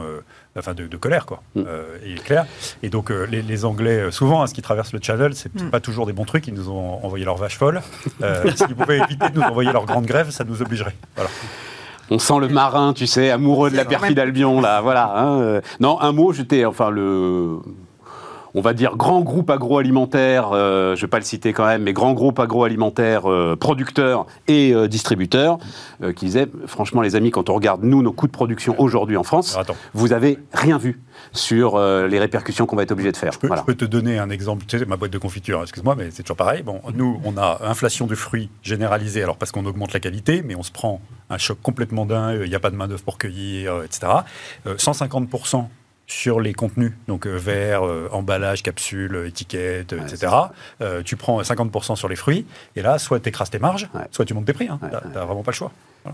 enfin 0.58 0.74
de, 0.74 0.96
colère, 0.96 1.26
quoi, 1.26 1.42
mm. 1.54 1.62
euh, 1.66 1.98
et 2.04 2.14
clair. 2.14 2.46
Et 2.82 2.88
donc 2.88 3.10
euh, 3.10 3.26
les, 3.26 3.64
Anglais, 3.64 3.98
euh, 3.98 4.10
souvent, 4.10 4.42
à 4.42 4.46
ce 4.46 4.54
qui 4.54 4.62
traversent 4.62 4.92
le 4.92 5.00
Channel, 5.02 5.34
c'est 5.34 5.54
mm. 5.54 5.70
pas 5.70 5.80
toujours 5.80 6.06
des 6.06 6.12
bons 6.12 6.24
trucs. 6.24 6.46
Ils 6.46 6.54
nous 6.54 6.70
ont 6.70 7.04
envoyé 7.04 7.24
leur 7.24 7.36
vache 7.36 7.56
folle. 7.56 7.80
S'ils 8.54 8.74
pouvaient 8.76 8.98
éviter 8.98 9.28
de 9.28 9.38
nous 9.38 9.42
envoyer 9.42 9.72
leur 9.72 9.86
grande 9.86 10.06
grève, 10.06 10.30
ça 10.30 10.44
nous 10.44 10.62
obligerait. 10.62 10.96
Voilà. 11.14 11.30
On 12.08 12.20
sent 12.20 12.38
le 12.40 12.48
marin, 12.48 12.92
tu 12.92 13.06
sais, 13.06 13.30
amoureux 13.30 13.70
de 13.70 13.76
la 13.76 13.84
perfide 13.84 14.18
Albion, 14.20 14.60
là, 14.60 14.80
voilà. 14.80 15.12
Hein, 15.16 15.60
non, 15.80 16.00
un 16.00 16.12
mot, 16.12 16.32
j'étais, 16.32 16.64
enfin, 16.64 16.88
le 16.88 17.58
on 18.56 18.62
va 18.62 18.72
dire, 18.72 18.96
grands 18.96 19.20
groupes 19.20 19.50
agroalimentaires, 19.50 20.50
euh, 20.52 20.96
je 20.96 21.00
ne 21.02 21.06
vais 21.06 21.10
pas 21.10 21.18
le 21.18 21.24
citer 21.24 21.52
quand 21.52 21.66
même, 21.66 21.82
mais 21.82 21.92
grands 21.92 22.14
groupes 22.14 22.38
agroalimentaires, 22.40 23.30
euh, 23.30 23.54
producteurs 23.54 24.26
et 24.48 24.72
euh, 24.72 24.88
distributeurs, 24.88 25.58
qui 26.16 26.24
disaient, 26.24 26.48
franchement 26.66 27.02
les 27.02 27.16
amis, 27.16 27.30
quand 27.30 27.50
on 27.50 27.54
regarde 27.54 27.82
nous, 27.84 28.02
nos 28.02 28.12
coûts 28.12 28.26
de 28.26 28.32
production 28.32 28.74
aujourd'hui 28.78 29.18
en 29.18 29.24
France, 29.24 29.58
vous 29.92 30.14
avez 30.14 30.38
rien 30.52 30.78
vu 30.78 31.02
sur 31.32 31.78
les 31.78 32.18
répercussions 32.18 32.66
qu'on 32.66 32.76
va 32.76 32.82
être 32.82 32.92
obligé 32.92 33.12
de 33.12 33.16
faire. 33.16 33.32
Je 33.32 33.38
peux, 33.38 33.74
te 33.74 33.84
donner 33.84 34.18
un 34.18 34.30
exemple, 34.30 34.64
tu 34.66 34.78
sais, 34.78 34.84
ma 34.86 34.96
boîte 34.96 35.10
de 35.12 35.18
confiture, 35.18 35.62
excuse-moi, 35.62 35.94
mais 35.96 36.10
c'est 36.10 36.22
toujours 36.22 36.36
pareil. 36.36 36.62
Bon, 36.62 36.80
nous, 36.94 37.20
on 37.24 37.36
a 37.36 37.60
inflation 37.62 38.06
du 38.06 38.16
fruit 38.16 38.48
généralisée, 38.62 39.22
alors 39.22 39.36
parce 39.36 39.52
qu'on 39.52 39.66
augmente 39.66 39.92
la 39.92 40.00
qualité, 40.00 40.42
mais 40.42 40.54
on 40.54 40.62
se 40.62 40.72
prend 40.72 41.00
un 41.28 41.38
choc 41.38 41.58
complètement 41.62 42.06
dingue, 42.06 42.40
il 42.44 42.48
n'y 42.48 42.54
a 42.54 42.60
pas 42.60 42.70
de 42.70 42.76
main-d'œuvre 42.76 43.02
pour 43.02 43.18
cueillir, 43.18 43.82
etc. 43.82 44.12
150% 44.66 45.66
sur 46.06 46.40
les 46.40 46.54
contenus, 46.54 46.92
donc 47.08 47.26
euh, 47.26 47.36
verre, 47.36 47.84
euh, 47.84 48.08
emballage, 48.12 48.62
capsule, 48.62 49.24
étiquette, 49.26 49.92
etc. 49.92 50.32
Euh, 50.80 51.02
tu 51.02 51.16
prends 51.16 51.40
50% 51.40 51.96
sur 51.96 52.08
les 52.08 52.16
fruits, 52.16 52.46
et 52.76 52.82
là, 52.82 52.98
soit 52.98 53.18
tu 53.18 53.28
écrases 53.28 53.50
tes 53.50 53.58
marges, 53.58 53.88
soit 54.12 54.24
tu 54.24 54.34
montes 54.34 54.46
tes 54.46 54.52
prix. 54.52 54.68
Hein. 54.68 54.78
tu 54.80 55.08
n'as 55.08 55.24
vraiment 55.24 55.42
pas 55.42 55.50
le 55.50 55.56
choix. 55.56 55.72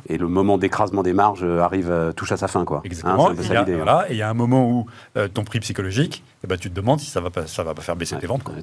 Et 0.09 0.17
le 0.17 0.27
moment 0.27 0.57
d'écrasement 0.57 1.03
des 1.03 1.13
marges 1.13 1.45
arrive, 1.45 2.15
touche 2.17 2.33
à 2.33 2.39
sa 2.39 2.49
fin. 2.49 2.65
Quoi. 2.65 2.81
Exactement. 2.85 3.29
Hein, 3.29 3.35
hein. 3.39 4.05
et 4.09 4.13
il 4.13 4.17
y 4.17 4.23
a 4.23 4.31
un 4.31 4.35
moment 4.35 4.67
où 4.67 4.87
ton 5.35 5.45
prix 5.45 5.61
psychologique, 5.61 6.25
eh 6.43 6.47
ben, 6.47 6.57
tu 6.57 6.71
te 6.71 6.75
demandes 6.75 6.99
si 6.99 7.11
ça 7.11 7.21
ne 7.21 7.25
va, 7.25 7.31
pas, 7.31 7.47
ça 7.47 7.63
va 7.63 7.75
pas 7.75 7.83
faire 7.83 7.97
baisser 7.97 8.17
tes 8.17 8.27
ventes. 8.27 8.43
Quoi. 8.43 8.55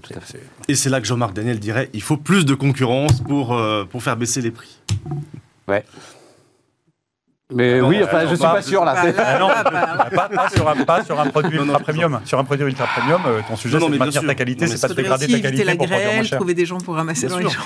Et 0.67 0.73
c'est 0.73 0.89
là 0.89 0.99
que 0.99 1.05
Jean-Marc 1.05 1.33
Daniel 1.33 1.59
dirait 1.59 1.91
il 1.93 2.01
faut 2.01 2.17
plus 2.17 2.45
de 2.45 2.55
concurrence 2.55 3.21
pour, 3.21 3.55
pour 3.91 4.01
faire 4.01 4.17
baisser 4.17 4.41
les 4.41 4.49
prix. 4.49 4.79
Ouais. 5.67 5.85
Mais 7.51 7.81
oui, 7.81 7.99
enfin, 8.03 8.27
je 8.27 8.35
suis 8.35 8.37
pas 8.37 8.61
sûr 8.61 8.85
là. 8.85 8.93
non, 9.39 9.47
pas, 10.15 10.49
sur 10.53 10.69
un, 10.69 10.75
pas, 10.85 11.03
sur 11.03 11.19
un, 11.19 11.27
produit 11.27 11.57
ultra 11.57 11.79
premium. 11.79 12.19
Sur 12.23 12.37
un 12.37 12.43
produit 12.43 12.65
ultra 12.65 12.85
premium, 12.85 13.21
euh, 13.25 13.41
ton 13.47 13.55
sujet 13.55 13.79
c'est 13.79 13.89
de 13.89 13.97
maintenir 13.97 14.23
ta 14.23 14.35
qualité, 14.35 14.67
c'est 14.67 14.79
pas 14.79 14.87
de 14.87 14.93
dégrader 14.93 15.27
ta 15.27 15.39
qualité 15.39 15.63
la 15.63 15.75
pour 15.75 15.87
produire 15.87 16.13
moins 16.13 16.23
cher. 16.23 16.37
trouver 16.37 16.53
des 16.53 16.65
gens 16.67 16.77
pour 16.77 16.93
ramasser 16.93 17.27
dans 17.27 17.39
les 17.39 17.49
gens. 17.49 17.59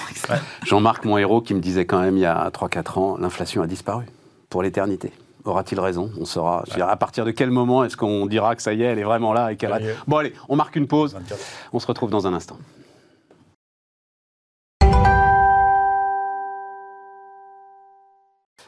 Jean-Marc, 0.66 1.04
mon 1.04 1.18
héros, 1.18 1.42
qui 1.42 1.54
me 1.54 1.60
disait 1.60 1.84
quand 1.86 2.00
même 2.00 2.16
il 2.16 2.22
y 2.22 2.26
a 2.26 2.50
3-4 2.50 3.00
ans, 3.00 3.18
l'inflation 3.20 3.62
a 3.62 3.68
disparu 3.68 4.06
pour 4.50 4.64
l'éternité. 4.64 5.12
aura-t-il 5.44 5.80
raison? 5.82 6.10
On 6.18 6.24
saura. 6.24 6.64
À 6.80 6.96
partir 6.96 7.26
de 7.26 7.32
quel 7.32 7.52
moment 7.52 7.84
est-ce 7.84 7.98
qu'on 7.98 8.26
dira 8.26 8.56
que 8.56 8.62
ça 8.62 8.74
y 8.74 8.84
est, 8.84 8.86
elle 8.86 9.00
est 9.00 9.04
vraiment 9.04 9.34
là 9.34 9.52
et 9.52 9.58
qu'elle 9.58 9.74
a... 9.74 9.80
Bon, 10.08 10.18
allez, 10.18 10.34
on 10.48 10.56
marque 10.56 10.78
une 10.78 10.88
pause. 10.88 11.14
24. 11.14 11.42
On 11.74 11.80
se 11.80 11.88
retrouve 11.88 12.10
dans 12.10 12.26
un 12.26 12.34
instant. 12.34 12.58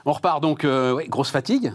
On 0.05 0.11
repart 0.13 0.41
donc, 0.41 0.63
euh, 0.65 0.93
ouais, 0.93 1.07
grosse 1.07 1.29
fatigue. 1.31 1.73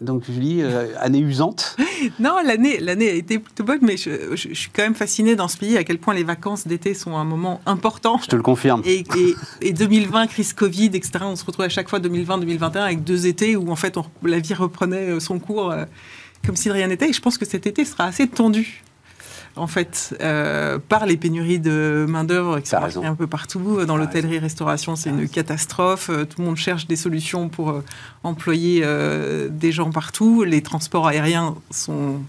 Donc 0.00 0.22
Julie, 0.30 0.62
euh, 0.62 0.88
année 0.98 1.18
usante. 1.20 1.76
Non, 2.18 2.36
l'année, 2.44 2.78
l'année 2.80 3.10
a 3.10 3.12
été 3.12 3.38
plutôt 3.38 3.62
bonne, 3.64 3.80
mais 3.82 3.98
je, 3.98 4.34
je- 4.34 4.48
je 4.48 4.54
suis 4.54 4.70
quand 4.70 4.82
même 4.82 4.94
fascinée 4.94 5.36
dans 5.36 5.48
ce 5.48 5.58
pays 5.58 5.76
à 5.76 5.84
quel 5.84 5.98
point 5.98 6.14
les 6.14 6.24
vacances 6.24 6.66
d'été 6.66 6.94
sont 6.94 7.14
un 7.16 7.24
moment 7.24 7.60
important. 7.66 8.18
Je 8.22 8.26
te 8.28 8.36
le 8.36 8.42
confirme. 8.42 8.80
Et, 8.86 9.00
et- 9.18 9.34
et 9.60 9.72
2020, 9.74 10.26
crise 10.28 10.54
Covid, 10.54 10.86
etc. 10.86 11.10
On 11.22 11.36
se 11.36 11.44
retrouve 11.44 11.66
à 11.66 11.68
chaque 11.68 11.90
fois 11.90 11.98
2020-2021 11.98 12.76
avec 12.84 13.04
deux 13.04 13.26
étés 13.26 13.54
où 13.56 13.70
en 13.70 13.76
fait 13.76 13.98
on- 13.98 14.04
la 14.22 14.38
vie 14.38 14.54
reprenait 14.54 15.10
euh, 15.10 15.20
son 15.20 15.38
cours 15.38 15.70
euh, 15.70 15.84
comme 16.46 16.56
si 16.56 16.68
de 16.68 16.72
rien 16.72 16.86
n'était. 16.86 17.10
Et 17.10 17.12
je 17.12 17.20
pense 17.20 17.36
que 17.36 17.44
cet 17.44 17.66
été 17.66 17.84
sera 17.84 18.04
assez 18.04 18.26
tendu. 18.28 18.82
En 19.56 19.66
fait, 19.66 20.16
euh, 20.20 20.78
par 20.78 21.06
les 21.06 21.16
pénuries 21.16 21.58
de 21.58 22.06
main-d'œuvre 22.08 22.60
qui 22.60 22.70
sont 22.70 23.04
un 23.04 23.14
peu 23.14 23.26
partout. 23.26 23.84
Dans 23.84 23.96
l'hôtellerie-restauration, 23.96 24.96
c'est 24.96 25.10
une 25.10 25.28
catastrophe. 25.28 26.08
Euh, 26.08 26.24
Tout 26.24 26.40
le 26.40 26.46
monde 26.46 26.56
cherche 26.56 26.86
des 26.86 26.96
solutions 26.96 27.48
pour 27.48 27.70
euh, 27.70 27.84
employer 28.22 28.82
euh, 28.84 29.48
des 29.50 29.72
gens 29.72 29.90
partout. 29.90 30.44
Les 30.44 30.62
transports 30.62 31.06
aériens 31.08 31.56
sont. 31.70 32.20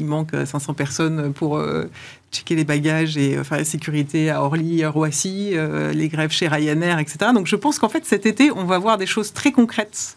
Il 0.00 0.06
manque 0.06 0.32
euh, 0.34 0.46
500 0.46 0.74
personnes 0.74 1.32
pour 1.32 1.56
euh, 1.58 1.86
checker 2.30 2.54
les 2.54 2.64
bagages 2.64 3.16
et 3.16 3.36
euh, 3.36 3.42
faire 3.42 3.58
la 3.58 3.64
sécurité 3.64 4.30
à 4.30 4.44
Orly, 4.44 4.84
à 4.84 4.90
Roissy, 4.90 5.50
euh, 5.54 5.92
les 5.92 6.08
grèves 6.08 6.30
chez 6.30 6.46
Ryanair, 6.46 7.00
etc. 7.00 7.32
Donc 7.34 7.48
je 7.48 7.56
pense 7.56 7.80
qu'en 7.80 7.88
fait 7.88 8.04
cet 8.04 8.24
été, 8.24 8.52
on 8.52 8.64
va 8.64 8.78
voir 8.78 8.96
des 8.98 9.06
choses 9.06 9.32
très 9.32 9.50
concrètes 9.50 10.16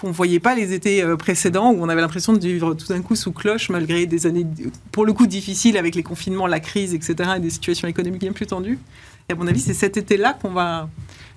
qu'on 0.00 0.08
ne 0.08 0.12
voyait 0.12 0.40
pas 0.40 0.54
les 0.54 0.72
étés 0.72 1.02
euh, 1.02 1.16
précédents, 1.16 1.72
où 1.72 1.82
on 1.82 1.88
avait 1.88 2.00
l'impression 2.00 2.32
de 2.32 2.38
vivre 2.38 2.74
tout 2.74 2.86
d'un 2.86 3.02
coup 3.02 3.16
sous 3.16 3.32
cloche, 3.32 3.68
malgré 3.68 4.06
des 4.06 4.26
années, 4.26 4.46
pour 4.92 5.04
le 5.04 5.12
coup, 5.12 5.26
difficiles 5.26 5.76
avec 5.76 5.94
les 5.94 6.02
confinements, 6.02 6.46
la 6.46 6.60
crise, 6.60 6.94
etc., 6.94 7.30
et 7.36 7.40
des 7.40 7.50
situations 7.50 7.88
économiques 7.88 8.20
bien 8.20 8.32
plus 8.32 8.46
tendues. 8.46 8.78
Et 9.28 9.32
à 9.32 9.36
mon 9.36 9.46
avis, 9.46 9.60
c'est 9.60 9.74
cet 9.74 9.96
été-là 9.96 10.36
qu'on 10.40 10.50
va 10.50 10.88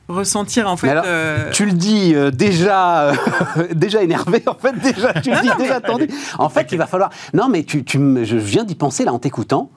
ressentir, 0.07 0.69
en 0.69 0.77
fait... 0.77 0.89
Alors, 0.89 1.03
euh, 1.07 1.51
Tu 1.51 1.65
le 1.65 1.73
dis 1.73 2.13
euh, 2.13 2.31
déjà, 2.31 3.09
euh, 3.09 3.13
déjà 3.73 4.03
énervé, 4.03 4.43
en 4.45 4.55
fait, 4.55 4.73
déjà, 4.79 5.13
tu 5.13 5.31
le 5.31 5.41
dis 5.41 5.47
non, 5.47 5.55
déjà 5.57 5.81
tendu. 5.81 6.07
En 6.37 6.49
fait, 6.49 6.67
il 6.71 6.77
va 6.77 6.87
falloir. 6.87 7.09
Non, 7.33 7.49
mais 7.49 7.63
tu, 7.63 7.83
tu 7.83 7.97
je 7.97 8.37
viens 8.37 8.63
d'y 8.63 8.75
penser 8.75 9.05
là 9.05 9.13
en 9.13 9.19
t'écoutant. 9.19 9.71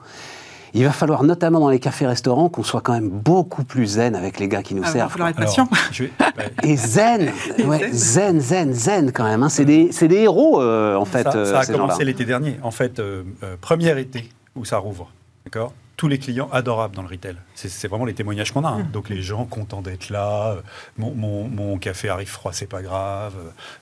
Il 0.75 0.83
va 0.83 0.91
falloir 0.91 1.23
notamment 1.23 1.59
dans 1.61 1.69
les 1.69 1.79
cafés-restaurants 1.79 2.49
qu'on 2.49 2.61
soit 2.63 2.81
quand 2.81 2.93
même 2.93 3.09
beaucoup 3.09 3.63
plus 3.63 3.85
zen 3.87 4.13
avec 4.13 4.39
les 4.39 4.47
gars 4.49 4.61
qui 4.61 4.75
nous 4.75 4.81
ah, 4.83 4.87
il 4.89 4.91
va 4.93 4.99
servent. 4.99 5.11
falloir 5.11 5.29
être 5.29 5.37
patient. 5.37 5.69
je 5.91 6.03
vais- 6.03 6.11
Et 6.63 6.75
zen, 6.75 7.31
ouais, 7.65 7.91
zen, 7.93 8.39
zen, 8.41 8.73
zen 8.73 9.11
quand 9.13 9.23
même. 9.23 9.41
hein. 9.41 9.49
C'est 9.49 9.63
des, 9.65 9.91
c'est 9.91 10.07
des 10.09 10.17
héros 10.17 10.61
euh, 10.61 10.95
en 10.97 11.05
fait. 11.05 11.23
ça, 11.23 11.33
euh, 11.35 11.45
ça 11.45 11.59
a 11.61 11.65
commencé 11.65 12.03
l'été 12.03 12.25
dernier. 12.25 12.59
En 12.61 12.71
fait, 12.71 12.99
euh, 12.99 13.23
euh, 13.43 13.55
premier 13.59 13.97
été 13.99 14.29
où 14.55 14.65
ça 14.65 14.77
rouvre. 14.77 15.11
D'accord 15.45 15.73
tous 15.97 16.09
les 16.09 16.19
clients 16.19 16.49
adorables 16.51 16.93
dans 16.93 17.03
le 17.03 17.07
retail. 17.07 17.37
C'est- 17.53 17.69
C'est 17.69 17.87
vraiment 17.87 18.03
les 18.03 18.13
témoignages 18.13 18.51
qu'on 18.51 18.65
a. 18.65 18.69
hein. 18.69 18.85
Donc 18.91 19.07
les 19.07 19.21
gens 19.21 19.45
contents 19.45 19.81
d'être 19.81 20.09
là, 20.09 20.57
mon, 20.97 21.15
mon- 21.15 21.47
mon 21.47 21.77
café 21.77 22.09
arrive 22.09 22.27
froid, 22.27 22.51
c'est 22.51 22.65
pas 22.67 22.81
grave, 22.81 23.31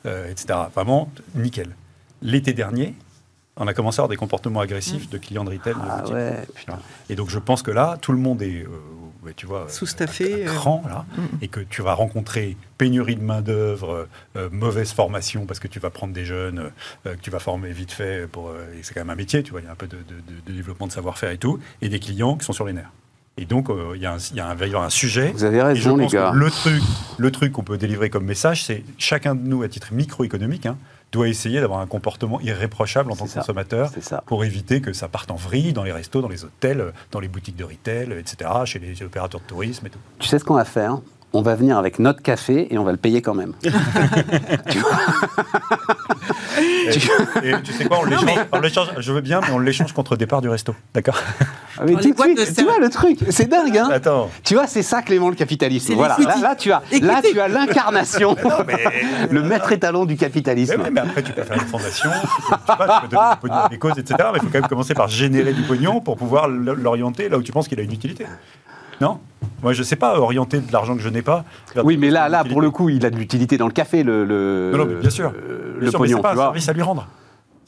euh, 0.06 0.30
etc. 0.30 0.60
Vraiment, 0.76 1.10
nickel. 1.34 1.70
L'été 2.22 2.54
dernier, 2.54 2.94
on 3.58 3.68
a 3.68 3.74
commencé 3.74 4.00
à 4.00 4.02
avoir 4.02 4.10
des 4.10 4.16
comportements 4.18 4.60
agressifs 4.62 5.10
de 5.10 5.18
clients 5.18 5.44
de 5.44 5.52
retail. 5.52 5.74
Ah 5.82 5.98
boutiques. 6.00 6.16
ouais, 6.16 6.46
putain. 6.56 6.80
Et 7.10 7.16
donc 7.16 7.30
je 7.30 7.40
pense 7.40 7.62
que 7.62 7.72
là, 7.72 7.98
tout 8.02 8.12
le 8.12 8.18
monde 8.18 8.42
est, 8.42 8.64
euh, 8.64 9.32
tu 9.36 9.46
vois, 9.46 9.68
Sous-staffé, 9.70 10.46
euh. 10.48 10.54
cran, 10.54 10.84
là, 10.88 11.06
Mm. 11.18 11.22
et 11.42 11.48
que 11.48 11.60
tu 11.62 11.82
vas 11.82 11.94
rencontrer 11.94 12.58
pénurie 12.78 13.16
de 13.16 13.24
main 13.24 13.42
d'œuvre, 13.42 14.08
euh, 14.36 14.50
mauvaise 14.52 14.92
formation 14.92 15.46
parce 15.46 15.60
que 15.60 15.68
tu 15.68 15.80
vas 15.80 15.90
prendre 15.92 16.14
des 16.14 16.26
jeunes 16.26 16.72
euh, 17.06 17.16
que 17.16 17.22
tu 17.22 17.30
vas 17.30 17.40
former 17.40 17.72
vite 17.72 17.92
fait 17.92 18.28
pour, 18.30 18.50
euh, 18.50 18.66
et 18.78 18.84
c'est 18.84 18.94
quand 18.94 19.02
même 19.02 19.10
un 19.12 19.16
métier, 19.16 19.44
tu 19.44 19.52
vois, 19.52 19.62
il 19.62 19.66
y 19.66 19.68
a 19.68 19.72
un 19.72 19.76
peu 19.76 19.88
de, 19.88 19.98
de- 19.98 20.02
de- 20.04 20.42
de 20.46 20.52
développement 20.54 20.88
de 20.88 20.92
savoir-faire 20.92 21.32
et 21.32 21.38
tout, 21.38 21.60
et 21.82 21.90
des 21.90 22.00
clients 22.00 22.36
qui 22.36 22.46
sont 22.46 22.54
sur 22.54 22.66
les 22.66 22.74
nerfs. 22.74 22.92
Et 23.38 23.46
donc 23.46 23.70
euh, 23.70 23.94
il 23.96 24.02
y, 24.02 24.06
a 24.06 24.14
un- 24.14 24.18
il 24.18 24.36
y 24.36 24.40
a 24.40 24.48
un- 24.48 24.54
va 24.56 24.66
y 24.66 24.70
avoir 24.70 24.84
un 24.84 24.90
sujet. 24.92 25.32
Vous 25.32 25.44
avez 25.44 25.58
Et 25.58 25.60
je 25.62 25.66
raison, 25.90 25.98
les 25.98 26.06
gars. 26.08 26.32
Le 26.36 26.52
truc, 26.52 26.84
le 27.18 27.32
truc 27.32 27.52
qu'on 27.54 27.64
peut 27.64 27.78
délivrer 27.80 28.10
comme 28.12 28.26
message, 28.26 28.64
c'est 28.66 28.84
chacun 29.00 29.34
de 29.36 29.42
nous, 29.48 29.64
à 29.64 29.68
titre 29.70 29.94
microéconomique, 29.94 30.66
hein, 30.68 30.78
doit 31.14 31.30
essayer 31.30 31.62
d'avoir 31.62 31.80
un 31.80 31.88
comportement 31.88 32.42
irréprochable 32.42 33.12
en 33.12 33.16
tant 33.16 33.28
que 33.28 33.34
consommateur 33.34 33.92
pour 34.26 34.44
éviter 34.44 34.82
que 34.82 34.92
ça 34.92 35.08
parte 35.08 35.32
en 35.32 35.36
vrille 35.36 35.72
dans 35.72 35.84
les 35.84 35.94
restos, 35.94 36.22
dans 36.22 36.28
les 36.28 36.44
hôtels, 36.44 36.92
dans 37.12 37.20
les 37.20 37.28
boutiques 37.28 37.56
de 37.56 37.64
retail, 37.64 38.12
etc., 38.20 38.50
chez 38.66 38.80
les 38.80 39.02
opérateurs 39.04 39.40
de 39.40 39.46
tourisme 39.46 39.86
et 39.86 39.90
tout. 39.90 40.00
Tu 40.20 40.28
sais 40.28 40.40
ce 40.40 40.44
qu'on 40.44 40.56
va 40.56 40.66
faire? 40.66 40.98
On 41.32 41.42
va 41.42 41.56
venir 41.56 41.78
avec 41.78 41.98
notre 42.00 42.22
café 42.22 42.74
et 42.74 42.78
on 42.78 42.84
va 42.84 42.92
le 42.92 42.98
payer 42.98 43.22
quand 43.22 43.34
même. 43.34 43.54
Et, 47.44 47.50
et 47.50 47.54
tu 47.64 47.72
sais 47.74 47.86
quoi, 47.86 48.00
on 48.02 48.06
l'échange, 48.06 48.30
on 48.52 48.60
l'échange- 48.60 48.90
je 48.98 49.12
veux 49.12 49.22
bien, 49.22 49.40
mais 49.42 49.52
on 49.52 49.60
l'échange 49.60 49.94
contre 49.94 50.16
départ 50.16 50.42
du 50.42 50.50
resto. 50.50 50.76
D'accord? 50.94 51.18
Ah, 51.78 51.84
mais 51.86 51.94
tout 51.94 52.12
de 52.12 52.20
suite, 52.20 52.38
de 52.38 52.56
tu 52.56 52.64
vois 52.64 52.78
le 52.80 52.90
truc, 52.90 53.20
c'est 53.30 53.50
dingue, 53.50 53.78
hein 53.78 53.90
Attends. 53.92 54.30
Tu 54.44 54.54
vois, 54.54 54.68
c'est 54.68 54.84
ça 54.84 55.02
Clément 55.02 55.30
le 55.30 55.36
capitalisme. 55.36 55.88
C'est 55.88 55.94
Voilà, 55.96 56.18
là, 56.42 56.56
tu 56.56 56.72
as, 56.72 56.82
là 57.02 57.22
tu 57.24 57.40
as 57.40 57.48
l'incarnation, 57.48 58.36
le 59.32 59.42
maître 59.44 59.72
étalon 59.72 60.06
du 60.06 60.14
Mais, 60.14 60.18
capitalisme. 60.20 60.82
oui, 60.84 60.90
mais 60.92 61.02
après, 61.02 61.24
tu 61.24 61.32
peux 61.32 61.44
faire 61.44 61.58
une 61.58 61.68
fondation, 61.68 62.10
tu 62.12 62.28
peux, 62.28 62.56
je 62.68 62.72
sais 62.72 62.78
pas, 62.78 63.00
tu 63.02 63.08
peux 63.08 63.16
donner 63.16 63.30
du 63.34 63.40
pognon 63.42 63.56
à 63.66 63.70
des 63.70 63.78
causes, 63.80 63.98
etc. 63.98 64.16
Mais 64.34 64.40
il 64.40 64.42
faut 64.42 64.48
quand 64.52 64.60
même 64.60 64.68
commencer 64.70 64.94
par 64.94 65.08
générer 65.08 65.54
du 65.54 65.64
pognon 65.64 66.00
pour 66.02 66.16
pouvoir 66.18 66.48
l'orienter 66.48 67.30
là 67.30 67.38
où 67.38 67.44
tu 67.44 67.52
penses 67.52 67.68
qu'il 67.68 67.80
a 67.80 67.84
une 67.84 67.94
utilité. 67.94 68.26
Non 69.04 69.20
Moi, 69.62 69.74
je 69.74 69.84
sais 69.84 69.98
pas 69.98 70.18
orienter 70.18 70.60
de 70.60 70.72
l'argent 70.72 70.96
que 70.96 71.02
je 71.02 71.10
n'ai 71.10 71.22
pas. 71.22 71.44
Oui, 71.84 71.98
mais 71.98 72.10
là, 72.10 72.30
là, 72.30 72.44
pour 72.46 72.62
le 72.62 72.72
coup, 72.72 72.88
il 72.90 73.06
a 73.06 73.10
de 73.10 73.18
l'utilité 73.18 73.58
dans 73.58 73.68
le 73.68 73.74
café, 73.74 74.02
le, 74.04 74.24
le, 74.24 74.72
Non, 74.78 74.86
bien 74.86 75.10
sûr. 75.10 75.28
euh, 75.36 75.74
Bien 75.74 75.86
le 75.86 75.90
sûr, 75.90 76.00
pognon, 76.00 76.22
pas 76.22 76.30
tu 76.30 76.32
un 76.32 76.36
vois. 76.36 76.44
service 76.46 76.70
à 76.70 76.74
lui 76.74 76.82
rendre. 76.82 77.08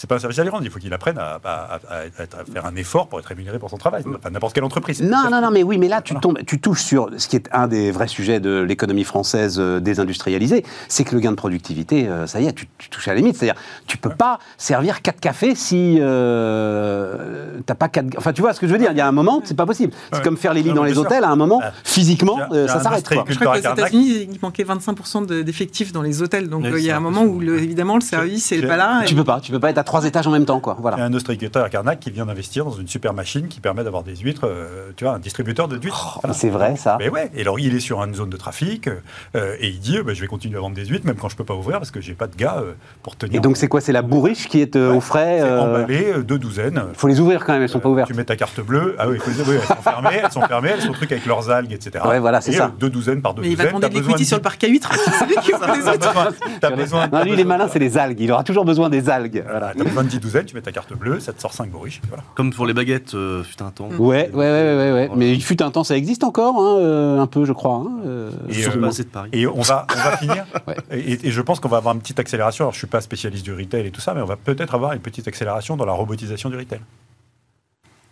C'est 0.06 0.10
pas 0.10 0.16
un 0.18 0.20
service 0.20 0.38
à 0.38 0.44
lui 0.44 0.52
rendre. 0.52 0.64
Il 0.64 0.70
faut 0.70 0.78
qu'il 0.78 0.94
apprenne 0.94 1.18
à, 1.18 1.40
à- 1.44 1.50
à- 1.50 1.74
à- 1.74 2.40
à 2.42 2.46
faire 2.54 2.66
un 2.68 2.76
effort 2.76 3.08
pour 3.08 3.18
être 3.18 3.26
rémunéré 3.26 3.58
pour 3.58 3.72
son 3.72 3.78
travail. 3.78 4.04
Enfin, 4.08 4.30
n'importe 4.30 4.54
quelle 4.54 4.64
entreprise. 4.64 5.02
Non, 5.02 5.32
non, 5.32 5.42
non, 5.42 5.50
mais 5.50 5.64
oui, 5.64 5.80
mais 5.80 5.88
là, 5.88 6.04
tu, 6.04 6.14
Voilà. 6.14 6.22
tombes, 6.22 6.38
tu 6.46 6.62
touches 6.62 6.84
sur 6.84 7.10
ce 7.18 7.28
qui 7.28 7.36
est 7.38 7.50
un 7.52 7.66
des 7.68 7.90
vrais 7.90 8.08
sujets 8.08 8.40
de 8.40 8.60
l'économie 8.62 9.04
française 9.04 9.56
euh, 9.60 9.80
désindustrialisée, 9.80 10.64
c'est 10.90 11.06
que 11.06 11.16
le 11.16 11.22
gain 11.22 11.32
de 11.32 11.36
productivité, 11.36 12.08
euh, 12.08 12.28
ça 12.28 12.40
y 12.40 12.46
est, 12.46 12.54
tu, 12.54 12.68
tu 12.78 12.90
touches 12.90 13.08
à 13.08 13.12
la 13.14 13.18
limite. 13.18 13.36
C'est-à-dire, 13.36 13.60
tu 13.88 13.98
peux 13.98 14.12
pas 14.12 14.38
servir 14.60 15.02
quatre 15.02 15.20
cafés 15.20 15.56
si 15.56 15.98
euh, 16.00 17.60
t'as 17.66 17.74
pas 17.76 17.88
quatre. 17.90 18.08
Enfin, 18.18 18.32
tu 18.34 18.42
vois 18.42 18.54
ce 18.54 18.60
que 18.60 18.68
je 18.68 18.72
veux 18.74 18.78
dire? 18.80 18.92
Il 18.92 18.98
y 18.98 19.02
a 19.02 19.08
un 19.08 19.12
moment, 19.12 19.42
c'est 19.44 19.58
pas 19.58 19.66
possible. 19.66 19.94
C'est 20.12 20.18
Ouais. 20.20 20.24
comme 20.24 20.38
faire 20.38 20.54
les 20.54 20.62
lits 20.62 20.70
Non, 20.70 20.76
dans 20.76 20.84
les 20.84 20.98
hôtels. 21.00 21.24
À 21.24 21.30
un 21.30 21.36
moment, 21.36 21.62
Ah. 21.64 21.72
physiquement, 21.84 22.36
Il 22.38 22.40
y 22.40 22.42
a- 22.42 22.46
euh, 22.46 22.50
il 22.66 22.68
y 22.68 22.70
a 22.70 22.74
ça 22.74 22.80
s'arrête. 22.84 23.06
Je 23.10 23.36
crois 23.40 23.56
qu'aux 23.56 23.62
Carnac. 23.62 23.80
États-Unis, 23.80 24.28
il 24.32 24.40
manquait 24.42 24.64
25% 24.64 25.22
de- 25.26 25.42
d'effectifs 25.42 25.92
dans 25.92 26.02
les 26.02 26.22
hôtels. 26.22 26.50
Donc 26.50 26.66
euh, 26.66 26.80
il 26.80 26.86
y 26.86 26.92
a 26.92 26.98
un 26.98 27.00
moment 27.00 27.24
où, 27.24 27.40
le- 27.40 27.58
évidemment, 27.62 27.96
le 27.96 28.02
service 28.02 28.52
n'est 28.52 28.62
pas 28.62 28.78
là. 28.78 29.02
Tu 29.06 29.16
peux 29.16 29.24
pas, 29.24 29.40
tu 29.40 29.52
peux 29.52 29.60
pas 29.60 29.70
être 29.70 29.78
à 29.78 29.84
trois 29.96 30.06
étages 30.08 30.28
en 30.28 30.32
même 30.32 30.46
temps, 30.46 30.60
quoi. 30.60 30.74
Il 30.74 30.78
y 30.78 30.80
a 30.80 30.82
Voilà. 30.92 31.04
un 31.06 31.10
distributeur 31.10 31.64
à 31.64 31.70
Carnac 31.70 32.00
qui 32.02 32.12
vient 32.12 32.26
d'investir 32.26 32.66
dans 32.66 32.72
une 32.72 32.88
super 32.88 33.14
machine 33.14 33.48
qui 33.48 33.62
permet 33.62 33.84
d'avoir 33.84 34.04
des 34.04 34.16
huîtres, 34.18 34.46
euh, 34.46 34.92
tu 34.98 35.06
vois, 35.06 35.14
un 35.14 35.20
distributeur 35.20 35.68
de 35.70 35.78
d'huîtres. 35.78 36.20
Voilà. 36.22 36.34
C'est 36.34 36.50
vrai, 36.50 36.76
ça. 36.76 36.98
Mais 37.00 37.10
ouais, 37.10 37.32
et 37.34 37.42
alors 37.42 37.60
il 37.60 37.74
est 37.74 37.80
sur 37.80 38.04
une 38.04 38.14
zone 38.14 38.30
de 38.30 38.36
trafic 38.38 38.88
euh, 39.36 39.56
et 39.60 39.70
il 39.70 39.80
dit 39.80 39.98
euh, 39.98 40.04
bah, 40.04 40.14
je 40.14 40.20
vais 40.22 40.28
continuer 40.28 40.58
à 40.58 40.60
vendre 40.62 40.76
des 40.76 40.86
huîtres 40.86 41.06
même 41.06 41.16
quand 41.16 41.30
je 41.30 41.36
peux 41.38 41.44
pas 41.46 41.54
ouvrir 41.54 41.78
parce 41.78 41.92
que 41.92 42.02
j'ai 42.02 42.14
pas 42.14 42.28
de 42.28 42.36
gars 42.36 42.58
euh, 42.60 42.74
pour 43.04 43.16
tenir. 43.16 43.36
Et 43.38 43.40
donc, 43.40 43.56
c'est 43.58 43.68
quoi? 43.70 43.80
C'est 43.80 43.92
la 43.94 44.02
bourriche 44.02 44.50
qui 44.50 44.60
est 44.60 44.76
euh, 44.76 44.90
Ouais, 44.92 44.98
au 44.98 45.02
frais 45.02 45.38
C'est 45.40 45.48
euh, 45.48 45.62
emballé, 45.62 46.12
euh, 46.18 46.24
deux 46.24 46.38
douzaines. 46.40 46.82
Il 46.92 46.98
faut 46.98 47.08
les 47.08 47.20
ouvrir 47.22 47.46
quand 47.46 47.54
même, 47.54 47.62
elles 47.62 47.70
sont 47.70 47.80
pas 47.80 47.88
Euh, 47.90 47.94
ouvertes. 47.94 48.08
Tu 48.10 48.14
mets 48.16 48.26
ta 48.26 48.36
carte 48.36 48.60
bleue. 48.60 48.96
Ah 49.00 49.08
oui, 49.08 49.18
faut 49.20 49.32
les- 49.32 49.50
oui, 49.50 49.56
elles 49.62 49.68
sont 49.68 49.82
fermées, 49.82 50.20
elles 50.24 50.32
sont 50.32 50.42
fermées, 50.42 50.70
elles 50.74 50.82
sont 50.82 50.92
trucs 50.92 51.12
avec 51.14 51.26
leurs 51.26 51.50
algues, 51.50 51.72
etc. 51.72 52.04
Ouais, 52.08 52.20
voilà, 52.20 52.42
c'est 52.42 52.52
Et, 52.52 52.56
ça. 52.56 52.66
euh, 52.66 52.80
deux 52.80 52.90
douzaines 52.90 53.22
par 53.22 53.34
deux 53.34 53.44
Mais 53.44 53.50
il 53.50 53.56
va 53.56 53.64
douzaines. 53.64 53.80
demander 53.80 53.96
de 54.02 54.02
l'equity 54.06 54.26
sur 54.26 54.38
le 54.38 54.42
parc 54.44 54.62
à 54.64 54.68
huîtres. 54.68 54.92
C'est 55.20 55.26
lui 55.28 55.36
qui 55.42 55.54
ouvre 55.54 55.68
les 55.74 55.88
autres. 55.88 57.24
lui, 57.24 57.32
il 57.34 57.40
est 57.40 57.44
malin, 57.46 57.68
c'est 57.72 57.80
les 57.80 57.98
algues. 57.98 58.20
Il 58.20 58.32
aura 58.32 58.44
toujours 58.44 58.66
besoin 58.66 58.90
des 58.90 59.10
algues. 59.10 59.44
Voilà. 59.50 59.72
T'as 59.78 59.84
besoin 59.84 60.04
de 60.04 60.10
10 60.10 60.20
douzaines, 60.20 60.46
tu 60.46 60.56
mets 60.56 60.62
ta 60.62 60.72
carte 60.72 60.94
bleue, 60.94 61.20
ça 61.20 61.34
te 61.34 61.42
sort 61.42 61.54
5 61.54 61.70
bourriches. 61.70 62.02
Voilà. 62.08 62.24
Comme 62.36 62.52
pour 62.54 62.66
les 62.66 62.74
baguettes, 62.74 63.14
euh, 63.14 63.44
fut 63.44 63.62
un 63.62 63.72
temps. 63.72 63.90
Ouais, 63.90 63.98
ouais, 64.00 64.30
ouais, 64.34 64.34
ouais, 64.34 64.92
ouais. 64.94 65.08
Voilà. 65.08 65.16
Mais 65.16 65.34
il 65.34 65.44
fut 65.44 65.62
un 65.62 65.72
temps, 65.72 65.84
ça 65.84 65.98
existe 65.98 66.24
encore, 66.24 66.56
hein, 66.60 66.78
euh, 66.80 67.20
un 67.20 67.28
peu, 67.28 67.46
je 67.46 67.54
crois. 67.54 67.76
hein, 67.86 67.92
euh, 68.06 68.32
Et, 68.50 68.54
Je 68.54 68.70
suis 68.70 68.80
euh, 68.80 68.90
de 68.90 69.04
Paris. 69.10 69.30
Et 69.34 69.48
on 69.48 69.62
va, 69.62 69.86
on 69.92 69.96
va 70.10 70.18
finir. 70.18 70.46
Ouais. 70.68 70.76
et, 70.92 71.28
et 71.28 71.32
je 71.32 71.42
pense 71.42 71.60
qu'on 71.60 71.68
va 71.70 71.78
avoir 71.78 71.94
une 71.94 72.02
petite 72.02 72.20
accélération. 72.20 72.66
Alors, 72.66 72.74
je 72.74 72.78
suis 72.80 72.88
pas 72.88 73.02
spécialiste 73.02 73.44
du 73.44 73.54
retail 73.54 73.86
et 73.88 73.92
tout 73.92 74.02
ça, 74.02 74.14
mais 74.14 74.22
on 74.22 74.26
va 74.26 74.38
peut-être 74.38 74.76
avoir 74.76 74.94
une 74.94 75.00
petite 75.02 75.28
accélération 75.28 75.76
dans 75.78 75.86
la 75.86 75.94
robotisation 75.94 76.50
du 76.50 76.56
retail. 76.58 76.80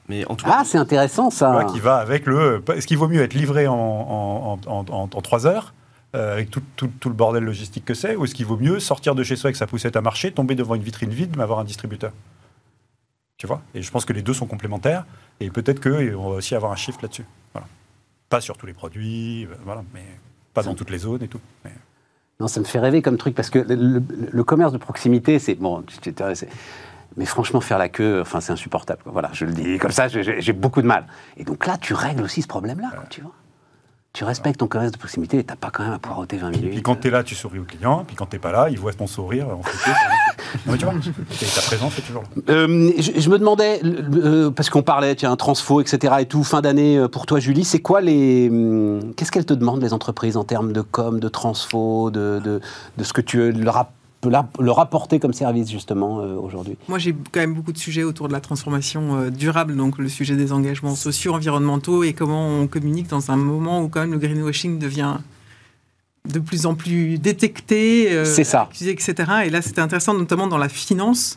Mais 0.09 0.25
en 0.29 0.35
tout 0.35 0.45
cas, 0.45 0.57
Ah, 0.59 0.63
c'est 0.65 0.77
intéressant, 0.77 1.29
ça. 1.29 1.65
qui 1.71 1.79
va 1.79 1.95
avec 1.95 2.25
le. 2.25 2.61
Est-ce 2.75 2.87
qu'il 2.87 2.97
vaut 2.97 3.07
mieux 3.07 3.21
être 3.21 3.33
livré 3.33 3.67
en, 3.67 3.73
en, 3.75 4.59
en, 4.67 4.85
en, 4.89 5.09
en 5.13 5.21
3 5.21 5.47
heures 5.47 5.73
euh, 6.15 6.33
avec 6.33 6.49
tout, 6.51 6.61
tout, 6.75 6.91
tout 6.99 7.09
le 7.09 7.15
bordel 7.15 7.43
logistique 7.43 7.85
que 7.85 7.93
c'est, 7.93 8.15
ou 8.15 8.25
est-ce 8.25 8.35
qu'il 8.35 8.45
vaut 8.45 8.57
mieux 8.57 8.79
sortir 8.79 9.15
de 9.15 9.23
chez 9.23 9.35
soi 9.35 9.47
avec 9.49 9.55
sa 9.55 9.67
poussette 9.67 9.95
à 9.95 10.01
marcher, 10.01 10.31
tomber 10.31 10.55
devant 10.55 10.75
une 10.75 10.83
vitrine 10.83 11.09
vide, 11.09 11.35
mais 11.37 11.43
avoir 11.43 11.59
un 11.59 11.63
distributeur? 11.63 12.11
Tu 13.37 13.47
vois? 13.47 13.61
Et 13.73 13.81
je 13.81 13.91
pense 13.91 14.05
que 14.05 14.13
les 14.13 14.21
deux 14.21 14.33
sont 14.33 14.45
complémentaires, 14.45 15.05
et 15.39 15.49
peut-être 15.49 15.81
qu'on 15.81 16.29
va 16.29 16.35
aussi 16.37 16.55
avoir 16.55 16.71
un 16.71 16.75
shift 16.75 17.01
là-dessus. 17.01 17.25
Voilà. 17.53 17.67
Pas 18.29 18.41
sur 18.41 18.57
tous 18.57 18.65
les 18.65 18.73
produits, 18.73 19.45
euh, 19.45 19.55
voilà, 19.65 19.83
mais 19.93 20.03
pas 20.53 20.63
dans 20.63 20.75
toutes 20.75 20.89
les 20.91 20.99
zones 20.99 21.23
et 21.23 21.27
tout. 21.27 21.41
Mais- 21.65 21.71
Non, 22.39 22.47
ça 22.47 22.59
me 22.59 22.65
fait 22.65 22.79
rêver 22.79 23.01
comme 23.01 23.17
truc, 23.17 23.35
parce 23.35 23.49
que 23.49 23.59
le, 23.59 23.75
le- 23.75 24.03
le 24.31 24.43
commerce 24.43 24.71
de 24.71 24.77
proximité, 24.77 25.39
c'est. 25.39 25.55
Bon, 25.55 25.83
mais 27.15 27.25
franchement, 27.25 27.61
faire 27.61 27.77
la 27.77 27.89
queue, 27.89 28.21
enfin, 28.21 28.39
c'est 28.41 28.51
insupportable. 28.53 29.01
Voilà, 29.05 29.29
je 29.33 29.45
le 29.45 29.53
dis 29.53 29.77
comme 29.77 29.91
ça, 29.91 30.07
j'ai 30.07 30.53
beaucoup 30.53 30.81
de 30.81 30.87
mal. 30.87 31.05
Et 31.37 31.43
donc 31.43 31.65
là, 31.67 31.77
tu 31.77 31.93
règles 31.93 32.23
aussi 32.23 32.41
ce 32.41 32.47
problème-là, 32.47 32.89
quoi, 32.91 33.03
tu 33.09 33.21
vois. 33.21 33.33
Tu 34.15 34.25
respectes 34.25 34.59
ton 34.59 34.67
commerce 34.67 34.91
de 34.91 34.97
proximité 34.99 35.39
et 35.39 35.43
t'as 35.43 35.55
pas 35.55 35.71
quand 35.71 35.81
même 35.81 35.93
à 35.93 35.97
poireauter 35.97 36.37
20 36.37 36.49
Et 36.51 36.55
minutes. 36.57 36.71
puis 36.73 36.81
quand 36.83 36.95
tu 36.97 37.07
es 37.07 37.09
là, 37.11 37.23
tu 37.23 37.33
souris 37.33 37.57
au 37.57 37.63
client. 37.63 38.03
Puis 38.05 38.15
quand 38.15 38.27
tu 38.27 38.37
pas 38.37 38.51
là, 38.51 38.67
il 38.69 38.77
voit 38.77 38.93
ton 38.93 39.07
sourire 39.07 39.47
en 39.49 39.63
photo. 39.63 39.89
non, 40.67 40.71
mais 40.73 40.77
tu 40.77 40.85
vois, 40.85 40.93
et 40.93 41.45
ta 41.47 41.61
présence 41.61 41.97
est 41.97 42.01
toujours 42.03 42.21
là. 42.21 42.43
Euh, 42.53 42.91
je, 42.99 43.19
je 43.19 43.29
me 43.31 43.39
demandais, 43.39 43.81
euh, 43.83 44.51
parce 44.51 44.69
qu'on 44.69 44.83
parlait, 44.83 45.15
tiens, 45.15 45.35
transfo, 45.35 45.81
etc. 45.81 46.13
et 46.19 46.25
tout, 46.27 46.43
fin 46.43 46.61
d'année 46.61 46.95
euh, 46.99 47.07
pour 47.07 47.25
toi, 47.25 47.39
Julie, 47.39 47.63
c'est 47.65 47.81
quoi 47.81 48.01
les. 48.01 48.49
hum, 48.51 49.15
Qu'est-ce 49.15 49.31
qu'elles 49.31 49.47
te 49.47 49.53
demandent, 49.55 49.81
les 49.81 49.93
entreprises, 49.93 50.37
en 50.37 50.43
termes 50.43 50.73
de 50.73 50.81
com, 50.81 51.19
de 51.19 51.27
transfo, 51.27 52.11
de, 52.11 52.39
de, 52.43 52.61
de 52.99 53.03
ce 53.03 53.13
que 53.13 53.21
tu 53.21 53.51
leur, 53.51 53.77
app- 53.77 53.93
peux 54.23 54.29
la- 54.29 54.47
leur 54.59 54.79
apporter 54.79 55.19
comme 55.19 55.33
service, 55.33 55.69
justement, 55.69 56.21
euh, 56.21 56.35
aujourd'hui 56.35 56.77
Moi, 56.87 56.97
j'ai 56.97 57.13
quand 57.31 57.41
même 57.41 57.53
beaucoup 57.53 57.73
de 57.73 57.77
sujets 57.77 58.03
autour 58.03 58.27
de 58.29 58.33
la 58.33 58.39
transformation 58.39 59.17
euh, 59.17 59.29
durable, 59.29 59.75
donc 59.75 59.97
le 59.99 60.07
sujet 60.09 60.35
des 60.35 60.51
engagements 60.53 60.95
sociaux, 60.95 61.33
environnementaux 61.33 62.03
et 62.03 62.13
comment 62.13 62.47
on 62.47 62.67
communique 62.67 63.07
dans 63.07 63.29
un 63.31 63.35
moment 63.35 63.81
où 63.83 63.89
quand 63.89 63.99
même 63.99 64.13
le 64.13 64.17
greenwashing 64.17 64.79
devient 64.79 65.15
de 66.27 66.39
plus 66.39 66.65
en 66.65 66.73
plus 66.75 67.19
détecté, 67.19 68.11
euh, 68.13 68.23
C'est 68.25 68.45
ça. 68.45 68.61
accusé, 68.63 68.91
etc. 68.91 69.13
Et 69.45 69.49
là, 69.49 69.61
c'était 69.61 69.81
intéressant, 69.81 70.13
notamment 70.13 70.47
dans 70.47 70.57
la 70.57 70.69
finance, 70.69 71.35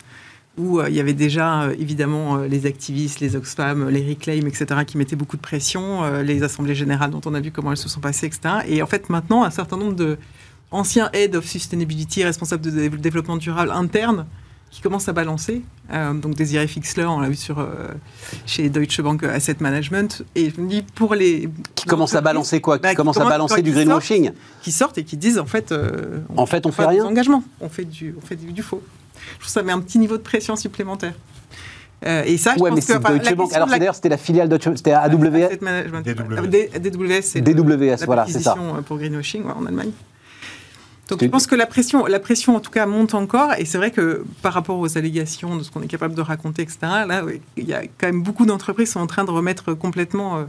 où 0.57 0.81
il 0.81 0.93
y 0.95 0.99
avait 0.99 1.13
déjà 1.13 1.67
évidemment 1.77 2.37
les 2.37 2.65
activistes, 2.65 3.19
les 3.19 3.35
Oxfam, 3.35 3.89
les 3.89 4.03
Reclaim, 4.09 4.47
etc., 4.47 4.65
qui 4.87 4.97
mettaient 4.97 5.15
beaucoup 5.17 5.35
de 5.37 5.41
pression, 5.41 6.03
les 6.23 6.41
assemblées 6.41 6.73
générales 6.73 7.11
dont 7.11 7.21
on 7.25 7.35
a 7.35 7.39
vu 7.41 7.51
comment 7.51 7.71
elles 7.71 7.77
se 7.77 7.89
sont 7.89 7.99
passées, 7.99 8.25
etc. 8.25 8.39
Et 8.67 8.81
en 8.81 8.87
fait, 8.87 9.09
maintenant, 9.11 9.43
un 9.43 9.51
certain 9.51 9.77
nombre 9.77 9.93
de 9.93 10.17
anciens 10.71 11.09
Head 11.13 11.35
of 11.35 11.45
Sustainability, 11.45 12.23
responsables 12.23 12.63
de 12.63 12.69
dé- 12.71 12.89
développement 12.89 13.37
durable 13.37 13.71
interne, 13.71 14.25
qui 14.69 14.81
commencent 14.81 15.07
à 15.07 15.13
balancer. 15.13 15.61
Euh, 15.93 16.13
donc 16.13 16.35
Désiré 16.35 16.67
Fixler, 16.67 17.05
on 17.05 17.21
l'a 17.21 17.29
vu 17.29 17.35
sur, 17.37 17.59
euh, 17.59 17.65
chez 18.45 18.69
Deutsche 18.69 18.99
Bank 19.01 19.23
Asset 19.23 19.55
Management. 19.61 20.23
Et 20.35 20.51
je 20.53 20.59
me 20.61 20.67
dis, 20.69 20.81
pour 20.81 21.15
les... 21.15 21.49
Qui 21.75 21.85
commence 21.85 22.13
à 22.15 22.21
balancer 22.21 22.59
quoi? 22.59 22.77
Qui 22.77 22.83
Bah, 22.83 22.89
qui 22.89 22.95
commence 22.95 23.15
à 23.15 23.21
commence- 23.21 23.31
balancer 23.33 23.61
du 23.61 23.71
sortent, 23.71 23.85
greenwashing? 23.85 24.31
Qui 24.61 24.71
sortent 24.73 24.97
et 24.97 25.03
qui 25.05 25.15
disent, 25.15 25.39
en 25.39 25.45
fait... 25.45 25.71
euh, 25.71 26.19
En 26.35 26.45
fait, 26.45 26.65
on 26.65 26.71
fait 26.73 26.83
des 26.83 26.89
rien 26.89 27.05
engagements, 27.05 27.43
on 27.61 27.69
fait 27.69 27.85
du, 27.85 28.13
on 28.21 28.25
fait 28.25 28.35
du, 28.35 28.51
du 28.51 28.61
faux. 28.61 28.81
Je 29.15 29.33
trouve 29.39 29.45
que 29.45 29.51
ça 29.51 29.63
met 29.63 29.71
un 29.71 29.79
petit 29.79 29.99
niveau 29.99 30.17
de 30.17 30.21
pression 30.21 30.55
supplémentaire. 30.57 31.13
Euh, 32.05 32.23
et 32.25 32.37
ça, 32.37 32.53
je 32.55 32.61
Ouais, 32.61 32.69
pense 32.69 32.75
mais 32.75 32.81
que, 32.81 32.87
c'est 32.87 32.97
enfin, 32.97 33.17
Deutsche 33.17 33.33
Bank. 33.35 33.53
Alors, 33.53 33.69
la- 33.69 33.79
d'ailleurs, 33.79 33.95
c'était 33.95 34.09
la 34.09 34.17
filiale 34.17 34.49
Deutsche 34.49 34.67
c'était 34.75 34.91
AWS. 34.91 35.57
DWS. 35.57 36.79
DWS, 36.79 37.21
c'est 37.23 37.39
le- 37.39 37.53
DWS, 37.53 38.05
voilà, 38.05 38.25
c'est 38.27 38.41
ça. 38.41 38.55
euh, 38.59 38.81
pour 38.81 38.97
greenwashing 38.97 39.43
ouais, 39.45 39.53
en 39.53 39.65
Allemagne. 39.65 39.91
Donc 41.09 41.21
je 41.21 41.27
pense 41.27 41.47
que 41.47 41.55
la 41.55 41.65
pression, 41.65 42.05
la 42.05 42.19
pression 42.19 42.55
en 42.55 42.59
tout 42.59 42.71
cas 42.71 42.85
monte 42.85 43.13
encore, 43.13 43.51
et 43.57 43.65
c'est 43.65 43.77
vrai 43.77 43.91
que 43.91 44.23
par 44.41 44.53
rapport 44.53 44.77
aux 44.79 44.97
allégations 44.97 45.55
de 45.55 45.63
ce 45.63 45.71
qu'on 45.71 45.81
est 45.81 45.87
capable 45.87 46.15
de 46.15 46.21
raconter, 46.21 46.61
etc. 46.63 46.77
Là, 47.07 47.23
oui, 47.25 47.39
il 47.55 47.65
y 47.65 47.73
a 47.73 47.83
quand 47.83 48.07
même 48.07 48.21
beaucoup 48.23 48.45
d'entreprises 48.45 48.89
qui 48.89 48.93
sont 48.93 48.99
en 48.99 49.07
train 49.07 49.23
de 49.23 49.31
remettre 49.31 49.73
complètement 49.73 50.37
euh, 50.37 50.43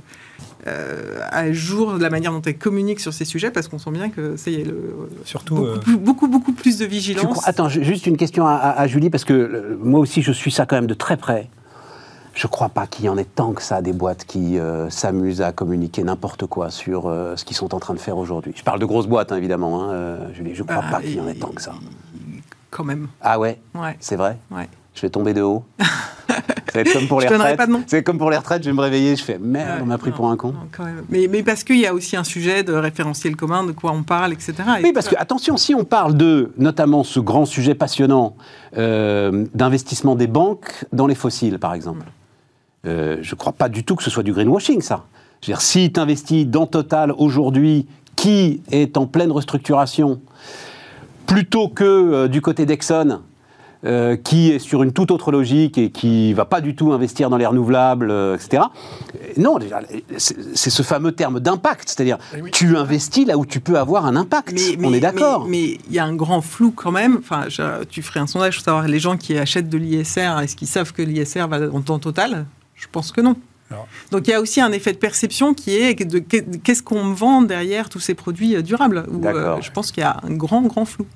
euh, 0.66 1.20
à 1.30 1.52
jour 1.52 1.94
la 1.98 2.10
manière 2.10 2.32
dont 2.32 2.42
elles 2.42 2.58
communiquent 2.58 3.00
sur 3.00 3.12
ces 3.14 3.24
sujets, 3.24 3.50
parce 3.50 3.68
qu'on 3.68 3.78
sent 3.78 3.90
bien 3.92 4.10
que 4.10 4.36
ça 4.36 4.50
y 4.50 4.56
est, 4.56 4.64
le, 4.64 4.94
Surtout, 5.24 5.54
beaucoup, 5.54 5.66
euh, 5.68 5.78
plus, 5.78 5.96
beaucoup, 5.96 6.28
beaucoup 6.28 6.52
plus 6.52 6.78
de 6.78 6.84
vigilance. 6.86 7.24
crois- 7.24 7.42
Attends, 7.46 7.68
ju- 7.68 7.84
juste 7.84 8.06
une 8.06 8.16
question 8.16 8.46
à, 8.46 8.52
à- 8.54 8.80
à 8.80 8.86
Julie, 8.88 9.10
parce 9.10 9.24
que 9.24 9.32
euh, 9.32 9.78
moi 9.80 10.00
aussi, 10.00 10.22
je 10.22 10.32
suis 10.32 10.50
ça 10.50 10.66
quand 10.66 10.76
même 10.76 10.86
de 10.88 10.94
très 10.94 11.16
près. 11.16 11.48
Je 12.38 12.46
crois 12.46 12.68
pas 12.68 12.86
qu'il 12.86 13.04
y 13.04 13.08
en 13.08 13.18
ait 13.18 13.24
tant 13.24 13.50
que 13.52 13.60
ça 13.60 13.82
des 13.82 13.92
boîtes 13.92 14.24
qui 14.24 14.60
euh, 14.60 14.88
s'amusent 14.90 15.42
à 15.42 15.50
communiquer 15.50 16.04
n'importe 16.04 16.46
quoi 16.46 16.70
sur 16.70 17.08
euh, 17.08 17.34
ce 17.34 17.44
qu'ils 17.44 17.56
sont 17.56 17.74
en 17.74 17.80
train 17.80 17.94
de 17.94 17.98
faire 17.98 18.16
aujourd'hui. 18.16 18.52
Je 18.54 18.62
parle 18.62 18.78
de 18.78 18.84
grosses 18.84 19.08
boîtes, 19.08 19.32
hein, 19.32 19.36
évidemment, 19.38 19.82
hein, 19.82 19.88
euh, 19.90 20.32
Julie. 20.34 20.54
Je 20.54 20.62
crois 20.62 20.76
Bah, 20.76 20.84
pas 20.92 21.00
qu'il 21.00 21.16
y 21.16 21.20
en 21.20 21.26
ait 21.26 21.34
tant 21.34 21.48
que 21.48 21.60
ça. 21.60 21.72
Quand 22.70 22.84
même. 22.84 23.08
Ah 23.20 23.40
ouais, 23.40 23.58
Ouais. 23.74 23.96
c'est 23.98 24.14
vrai? 24.14 24.38
Ouais. 24.52 24.68
Je 24.94 25.00
vais 25.02 25.10
tomber 25.10 25.34
de 25.34 25.42
haut. 25.42 25.64
être 26.76 26.92
comme 26.92 27.08
pour 27.08 27.20
Je 27.20 27.26
les 27.26 27.34
retraites. 27.34 27.56
pas 27.56 27.66
de 27.66 27.72
nom. 27.72 27.82
C'est 27.88 28.04
comme 28.04 28.18
pour 28.18 28.30
les 28.30 28.36
retraites, 28.36 28.62
je 28.62 28.70
vais 28.70 28.76
me 28.76 28.82
réveiller, 28.82 29.16
je 29.16 29.24
fais 29.24 29.38
merde, 29.40 29.78
Ouais, 29.78 29.82
on 29.82 29.86
m'a 29.86 29.98
pris 29.98 30.10
non, 30.10 30.16
pour 30.16 30.30
un 30.30 30.36
con. 30.36 30.52
non, 30.52 30.68
quand 30.70 30.84
même. 30.84 31.02
Mais, 31.08 31.26
mais 31.28 31.42
parce 31.42 31.64
qu'il 31.64 31.80
y 31.80 31.86
a 31.88 31.92
aussi 31.94 32.16
un 32.16 32.22
sujet 32.22 32.62
de 32.62 32.72
référentiel 32.72 33.34
commun, 33.34 33.64
de 33.64 33.72
quoi 33.72 33.90
on 33.90 34.04
parle, 34.04 34.32
etc. 34.32 34.54
Et 34.78 34.84
Oui, 34.84 34.92
parce 34.92 35.08
que, 35.08 35.16
attention, 35.18 35.56
si 35.56 35.74
on 35.74 35.82
parle 35.82 36.16
de, 36.16 36.52
notamment, 36.56 37.02
ce 37.02 37.18
grand 37.18 37.46
sujet 37.46 37.74
passionnant 37.74 38.36
euh, 38.76 39.44
d'investissement 39.54 40.14
des 40.14 40.28
banques 40.28 40.84
dans 40.92 41.08
les 41.08 41.16
fossiles, 41.16 41.58
par 41.58 41.74
exemple, 41.74 42.04
euh, 42.86 43.18
je 43.22 43.34
ne 43.34 43.36
crois 43.38 43.52
pas 43.52 43.68
du 43.68 43.84
tout 43.84 43.96
que 43.96 44.02
ce 44.02 44.10
soit 44.10 44.22
du 44.22 44.32
greenwashing, 44.32 44.80
ça. 44.80 45.04
Je 45.42 45.46
veux 45.46 45.52
dire, 45.54 45.60
si 45.60 45.92
tu 45.92 46.00
investis 46.00 46.46
dans 46.46 46.66
Total 46.66 47.12
aujourd'hui, 47.16 47.86
qui 48.16 48.60
est 48.72 48.96
en 48.96 49.06
pleine 49.06 49.30
restructuration, 49.30 50.20
plutôt 51.26 51.68
que 51.68 51.84
euh, 51.84 52.28
du 52.28 52.40
côté 52.40 52.66
d'Exxon, 52.66 53.20
euh, 53.84 54.16
qui 54.16 54.50
est 54.50 54.58
sur 54.58 54.82
une 54.82 54.92
toute 54.92 55.12
autre 55.12 55.30
logique 55.30 55.78
et 55.78 55.90
qui 55.90 56.32
va 56.32 56.44
pas 56.44 56.60
du 56.60 56.74
tout 56.74 56.92
investir 56.92 57.30
dans 57.30 57.36
les 57.36 57.46
renouvelables, 57.46 58.10
euh, 58.10 58.34
etc. 58.34 58.64
Non, 59.36 59.56
c'est 60.16 60.70
ce 60.70 60.82
fameux 60.82 61.12
terme 61.12 61.38
d'impact, 61.38 61.88
c'est-à-dire 61.88 62.18
Eh 62.36 62.42
oui. 62.42 62.50
tu 62.50 62.76
investis 62.76 63.24
là 63.24 63.38
où 63.38 63.46
tu 63.46 63.60
peux 63.60 63.78
avoir 63.78 64.04
un 64.06 64.16
impact. 64.16 64.58
On 64.82 64.92
est 64.92 64.98
d'accord. 64.98 65.44
Mais 65.44 65.50
mais 65.50 65.78
il 65.88 65.92
y 65.94 66.00
a 66.00 66.04
un 66.04 66.16
grand 66.16 66.40
flou 66.40 66.72
quand 66.72 66.90
même. 66.90 67.18
Enfin, 67.20 67.44
je- 67.48 67.84
tu 67.84 68.02
ferais 68.02 68.18
un 68.18 68.26
sondage 68.26 68.56
pour 68.56 68.64
savoir 68.64 68.88
les 68.88 68.98
gens 68.98 69.16
qui 69.16 69.38
achètent 69.38 69.68
de 69.68 69.78
l'ISR, 69.78 70.40
est-ce 70.42 70.56
qu'ils 70.56 70.66
savent 70.66 70.92
que 70.92 71.02
l'ISR 71.02 71.46
va 71.46 71.70
en 71.72 71.80
temps 71.80 72.00
total? 72.00 72.46
Je 72.78 72.86
pense 72.90 73.12
que 73.12 73.20
non. 73.20 73.36
Alors. 73.70 73.86
Donc 74.12 74.26
il 74.26 74.30
y 74.30 74.34
a 74.34 74.40
aussi 74.40 74.60
un 74.62 74.72
effet 74.72 74.92
de 74.92 74.98
perception 74.98 75.52
qui 75.52 75.76
est 75.76 75.94
de 76.06 76.18
qu'est- 76.20 76.62
qu'est-ce 76.62 76.82
qu'on 76.82 77.04
me 77.04 77.14
vend 77.14 77.42
derrière 77.42 77.90
tous 77.90 78.00
ces 78.00 78.14
produits 78.14 78.56
euh, 78.56 78.62
durables. 78.62 79.04
Où, 79.10 79.20
euh, 79.26 79.60
je 79.60 79.70
pense 79.70 79.92
qu'il 79.92 80.00
y 80.00 80.04
a 80.06 80.16
un 80.22 80.32
grand, 80.34 80.62
grand 80.62 80.86
flou. 80.86 81.06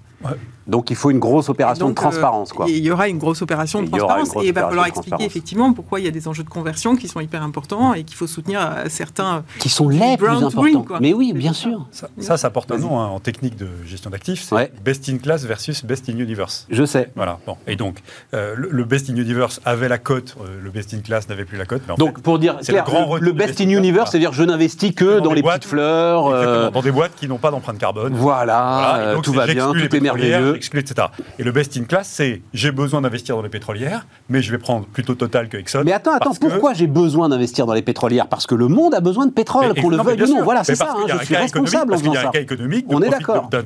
Donc 0.66 0.90
il 0.90 0.96
faut 0.96 1.10
une 1.10 1.18
grosse 1.18 1.48
opération 1.48 1.86
Donc, 1.86 1.96
de 1.96 2.00
transparence, 2.00 2.50
euh, 2.52 2.54
quoi. 2.54 2.66
Il 2.68 2.78
y 2.78 2.90
aura 2.90 3.08
une 3.08 3.18
grosse 3.18 3.42
opération 3.42 3.82
de 3.82 3.88
transparence 3.88 4.36
et 4.42 4.46
il 4.48 4.52
va 4.52 4.62
falloir 4.68 4.86
expliquer 4.86 5.24
effectivement 5.24 5.72
pourquoi 5.72 6.00
il 6.00 6.04
y 6.04 6.08
a 6.08 6.10
des 6.12 6.28
enjeux 6.28 6.44
de 6.44 6.48
conversion 6.48 6.96
qui 6.96 7.08
sont 7.08 7.20
hyper 7.20 7.42
importants 7.42 7.94
et 7.94 8.04
qu'il 8.04 8.16
faut 8.16 8.26
soutenir 8.26 8.60
euh, 8.60 8.84
certains. 8.88 9.44
Qui 9.58 9.68
sont 9.68 9.88
les 9.88 10.16
plus 10.16 10.28
importants. 10.28 10.84
Mais 11.00 11.12
oui, 11.12 11.32
bien 11.32 11.52
sûr. 11.52 11.86
ça, 11.90 12.08
ça, 12.18 12.36
ça 12.36 12.50
porte 12.50 12.70
un 12.72 12.78
nom 12.78 13.00
hein, 13.00 13.06
en 13.06 13.20
technique 13.20 13.56
de 13.56 13.68
gestion 13.86 14.10
d'actifs. 14.10 14.42
C'est 14.48 14.54
Ouais. 14.54 14.72
best 14.84 15.08
in 15.08 15.18
class 15.18 15.44
versus 15.44 15.84
best 15.84 16.08
in 16.08 16.18
universe. 16.18 16.66
Je 16.70 16.84
sais. 16.84 17.10
Voilà. 17.16 17.38
Bon. 17.46 17.56
Et 17.66 17.76
donc, 17.76 17.98
euh, 18.34 18.54
le, 18.56 18.84
best 18.84 19.08
in 19.10 19.16
universe 19.16 19.60
avait 19.64 19.88
la 19.88 19.98
cote, 19.98 20.36
euh, 20.40 20.58
le 20.62 20.70
best 20.70 20.92
in 20.94 21.00
class 21.00 21.28
n'avait 21.28 21.44
plus 21.44 21.58
la 21.58 21.64
cote. 21.64 21.82
Donc 21.98 22.16
fait, 22.16 22.22
pour 22.22 22.38
dire, 22.38 22.56
c'est 22.60 22.72
clair, 22.72 22.84
le 22.86 22.90
grand 22.90 23.16
le, 23.16 23.32
best 23.32 23.48
best 23.58 23.60
in 23.60 23.70
universe, 23.70 24.10
c'est-à-dire 24.10 24.32
je 24.32 24.42
n'investis 24.44 24.94
que 24.94 25.20
Dans 25.20 25.32
les 25.32 25.42
boîtes, 25.42 25.60
petites 25.60 25.70
fleurs. 25.70 26.26
euh, 26.26 26.38
Exactement, 26.42 26.70
dans 26.70 26.82
des 26.82 26.90
boîtes 26.92 27.14
qui 27.16 27.28
n'ont 27.28 27.38
pas 27.38 27.50
d'empreinte 27.50 27.78
carbone. 27.78 28.12
voilà, 28.14 28.96
euh, 28.96 29.14
donc, 29.14 29.24
tout 29.24 29.32
va 29.32 29.46
bien, 29.46 29.72
tout 29.72 29.78
est 29.78 29.88
pétrolières, 29.88 30.51
etc. 30.56 31.08
Et 31.38 31.42
le 31.44 31.52
best 31.52 31.76
in 31.76 31.84
class, 31.84 32.08
c'est 32.08 32.42
j'ai 32.54 32.70
besoin 32.72 33.00
d'investir 33.02 33.36
dans 33.36 33.42
les 33.42 33.48
pétrolières, 33.48 34.06
mais 34.28 34.42
je 34.42 34.50
vais 34.52 34.58
prendre 34.58 34.86
plutôt 34.86 35.14
Total 35.14 35.48
que 35.48 35.56
Exxon. 35.56 35.82
Mais 35.84 35.92
attends, 35.92 36.12
attends, 36.12 36.24
parce 36.26 36.38
que- 36.38 36.46
pourquoi 36.46 36.74
j'ai 36.74 36.86
besoin 36.86 37.28
d'investir 37.28 37.66
dans 37.66 37.74
les 37.74 37.82
pétrolières? 37.82 38.28
Parce 38.28 38.46
que 38.46 38.54
le 38.54 38.68
monde 38.68 38.94
a 38.94 39.00
besoin 39.00 39.26
de 39.26 39.32
pétrole, 39.32 39.74
qu'on 39.80 39.88
le 39.90 39.96
veuille 39.98 40.16
ou 40.22 40.26
non. 40.26 40.34
sûr. 40.36 40.44
Voilà, 40.44 40.64
c'est 40.64 40.78
parce 40.78 40.90
ça, 40.92 40.96
hein, 40.98 41.04
y 41.06 41.10
a 41.10 41.14
je 41.16 41.20
un 41.20 41.24
suis 41.24 41.34
cas 41.34 41.40
responsable 41.40 41.92
en 41.92 41.96
économique, 41.96 42.00
parce 42.00 42.02
qu'il 42.02 42.10
faisant 42.10 42.14
y 42.14 42.16
a 42.16 42.20
un 42.20 42.24
ça. 42.24 42.30
cas 42.32 42.40
économique 42.40 42.86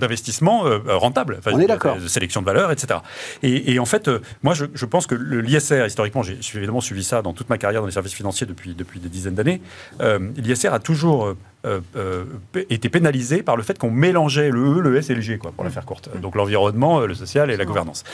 d'investissement 0.01 0.67
euh, 0.67 0.79
euh, 0.89 0.97
rentable, 0.97 1.37
enfin, 1.39 1.53
On 1.55 1.59
est 1.59 1.63
de- 1.63 1.69
d'accord. 1.69 1.97
de 1.97 2.09
sélection 2.09 2.41
de 2.41 2.47
valeur, 2.47 2.71
etc. 2.73 3.01
Et, 3.43 3.73
et 3.75 3.79
en 3.79 3.85
fait, 3.85 4.09
euh, 4.09 4.21
moi, 4.43 4.55
je, 4.55 4.67
je 4.75 4.85
pense 4.87 5.07
que 5.07 5.15
l'ISR, 5.15 5.85
historiquement, 5.87 6.23
j'ai 6.23 6.39
j'ai 6.41 6.59
évidemment 6.59 6.81
suivi 6.81 7.05
ça 7.05 7.23
dans 7.23 7.33
toute 7.33 7.49
ma 7.49 7.59
carrière 7.59 7.81
dans 7.81 7.87
les 7.87 7.93
services 7.93 8.13
financiers 8.15 8.47
depuis, 8.47 8.75
depuis 8.75 9.01
des 9.01 9.09
dizaines 9.09 9.35
d'années. 9.35 9.61
Euh, 10.01 10.19
L'ISR 10.37 10.73
a 10.73 10.79
toujours 10.79 11.35
euh, 11.67 11.81
euh, 11.97 12.25
été 12.71 12.89
pénalisé 12.89 13.43
par 13.43 13.57
le 13.57 13.63
fait 13.63 13.77
qu'on 13.79 13.91
mélangeait 13.91 14.51
le 14.51 14.79
E, 14.79 14.81
le 14.81 14.97
S 14.97 15.11
et 15.11 15.15
le 15.15 15.21
G, 15.21 15.37
quoi, 15.39 15.51
pour 15.53 15.65
la 15.65 15.71
faire 15.71 15.85
courte. 15.85 16.09
Donc 16.21 16.37
l'environnement, 16.37 17.01
euh, 17.01 17.07
le 17.07 17.15
social 17.15 17.51
et 17.51 17.57
la 17.57 17.65
gouvernance. 17.65 18.05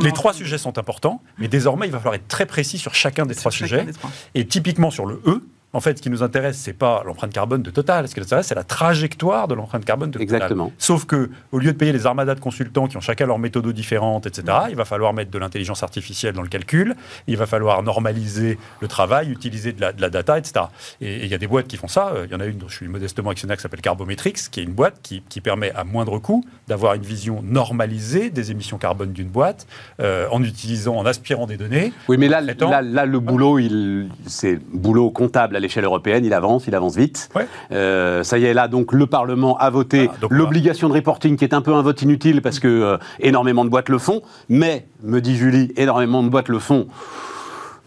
Les 0.00 0.12
trois 0.12 0.32
sujets 0.32 0.58
sont 0.58 0.78
importants, 0.78 1.22
mais 1.38 1.48
désormais, 1.48 1.86
il 1.86 1.92
va 1.92 1.98
falloir 1.98 2.14
être 2.14 2.28
très 2.28 2.46
précis 2.46 2.78
sur 2.78 2.94
chacun 2.94 3.26
des 3.26 3.34
sur 3.34 3.42
trois 3.42 3.50
chacun 3.50 3.66
sujets. 3.66 3.84
des 3.84 3.92
trois. 3.92 4.10
Et 4.34 4.46
typiquement 4.46 4.90
sur 4.90 5.06
le 5.06 5.20
E, 5.26 5.42
en 5.74 5.80
fait, 5.80 5.98
ce 5.98 6.02
qui 6.02 6.08
nous 6.08 6.22
intéresse, 6.22 6.56
c'est 6.56 6.72
pas 6.72 7.02
l'empreinte 7.04 7.32
carbone 7.32 7.62
de 7.62 7.70
Total. 7.70 8.08
Ce 8.08 8.14
qui 8.14 8.20
nous 8.20 8.26
intéresse, 8.26 8.46
c'est 8.46 8.54
la 8.54 8.64
trajectoire 8.64 9.48
de 9.48 9.54
l'empreinte 9.54 9.84
carbone 9.84 10.10
de 10.10 10.18
Total. 10.18 10.22
Exactement. 10.22 10.72
Sauf 10.78 11.04
que, 11.04 11.30
au 11.52 11.58
lieu 11.58 11.72
de 11.72 11.76
payer 11.76 11.92
les 11.92 12.06
armadas 12.06 12.36
de 12.36 12.40
consultants 12.40 12.86
qui 12.86 12.96
ont 12.96 13.00
chacun 13.00 13.26
leur 13.26 13.38
méthode 13.38 13.68
différente, 13.72 14.26
etc., 14.26 14.44
il 14.70 14.76
va 14.76 14.84
falloir 14.84 15.12
mettre 15.12 15.30
de 15.30 15.38
l'intelligence 15.38 15.82
artificielle 15.82 16.34
dans 16.34 16.42
le 16.42 16.48
calcul. 16.48 16.94
Il 17.26 17.36
va 17.36 17.46
falloir 17.46 17.82
normaliser 17.82 18.58
le 18.80 18.88
travail, 18.88 19.30
utiliser 19.30 19.72
de 19.72 19.80
la, 19.80 19.92
de 19.92 20.00
la 20.00 20.10
data, 20.10 20.38
etc. 20.38 20.66
Et 21.00 21.24
il 21.24 21.28
y 21.28 21.34
a 21.34 21.38
des 21.38 21.48
boîtes 21.48 21.66
qui 21.66 21.76
font 21.76 21.88
ça. 21.88 22.12
Euh, 22.14 22.26
Il 22.26 22.32
y 22.32 22.36
en 22.36 22.40
a 22.40 22.46
une 22.46 22.58
dont 22.58 22.68
je 22.68 22.76
suis 22.76 22.88
modestement 22.88 23.30
actionnaire 23.30 23.56
qui 23.56 23.62
s'appelle 23.62 23.80
Carbometrics, 23.80 24.50
qui 24.50 24.60
est 24.60 24.64
une 24.64 24.72
boîte 24.72 25.00
qui, 25.02 25.22
qui 25.28 25.40
permet 25.40 25.72
à 25.72 25.84
moindre 25.84 26.18
coût 26.18 26.44
d'avoir 26.68 26.94
une 26.94 27.02
vision 27.02 27.42
normalisée 27.42 28.30
des 28.30 28.50
émissions 28.50 28.78
carbone 28.78 29.12
d'une 29.12 29.28
boîte 29.28 29.66
euh, 30.00 30.28
en 30.30 30.42
utilisant, 30.42 30.96
en 30.96 31.06
aspirant 31.06 31.46
des 31.46 31.56
données. 31.56 31.92
Oui, 32.08 32.16
mais 32.16 32.28
là, 32.28 32.40
là, 32.40 32.82
là, 32.82 33.06
le 33.06 33.18
boulot, 33.18 33.58
il, 33.58 34.08
c'est 34.26 34.58
boulot 34.72 35.10
comptable 35.10 35.56
à 35.56 35.60
l'échelle 35.64 35.84
européenne, 35.84 36.24
il 36.24 36.32
avance, 36.32 36.66
il 36.68 36.74
avance 36.74 36.96
vite. 36.96 37.28
Ouais. 37.34 37.46
Euh, 37.72 38.22
ça 38.22 38.38
y 38.38 38.44
est, 38.44 38.54
là, 38.54 38.68
donc 38.68 38.92
le 38.92 39.06
Parlement 39.06 39.56
a 39.58 39.70
voté 39.70 40.06
va- 40.06 40.12
l'obligation 40.30 40.88
de 40.88 40.94
reporting, 40.94 41.36
qui 41.36 41.44
est 41.44 41.54
un 41.54 41.62
peu 41.62 41.74
un 41.74 41.82
vote 41.82 42.00
inutile 42.02 42.40
parce 42.42 42.58
que 42.60 42.68
euh, 42.68 42.96
énormément 43.20 43.64
de 43.64 43.70
boîtes 43.70 43.88
le 43.88 43.98
font. 43.98 44.22
Mais, 44.48 44.86
me 45.02 45.20
dit 45.20 45.36
Julie, 45.36 45.72
énormément 45.76 46.22
de 46.22 46.28
boîtes 46.28 46.48
le 46.48 46.58
font. 46.58 46.86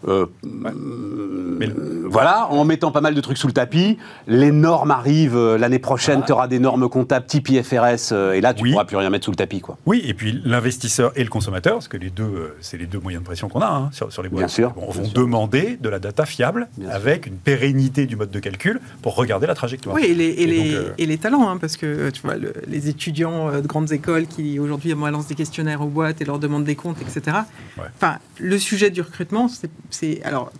Euh, 0.06 0.26
Mais 0.44 1.68
euh, 1.68 2.04
voilà, 2.08 2.46
en 2.50 2.64
mettant 2.64 2.90
pas 2.92 3.00
mal 3.00 3.14
de 3.14 3.20
trucs 3.20 3.38
sous 3.38 3.46
le 3.48 3.52
tapis. 3.52 3.98
Les 4.26 4.52
normes 4.52 4.90
arrivent 4.90 5.36
euh, 5.36 5.58
l'année 5.58 5.78
prochaine, 5.78 6.22
tu 6.24 6.32
auras 6.32 6.46
des 6.48 6.58
normes 6.58 6.88
comptables 6.88 7.26
type 7.26 7.48
IFRS, 7.48 8.12
euh, 8.12 8.32
et 8.32 8.40
là, 8.40 8.54
tu 8.54 8.62
Oui. 8.62 8.72
pourras 8.72 8.84
plus 8.84 8.96
rien 8.96 9.10
mettre 9.10 9.24
sous 9.24 9.30
le 9.30 9.36
tapis, 9.36 9.60
quoi. 9.60 9.76
Oui, 9.86 10.02
et 10.04 10.14
puis 10.14 10.40
l'investisseur 10.44 11.12
et 11.16 11.24
le 11.24 11.30
consommateur, 11.30 11.74
parce 11.74 11.88
que 11.88 11.96
les 11.96 12.10
deux, 12.10 12.22
euh, 12.24 12.56
c'est 12.60 12.76
les 12.76 12.86
deux 12.86 13.00
moyens 13.00 13.22
de 13.22 13.26
pression 13.26 13.48
qu'on 13.48 13.60
a 13.60 13.66
hein, 13.68 13.90
sur, 13.92 14.12
sur 14.12 14.22
les 14.22 14.28
boîtes, 14.28 14.38
Bien 14.38 14.48
sûr, 14.48 14.72
vont, 14.74 14.82
bien 14.92 14.92
vont 15.02 15.04
sûr. 15.04 15.12
demander 15.14 15.78
de 15.80 15.88
la 15.88 15.98
data 15.98 16.26
fiable 16.26 16.68
Bien 16.76 16.88
sûr. 16.88 16.96
avec 16.96 17.26
une 17.26 17.36
pérennité 17.36 18.06
du 18.06 18.16
mode 18.16 18.30
de 18.30 18.38
calcul 18.40 18.80
pour 19.02 19.16
regarder 19.16 19.46
la 19.46 19.54
trajectoire. 19.54 19.96
Oui, 19.96 20.04
et 20.04 20.14
les, 20.14 20.24
et 20.26 20.42
Et 20.42 20.46
les, 20.46 20.56
donc, 20.74 20.84
euh, 20.86 20.92
et 20.98 21.06
les 21.06 21.18
talents, 21.18 21.48
hein, 21.48 21.56
parce 21.56 21.76
que 21.76 22.10
tu 22.10 22.22
vois, 22.22 22.36
le- 22.36 22.52
les 22.66 22.88
étudiants 22.88 23.50
de 23.60 23.66
grandes 23.66 23.92
écoles 23.92 24.26
qui 24.26 24.58
aujourd'hui 24.58 24.94
balancent 24.94 25.26
des 25.28 25.34
questionnaires 25.34 25.80
aux 25.82 25.86
boîtes 25.88 26.20
et 26.20 26.24
leur 26.24 26.38
demandent 26.38 26.64
des 26.64 26.76
comptes, 26.76 26.98
etc. 27.02 27.38
Ouais. 27.76 27.84
Enfin, 27.96 28.16
le 28.38 28.58
sujet 28.58 28.90
du 28.90 29.00
recrutement, 29.00 29.48
c'est- 29.48 29.70
c'est. 29.90 30.22
Alors, 30.22 30.50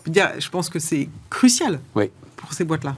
je 0.00 0.10
veux 0.10 0.12
dire, 0.12 0.30
je 0.38 0.48
pense 0.48 0.68
que 0.70 0.78
c'est 0.78 1.08
crucial 1.30 1.80
Oui. 1.94 2.10
pour 2.36 2.52
ces 2.52 2.64
boîtes-là. 2.64 2.96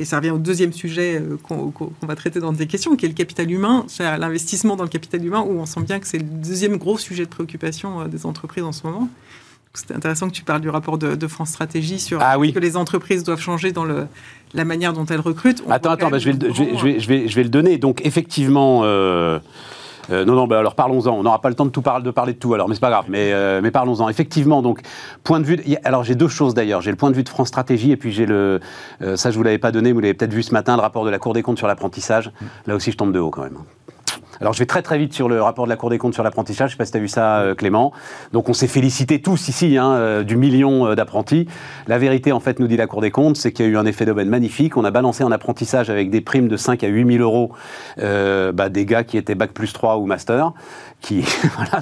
Et 0.00 0.04
ça 0.04 0.18
revient 0.18 0.30
au 0.30 0.38
deuxième 0.38 0.72
sujet 0.72 1.20
euh, 1.20 1.36
qu'on 1.42 1.72
va 2.02 2.14
traiter 2.14 2.38
dans 2.38 2.52
des 2.52 2.68
questions, 2.68 2.94
qui 2.94 3.04
est 3.04 3.08
le 3.08 3.14
capital 3.16 3.50
humain, 3.50 3.84
c'est 3.88 4.04
l'investissement 4.16 4.76
dans 4.76 4.84
le 4.84 4.88
capital 4.88 5.24
humain, 5.24 5.40
où 5.40 5.58
on 5.58 5.66
sent 5.66 5.80
bien 5.80 5.98
que 5.98 6.06
c'est 6.06 6.18
le 6.18 6.24
deuxième 6.24 6.76
gros 6.76 6.98
sujet 6.98 7.24
de 7.24 7.28
préoccupation 7.30 8.02
euh, 8.02 8.04
des 8.06 8.24
entreprises 8.24 8.62
en 8.62 8.70
ce 8.72 8.86
moment. 8.86 9.08
C'est 9.74 9.92
intéressant 9.92 10.28
que 10.28 10.34
tu 10.34 10.42
parles 10.44 10.60
du 10.60 10.70
rapport 10.70 10.98
de, 10.98 11.14
de 11.16 11.26
France 11.26 11.50
Stratégie 11.50 11.98
sur 12.00 12.20
Ah 12.22 12.38
oui. 12.38 12.52
que 12.52 12.58
les 12.60 12.76
entreprises 12.76 13.22
doivent 13.24 13.40
changer 13.40 13.70
dans 13.72 13.84
le, 13.84 14.06
la 14.54 14.64
manière 14.64 14.92
dont 14.92 15.04
elles 15.06 15.20
recrutent. 15.20 15.62
On 15.66 15.70
Attends, 15.70 15.90
attends, 15.90 16.06
quand 16.06 16.10
bah, 16.12 16.18
je, 16.18 16.30
vais 16.30 16.36
même 16.38 16.48
le, 16.48 16.54
je, 16.54 16.62
vais, 16.62 16.70
grand, 16.70 16.78
je, 16.78 16.84
vais, 16.84 17.00
je, 17.00 17.08
vais, 17.08 17.28
je 17.28 17.34
vais 17.36 17.42
le 17.42 17.48
donner. 17.48 17.76
Donc, 17.78 18.00
effectivement, 18.04 18.80
euh, 18.84 19.38
euh, 20.10 20.24
non, 20.24 20.34
non, 20.34 20.46
bah, 20.46 20.58
alors 20.58 20.74
parlons-en. 20.74 21.12
On 21.12 21.22
n'aura 21.22 21.40
pas 21.40 21.48
le 21.48 21.54
temps 21.54 21.66
de, 21.66 21.70
tout 21.70 21.82
parler, 21.82 22.04
de 22.04 22.10
parler 22.10 22.34
tout, 22.34 22.54
alors, 22.54 22.68
mais 22.68 22.74
c'est 22.74 22.80
pas 22.80 22.90
grave. 22.90 23.06
Mais, 23.08 23.32
euh, 23.32 23.68
parlons-en. 23.70 24.08
Effectivement, 24.08 24.62
donc, 24.62 24.80
point 25.24 25.40
de 25.40 25.44
vue. 25.44 25.60
alors, 25.84 26.04
j'ai 26.04 26.14
deux 26.14 26.28
choses 26.28 26.54
d'ailleurs. 26.54 26.80
J'ai 26.80 26.90
le 26.90 26.96
point 26.96 27.10
de 27.10 27.16
vue 27.16 27.24
de 27.24 27.28
France 27.28 27.48
Stratégie, 27.48 27.92
et 27.92 27.96
puis 27.96 28.12
j'ai 28.12 28.26
le. 28.26 28.60
euh, 29.02 29.16
ça, 29.16 29.30
je 29.30 29.36
vous 29.36 29.42
l'avais 29.42 29.58
pas 29.58 29.72
donné, 29.72 29.92
vous 29.92 30.00
l'avez 30.00 30.14
peut-être 30.14 30.32
vu 30.32 30.42
ce 30.42 30.52
matin, 30.52 30.76
le 30.76 30.82
rapport 30.82 31.04
de 31.04 31.10
la 31.10 31.18
Cour 31.18 31.34
des 31.34 31.42
comptes 31.42 31.58
sur 31.58 31.66
l'apprentissage. 31.66 32.30
Là 32.66 32.74
aussi, 32.74 32.90
je 32.90 32.96
tombe 32.96 33.12
de 33.12 33.18
haut 33.18 33.30
quand 33.30 33.42
même. 33.42 33.58
Alors 34.40 34.52
je 34.52 34.60
vais 34.60 34.66
très 34.66 34.82
très 34.82 34.98
vite 34.98 35.12
sur 35.12 35.28
le 35.28 35.42
rapport 35.42 35.64
de 35.64 35.70
la 35.70 35.76
Cour 35.76 35.90
des 35.90 35.98
comptes 35.98 36.14
sur 36.14 36.22
l'apprentissage. 36.22 36.70
Je 36.70 36.74
ne 36.74 36.76
sais 36.76 36.78
pas 36.78 36.84
si 36.84 36.92
tu 36.92 36.98
as 36.98 37.00
vu 37.00 37.08
ça, 37.08 37.40
euh, 37.40 37.54
Clément. 37.54 37.92
Donc 38.32 38.48
on 38.48 38.52
s'est 38.52 38.68
félicité 38.68 39.20
tous 39.20 39.48
ici 39.48 39.76
hein, 39.76 39.90
euh, 39.92 40.22
du 40.22 40.36
million 40.36 40.86
euh, 40.86 40.94
d'apprentis. 40.94 41.48
La 41.86 41.98
vérité, 41.98 42.32
en 42.32 42.40
fait, 42.40 42.60
nous 42.60 42.66
dit 42.66 42.76
la 42.76 42.86
Cour 42.86 43.00
des 43.00 43.10
comptes, 43.10 43.36
c'est 43.36 43.52
qu'il 43.52 43.66
y 43.66 43.68
a 43.68 43.72
eu 43.72 43.76
un 43.76 43.86
effet 43.86 44.04
d'aubaine 44.04 44.28
magnifique. 44.28 44.76
On 44.76 44.84
a 44.84 44.90
balancé 44.90 45.24
en 45.24 45.32
apprentissage 45.32 45.90
avec 45.90 46.10
des 46.10 46.20
primes 46.20 46.48
de 46.48 46.56
5 46.56 46.84
à 46.84 46.88
8 46.88 47.18
000 47.18 47.22
euros 47.22 47.52
euh, 47.98 48.52
bah, 48.52 48.68
des 48.68 48.86
gars 48.86 49.04
qui 49.04 49.16
étaient 49.16 49.34
Bac 49.34 49.52
plus 49.52 49.72
3 49.72 49.98
ou 49.98 50.06
Master, 50.06 50.52
qui, 51.00 51.20
voilà, 51.56 51.80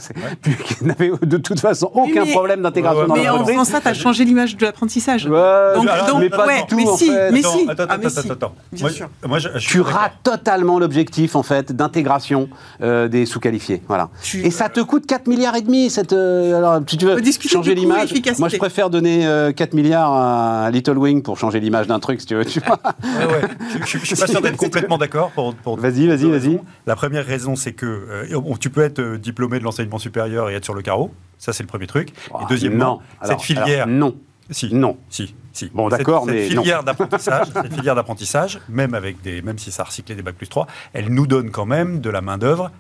n'avaient 0.82 1.10
de 1.22 1.36
toute 1.38 1.58
façon 1.60 1.90
aucun 1.94 2.24
mais- 2.24 2.32
problème 2.32 2.62
d'intégration 2.62 3.00
Ouais, 3.00 3.02
ouais, 3.04 3.08
dans 3.08 3.14
Mais 3.14 3.28
en 3.28 3.32
l'entreprise. 3.38 3.56
faisant 3.60 3.64
ça, 3.72 3.80
tu 3.80 3.88
as 3.88 3.94
changé 3.94 4.24
l'image 4.24 4.56
de 4.56 4.64
l'apprentissage. 4.66 5.24
Ouais, 5.26 5.30
Donc- 5.74 5.88
alors, 5.88 6.06
donc, 6.06 6.20
mais 6.20 6.28
pas 6.30 6.46
du 6.46 6.66
tout, 6.68 6.76
mais 6.76 6.86
en 6.86 6.96
si, 6.96 7.06
fait. 7.10 7.30
mais 7.32 7.38
Attends, 7.40 7.52
si. 7.58 7.66
attends, 7.70 7.84
Ah, 7.88 7.98
mais 7.98 8.06
attends, 8.06 8.20
si. 8.22 8.30
attends. 8.30 8.54
Bien 8.72 8.82
Moi, 8.82 8.90
sûr. 8.90 9.08
moi, 9.26 9.38
je, 9.38 9.48
je 9.54 9.58
suis 9.58 9.68
Tu 9.70 9.80
rates 9.80 10.12
totalement 10.22 10.78
l'objectif 10.78 11.34
en 11.34 11.42
fait 11.42 11.72
d'intégration 11.72 12.48
euh, 12.82 13.08
des 13.08 13.24
sous-qualifiés. 13.26 13.82
Voilà. 13.88 14.10
Tu- 14.22 14.44
Et 14.44 14.50
ça 14.50 14.68
te 14.68 14.80
coûte 14.80 15.06
4 15.06 15.26
milliards 15.28 15.56
et 15.56 15.62
demi 15.62 15.88
cette 15.90 16.12
euh, 16.12 16.56
alors 16.58 16.80
si 16.86 16.96
tu 16.98 17.06
veux 17.06 17.16
changer 17.48 17.74
l'image. 17.74 18.12
Moi 18.38 18.48
je 18.48 18.56
préfère 18.58 18.90
donner 18.90 19.26
euh, 19.26 19.52
4 19.52 19.72
milliards 19.74 20.12
à 20.12 20.70
Little 20.70 20.98
Wing 20.98 21.22
pour 21.22 21.38
changer 21.38 21.58
l'image 21.60 21.86
d'un 21.86 21.98
truc 22.00 22.20
si 22.20 22.26
tu 22.26 22.34
veux. 22.34 22.44
tu 22.44 22.60
vois. 22.60 22.78
Ouais, 23.02 23.26
ouais. 23.26 23.48
Je, 23.72 23.78
je- 23.84 23.98
je 23.98 24.04
suis 24.06 24.16
pas 24.16 24.26
sûr 24.26 24.40
d'être 24.42 24.56
complètement 24.56 24.98
d'accord. 24.98 25.32
Vas-y, 25.66 26.06
vas-y, 26.06 26.30
vas-y. 26.30 26.60
La 26.86 26.96
première 26.96 27.24
raison, 27.24 27.56
c'est 27.56 27.72
que 27.72 27.86
euh, 27.86 28.40
bon, 28.40 28.56
tu 28.56 28.70
peux 28.70 28.82
être 28.82 29.00
euh, 29.14 29.18
diplômé 29.18 29.59
de 29.59 29.64
l'enseignement 29.64 29.98
supérieur 29.98 30.50
et 30.50 30.54
être 30.54 30.64
sur 30.64 30.74
le 30.74 30.82
carreau. 30.82 31.12
Ça, 31.38 31.52
c'est 31.52 31.62
le 31.62 31.68
premier 31.68 31.86
truc. 31.86 32.11
Ah, 32.32 32.40
et 32.42 32.46
deuxièmement, 32.48 32.96
non. 32.96 33.00
Alors, 33.20 33.40
cette 33.40 33.46
filière. 33.46 33.84
alors, 33.84 33.86
non. 33.88 34.16
si, 34.50 34.74
Non. 34.74 34.96
si, 35.09 35.34
si. 35.52 35.70
Bon, 35.74 35.88
d'accord, 35.88 36.26
mais 36.26 36.48
non. 36.50 36.62
filière 36.62 36.82
d'apprentissage, 36.84 37.48
cette 37.52 37.74
filière 37.74 37.94
d'apprentissage, 37.94 38.61
même 38.68 38.94
avec 38.94 39.20
des, 39.22 39.42
même 39.42 39.59
si 39.59 39.70
ça 39.70 39.82
a 39.82 39.86
recyclé 39.86 40.14
des 40.14 40.22
bacs 40.22 40.36
plus 40.36 40.48
3, 40.48 40.66
elle 40.92 41.09
nous 41.09 41.26
donne 41.26 41.50
quand 41.50 41.66
même 41.66 42.00
de 42.00 42.11
la 42.11 42.20
main 42.20 42.38
d'œuvre 42.38 42.70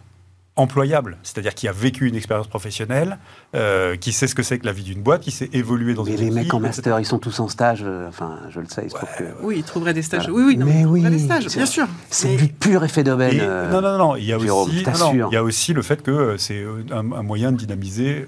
employable, 0.56 1.18
c'est-à-dire 1.22 1.54
qui 1.54 1.68
a 1.68 1.72
vécu 1.72 2.08
une 2.08 2.16
expérience 2.16 2.46
professionnelle, 2.48 3.18
euh, 3.54 3.96
qui 3.96 4.12
sait 4.12 4.26
ce 4.26 4.34
que 4.34 4.42
c'est 4.42 4.58
que 4.58 4.64
la 4.66 4.72
vie 4.72 4.82
d'une 4.84 5.02
boîte, 5.02 5.20
qui 5.22 5.30
sait 5.30 5.50
évoluer 5.52 5.92
dans 5.94 6.04
Mais 6.04 6.12
une 6.12 6.16
les 6.16 6.30
mecs 6.30 6.54
en 6.54 6.58
etc. 6.58 6.68
master, 6.68 7.00
ils 7.00 7.04
sont 7.04 7.18
tous 7.18 7.38
en 7.40 7.48
stage. 7.48 7.82
euh, 7.84 8.08
Enfin, 8.08 8.38
je 8.50 8.60
le 8.60 8.66
sais, 8.66 8.82
il 8.84 8.90
se 8.90 8.96
trouve 8.96 9.08
que. 9.18 9.24
Oui, 9.42 9.56
ils 9.58 9.64
trouveraient 9.64 9.92
des 9.94 10.02
stages. 10.02 10.28
Voilà. 10.28 10.46
Oui, 10.46 10.54
oui, 10.54 10.56
non, 10.58 10.66
Mais 10.66 10.80
ils 10.80 10.86
oui, 10.86 11.02
des 11.02 11.18
stages, 11.18 11.46
bien 11.48 11.66
sûr. 11.66 11.86
C'est 12.10 12.28
Mais- 12.28 12.36
du 12.36 12.48
pur 12.48 12.82
effet 12.84 13.04
d'aubaine. 13.04 13.38
Euh, 13.40 13.70
non, 13.70 13.80
non, 13.82 13.98
non, 13.98 14.16
il 14.16 14.24
y 14.24 14.32
a 14.32 14.38
aussi, 14.38 14.82
non, 14.98 15.12
il 15.30 15.34
y 15.34 15.36
a 15.36 15.42
aussi 15.42 15.72
le 15.74 15.82
fait 15.82 16.02
que 16.02 16.10
euh, 16.10 16.38
c'est 16.38 16.54
euh, 16.62 16.82
un, 16.90 17.12
un 17.12 17.22
moyen 17.22 17.52
de 17.52 17.56
dynamiser 17.58 18.26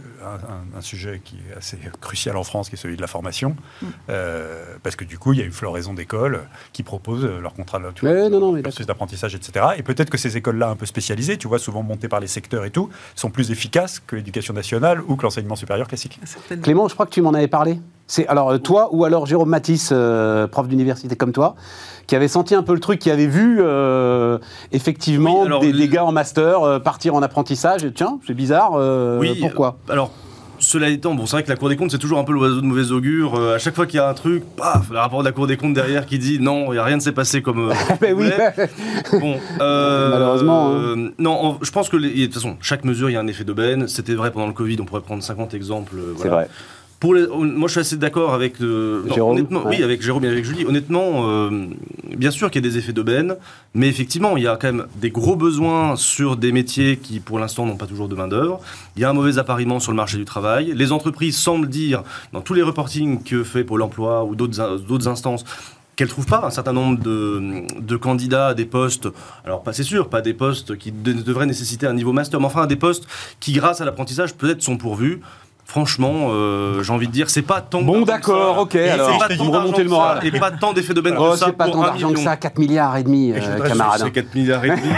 un, 0.77 0.81
sujet 0.81 1.21
qui 1.25 1.37
est 1.37 1.57
assez 1.57 1.79
crucial 2.01 2.37
en 2.37 2.45
France, 2.45 2.69
qui 2.69 2.77
est 2.77 2.79
celui 2.79 2.97
de 2.97 3.01
la 3.01 3.07
formation, 3.07 3.57
Mm. 3.83 3.87
Euh, 4.11 4.65
parce 4.83 4.97
que 4.97 5.05
du 5.05 5.19
coup, 5.19 5.33
il 5.33 5.39
y 5.39 5.43
a 5.43 5.45
une 5.45 5.53
floraison 5.53 5.95
d'écoles 5.95 6.41
qui 6.73 6.83
proposent 6.83 7.25
leur 7.25 7.55
contrat 7.55 7.79
de 7.79 7.91
tu 7.95 8.05
Ouais, 8.05 8.21
vois, 8.21 8.29
non, 8.29 8.41
non, 8.41 8.53
mais 8.53 8.63
cursus 8.63 8.87
d'apprentissage, 8.87 9.35
etc. 9.35 9.67
Et 9.77 9.83
peut-être 9.83 10.11
que 10.11 10.19
ces 10.19 10.37
écoles-là, 10.37 10.69
un 10.69 10.77
peu 10.77 10.87
spécialisées, 10.87 11.37
tu 11.37 11.49
vois, 11.49 11.59
souvent 11.59 11.83
montées 11.83 12.09
par 12.09 12.21
les 12.21 12.27
secteurs 12.27 12.65
et 12.65 12.71
tout, 12.71 12.89
sont 13.15 13.31
plus 13.31 13.51
efficaces 13.51 14.01
que 14.01 14.17
l'éducation 14.17 14.55
nationale 14.55 15.03
ou 15.07 15.17
que 15.17 15.23
l'enseignement 15.23 15.57
supérieur 15.57 15.89
classique. 15.89 16.21
Clément, 16.63 16.89
je 16.89 16.95
crois 16.95 17.07
que 17.07 17.13
tu 17.13 17.23
m'en 17.23 17.35
avais 17.35 17.49
parlé. 17.49 17.81
C'est 18.11 18.27
alors 18.27 18.51
euh, 18.51 18.59
toi 18.59 18.89
ou 18.93 19.05
alors 19.05 19.27
Jérôme 19.27 19.51
Matisse, 19.51 19.91
euh, 19.93 20.47
prof 20.47 20.67
d'université 20.67 21.15
comme 21.15 21.33
toi, 21.33 21.55
qui 22.07 22.17
avait 22.17 22.27
senti 22.27 22.55
un 22.55 22.63
peu 22.63 22.73
le 22.73 22.81
truc, 22.81 22.99
qui 22.99 23.11
avait 23.11 23.27
vu 23.27 23.59
euh, 23.61 24.39
effectivement 24.73 25.41
Oui, 25.43 25.47
alors, 25.47 25.61
des, 25.61 25.89
gars 25.89 26.05
en 26.07 26.13
master 26.13 26.63
euh, 26.63 26.79
partir 26.79 27.15
en 27.15 27.23
apprentissage. 27.23 27.85
Et, 27.85 27.93
tiens, 27.93 28.19
c'est 28.27 28.33
bizarre. 28.35 28.73
euh, 28.77 29.19
Oui, 29.21 29.37
pourquoi? 29.39 29.77
Alors, 29.91 30.11
cela 30.59 30.89
étant, 30.89 31.15
bon, 31.15 31.27
c'est 31.27 31.37
vrai 31.37 31.43
que 31.45 31.51
la 31.51 31.57
Cour 31.57 31.69
des 31.69 31.77
comptes, 31.77 31.91
c'est 31.93 31.99
toujours 31.99 32.19
un 32.19 32.25
peu 32.25 32.33
l'oiseau 32.33 32.61
de 32.63 32.67
mauvais 32.67 32.91
augure. 32.93 33.35
Euh, 33.39 33.55
à 33.57 33.59
chaque 33.59 33.77
fois 33.77 33.87
qu'il 33.87 33.99
y 33.99 34.01
a 34.03 34.09
un 34.09 34.15
truc, 34.15 34.43
paf, 34.57 34.91
le 34.91 34.99
rapport 34.99 35.21
de 35.21 35.25
la 35.27 35.33
Cour 35.33 35.47
des 35.47 35.57
comptes 35.59 35.75
derrière 35.75 36.07
qui 36.07 36.19
dit 36.19 36.41
non, 36.41 36.73
il 36.73 36.77
y 36.77 36.79
a 36.79 36.85
rien 36.85 36.97
ne 36.97 37.01
s'est 37.03 37.13
passé 37.13 37.43
comme. 37.43 37.69
euh, 37.71 37.75
Ben 38.01 38.15
oui. 38.17 38.31
Bon, 39.21 39.37
euh, 39.61 40.11
Malheureusement, 40.11 40.73
hein. 40.75 41.11
non, 41.19 41.33
en- 41.45 41.59
je 41.61 41.71
pense 41.71 41.89
que 41.91 41.97
les- 41.99 42.11
de 42.11 42.25
toute 42.25 42.35
façon, 42.35 42.57
chaque 42.61 42.85
mesure, 42.85 43.11
il 43.11 43.13
y 43.13 43.17
a 43.17 43.21
un 43.21 43.27
effet 43.29 43.45
d'aubaine. 43.45 43.87
C'était 43.87 44.15
vrai 44.15 44.31
pendant 44.33 44.47
le 44.47 44.53
Covid. 44.55 44.79
On 44.81 44.85
pourrait 44.85 45.03
prendre 45.03 45.23
50 45.23 45.53
exemples. 45.55 45.95
euh, 45.97 46.15
c'est 46.17 46.29
vrai. 46.29 46.49
Pour 47.01 47.15
les- 47.15 47.29
moi, 47.29 47.69
je 47.69 47.73
suis 47.73 47.81
assez 47.81 47.97
d'accord 47.97 48.35
avec 48.35 48.61
euh, 48.61 49.05
non, 49.07 49.15
Jérôme, 49.15 49.37
honnêtement, 49.37 49.61
ouais. 49.67 49.77
oui, 49.77 49.83
avec 49.85 50.03
Jérôme 50.03 50.25
et 50.25 50.29
avec 50.29 50.45
Julie. 50.45 50.65
Honnêtement, 50.67 51.29
euh, 51.31 51.67
bien 52.17 52.33
sûr 52.33 52.51
qu'il 52.51 52.65
y 52.65 52.67
a 52.67 52.71
des 52.71 52.77
effets 52.77 52.93
d'aubaine, 52.93 53.37
mais 53.73 53.87
effectivement, 53.87 54.37
il 54.37 54.43
y 54.43 54.49
a 54.49 54.57
quand 54.57 54.67
même 54.73 54.87
des 54.97 55.11
gros 55.11 55.37
besoins 55.37 55.95
sur 55.95 56.37
des 56.37 56.51
métiers 56.51 56.97
qui, 56.97 57.21
pour 57.21 57.39
l'instant, 57.39 57.67
n'ont 57.67 57.77
pas 57.77 57.87
toujours 57.87 58.09
de 58.09 58.17
main 58.17 58.27
d'œuvre. 58.27 58.61
Il 58.97 59.03
y 59.03 59.05
a 59.05 59.11
un 59.11 59.13
mauvais 59.13 59.39
appariement 59.39 59.79
sur 59.79 59.93
le 59.93 59.97
marché 59.97 60.17
du 60.19 60.25
travail. 60.25 60.73
Les 60.75 60.91
entreprises 60.91 61.37
semblent 61.39 61.69
dire, 61.69 62.03
dans 62.33 62.41
tous 62.41 62.55
les 62.55 62.63
reportings 62.63 63.23
que 63.23 63.45
fait 63.45 63.63
Pôle 63.63 63.83
Emploi 63.83 64.25
ou 64.25 64.35
d'autres 64.35 64.61
in- 64.61 64.77
d'autres 64.77 65.07
instances, 65.07 65.45
qu'elles 65.95 66.09
trouvent 66.09 66.27
pas 66.27 66.45
un 66.45 66.51
certain 66.51 66.73
nombre 66.73 66.99
de, 67.01 67.63
de 67.81 67.97
candidats 67.97 68.49
à 68.49 68.55
des 68.55 68.65
postes, 68.65 69.09
alors 69.45 69.63
pas 69.63 69.73
c'est 69.73 69.83
sûr, 69.85 70.09
pas 70.09 70.21
des 70.21 70.35
postes 70.35 70.77
qui 70.77 70.91
de- 70.93 71.13
devraient 71.13 71.47
nécessiter 71.47 71.87
un 71.87 71.95
niveau 71.95 72.13
master, 72.13 72.39
mais 72.41 72.47
enfin 72.47 72.67
des 72.67 72.77
postes 72.77 73.07
qui, 73.39 73.53
grâce 73.53 73.81
à 73.81 73.85
l'apprentissage, 73.85 74.35
peut-être 74.35 74.63
sont 74.63 74.77
pourvus. 74.77 75.21
Franchement, 75.69 76.29
euh, 76.31 76.83
j'ai 76.83 76.93
envie 76.95 77.09
de 77.09 77.13
dire, 77.13 77.29
c'est 77.29 77.43
pas 77.43 77.61
tant 77.61 77.83
Bon, 77.83 78.01
d'accord, 78.01 78.57
ok, 78.57 78.75
Et 78.75 78.89
alors, 78.89 79.11
c'est 79.11 79.19
pas 79.19 79.35
vous 79.35 79.45
tant 79.45 79.51
d'argent 79.51 79.61
remontez 79.67 79.83
le 79.83 79.91
moral. 79.91 80.21
Et 80.25 80.31
pas 80.31 80.51
tant 80.51 80.73
d'effets 80.73 80.95
d'aubaine 80.95 81.15
Oh, 81.19 81.33
que 81.33 81.37
ça 81.37 81.47
c'est 81.47 81.53
pas 81.53 81.69
tant 81.69 81.83
d'argent 81.83 82.11
que 82.11 82.21
ça, 82.21 82.37
4 82.39 82.59
milliards 82.59 82.97
et 82.97 83.03
demi, 83.03 83.33
euh, 83.33 83.69
camarade. 83.69 84.01
C'est 84.03 84.11
4 84.11 84.35
milliards 84.35 84.65
et 84.65 84.71
demi. 84.71 84.81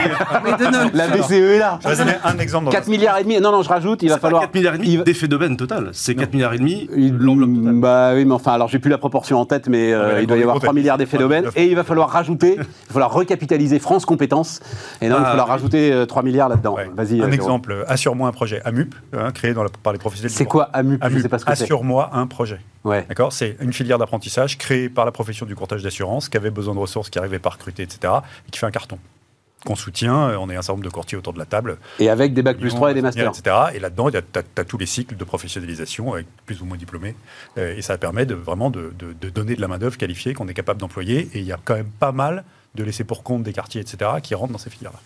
De 0.61 0.97
La 0.97 1.09
BCE 1.09 1.33
est 1.33 1.59
là. 1.59 1.81
Je 1.83 1.89
vais 1.89 1.97
donner 1.97 2.13
un 2.23 2.39
exemple. 2.39 2.67
dans 2.67 2.71
4 2.71 2.87
milliards 2.87 3.19
et 3.19 3.25
demi. 3.25 3.41
Non, 3.41 3.51
non, 3.51 3.63
je 3.63 3.69
rajoute, 3.69 4.05
il 4.05 4.11
va 4.11 4.19
falloir. 4.19 4.43
4 4.43 4.55
milliards 4.55 4.75
et 4.77 4.79
demi 4.79 4.99
d'effets 4.99 5.27
d'aubaine 5.27 5.57
total. 5.57 5.89
C'est 5.93 6.15
4 6.15 6.33
milliards 6.35 6.55
et 6.55 6.59
demi 6.59 6.89
Il- 6.97 7.17
l'enveloppe 7.17 7.53
totale. 7.53 7.75
Bah 7.81 8.13
oui, 8.15 8.25
mais 8.25 8.35
enfin, 8.35 8.53
alors 8.53 8.69
j'ai 8.69 8.79
plus 8.79 8.91
la 8.93 8.99
proportion 8.99 9.41
en 9.41 9.47
tête, 9.47 9.67
mais 9.69 9.93
euh, 9.93 10.21
il 10.21 10.29
doit 10.29 10.37
y 10.37 10.43
avoir 10.43 10.55
des 10.55 10.61
3 10.61 10.69
comptes, 10.69 10.77
milliards 10.77 10.99
d'effets 10.99 11.19
d'aubaine, 11.19 11.47
et 11.57 11.67
il 11.67 11.75
va 11.75 11.83
falloir 11.83 12.11
rajouter, 12.11 12.53
il 12.59 12.59
va 12.59 12.93
falloir 12.93 13.13
recapitaliser 13.13 13.81
France 13.81 14.05
Compétences, 14.07 14.61
et 15.01 15.09
non, 15.09 15.17
il 15.17 15.23
va 15.23 15.27
Ah, 15.27 15.31
falloir 15.31 15.49
rajouter 15.49 15.93
euh, 15.93 16.07
3 16.07 16.23
milliards 16.23 16.49
là-dedans. 16.49 16.77
Vas-y. 16.95 17.21
Un 17.23 17.33
exemple, 17.33 17.85
assure-moi 17.89 18.29
un 18.29 18.33
projet 18.33 18.63
AMUP, 18.65 18.95
hein, 19.19 19.33
créé 19.33 19.53
par 19.83 19.93
les 19.93 19.99
professionnels. 19.99 20.31
du. 20.31 20.60
Quoi 20.65 20.71
AMUP 20.73 21.01
Je 21.01 21.07
AMUP, 21.07 21.23
sais 21.23 21.29
pas 21.29 21.39
ce 21.39 21.45
que 21.45 21.55
c'est. 21.57 21.63
assure-moi 21.65 22.11
un 22.13 22.27
projet. 22.27 22.61
Ouais. 22.85 23.05
D'accord? 23.09 23.33
C'est 23.33 23.57
une 23.61 23.73
filière 23.73 23.99
d'apprentissage 23.99 24.59
créée 24.59 24.89
par 24.89 25.05
la 25.05 25.13
profession 25.13 25.47
du 25.47 25.55
courtage 25.55 25.83
d'assurance 25.83 26.29
qui 26.29 26.37
avait 26.37 26.51
besoin 26.51 26.75
de 26.75 26.81
ressources, 26.81 27.11
qui 27.11 27.19
n'arrivait 27.19 27.39
pas 27.39 27.51
à 27.51 27.53
recruter, 27.53 27.83
etc. 27.83 28.13
et 28.47 28.51
qui 28.51 28.59
fait 28.59 28.67
un 28.67 28.71
carton. 28.71 28.99
Qu'on 29.67 29.77
soutient, 29.77 30.31
euh, 30.31 30.37
on 30.39 30.49
est 30.49 30.57
un 30.57 30.63
certain 30.63 30.73
nombre 30.73 30.85
de 30.85 30.91
courtiers 30.91 31.19
autour 31.19 31.35
de 31.35 31.39
la 31.39 31.45
table. 31.45 31.77
Et 31.99 32.09
avec 32.09 32.33
des 32.33 32.41
bacs 32.41 32.57
plus 32.57 32.71
3 32.71 32.93
et 32.93 32.95
des 32.95 33.03
masters. 33.03 33.29
etc. 33.31 33.57
Et 33.75 33.79
là-dedans, 33.79 34.11
tu 34.11 34.17
as, 34.17 34.65
tous 34.65 34.79
les 34.79 34.87
cycles 34.87 35.17
de 35.17 35.25
professionnalisation 35.25 36.15
avec 36.15 36.27
plus 36.47 36.63
ou 36.63 36.65
moins 36.65 36.79
diplômés. 36.79 37.15
Euh, 37.59 37.77
et 37.77 37.83
ça 37.83 37.99
permet 37.99 38.25
de, 38.25 38.35
vraiment 38.35 38.71
de, 38.71 38.95
de- 38.99 39.13
de 39.13 39.29
donner 39.29 39.57
de 39.57 39.61
la 39.61 39.69
main-d'œuvre 39.69 39.99
qualifiée 39.99 40.33
qu'on 40.33 40.49
est 40.49 40.55
capable 40.55 40.81
d'employer. 40.81 41.29
Et 41.35 41.41
il 41.41 41.45
y 41.45 41.53
a 41.53 41.59
quand 41.63 41.75
même 41.75 41.91
pas 41.91 42.13
mal 42.13 42.45
de 42.75 42.85
laissés 42.85 43.05
pour 43.05 43.23
compte 43.23 43.43
des 43.43 43.53
quartiers, 43.53 43.83
etc., 43.83 44.11
qui 44.23 44.35
rentrent 44.35 44.53
dans 44.53 44.59
ces 44.59 44.71
filières-là. 44.71 45.01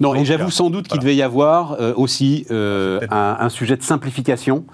Non, 0.00 0.14
et 0.14 0.24
j'avoue 0.24 0.44
là, 0.44 0.50
sans 0.50 0.70
doute 0.70 0.84
qu'il 0.88 1.00
voilà. 1.00 1.02
devait 1.02 1.16
y 1.16 1.22
avoir 1.22 1.76
euh, 1.80 1.92
aussi 1.96 2.46
euh, 2.50 3.00
un, 3.10 3.36
un 3.40 3.48
sujet 3.48 3.76
de 3.76 3.82
simplification 3.82 4.64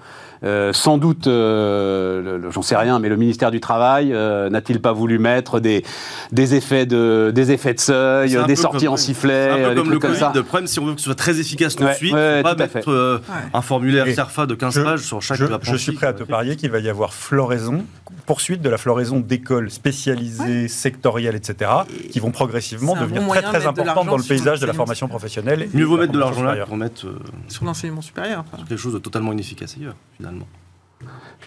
Euh, 0.43 0.71
sans 0.71 0.99
doute, 0.99 1.25
euh, 1.25 2.39
j'en 2.51 2.61
sais 2.61 2.75
rien, 2.75 2.99
mais 2.99 3.09
le 3.09 3.17
ministère 3.17 3.49
du 3.49 3.59
Travail 3.59 4.13
euh, 4.13 4.51
n'a-t-il 4.51 4.79
pas 4.79 4.91
voulu 4.93 5.17
mettre 5.17 5.59
des, 5.59 5.83
des, 6.31 6.53
effets, 6.53 6.85
de, 6.85 7.31
des 7.33 7.51
effets 7.51 7.73
de 7.73 7.79
seuil, 7.79 8.37
des 8.45 8.55
sorties 8.55 8.85
comme- 8.85 8.93
en 8.93 8.97
sifflet, 8.97 9.49
un 9.49 9.55
peu 9.55 9.61
euh, 9.63 9.69
des 9.69 9.75
comme 9.81 9.89
le 9.89 9.97
comme 9.99 10.09
Covid. 10.11 10.19
ça 10.19 10.31
Le 10.35 10.43
problème, 10.43 10.67
si 10.67 10.79
on 10.79 10.85
veut 10.85 10.93
que 10.93 10.99
ce 10.99 11.05
soit 11.05 11.15
très 11.15 11.39
efficace 11.39 11.75
tout 11.75 11.83
Ouais, 11.85 11.89
de 11.93 11.95
suite, 11.95 12.13
ouais, 12.13 12.43
pas 12.43 12.53
mettre 12.53 12.91
euh, 12.91 13.17
Ouais. 13.27 13.35
un 13.51 13.61
formulaire 13.61 14.05
Et 14.07 14.13
CERFA 14.13 14.45
de 14.45 14.53
15 14.53 14.75
je- 14.75 14.81
pages 14.81 14.99
sur 15.01 15.23
chaque 15.23 15.37
je, 15.37 15.45
je 15.63 15.75
suis 15.75 15.93
prêt 15.93 16.05
à 16.05 16.13
te 16.13 16.23
parier 16.23 16.55
qu'il 16.55 16.69
va 16.69 16.77
y 16.79 16.89
avoir 16.89 17.15
floraison, 17.15 17.83
poursuite 18.25 18.61
de 18.61 18.69
la 18.69 18.77
floraison 18.77 19.19
d'écoles 19.19 19.71
spécialisées, 19.71 20.67
sectorielles, 20.67 21.35
etc., 21.35 21.71
qui 22.11 22.19
vont 22.19 22.31
progressivement 22.31 22.95
devenir 22.95 23.21
bon 23.21 23.29
très 23.29 23.41
très 23.41 23.65
importantes 23.65 24.07
dans 24.07 24.17
le 24.17 24.23
paysage 24.23 24.59
de 24.59 24.65
la 24.65 24.73
formation 24.73 25.07
professionnelle. 25.07 25.67
Mieux 25.73 25.85
vaut 25.85 25.97
mettre 25.97 26.13
de 26.13 26.19
l'argent 26.19 26.43
là 26.43 26.65
qu'on 26.65 26.77
mettre 26.77 27.07
euh, 27.07 27.19
Sur 27.47 27.65
l'enseignement 27.65 28.01
supérieur. 28.01 28.43
enfin. 28.51 28.63
quelque 28.63 28.77
chose 28.77 28.93
de 28.93 28.99
totalement 28.99 29.31
inefficace 29.33 29.75
ailleurs, 29.77 29.95
finalement. 30.15 30.47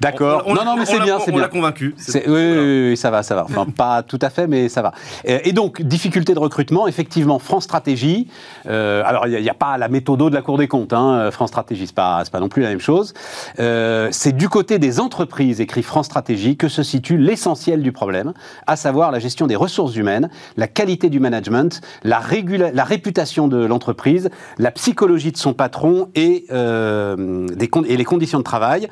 D'accord. 0.01 0.44
On- 0.46 0.53
on- 0.53 0.55
Non, 0.55 0.64
non, 0.64 0.76
mais 0.76 0.82
on 0.82 0.86
c'est 0.86 1.01
bien, 1.01 1.18
c'est 1.18 1.30
On 1.30 1.34
bien. 1.34 1.42
l'a 1.42 1.48
convaincu. 1.48 1.94
Oui, 2.14 2.20
oui, 2.26 2.32
oui, 2.32 2.88
oui, 2.90 2.96
ça 2.96 3.11
va, 3.11 3.22
ça 3.22 3.34
va. 3.34 3.44
Enfin, 3.44 3.66
pas 3.66 4.03
tout 4.03 4.18
à 4.22 4.30
fait, 4.30 4.46
mais 4.46 4.70
ça 4.70 4.80
va. 4.80 4.92
Euh, 5.28 5.40
Et 5.44 5.53
donc, 5.53 5.82
difficulté 5.82 6.32
de 6.32 6.38
recrutement, 6.38 6.86
effectivement, 6.88 7.38
France 7.38 7.64
Stratégie. 7.64 8.28
euh, 8.66 9.03
alors, 9.05 9.26
il 9.26 9.42
n'y 9.42 9.51
a, 9.51 9.55
pas 9.55 9.76
la 9.76 9.88
méthode 9.88 10.20
de 10.30 10.34
la 10.34 10.40
Cour 10.40 10.57
des 10.57 10.68
comptes. 10.68 10.94
hein, 10.94 11.30
France 11.30 11.51
Stratégie, 11.51 11.86
c'est 11.86 11.94
pas, 11.94 12.22
c'est 12.24 12.32
pas 12.32 12.40
non 12.40 12.48
plus 12.48 12.62
la 12.62 12.70
même 12.70 12.80
chose. 12.80 13.12
Euh, 13.59 14.09
c'est 14.11 14.32
du 14.34 14.48
côté 14.48 14.78
des 14.78 15.01
entreprises, 15.01 15.61
écrit 15.61 15.82
France 15.82 16.07
Stratégie, 16.07 16.57
que 16.57 16.68
se 16.68 16.82
situe 16.82 17.18
l'essentiel 17.18 17.82
du 17.82 17.92
problème, 17.92 18.32
à 18.66 18.76
savoir 18.76 19.11
la 19.11 19.18
gestion 19.18 19.46
des 19.46 19.57
ressources 19.57 19.96
humaines, 19.96 20.30
la 20.57 20.66
qualité 20.68 21.11
du 21.11 21.20
management, 21.20 21.80
la, 22.05 22.20
régula- 22.20 22.70
la 22.72 22.84
réputation 22.84 23.48
de 23.48 23.66
l'entreprise, 23.66 24.30
la 24.59 24.70
psychologie 24.70 25.32
de 25.32 25.36
son 25.36 25.53
patron 25.53 26.09
et, 26.14 26.46
euh, 26.53 27.46
des 27.48 27.68
con- 27.68 27.84
et 27.86 27.98
les 27.98 28.05
conditions 28.05 28.38
de 28.38 28.44
travail. 28.44 28.88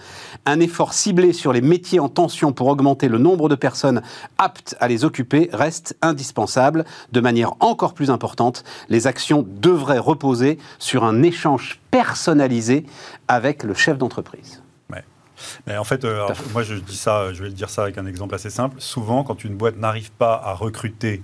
Un 0.49 0.61
effort 0.61 0.95
ciblé 0.95 1.35
sur 1.35 1.53
les 1.53 1.61
métiers 1.61 2.01
en 2.01 2.09
tension 2.09 2.53
pour 2.55 2.69
augmenter 2.69 3.09
le 3.09 3.19
nombre 3.19 3.51
de 3.51 3.55
personnes 3.55 4.01
aptes 4.39 4.77
à 4.81 4.89
les 4.89 5.05
occuper 5.05 5.51
reste 5.53 5.95
indispensable. 6.01 6.87
De 7.13 7.21
manière 7.21 7.53
encore 7.61 7.93
plus 7.93 8.11
importante, 8.11 8.65
les 8.89 9.07
actions 9.07 9.47
devraient 9.47 9.99
reposer 9.99 10.57
sur 10.79 11.05
un 11.05 11.23
échange 11.23 11.81
personnalisé 11.91 12.87
avec 13.29 13.63
le 13.63 13.75
chef 13.75 13.99
d'entreprise. 13.99 14.63
Mais 15.67 15.77
en 15.77 15.85
fait, 15.85 16.05
euh, 16.05 16.25
alors, 16.25 16.33
moi 16.53 16.63
je 16.63 16.75
dis 16.75 16.97
ça, 16.97 17.33
je 17.33 17.43
vais 17.43 17.49
le 17.49 17.55
dire 17.55 17.71
ça 17.71 17.83
avec 17.83 17.99
un 17.99 18.07
exemple 18.07 18.35
assez 18.35 18.51
simple. 18.51 18.81
Souvent, 18.81 19.25
quand 19.25 19.45
une 19.45 19.55
boîte 19.55 19.77
n'arrive 19.77 20.11
pas 20.13 20.41
à 20.43 20.55
recruter 20.55 21.23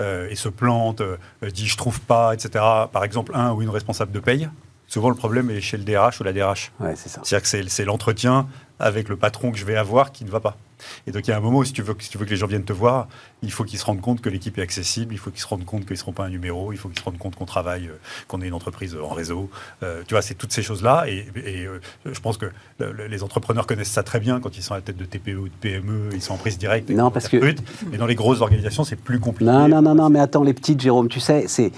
euh, 0.00 0.28
et 0.28 0.36
se 0.36 0.48
plante, 0.48 1.00
euh, 1.00 1.16
dit 1.50 1.66
je 1.66 1.76
trouve 1.78 2.00
pas, 2.00 2.34
etc. 2.34 2.62
Par 2.92 3.04
exemple, 3.04 3.32
un 3.34 3.52
ou 3.52 3.62
une 3.62 3.70
responsable 3.70 4.12
de 4.12 4.20
paye. 4.20 4.48
Souvent, 4.88 5.08
le 5.08 5.16
problème 5.16 5.50
est 5.50 5.60
chez 5.60 5.76
le 5.76 5.84
DRH 5.84 6.20
ou 6.20 6.24
la 6.24 6.32
DRH. 6.32 6.70
Ouais, 6.78 6.94
c'est 6.94 7.08
ça. 7.08 7.20
C'est-à-dire 7.24 7.50
que 7.50 7.68
c'est 7.68 7.84
l'entretien 7.84 8.46
avec 8.78 9.08
le 9.08 9.16
patron 9.16 9.50
que 9.50 9.58
je 9.58 9.64
vais 9.64 9.76
avoir 9.76 10.12
qui 10.12 10.24
ne 10.24 10.30
va 10.30 10.40
pas. 10.40 10.56
Et 11.06 11.10
donc 11.12 11.26
il 11.26 11.30
y 11.30 11.34
a 11.34 11.36
un 11.36 11.40
moment 11.40 11.58
où 11.58 11.64
si 11.64 11.72
tu 11.72 11.82
veux, 11.82 11.94
que- 11.94 12.02
si 12.02 12.10
tu 12.10 12.18
veux 12.18 12.24
que 12.24 12.30
les 12.30 12.36
gens 12.36 12.46
viennent 12.46 12.64
te 12.64 12.72
voir, 12.72 13.08
il 13.42 13.50
faut 13.52 13.64
qu'ils 13.64 13.78
se 13.78 13.84
rendent 13.84 14.00
compte 14.00 14.20
que 14.20 14.28
l'équipe 14.28 14.56
est 14.58 14.62
accessible, 14.62 15.14
il 15.14 15.18
faut 15.18 15.30
qu'ils 15.30 15.40
se 15.40 15.46
rendent 15.46 15.64
compte 15.64 15.82
qu'ils 15.84 15.92
ne 15.94 15.98
seront 15.98 16.12
pas 16.12 16.24
un 16.24 16.30
numéro, 16.30 16.72
il 16.72 16.78
faut 16.78 16.88
qu'ils 16.88 16.98
se 16.98 17.04
rendent 17.04 17.18
compte 17.18 17.36
qu'on 17.36 17.44
travaille, 17.46 17.88
euh, 17.88 17.98
qu'on 18.28 18.40
est 18.42 18.48
une 18.48 18.54
entreprise 18.54 18.96
en 19.02 19.08
réseau. 19.14 19.50
Euh, 19.82 20.02
tu 20.06 20.14
vois, 20.14 20.22
c'est 20.22 20.34
toutes 20.34 20.52
ces 20.52 20.62
choses-là. 20.62 21.04
Et, 21.08 21.26
et, 21.44 21.64
euh, 21.66 21.80
je 22.04 22.18
pense 22.20 22.36
que 22.38 22.46
le- 22.78 22.92
le- 22.92 23.06
les 23.06 23.22
entrepreneurs 23.22 23.66
connaissent 23.66 23.90
ça 23.90 24.02
très 24.02 24.20
bien 24.20 24.40
quand 24.40 24.56
ils 24.56 24.62
sont 24.62 24.74
à 24.74 24.78
la 24.78 24.82
tête 24.82 24.96
de 24.96 25.04
TPE 25.04 25.36
ou 25.38 25.48
de 25.48 25.54
PME, 25.60 26.10
ils 26.12 26.22
sont 26.22 26.34
en 26.34 26.38
prise 26.38 26.58
directe. 26.58 26.90
Non, 26.90 27.10
parce 27.10 27.28
que-. 27.28 27.54
Mais 27.90 27.98
dans 27.98 28.06
les 28.06 28.14
grosses 28.14 28.40
organisations, 28.40 28.84
c'est 28.84 28.96
plus 28.96 29.20
compliqué. 29.20 29.50
Non, 29.50 29.68
non, 29.68 29.82
non, 29.82 29.94
non, 29.94 30.10
mais 30.10 30.20
attends, 30.20 30.42
les 30.42 30.54
petites, 30.54 30.80
Jérôme, 30.80 31.08
tu 31.08 31.20
sais, 31.20 31.44
c'est, 31.48 31.72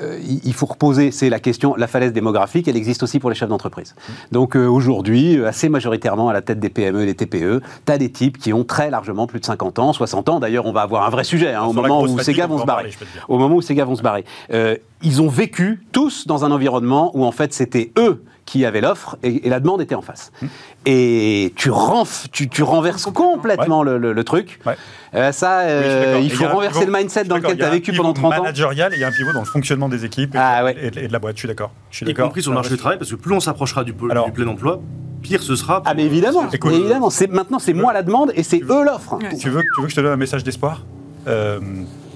euh, 0.00 0.18
il 0.44 0.54
faut 0.54 0.66
reposer, 0.66 1.10
c'est 1.10 1.28
la 1.28 1.38
question, 1.40 1.74
la 1.76 1.86
falaise 1.86 2.12
démographique, 2.12 2.68
elle 2.68 2.76
existe 2.76 3.02
aussi 3.02 3.20
pour 3.20 3.28
les 3.30 3.36
chefs 3.36 3.48
d'entreprise. 3.48 3.94
Donc 4.32 4.56
euh, 4.56 4.66
aujourd'hui, 4.66 5.36
euh, 5.38 5.46
assez 5.46 5.68
majoritairement 5.68 6.28
à 6.30 6.32
la 6.32 6.40
tête 6.42 6.58
des 6.58 6.70
PME 6.70 7.02
et 7.02 7.06
des 7.06 7.14
TPE, 7.14 7.60
tu 7.86 7.92
as 7.92 7.98
des 7.98 8.10
types 8.10 8.33
qui 8.40 8.52
ont 8.52 8.64
très 8.64 8.90
largement 8.90 9.26
plus 9.26 9.40
de 9.40 9.44
50 9.44 9.78
ans, 9.78 9.92
60 9.92 10.28
ans. 10.28 10.40
D'ailleurs, 10.40 10.66
on 10.66 10.72
va 10.72 10.82
avoir 10.82 11.06
un 11.06 11.10
vrai 11.10 11.24
sujet 11.24 11.52
hein, 11.54 11.64
au 11.64 11.72
moment 11.72 12.02
où 12.02 12.18
ces 12.18 12.34
gars 12.34 12.46
on 12.48 12.56
vont 12.56 12.58
se 12.60 12.66
barrer. 12.66 12.90
Au 13.28 13.38
moment 13.38 13.56
où 13.56 13.62
ces 13.62 13.74
gars 13.74 13.84
vont 13.84 13.96
se 13.96 14.02
barrer. 14.02 14.24
Euh, 14.52 14.76
ils 15.02 15.20
ont 15.22 15.28
vécu 15.28 15.82
tous 15.92 16.26
dans 16.26 16.44
un 16.44 16.50
environnement 16.50 17.10
où 17.14 17.24
en 17.24 17.32
fait 17.32 17.52
c'était 17.52 17.92
eux 17.98 18.22
qui 18.46 18.66
avaient 18.66 18.82
l'offre 18.82 19.16
et, 19.22 19.46
et 19.46 19.48
la 19.50 19.58
demande 19.58 19.80
était 19.80 19.94
en 19.94 20.02
face. 20.02 20.30
Mmh. 20.42 20.46
Et 20.86 21.52
tu, 21.56 21.70
renf- 21.70 22.26
tu, 22.30 22.48
tu 22.48 22.62
renverses 22.62 23.06
complètement 23.10 23.82
le, 23.82 23.96
le- 23.96 24.12
le 24.12 24.24
truc. 24.24 24.60
Ouais. 24.66 24.76
Euh, 25.14 25.32
ça, 25.32 25.60
euh, 25.60 26.20
il 26.22 26.30
faut 26.30 26.46
renverser 26.46 26.80
pivot- 26.80 26.86
le 26.92 26.98
mindset 26.98 27.24
dans 27.24 27.36
lequel 27.36 27.56
tu 27.56 27.64
as 27.64 27.70
vécu 27.70 27.92
pendant 27.94 28.12
30 28.12 28.34
ans. 28.34 28.42
managérial 28.42 28.92
et 28.92 28.96
il 28.96 29.00
y 29.00 29.04
a 29.04 29.08
un 29.08 29.12
pivot 29.12 29.32
dans 29.32 29.40
le 29.40 29.46
fonctionnement 29.46 29.88
des 29.88 30.04
équipes 30.04 30.34
et, 30.34 30.38
Ah 30.38 30.62
ouais. 30.64 30.76
et 30.78 30.90
de- 30.90 31.00
et 31.00 31.08
de 31.08 31.12
la 31.12 31.18
boîte. 31.18 31.36
Je 31.36 31.40
suis 31.40 31.48
d'accord. 31.48 31.70
Je 31.90 31.96
suis 31.96 32.04
Y 32.06 32.08
d'accord. 32.08 32.26
compris 32.26 32.42
sur 32.42 32.50
le 32.50 32.56
marché 32.56 32.70
du 32.70 32.76
travail, 32.76 32.98
parce 32.98 33.10
que 33.10 33.16
plus 33.16 33.32
on 33.34 33.40
s'approchera 33.40 33.82
du, 33.84 33.92
du 33.92 34.32
plein 34.32 34.46
emploi, 34.46 34.80
pire 35.24 35.42
ce 35.42 35.56
sera. 35.56 35.80
pour- 35.82 35.90
Ah 35.90 35.94
mais 35.94 36.04
évidemment, 36.04 36.48
Écoute, 36.52 36.70
mais 36.70 36.78
évidemment, 36.78 37.10
c'est 37.10 37.26
maintenant 37.30 37.58
c'est 37.58 37.72
moi 37.74 37.92
la 37.92 38.02
demande 38.02 38.30
et 38.36 38.42
c'est 38.44 38.60
eux 38.62 38.84
l'offre. 38.84 39.14
Ouais. 39.20 39.36
Tu 39.36 39.48
veux, 39.50 39.62
tu 39.62 39.80
veux 39.80 39.86
que 39.86 39.90
je 39.90 39.96
te 39.96 40.00
donne 40.00 40.12
un 40.12 40.16
message 40.16 40.44
d'espoir? 40.44 40.84
Euh, 41.26 41.58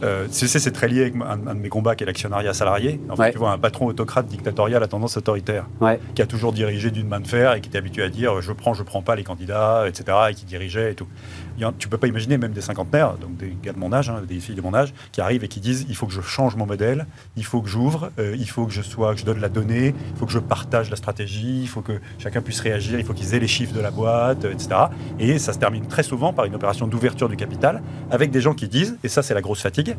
euh, 0.03 0.27
tu 0.31 0.47
sais, 0.47 0.59
c'est 0.59 0.71
très 0.71 0.87
lié 0.87 1.01
avec 1.01 1.15
un, 1.17 1.49
un 1.49 1.55
de 1.55 1.61
mes 1.61 1.71
combats 1.71 1.97
qui 1.97 2.05
est 2.05 2.07
l'actionnariat 2.07 2.53
salarié. 2.53 3.01
En 3.09 3.17
fait, 3.17 3.23
Ouais. 3.23 3.33
tu 3.33 3.39
vois, 3.39 3.51
un 3.53 3.59
patron 3.59 3.87
autocrate 3.87 4.27
dictatorial 4.27 4.83
à 4.83 4.87
tendance 4.87 5.17
autoritaire, 5.17 5.65
Ouais. 5.81 5.99
qui 6.15 6.21
a 6.23 6.27
toujours 6.27 6.53
dirigé 6.53 6.91
d'une 6.91 7.09
main 7.09 7.21
de 7.21 7.27
fer 7.27 7.55
et 7.55 7.61
qui 7.63 7.69
était 7.71 7.79
habitué 7.79 8.03
à 8.03 8.11
dire 8.11 8.41
je 8.43 8.53
prends, 8.53 8.75
je 8.75 8.83
prends 8.83 9.01
pas 9.03 9.17
les 9.17 9.25
candidats, 9.25 9.85
etc. 9.89 10.17
et 10.31 10.35
qui 10.35 10.45
dirigeait 10.45 10.93
et 10.93 10.95
tout. 10.95 11.07
Y 11.59 11.65
tu 11.79 11.89
peux 11.89 11.99
pas 11.99 12.07
imaginer 12.07 12.39
même 12.39 12.53
des 12.53 12.61
cinquantenaires, 12.61 13.15
donc 13.15 13.37
des 13.37 13.57
gars 13.63 13.73
de 13.73 13.79
mon 13.79 13.93
âge, 13.93 14.11
hein, 14.11 14.23
des 14.27 14.39
filles 14.39 14.55
de 14.55 14.61
mon 14.61 14.75
âge, 14.75 14.95
qui 15.11 15.21
arrivent 15.21 15.43
et 15.43 15.49
qui 15.49 15.59
disent 15.59 15.87
il 15.89 15.97
faut 15.97 16.07
que 16.07 16.13
je 16.13 16.21
change 16.21 16.55
mon 16.55 16.67
modèle, 16.67 17.07
il 17.37 17.45
faut 17.45 17.61
que 17.61 17.69
j'ouvre, 17.69 18.11
euh, 18.19 18.37
il 18.39 18.49
faut 18.49 18.67
que 18.67 18.73
je 18.73 18.83
sois, 18.83 19.15
que 19.15 19.21
je 19.21 19.25
donne 19.25 19.41
la 19.41 19.49
donnée, 19.49 19.95
il 20.13 20.19
faut 20.19 20.27
que 20.27 20.33
je 20.33 20.39
partage 20.39 20.89
la 20.89 20.97
stratégie, 20.97 21.63
il 21.63 21.69
faut 21.69 21.81
que 21.83 22.01
chacun 22.19 22.43
puisse 22.43 22.61
réagir, 22.61 22.99
il 23.01 23.05
faut 23.05 23.13
qu'ils 23.13 23.35
aient 23.35 23.41
les 23.41 23.49
chiffres 23.49 23.75
de 23.75 23.81
la 23.81 23.91
boîte, 23.91 24.45
euh, 24.45 24.53
etc. 24.53 24.69
Et 25.19 25.39
ça 25.39 25.53
se 25.53 25.59
termine 25.59 25.87
très 25.87 26.05
souvent 26.05 26.33
par 26.33 26.45
une 26.45 26.55
opération 26.55 26.87
d'ouverture 26.87 27.29
du 27.29 27.37
capital 27.37 27.83
avec 28.11 28.31
des 28.31 28.41
gens 28.41 28.55
qui 28.55 28.69
disent, 28.69 28.97
et 29.03 29.09
ça 29.09 29.23
c'est 29.23 29.35
la 29.35 29.43
grosse 29.43 29.63
fatigue, 29.63 29.97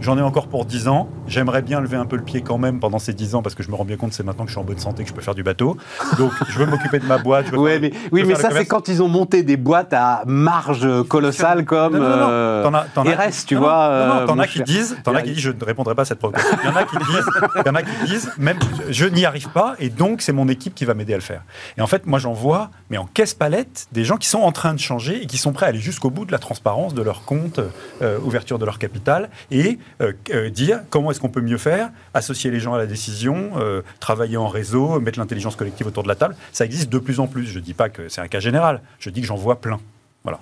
J'en 0.00 0.16
ai 0.16 0.22
encore 0.22 0.46
pour 0.46 0.64
10 0.64 0.86
ans. 0.88 1.08
J'aimerais 1.26 1.60
bien 1.62 1.80
lever 1.80 1.96
un 1.96 2.06
peu 2.06 2.16
le 2.16 2.22
pied 2.22 2.40
quand 2.40 2.56
même 2.56 2.78
pendant 2.78 2.98
ces 3.00 3.12
10 3.12 3.34
ans 3.34 3.42
parce 3.42 3.54
que 3.54 3.62
je 3.62 3.70
me 3.70 3.74
rends 3.74 3.84
bien 3.84 3.96
compte, 3.96 4.12
c'est 4.12 4.22
maintenant 4.22 4.44
que 4.44 4.50
je 4.50 4.54
suis 4.54 4.60
en 4.60 4.64
bonne 4.64 4.78
santé 4.78 5.02
que 5.02 5.08
je 5.08 5.14
peux 5.14 5.20
faire 5.20 5.34
du 5.34 5.42
bateau. 5.42 5.76
Donc, 6.18 6.30
je 6.48 6.58
veux 6.58 6.66
m'occuper 6.66 7.00
de 7.00 7.04
ma 7.06 7.18
boîte. 7.18 7.46
je 7.46 7.50
veux 7.52 7.58
Ouais, 7.58 7.72
faire- 7.80 7.80
mais, 7.80 7.92
oui, 8.12 8.24
mais 8.26 8.34
ça, 8.36 8.50
c'est 8.52 8.64
quand 8.66 8.88
ils 8.88 9.02
ont 9.02 9.08
monté 9.08 9.42
des 9.42 9.56
boîtes 9.56 9.92
à 9.92 10.22
marge 10.26 10.86
colossale 11.08 11.64
comme 11.64 11.94
Non, 11.94 12.00
non, 12.08 12.16
non, 12.16 12.28
euh, 12.30 12.80
RS, 12.96 13.44
tu 13.46 13.56
vois. 13.56 14.24
T'en 14.26 14.38
as 14.38 14.46
qui 14.46 14.62
disent, 14.62 14.96
t'en 15.02 15.14
as 15.14 15.22
qui 15.22 15.32
disent, 15.32 15.40
je 15.42 15.50
ne 15.50 15.64
répondrai 15.64 15.94
pas 15.94 16.02
à 16.02 16.04
cette 16.04 16.18
provocation. 16.20 16.56
Il 16.62 16.68
y 16.68 16.72
en 16.72 16.76
a 16.76 16.84
qui 16.84 16.96
disent, 16.96 17.30
y 17.66 17.68
en 17.68 17.74
a 17.74 17.82
qui 17.82 18.06
disent, 18.06 18.30
même 18.38 18.58
je 18.90 19.04
n'y 19.06 19.24
arrive 19.24 19.48
pas, 19.50 19.74
et 19.80 19.88
donc 19.90 20.22
c'est 20.22 20.32
mon 20.32 20.48
équipe 20.48 20.74
qui 20.74 20.84
va 20.84 20.94
m'aider 20.94 21.12
à 21.14 21.16
le 21.16 21.22
faire. 21.22 21.42
Et 21.76 21.82
en 21.82 21.86
fait, 21.86 22.06
moi 22.06 22.18
j'en 22.18 22.32
vois, 22.32 22.70
mais 22.90 22.98
en 22.98 23.06
caisse 23.06 23.34
palette, 23.34 23.86
des 23.92 24.04
gens 24.04 24.16
qui 24.16 24.28
sont 24.28 24.40
en 24.40 24.52
train 24.52 24.74
de 24.74 24.78
changer 24.78 25.22
et 25.22 25.26
qui 25.26 25.38
sont 25.38 25.52
prêts 25.52 25.66
à 25.66 25.68
aller 25.70 25.80
jusqu'au 25.80 26.10
bout 26.10 26.24
de 26.24 26.32
la 26.32 26.38
transparence 26.38 26.94
de 26.94 27.02
leur 27.02 27.24
compte, 27.24 27.60
euh, 28.02 28.18
ouverture 28.24 28.58
de 28.58 28.64
leur 28.64 28.78
capital, 28.78 29.28
et 29.50 29.78
euh, 30.00 30.12
euh, 30.30 30.50
dire 30.50 30.80
comment 30.90 31.10
est-ce 31.10 31.20
qu'on 31.20 31.28
peut 31.28 31.40
mieux 31.40 31.58
faire, 31.58 31.90
associer 32.14 32.50
les 32.50 32.60
gens 32.60 32.74
à 32.74 32.78
la 32.78 32.86
décision, 32.86 33.52
euh, 33.56 33.82
travailler 34.00 34.36
en 34.36 34.48
réseau, 34.48 35.00
mettre 35.00 35.18
l'intelligence 35.18 35.56
collective 35.56 35.86
autour 35.86 36.02
de 36.02 36.08
la 36.08 36.14
table. 36.14 36.36
Ça 36.52 36.64
existe 36.64 36.88
de 36.90 36.98
plus 36.98 37.20
en 37.20 37.26
plus. 37.26 37.46
Je 37.46 37.58
dis 37.58 37.74
pas 37.74 37.88
que 37.88 38.08
c'est 38.08 38.20
un 38.20 38.28
cas 38.28 38.40
général. 38.40 38.82
Je 38.98 39.10
dis 39.10 39.20
que 39.20 39.26
j'en 39.26 39.36
vois 39.36 39.60
plein. 39.60 39.80
Voilà. 40.24 40.40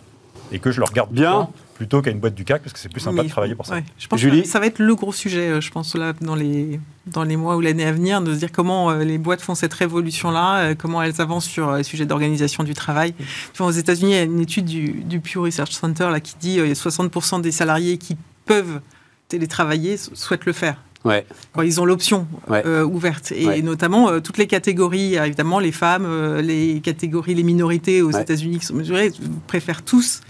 Et 0.53 0.59
que 0.59 0.71
je 0.71 0.81
le 0.81 0.85
regarde 0.85 1.11
Bien. 1.11 1.49
plutôt 1.75 2.03
qu'à 2.03 2.11
une 2.11 2.21
boîte 2.21 2.35
du 2.35 2.45
CAC 2.45 2.63
parce 2.63 2.73
que 2.73 2.79
c'est 2.79 2.89
plus 2.89 3.01
sympa 3.01 3.23
Mais 3.23 3.25
de 3.25 3.29
travailler 3.29 3.55
pour 3.55 3.67
ça. 3.67 3.75
ouais, 3.75 3.85
je 3.99 4.07
pense 4.07 4.21
Julie 4.21 4.43
que 4.43 4.49
ça 4.49 4.61
va 4.61 4.67
être 4.67 4.79
le 4.79 4.95
gros 4.95 5.13
sujet, 5.13 5.61
je 5.61 5.71
pense, 5.71 5.95
là, 5.97 6.13
dans 6.21 6.37
les, 6.37 6.79
dans 7.07 7.25
les 7.25 7.37
mois 7.37 7.57
ou 7.57 7.61
l'année 7.61 7.85
à 7.85 7.93
venir, 7.93 8.21
de 8.21 8.35
se 8.35 8.39
dire 8.39 8.53
comment 8.53 8.91
euh, 8.91 9.05
les 9.05 9.19
boîtes 9.19 9.41
font 9.41 9.55
cette 9.55 9.75
révolution-là, 9.75 10.59
euh, 10.59 10.75
comment 10.77 11.03
elles 11.03 11.21
avancent 11.21 11.47
sur 11.47 11.69
euh, 11.69 11.79
les 11.79 11.85
sujets 11.85 12.07
d'organisation 12.07 12.65
du 12.65 12.75
travail. 12.75 13.15
Vois, 13.57 13.69
aux 13.69 13.73
États-Unis, 13.73 14.13
il 14.13 14.15
y 14.15 14.19
a 14.19 14.23
une 14.23 14.41
étude 14.41 14.65
du, 14.65 14.89
du 14.89 15.21
Pew 15.21 15.41
Research 15.41 15.73
Center 15.73 16.09
là, 16.11 16.21
qui 16.21 16.35
dit 16.39 16.55
qu'il 16.57 16.67
y 16.67 16.71
a 16.71 16.75
60% 16.75 17.41
des 17.41 17.53
salariés 17.53 17.99
qui 17.99 18.17
peuvent 18.45 18.81
télétravailler 19.29 19.97
souhaitent 19.97 20.47
le 20.47 20.53
faire. 20.53 20.83
Ouais. 21.05 21.25
Quand 21.55 21.63
ils 21.63 21.81
ont 21.81 21.85
l'option 21.85 22.27
Ouais. 22.49 22.63
euh, 22.67 22.85
ouverte. 22.85 23.31
Et 23.33 23.47
Ouais. 23.47 23.63
notamment 23.63 24.09
euh, 24.11 24.21
toutes 24.21 24.39
les 24.39 24.49
catégories, 24.49 25.15
évidemment 25.15 25.61
les 25.61 25.71
femmes, 25.71 26.05
euh, 26.05 26.43
les 26.43 26.81
catégories, 26.81 27.35
les 27.35 27.45
minorités 27.45 28.03
aux. 28.03 28.11
États-Unis 28.11 28.59
qui 28.59 28.67
sont 28.67 28.75
mesurées, 28.75 29.13
préfèrent 29.47 29.83
tous. 29.83 30.21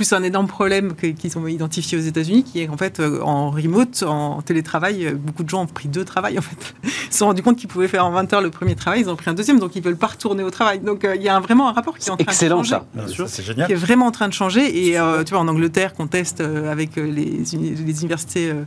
Plus 0.00 0.14
un 0.14 0.22
énorme 0.22 0.46
problème 0.46 0.94
qu'ils 0.94 1.36
ont 1.36 1.46
identifié 1.46 1.98
aux 1.98 2.00
États-Unis, 2.00 2.42
qui 2.42 2.60
est 2.60 2.66
qu'en 2.68 2.78
fait, 2.78 3.00
euh, 3.00 3.20
en 3.20 3.50
remote, 3.50 4.02
en 4.02 4.40
télétravail, 4.40 5.04
euh, 5.08 5.12
beaucoup 5.14 5.42
de 5.42 5.48
gens 5.50 5.64
ont 5.64 5.66
pris 5.66 5.88
deux 5.88 6.06
travails. 6.06 6.38
En 6.38 6.40
fait. 6.40 6.74
Ils 6.84 6.90
se 7.12 7.18
sont 7.18 7.26
rendus 7.26 7.42
compte 7.42 7.56
qu'ils 7.58 7.68
pouvaient 7.68 7.86
faire 7.86 8.06
en 8.06 8.10
20 8.10 8.32
heures 8.32 8.40
le 8.40 8.48
premier 8.48 8.74
travail, 8.76 9.02
ils 9.02 9.10
ont 9.10 9.16
pris 9.16 9.28
un 9.28 9.34
deuxième, 9.34 9.58
donc 9.58 9.76
ils 9.76 9.82
veulent 9.82 9.98
pas 9.98 10.06
retourner 10.06 10.42
au 10.42 10.50
travail. 10.50 10.80
Donc 10.80 11.04
euh, 11.04 11.16
il 11.16 11.22
y 11.22 11.28
a 11.28 11.36
un- 11.36 11.40
vraiment 11.40 11.68
un 11.68 11.72
rapport 11.72 11.98
qui 11.98 12.08
est 12.08 12.10
en 12.10 12.16
train 12.16 12.24
Excellent 12.24 12.60
de 12.62 12.66
changer 12.66 12.70
ça. 12.70 12.86
Bien 12.94 13.08
sûr. 13.08 13.28
C'est 13.28 13.42
qui 13.42 13.48
génial. 13.48 13.70
est 13.70 13.74
vraiment 13.74 14.06
en 14.06 14.10
train 14.10 14.28
de 14.28 14.32
changer. 14.32 14.86
Et 14.88 14.98
euh, 14.98 15.22
tu 15.22 15.34
vois, 15.34 15.40
en 15.40 15.48
Angleterre, 15.48 15.92
qu'on 15.92 16.06
teste 16.06 16.40
avec 16.40 16.96
les, 16.96 17.54
uni- 17.54 17.74
les 17.74 18.00
universités 18.00 18.48
euh, 18.50 18.64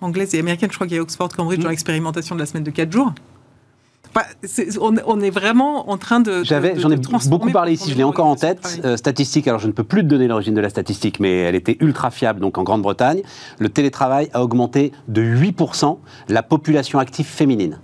anglaises 0.00 0.32
et 0.36 0.38
américaines, 0.38 0.70
je 0.70 0.76
crois 0.76 0.86
qu'il 0.86 0.94
y 0.96 1.00
a 1.00 1.02
Oxford, 1.02 1.30
Cambridge, 1.36 1.58
Mm. 1.58 1.62
dans 1.64 1.70
l'expérimentation 1.70 2.36
de 2.36 2.40
la 2.40 2.46
semaine 2.46 2.62
de 2.62 2.70
4 2.70 2.92
jours. 2.92 3.12
Enfin, 4.10 4.26
on, 4.80 4.96
on 5.06 5.20
est 5.20 5.30
vraiment 5.30 5.90
en 5.90 5.98
train 5.98 6.20
de. 6.20 6.42
J'avais, 6.42 6.78
j'en 6.78 6.90
ai 6.90 6.96
beaucoup 7.28 7.50
parlé 7.50 7.72
ici, 7.72 7.90
je 7.90 7.96
l'ai 7.96 8.04
encore 8.04 8.26
en 8.26 8.36
tête. 8.36 8.80
Euh, 8.84 8.96
statistique, 8.96 9.46
alors 9.46 9.60
je 9.60 9.66
ne 9.66 9.72
peux 9.72 9.84
plus 9.84 10.02
te 10.02 10.06
donner 10.06 10.28
l'origine 10.28 10.54
de 10.54 10.60
la 10.60 10.70
statistique, 10.70 11.20
mais 11.20 11.38
elle 11.38 11.54
était 11.54 11.76
ultra 11.80 12.10
fiable. 12.10 12.40
Donc 12.40 12.58
en 12.58 12.62
Grande-Bretagne, 12.62 13.22
le 13.58 13.68
télétravail 13.68 14.30
a 14.32 14.42
augmenté 14.42 14.92
de 15.08 15.22
8% 15.22 15.98
la 16.28 16.42
population 16.42 16.98
active 16.98 17.26
féminine. 17.26 17.80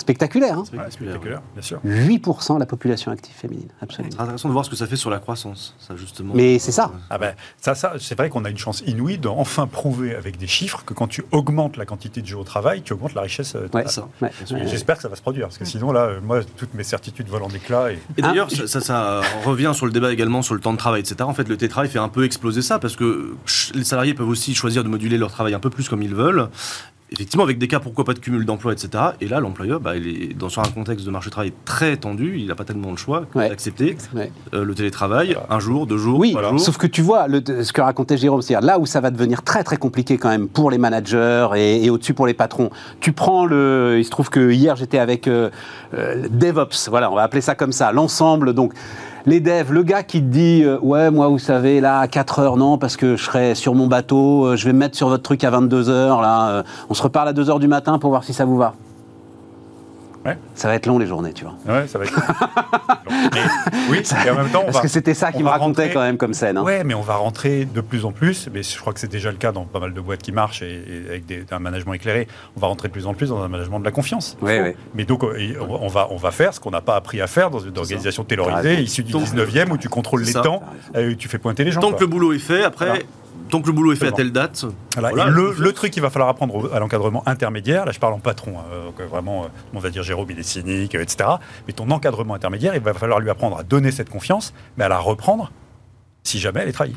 Spectaculaire, 0.00 0.58
hein 0.58 0.64
Ouais, 0.72 0.90
spectaculaire, 0.90 1.42
bien 1.54 1.62
sûr. 1.62 1.78
8% 1.84 2.54
de 2.54 2.60
la 2.60 2.66
population 2.66 3.12
active 3.12 3.34
féminine, 3.34 3.68
C'est 3.78 3.84
absolument. 3.84 4.14
très 4.14 4.22
intéressant 4.24 4.48
de 4.48 4.52
voir 4.54 4.64
ce 4.64 4.70
que 4.70 4.76
ça 4.76 4.86
fait 4.86 4.96
sur 4.96 5.10
la 5.10 5.18
croissance, 5.18 5.74
ça 5.78 5.94
justement. 5.96 6.32
Mais 6.34 6.58
c'est 6.58 6.72
ça. 6.72 6.90
Ah 7.10 7.18
ben, 7.18 7.34
ça, 7.60 7.74
ça 7.74 7.92
c'est 7.98 8.16
vrai 8.16 8.30
qu'on 8.30 8.44
a 8.44 8.50
une 8.50 8.58
chance 8.58 8.82
inouïe 8.86 9.18
d'enfin 9.18 9.66
prouver 9.66 10.14
avec 10.14 10.38
des 10.38 10.46
chiffres 10.46 10.82
que 10.84 10.94
quand 10.94 11.06
tu 11.08 11.24
augmentes 11.32 11.76
la 11.76 11.84
quantité 11.84 12.22
de 12.22 12.26
gens 12.26 12.40
au 12.40 12.44
travail, 12.44 12.82
tu 12.82 12.92
augmentes 12.94 13.14
la 13.14 13.22
richesse. 13.22 13.54
euh, 13.54 13.68
Ouais. 13.74 13.84
C'est 13.86 14.00
ça. 14.48 14.56
J'espère 14.66 14.96
que 14.96 15.02
ça 15.02 15.08
va 15.08 15.16
se 15.16 15.22
produire, 15.22 15.46
parce 15.46 15.58
que 15.58 15.64
sinon, 15.64 15.92
là, 15.92 16.10
moi, 16.22 16.40
toutes 16.56 16.74
mes 16.74 16.84
certitudes 16.84 17.28
volent 17.28 17.46
en 17.46 17.50
éclats. 17.54 17.92
Et... 17.92 17.94
Et 17.94 17.98
Ah, 18.22 18.28
d'ailleurs, 18.28 18.48
je- 18.50 18.66
ça, 18.66 18.80
ça- 18.80 18.90
ça 18.90 19.20
revient 19.44 19.72
sur 19.74 19.86
le 19.86 19.92
débat 19.92 20.12
également 20.12 20.42
sur 20.42 20.54
le 20.54 20.60
temps 20.60 20.72
de 20.72 20.78
travail, 20.78 21.00
etc. 21.00 21.16
En 21.22 21.34
fait, 21.34 21.48
le 21.48 21.56
télétravail 21.56 21.88
fait 21.90 21.98
un 21.98 22.08
peu 22.08 22.24
exploser 22.24 22.62
ça 22.62 22.78
parce 22.78 22.96
que 22.96 23.34
les 23.74 23.84
salariés 23.84 24.14
peuvent 24.14 24.28
aussi 24.28 24.54
choisir 24.54 24.82
de 24.82 24.88
moduler 24.88 25.18
leur 25.18 25.30
travail 25.30 25.54
un 25.54 25.60
peu 25.60 25.70
plus 25.70 25.88
comme 25.88 26.02
ils 26.02 26.14
veulent. 26.14 26.48
Effectivement, 27.12 27.42
avec 27.42 27.58
des 27.58 27.66
cas, 27.66 27.80
pourquoi 27.80 28.04
pas 28.04 28.14
de 28.14 28.20
cumul 28.20 28.44
d'emploi, 28.44 28.72
etc. 28.72 28.90
Et 29.20 29.26
là, 29.26 29.40
l'employeur, 29.40 29.80
bah, 29.80 29.96
il 29.96 30.06
est 30.06 30.34
dans 30.38 30.48
sur 30.48 30.62
un 30.62 30.68
contexte 30.70 31.04
de 31.04 31.10
marché 31.10 31.26
du 31.26 31.32
travail 31.32 31.52
très 31.64 31.96
tendu, 31.96 32.36
il 32.38 32.46
n'a 32.46 32.54
pas 32.54 32.62
tellement 32.64 32.90
le 32.92 32.96
choix 32.96 33.26
Ouais. 33.34 33.48
d'accepter 33.48 33.96
Ouais. 34.14 34.30
euh, 34.54 34.64
le 34.64 34.74
télétravail 34.74 35.36
un 35.50 35.58
jour, 35.58 35.88
deux 35.88 35.98
jours, 35.98 36.20
Oui, 36.20 36.30
trois 36.30 36.48
jours. 36.50 36.60
sauf 36.60 36.76
que 36.78 36.86
tu 36.86 37.02
vois, 37.02 37.26
le- 37.26 37.42
ce 37.64 37.72
que 37.72 37.80
racontait 37.80 38.16
Jérôme, 38.16 38.42
c'est-à-dire 38.42 38.64
là 38.66 38.78
où 38.78 38.86
ça 38.86 39.00
va 39.00 39.10
devenir 39.10 39.42
très 39.42 39.64
très 39.64 39.76
compliqué 39.76 40.18
quand 40.18 40.28
même 40.28 40.46
pour 40.48 40.70
les 40.70 40.78
managers 40.78 41.48
et, 41.56 41.84
et 41.84 41.90
au-dessus 41.90 42.14
pour 42.14 42.28
les 42.28 42.34
patrons. 42.34 42.70
Tu 43.00 43.12
prends 43.12 43.44
le, 43.44 43.96
il 43.98 44.04
se 44.04 44.10
trouve 44.10 44.30
que 44.30 44.50
hier 44.52 44.76
j'étais 44.76 44.98
avec 44.98 45.26
euh, 45.26 45.50
euh, 45.94 46.28
DevOps, 46.30 46.88
voilà, 46.90 47.10
on 47.10 47.16
va 47.16 47.22
appeler 47.22 47.40
ça 47.42 47.56
comme 47.56 47.72
ça, 47.72 47.90
l'ensemble. 47.90 48.52
Donc 48.54 48.72
les 49.26 49.40
devs, 49.40 49.72
le 49.72 49.82
gars 49.82 50.02
qui 50.02 50.20
te 50.20 50.26
dit, 50.26 50.62
euh, 50.64 50.78
ouais, 50.80 51.10
moi 51.10 51.28
vous 51.28 51.38
savez 51.38 51.80
là 51.80 52.00
à 52.00 52.08
4 52.08 52.38
heures 52.38 52.56
non 52.56 52.78
parce 52.78 52.96
que 52.96 53.16
je 53.16 53.24
serai 53.24 53.54
sur 53.54 53.74
mon 53.74 53.86
bateau, 53.86 54.46
euh, 54.46 54.56
je 54.56 54.64
vais 54.64 54.72
me 54.72 54.78
mettre 54.78 54.96
sur 54.96 55.08
votre 55.08 55.22
truc 55.22 55.44
à 55.44 55.50
22 55.50 55.88
heures 55.88 56.20
là, 56.20 56.50
euh, 56.50 56.62
on 56.88 56.94
se 56.94 57.02
reparle 57.02 57.28
à 57.28 57.32
2 57.32 57.50
heures 57.50 57.58
du 57.58 57.68
matin 57.68 57.98
pour 57.98 58.10
voir 58.10 58.24
si 58.24 58.32
ça 58.32 58.44
vous 58.44 58.56
va. 58.56 58.74
Ouais. 60.26 60.36
Ça 60.54 60.68
va 60.68 60.74
être 60.74 60.84
long 60.86 60.98
les 60.98 61.06
journées, 61.06 61.32
tu 61.32 61.44
vois. 61.44 61.54
Ouais, 61.66 61.86
ça 61.86 61.98
va 61.98 62.04
être. 62.04 62.12
Mais, 63.32 63.40
oui, 63.90 64.02
et 64.26 64.30
en 64.30 64.34
même 64.34 64.50
temps, 64.50 64.60
on 64.60 64.64
Parce 64.66 64.76
va. 64.76 64.82
que 64.82 64.88
c'était 64.88 65.14
ça 65.14 65.32
qui 65.32 65.42
me 65.42 65.48
racontait 65.48 65.82
rentrer- 65.84 65.94
quand 65.94 66.00
même 66.02 66.18
comme 66.18 66.34
scène. 66.34 66.58
hein. 66.58 66.62
Ouais, 66.62 66.84
mais 66.84 66.92
on 66.94 67.00
va 67.00 67.14
rentrer 67.16 67.64
de 67.64 67.80
plus 67.80 68.04
en 68.04 68.12
plus, 68.12 68.48
mais 68.52 68.62
je 68.62 68.78
crois 68.78 68.92
que 68.92 69.00
c'est 69.00 69.10
déjà 69.10 69.30
le 69.30 69.38
cas 69.38 69.50
dans 69.52 69.64
pas 69.64 69.80
mal 69.80 69.94
de 69.94 70.00
boîtes 70.00 70.20
qui 70.22 70.32
marchent 70.32 70.60
et, 70.62 70.72
et 71.06 71.08
avec 71.08 71.26
des- 71.26 71.44
un 71.50 71.58
management 71.58 71.94
éclairé. 71.94 72.28
On 72.56 72.60
va 72.60 72.66
rentrer 72.66 72.88
de 72.88 72.92
plus 72.92 73.06
en 73.06 73.14
plus 73.14 73.30
dans 73.30 73.42
un 73.42 73.48
management 73.48 73.80
de 73.80 73.84
la 73.84 73.90
confiance. 73.92 74.36
Ouais, 74.42 74.60
ouais. 74.60 74.76
Mais 74.94 75.04
donc, 75.04 75.24
euh, 75.24 75.34
et 75.38 75.56
on 75.58 75.88
va, 75.88 76.08
on 76.10 76.16
va 76.16 76.30
faire 76.32 76.52
ce 76.52 76.60
qu'on 76.60 76.70
n'a 76.70 76.82
pas 76.82 76.96
appris 76.96 77.20
à 77.22 77.26
faire 77.26 77.50
dans 77.50 77.60
une 77.60 77.76
organisation 77.78 78.22
taylorisée, 78.24 78.80
issue 78.82 79.02
du 79.02 79.12
Donc, 79.12 79.22
19e, 79.24 79.70
où 79.72 79.78
tu 79.78 79.88
contrôles 79.88 80.22
les 80.22 80.32
ça. 80.32 80.42
temps, 80.42 80.62
euh, 80.96 81.12
où 81.12 81.14
tu 81.14 81.28
fais 81.28 81.38
pointer 81.38 81.64
les 81.64 81.72
gens. 81.72 81.80
Tant 81.80 81.88
quoi. 81.90 81.96
que 81.98 82.04
le 82.04 82.08
boulot 82.10 82.32
est 82.34 82.38
fait, 82.38 82.62
après, 82.62 82.86
Voilà. 82.86 83.00
Tant 83.50 83.60
que 83.60 83.66
le 83.66 83.72
boulot 83.72 83.92
est 83.92 83.96
fait 83.96 84.06
à 84.08 84.12
telle 84.12 84.32
date, 84.32 84.64
Voilà. 84.94 85.10
voilà, 85.10 85.30
Et 85.30 85.34
le, 85.58 85.72
truc 85.72 85.92
qu'il 85.92 86.02
va 86.02 86.10
falloir 86.10 86.28
apprendre 86.30 86.70
à 86.74 86.78
l'encadrement 86.78 87.22
intermédiaire, 87.26 87.84
là 87.84 87.92
je 87.92 87.98
parle 87.98 88.14
en 88.14 88.18
patron, 88.18 88.58
hein, 88.58 88.64
euh, 88.72 88.84
donc, 88.86 89.00
vraiment, 89.08 89.44
euh, 89.44 89.48
on 89.74 89.78
va 89.78 89.90
dire 89.90 90.02
Jérôme 90.02 90.30
il 90.30 90.38
est 90.38 90.42
cynique, 90.42 90.94
euh, 90.94 91.02
etc. 91.02 91.28
Mais 91.66 91.72
ton 91.72 91.90
encadrement 91.90 92.34
intermédiaire, 92.34 92.74
il 92.74 92.80
va 92.80 92.94
falloir 92.94 93.20
lui 93.20 93.30
apprendre 93.30 93.58
à 93.58 93.62
donner 93.62 93.90
cette 93.90 94.08
confiance, 94.10 94.54
mais 94.76 94.84
à 94.84 94.88
la 94.88 94.98
reprendre 94.98 95.50
si 96.22 96.38
jamais 96.38 96.60
elle 96.60 96.68
est 96.68 96.72
trahie. 96.72 96.96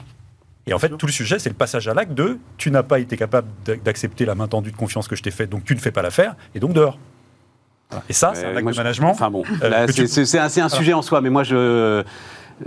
Et 0.66 0.74
en 0.74 0.80
fait, 0.80 0.90
tout 0.90 1.06
le 1.06 1.12
sujet, 1.12 1.40
c'est 1.40 1.50
le 1.50 1.56
passage 1.56 1.88
à 1.90 1.94
l'acte 1.94 2.14
de 2.14 2.38
tu 2.58 2.72
n'as 2.72 2.84
pas 2.84 3.00
été 3.00 3.18
capable 3.18 3.48
d'a- 3.66 3.76
d'accepter 3.76 4.24
la 4.26 4.34
main 4.36 4.48
tendue 4.48 4.72
de 4.72 4.78
confiance 4.78 5.08
que 5.10 5.16
je 5.18 5.22
t'ai 5.24 5.32
faite, 5.32 5.50
donc 5.50 5.66
tu 5.66 5.76
ne 5.76 5.80
fais 5.80 5.92
pas 5.92 6.02
l'affaire, 6.02 6.36
et 6.56 6.60
donc 6.62 6.72
dehors. 6.74 6.98
Voilà. 7.90 8.06
Et 8.10 8.14
ça, 8.14 8.32
c'est 8.34 8.46
un 8.46 8.52
acte 8.52 8.62
moi, 8.64 8.72
de 8.72 8.76
je- 8.78 8.82
management. 8.82 9.10
Enfin 9.12 9.30
bon, 9.30 9.44
euh, 9.62 9.86
c'est 9.88 10.26
tu- 10.26 10.38
un, 10.62 10.70
sujet 10.70 10.94
en 10.94 11.02
soi, 11.02 11.20
mais 11.22 11.30
moi 11.30 11.44
je. 11.44 12.04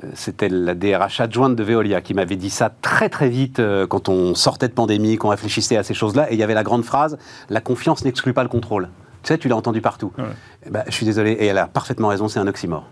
Euh, 0.02 0.10
C'était 0.14 0.48
la 0.48 0.74
DRH 0.74 1.20
adjointe 1.20 1.56
de 1.56 1.62
Veolia 1.62 2.00
qui 2.00 2.14
m'avait 2.14 2.36
dit 2.36 2.50
ça 2.50 2.70
très 2.82 3.08
très 3.08 3.28
vite 3.28 3.58
euh, 3.58 3.86
quand 3.86 4.08
on 4.08 4.34
sortait 4.34 4.68
de 4.68 4.72
pandémie, 4.72 5.16
qu'on 5.16 5.28
réfléchissait 5.28 5.76
à 5.76 5.82
ces 5.82 5.94
choses-là. 5.94 6.30
Et 6.30 6.34
il 6.34 6.40
y 6.40 6.42
avait 6.42 6.54
la 6.54 6.64
grande 6.64 6.84
phrase 6.84 7.18
la 7.48 7.60
confiance 7.60 8.04
n'exclut 8.04 8.32
pas 8.32 8.42
le 8.42 8.48
contrôle. 8.48 8.88
Tu 9.22 9.28
sais, 9.28 9.38
tu 9.38 9.48
l'as 9.48 9.56
entendu 9.56 9.80
partout. 9.80 10.12
Ouais. 10.18 10.24
Eh 10.66 10.70
ben, 10.70 10.84
je 10.86 10.92
suis 10.92 11.06
désolé, 11.06 11.32
et 11.32 11.46
elle 11.46 11.58
a 11.58 11.66
parfaitement 11.66 12.08
raison, 12.08 12.28
c'est 12.28 12.38
un 12.38 12.46
oxymore. 12.46 12.88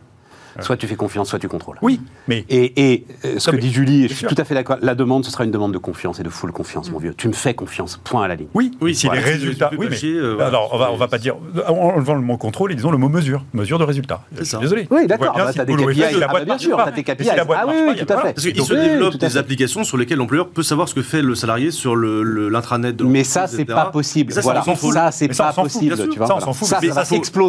Soit 0.60 0.76
tu 0.76 0.86
fais 0.86 0.94
confiance, 0.96 1.28
soit 1.28 1.38
tu 1.38 1.48
contrôles. 1.48 1.78
Oui, 1.82 2.00
mais 2.28 2.44
Et, 2.48 2.92
et, 2.92 3.06
euh, 3.24 3.38
ce 3.38 3.50
que 3.50 3.56
mais- 3.56 3.62
dit 3.62 3.72
Julie, 3.72 4.04
et 4.04 4.08
je 4.08 4.14
suis 4.14 4.20
sûr. 4.20 4.28
tout 4.28 4.40
à 4.40 4.44
fait 4.44 4.54
d'accord, 4.54 4.76
la 4.80 4.94
demande, 4.94 5.24
ce 5.24 5.30
sera 5.30 5.44
une 5.44 5.50
demande 5.50 5.72
de 5.72 5.78
confiance 5.78 6.20
et 6.20 6.22
de 6.22 6.28
full 6.28 6.52
confiance, 6.52 6.90
mon 6.90 6.98
vieux. 6.98 7.14
Tu 7.16 7.28
me 7.28 7.32
fais 7.32 7.54
confiance, 7.54 8.00
point 8.04 8.22
à 8.24 8.28
la 8.28 8.36
ligne. 8.36 8.46
Oui, 8.54 8.70
Oui, 8.80 8.94
si 8.94 9.06
voilà, 9.06 9.20
les 9.22 9.26
résultats. 9.32 9.70
Oui, 9.76 9.86
mais 9.90 9.96
euh, 10.04 10.34
voilà. 10.34 10.48
alors 10.48 10.70
on 10.72 10.78
va 10.78 10.92
on 10.92 10.96
va 10.96 11.08
pas 11.08 11.18
dire 11.18 11.36
en 11.66 11.72
enlevant 11.72 12.14
le 12.14 12.20
mot 12.20 12.36
contrôle 12.36 12.72
et 12.72 12.74
disons 12.74 12.90
le 12.90 12.98
mot 12.98 13.08
mesure, 13.08 13.44
mesure 13.52 13.78
de 13.78 13.84
résultat. 13.84 14.22
Je 14.32 14.38
suis 14.38 14.46
ça. 14.46 14.58
désolé. 14.58 14.86
Oui, 14.90 15.06
d'accord, 15.06 15.34
bah, 15.36 15.50
si 15.50 15.58
t'as 15.58 15.64
des 15.64 15.74
KPI. 15.74 16.02
Ah, 16.22 16.32
bah, 16.32 16.44
bien 16.44 16.58
sûr, 16.58 16.76
pas. 16.76 16.84
t'as 16.84 16.92
tes 16.92 17.02
KPI. 17.02 17.28
Ah 17.30 17.64
oui, 17.66 17.96
tout 17.96 18.12
à 18.12 18.16
fait. 18.18 18.34
Parce 18.34 18.42
qu'il 18.46 18.62
se 18.62 18.74
développe 18.74 19.16
des 19.16 19.36
applications 19.36 19.84
sur 19.84 19.96
lesquelles 19.96 20.18
l'employeur 20.18 20.48
peut 20.48 20.62
savoir 20.62 20.88
ce 20.88 20.94
que 20.94 21.02
fait 21.02 21.22
le 21.22 21.34
salarié 21.34 21.70
sur 21.70 21.96
l'intranet 21.96 22.94
de 22.96 23.04
Mais 23.04 23.24
ça, 23.24 23.46
c'est 23.46 23.64
pas 23.64 23.86
possible. 23.86 24.32
Ça, 24.32 24.42
ça, 24.42 24.46
voilà. 24.46 24.60
on 24.60 24.64
s'en 24.64 24.76
fout. 24.76 24.92
Ça, 24.92 25.10
c'est 25.10 25.28
pas 25.28 25.34
on 25.34 25.52
s'en 25.52 25.62
fout, 25.64 25.72
possible. 25.72 25.96
Ça, 25.96 26.36
on 26.36 26.40
s'en 26.40 26.52
fout. 26.52 26.68
Ça, 26.68 26.80
ça 26.80 26.86
va. 26.86 27.04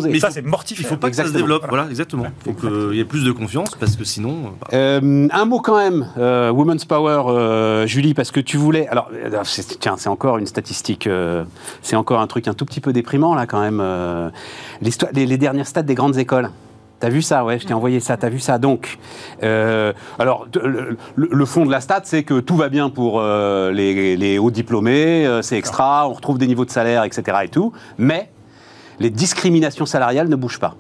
Mais 0.10 0.20
ça, 0.20 0.32
c'est 0.32 0.42
mortifère. 0.42 0.86
Il 0.86 0.88
faut 0.88 0.98
pas 0.98 1.10
que 1.10 1.16
ça 1.16 1.26
se 1.26 1.32
développe, 1.32 1.66
voilà, 1.68 1.88
exactement. 1.90 2.26
Il 2.96 3.00
y 3.00 3.02
ait 3.02 3.06
plus 3.06 3.26
de 3.26 3.34
confiance 3.34 3.72
parce 3.78 3.98
que 3.98 4.06
sinon. 4.06 4.54
bah, 4.62 4.68
Euh, 4.72 5.28
un 5.30 5.44
mot 5.46 5.60
quand 5.60 5.76
même, 5.78 6.08
euh, 6.18 6.50
Women's 6.50 6.86
Power, 6.86 7.24
euh, 7.28 7.86
Julie, 7.86 8.14
parce 8.14 8.32
que 8.32 8.40
tu 8.40 8.56
voulais. 8.56 8.88
Alors, 8.88 9.10
euh, 9.14 9.42
c'est- 9.44 9.78
tiens, 9.82 9.96
c'est 9.98 10.08
encore 10.08 10.38
une 10.38 10.46
statistique, 10.48 11.06
euh, 11.06 11.44
c'est 11.82 11.98
encore 11.98 12.22
un 12.22 12.28
truc 12.28 12.48
un 12.48 12.54
tout 12.54 12.64
petit 12.64 12.80
peu 12.80 12.94
déprimant 12.94 13.36
là 13.36 13.48
quand 13.48 13.60
même. 13.60 13.82
euh, 13.82 14.30
l'histoire, 14.82 15.12
les, 15.14 15.26
les 15.26 15.38
dernières 15.38 15.68
stats 15.68 15.82
des 15.84 15.94
grandes 15.94 16.16
écoles. 16.18 16.52
T'as 17.02 17.10
vu 17.10 17.22
ça, 17.22 17.44
ouais, 17.44 17.60
je 17.60 17.68
t'ai 17.68 17.74
envoyé 17.74 18.00
ça, 18.00 18.16
t'as 18.16 18.30
vu 18.30 18.40
ça? 18.40 18.60
Donc, 18.60 18.98
euh, 19.44 19.92
alors, 20.18 20.48
le, 20.64 20.98
le- 21.18 21.30
le 21.34 21.46
fond 21.46 21.66
de 21.66 21.72
la 21.72 21.82
stat, 21.82 22.00
c'est 22.06 22.24
que 22.24 22.40
tout 22.40 22.56
va 22.56 22.70
bien 22.70 22.90
pour 22.90 23.20
euh, 23.20 23.74
les, 23.74 24.16
les 24.16 24.40
hauts 24.40 24.52
diplômés, 24.52 25.28
euh, 25.28 25.42
c'est 25.42 25.58
extra, 25.58 26.08
on 26.08 26.14
retrouve 26.14 26.38
des 26.38 26.48
niveaux 26.48 26.64
de 26.64 26.72
salaire, 26.72 27.04
etc. 27.04 27.40
et 27.44 27.50
tout, 27.50 27.74
mais 27.98 28.30
les 29.02 29.10
discriminations 29.10 29.86
salariales 29.86 30.30
ne 30.30 30.38
bougent 30.38 30.62
pas. 30.62 30.76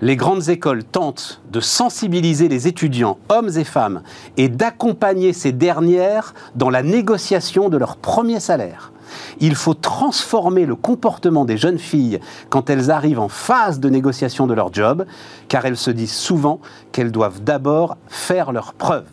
Les 0.00 0.16
grandes 0.16 0.48
écoles 0.48 0.84
tentent 0.84 1.40
de 1.50 1.60
sensibiliser 1.60 2.48
les 2.48 2.68
étudiants, 2.68 3.18
hommes 3.28 3.50
et 3.56 3.64
femmes, 3.64 4.02
et 4.36 4.48
d'accompagner 4.48 5.32
ces 5.32 5.52
dernières 5.52 6.34
dans 6.54 6.70
la 6.70 6.82
négociation 6.82 7.68
de 7.68 7.76
leur 7.76 7.96
premier 7.96 8.38
salaire. 8.38 8.92
Il 9.40 9.54
faut 9.54 9.74
transformer 9.74 10.66
le 10.66 10.76
comportement 10.76 11.44
des 11.44 11.56
jeunes 11.56 11.78
filles 11.78 12.20
quand 12.50 12.70
elles 12.70 12.90
arrivent 12.90 13.20
en 13.20 13.28
phase 13.28 13.80
de 13.80 13.88
négociation 13.88 14.46
de 14.46 14.54
leur 14.54 14.72
job, 14.72 15.04
car 15.48 15.64
elles 15.64 15.76
se 15.78 15.90
disent 15.90 16.12
souvent 16.14 16.60
qu'elles 16.92 17.10
doivent 17.12 17.42
d'abord 17.42 17.96
faire 18.08 18.52
leurs 18.52 18.74
preuves. 18.74 19.06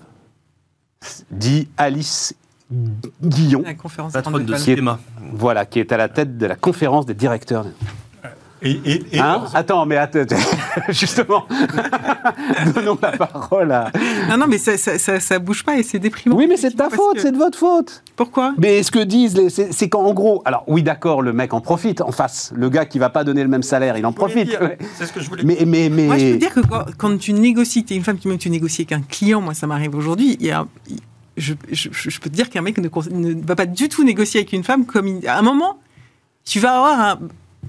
Dit 1.32 1.68
Alice 1.78 2.36
Guillon, 3.24 3.62
La 3.64 3.74
conférence 3.76 4.14
patronne 4.14 4.44
de 4.44 4.52
Grande 4.52 4.62
cinéma. 4.62 5.00
voilà, 5.34 5.66
qui 5.66 5.80
est 5.80 5.92
à 5.92 5.98
la 5.98 6.10
tête 6.10 6.38
de 6.38 6.46
la 6.46 6.56
conférence 6.56 7.06
des 7.06 7.14
directeurs. 7.14 7.66
Et, 8.66 8.72
et- 8.86 9.04
et- 9.14 9.20
Hein? 9.20 9.44
Attends, 9.54 9.86
mais 9.86 9.96
attends, 9.98 10.26
justement, 10.90 11.46
donnons 12.76 12.98
la 13.02 13.12
parole 13.12 13.72
à. 13.72 13.92
Non, 14.30 14.38
non, 14.38 14.46
mais 14.48 14.58
ça, 14.58 14.78
ça, 14.78 14.98
ça, 14.98 15.20
ça 15.20 15.40
bouge 15.40 15.64
pas 15.64 15.78
et 15.78 15.84
c'est 15.84 16.00
déprimant. 16.00 16.36
Oui, 16.36 16.48
mais 16.48 16.58
c'est 16.58 16.72
de 16.72 16.76
ta 16.76 16.90
faute, 16.90 17.20
c'est 17.20 17.32
de 17.32 17.38
votre 17.38 17.58
faute. 17.58 18.04
Pourquoi? 18.16 18.54
Mais 18.58 18.84
ce 18.84 18.92
que 18.92 19.00
disent, 19.00 19.36
les- 19.38 19.50
c'est 19.50 19.90
qu'en 19.90 20.04
en 20.06 20.14
gros, 20.14 20.42
alors 20.46 20.64
oui, 20.68 20.84
d'accord, 20.84 21.22
le 21.22 21.32
mec 21.34 21.54
en 21.54 21.62
profite 21.62 22.02
en 22.02 22.12
face. 22.12 22.52
Le 22.56 22.70
gars 22.70 22.86
qui 22.86 23.00
va 23.00 23.10
pas 23.10 23.24
donner 23.24 23.44
le 23.44 23.50
même 23.50 23.64
salaire, 23.64 23.98
il 23.98 24.06
en 24.06 24.14
profite. 24.14 24.58
C'est 24.96 25.06
ce 25.06 25.14
que 25.14 25.20
je 25.20 25.30
voulais 25.30 25.44
Mais, 25.44 25.60
mais, 25.66 25.90
mais. 25.90 26.06
Moi, 26.08 26.18
je 26.18 26.32
peux 26.34 26.38
dire 26.38 26.54
que 26.54 26.62
quand, 26.62 26.86
quand 26.98 27.18
tu 27.18 27.34
négocies, 27.34 27.84
tu 27.86 27.94
es 27.94 27.98
une 27.98 28.04
femme 28.04 28.18
qui 28.18 28.28
même 28.28 28.38
tu 28.38 28.50
négocies 28.50 28.82
avec 28.82 28.92
un 28.94 29.02
client, 29.02 29.42
moi 29.42 29.54
ça 29.54 29.68
m'arrive 29.68 29.96
aujourd'hui, 29.96 30.38
il 30.40 30.46
y 30.48 30.52
a- 30.52 30.66
je, 31.38 31.54
je- 31.72 31.90
je 31.92 32.20
peux 32.20 32.30
te 32.30 32.36
dire 32.36 32.50
qu'un 32.50 32.62
mec 32.62 32.78
ne, 32.78 32.88
va 33.46 33.56
pas 33.56 33.66
du 33.66 33.90
tout 33.90 34.04
négocier 34.04 34.40
avec 34.40 34.54
une 34.54 34.64
femme 34.64 34.86
comme 34.86 35.08
il- 35.08 35.28
à 35.28 35.38
un 35.38 35.42
moment, 35.42 35.78
tu 36.46 36.60
vas 36.60 36.78
avoir 36.78 37.00
un. 37.00 37.20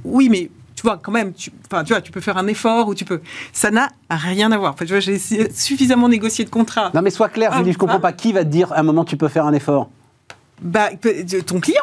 Oui, 0.04 0.28
mais 0.30 0.50
tu 0.76 0.82
vois, 0.82 0.98
quand 1.02 1.10
même, 1.10 1.32
tu, 1.32 1.50
enfin, 1.64 1.82
tu 1.82 1.92
vois, 1.94 2.02
tu 2.02 2.12
peux 2.12 2.20
faire 2.20 2.36
un 2.36 2.46
effort 2.46 2.86
ou 2.86 2.94
tu 2.94 3.06
peux. 3.06 3.22
Ça 3.52 3.70
n'a 3.70 3.88
rien 4.10 4.52
à 4.52 4.58
voir. 4.58 4.74
Enfin, 4.74 4.84
tu 4.84 4.92
vois, 4.92 5.00
j'ai 5.00 5.18
suffisamment 5.18 6.08
négocié 6.08 6.44
de 6.44 6.50
contrats. 6.50 6.90
Non, 6.94 7.00
mais 7.00 7.10
sois 7.10 7.30
clair, 7.30 7.50
Ah, 7.52 7.58
Julie, 7.58 7.72
je 7.72 7.78
comprends 7.78 7.96
ah. 7.96 8.00
pas. 8.00 8.12
Qui 8.12 8.32
va 8.34 8.44
te 8.44 8.50
dire 8.50 8.72
à 8.72 8.80
un 8.80 8.82
moment 8.82 9.04
tu 9.04 9.16
peux 9.16 9.28
faire 9.28 9.46
un 9.46 9.54
effort? 9.54 9.88
Bah, 10.60 10.90
ton 11.46 11.60
client. 11.60 11.82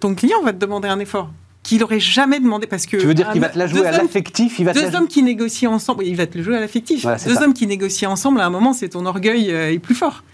Ton 0.00 0.14
client 0.14 0.42
va 0.42 0.52
te 0.52 0.58
demander 0.58 0.88
un 0.88 0.98
effort 0.98 1.30
qu'il 1.62 1.82
aurait 1.82 2.00
jamais 2.00 2.40
demandé 2.40 2.66
parce 2.66 2.86
que. 2.86 2.96
Tu 2.96 3.06
veux 3.06 3.14
dire 3.14 3.30
qu'il 3.30 3.40
va 3.40 3.48
te 3.48 3.58
la 3.58 3.66
jouer 3.68 3.86
à 3.86 3.92
l'affectif 3.92 4.58
la 4.58 4.72
Deux 4.72 4.94
hommes 4.94 5.08
qui 5.08 5.22
négocient 5.22 5.72
ensemble, 5.72 6.04
il 6.04 6.16
va 6.16 6.26
te 6.26 6.36
le 6.36 6.44
jouer 6.44 6.56
à 6.56 6.60
l'affectif. 6.60 7.02
Voilà, 7.02 7.18
Deux 7.18 7.34
ça. 7.34 7.44
hommes 7.44 7.54
qui 7.54 7.66
négocient 7.66 8.10
ensemble, 8.10 8.40
à 8.40 8.46
un 8.46 8.50
moment, 8.50 8.72
c'est 8.72 8.90
ton 8.90 9.06
orgueil 9.06 9.52
euh, 9.52 9.72
est 9.72 9.78
plus 9.78 9.94
fort. 9.94 10.24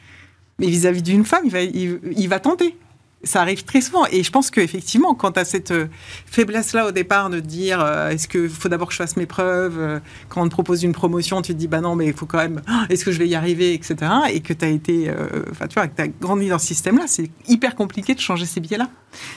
Mais 0.58 0.66
vis-à-vis 0.66 1.02
d'une 1.02 1.24
femme, 1.24 1.42
il 1.44 1.50
va, 1.50 1.62
il, 1.62 2.00
il 2.16 2.28
va 2.28 2.40
tenter. 2.40 2.76
Ça 3.24 3.40
arrive 3.40 3.62
très 3.64 3.80
souvent. 3.80 4.04
Et 4.10 4.22
je 4.22 4.30
pense 4.32 4.50
qu'effectivement, 4.50 5.14
quand 5.14 5.38
as 5.38 5.44
cette 5.44 5.70
euh, 5.70 5.86
faiblesse-là 6.26 6.88
au 6.88 6.90
départ 6.90 7.30
de 7.30 7.38
dire 7.38 7.80
euh, 7.80 8.08
est-ce 8.08 8.26
qu'il 8.26 8.48
faut 8.48 8.68
d'abord 8.68 8.88
que 8.88 8.94
je 8.94 8.98
fasse 8.98 9.16
mes 9.16 9.26
preuves 9.26 9.78
euh, 9.78 10.00
Quand 10.28 10.42
on 10.42 10.48
te 10.48 10.50
propose 10.50 10.82
une 10.82 10.92
promotion, 10.92 11.40
tu 11.40 11.52
te 11.52 11.58
dis 11.58 11.68
bah 11.68 11.80
non, 11.80 11.94
mais 11.94 12.06
il 12.06 12.14
faut 12.14 12.26
quand 12.26 12.38
même 12.38 12.62
est-ce 12.90 13.04
que 13.04 13.12
je 13.12 13.18
vais 13.18 13.28
y 13.28 13.36
arriver, 13.36 13.74
etc. 13.74 13.96
Et 14.32 14.40
que 14.40 14.52
tu 14.52 14.64
as 14.64 14.68
été. 14.68 15.10
Enfin, 15.50 15.68
tu 15.68 15.74
vois, 15.74 15.86
que 15.86 15.96
tu 15.96 16.02
as 16.02 16.08
grandi 16.08 16.48
dans 16.48 16.58
ce 16.58 16.66
système-là, 16.66 17.04
c'est 17.06 17.30
hyper 17.46 17.76
compliqué 17.76 18.14
de 18.14 18.20
changer 18.20 18.44
ces 18.44 18.60
biais-là. 18.60 18.88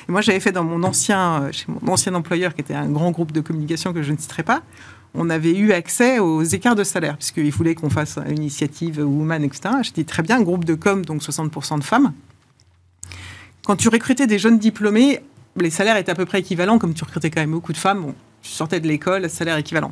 Moi, 0.07 0.21
j'avais 0.21 0.39
fait 0.39 0.51
dans 0.51 0.63
mon 0.63 0.83
ancien, 0.83 1.49
chez 1.51 1.65
mon 1.67 1.93
ancien 1.93 2.13
employeur, 2.15 2.55
qui 2.55 2.61
était 2.61 2.73
un 2.73 2.89
grand 2.89 3.11
groupe 3.11 3.31
de 3.33 3.41
communication 3.41 3.93
que 3.93 4.01
je 4.01 4.11
ne 4.11 4.17
citerai 4.17 4.43
pas, 4.43 4.63
on 5.13 5.29
avait 5.29 5.55
eu 5.55 5.71
accès 5.71 6.19
aux 6.19 6.43
écarts 6.43 6.75
de 6.75 6.83
salaire, 6.83 7.17
puisqu'il 7.17 7.51
voulait 7.51 7.75
qu'on 7.75 7.89
fasse 7.89 8.17
une 8.27 8.37
initiative 8.37 8.99
Woman, 8.99 9.43
etc. 9.43 9.75
Je 9.83 9.91
dis 9.91 10.05
très 10.05 10.23
bien, 10.23 10.41
groupe 10.41 10.65
de 10.65 10.75
com, 10.75 11.05
donc 11.05 11.21
60% 11.21 11.79
de 11.79 11.83
femmes. 11.83 12.13
Quand 13.65 13.75
tu 13.75 13.89
recrutais 13.89 14.27
des 14.27 14.37
jeunes 14.37 14.59
diplômés, 14.59 15.21
les 15.57 15.71
salaires 15.71 15.97
étaient 15.97 16.11
à 16.11 16.15
peu 16.15 16.25
près 16.25 16.39
équivalents, 16.39 16.77
comme 16.77 16.93
tu 16.93 17.03
recrutais 17.03 17.31
quand 17.31 17.41
même 17.41 17.51
beaucoup 17.51 17.73
de 17.73 17.77
femmes. 17.77 18.01
Bon, 18.01 18.15
tu 18.43 18.51
sortais 18.51 18.79
de 18.79 18.87
l'école, 18.87 19.27
salaire 19.27 19.57
équivalent. 19.57 19.91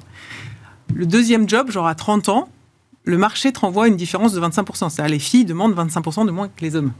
Le 0.94 1.08
deuxième 1.08 1.50
job, 1.50 1.72
genre 1.72 1.88
à 1.88 1.96
30 1.96 2.30
ans, 2.30 2.50
le 3.04 3.18
marché 3.18 3.52
te 3.52 3.60
renvoie 3.60 3.88
une 3.88 3.98
différence 3.98 4.34
de 4.34 4.40
25%. 4.40 4.90
C'est-à-dire 4.90 5.12
les 5.12 5.20
filles 5.20 5.46
demandent 5.46 5.76
25% 5.76 6.28
de 6.28 6.32
moins 6.32 6.50
que 6.50 6.62
les 6.62 6.76
hommes. 6.76 6.92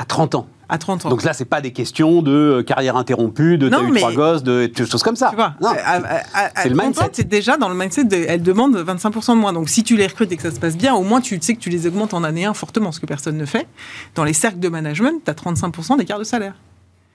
À 0.00 0.04
30 0.04 0.34
ans. 0.36 0.46
À 0.68 0.78
30 0.78 1.06
ans. 1.06 1.08
Donc 1.08 1.24
là, 1.24 1.32
c'est 1.32 1.44
pas 1.46 1.60
des 1.60 1.72
questions 1.72 2.22
de 2.22 2.30
euh, 2.30 2.62
carrière 2.62 2.96
interrompue, 2.96 3.56
de 3.58 3.68
t'as 3.68 3.82
eu 3.82 3.92
trois 3.94 4.12
gosses, 4.12 4.42
de, 4.44 4.70
choses 4.88 5.02
comme 5.02 5.16
ça. 5.16 5.30
Tu 5.30 5.36
vois, 5.36 5.54
Non. 5.60 5.70
à, 5.70 5.94
à- 6.34 6.62
c'est 6.62 6.68
le 6.68 6.76
30 6.76 6.98
ans, 6.98 7.02
mindset. 7.02 7.08
t'es 7.10 7.24
déjà 7.24 7.56
dans 7.56 7.68
le 7.68 7.74
mindset 7.74 8.04
de, 8.04 8.16
elles 8.28 8.42
demandent 8.42 8.76
25% 8.76 9.34
de 9.34 9.40
moins. 9.40 9.52
Donc 9.52 9.68
si 9.70 9.82
tu 9.82 9.96
les 9.96 10.06
recrutes 10.06 10.30
et 10.30 10.36
que 10.36 10.42
ça 10.42 10.50
se 10.52 10.60
passe 10.60 10.76
bien, 10.76 10.94
au 10.94 11.02
moins 11.02 11.20
tu 11.20 11.38
sais 11.40 11.54
que 11.54 11.58
tu 11.60 11.70
les 11.70 11.86
augmentes 11.86 12.12
en 12.14 12.22
année 12.22 12.44
1 12.44 12.54
fortement, 12.54 12.92
ce 12.92 13.00
que 13.00 13.06
personne 13.06 13.36
ne 13.38 13.46
fait. 13.46 13.66
Dans 14.14 14.24
les 14.24 14.34
cercles 14.34 14.60
de 14.60 14.68
management, 14.68 15.20
tu 15.24 15.30
as 15.30 15.34
35% 15.34 15.96
d'écart 15.98 16.18
de 16.18 16.24
salaire. 16.24 16.54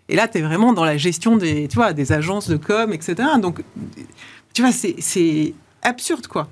Et 0.10 0.16
là, 0.18 0.28
tu 0.28 0.40
es 0.40 0.42
vraiment 0.42 0.74
dans 0.74 0.84
la 0.84 0.98
gestion 0.98 1.38
des, 1.38 1.68
tu 1.70 1.76
vois, 1.76 1.94
des 1.94 2.12
agences 2.12 2.50
de 2.50 2.58
com, 2.58 2.92
etc. 2.92 3.16
Donc, 3.42 3.64
tu 4.54 4.62
vois, 4.64 4.72
c'est- 4.74 4.96
c'est 5.00 5.54
absurde, 5.84 6.28
quoi. 6.28 6.48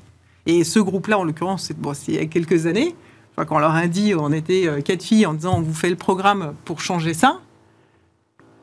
Et 0.45 0.63
ce 0.63 0.79
groupe-là, 0.79 1.19
en 1.19 1.23
l'occurrence, 1.23 1.63
c'est 1.67 1.77
bon, 1.77 1.93
c'est 1.93 2.13
il 2.13 2.15
y 2.15 2.19
a 2.19 2.25
quelques 2.27 2.65
années. 2.67 2.95
Enfin, 3.35 3.45
quand 3.45 3.55
on 3.55 3.59
leur 3.59 3.75
a 3.75 3.87
dit, 3.87 4.13
on 4.15 4.31
était 4.31 4.67
euh, 4.67 4.81
quatre 4.81 5.03
filles 5.03 5.25
en 5.25 5.33
disant, 5.33 5.57
on 5.57 5.61
vous 5.61 5.73
fait 5.73 5.89
le 5.89 5.95
programme 5.95 6.53
pour 6.65 6.81
changer 6.81 7.13
ça. 7.13 7.39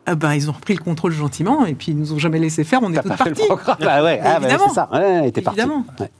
Ah 0.06 0.14
bah, 0.14 0.34
ils 0.36 0.48
ont 0.48 0.52
repris 0.54 0.74
le 0.74 0.82
contrôle 0.82 1.12
gentiment 1.12 1.66
et 1.66 1.74
puis 1.74 1.92
ils 1.92 1.98
nous 1.98 2.12
ont 2.14 2.18
jamais 2.18 2.38
laissé 2.38 2.64
faire. 2.64 2.80
On 2.82 2.90
est 2.92 2.96
T'as 2.96 3.02
toutes 3.02 3.10
pas 3.16 3.24
fait 3.24 3.30
le 3.30 3.34
parties. 3.36 3.46
programme 3.48 3.76
Ah 3.82 4.02
ouais, 4.02 4.20
ah, 4.22 4.40
bah, 4.40 4.46
Évidemment. 4.46 4.68
c'est 4.68 4.74
ça. 4.74 4.88
Ouais. 4.92 5.28
Évidemment. 5.34 5.84
Ouais. 6.00 6.10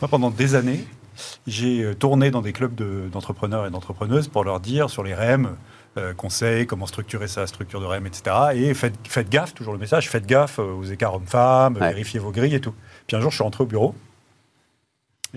Moi, 0.00 0.08
pendant 0.08 0.30
des 0.30 0.54
années, 0.56 0.84
j'ai 1.46 1.82
euh, 1.82 1.94
tourné 1.94 2.30
dans 2.32 2.42
des 2.42 2.52
clubs 2.52 2.74
de- 2.74 3.08
d'entrepreneurs 3.12 3.66
et 3.66 3.70
d'entrepreneuses 3.70 4.26
pour 4.28 4.42
leur 4.44 4.58
dire 4.60 4.90
sur 4.90 5.02
les 5.04 5.14
REM, 5.14 5.56
euh, 5.96 6.12
conseils, 6.12 6.66
comment 6.66 6.86
structurer 6.86 7.28
sa 7.28 7.46
structure 7.46 7.80
de 7.80 7.86
REM, 7.86 8.06
etc. 8.06 8.34
Et 8.54 8.74
faites, 8.74 8.94
faites 9.08 9.28
gaffe, 9.30 9.54
toujours 9.54 9.72
le 9.72 9.78
message, 9.78 10.10
faites 10.10 10.26
gaffe 10.26 10.58
euh, 10.58 10.74
aux 10.74 10.84
écarts 10.84 11.14
hommes-femmes, 11.14 11.74
Ouais. 11.74 11.88
vérifiez 11.90 12.18
vos 12.18 12.32
grilles 12.32 12.54
et 12.56 12.60
tout. 12.60 12.74
Puis 13.06 13.16
un 13.16 13.20
jour, 13.20 13.30
je 13.30 13.36
suis 13.36 13.44
rentré 13.44 13.62
au 13.62 13.66
bureau. 13.66 13.94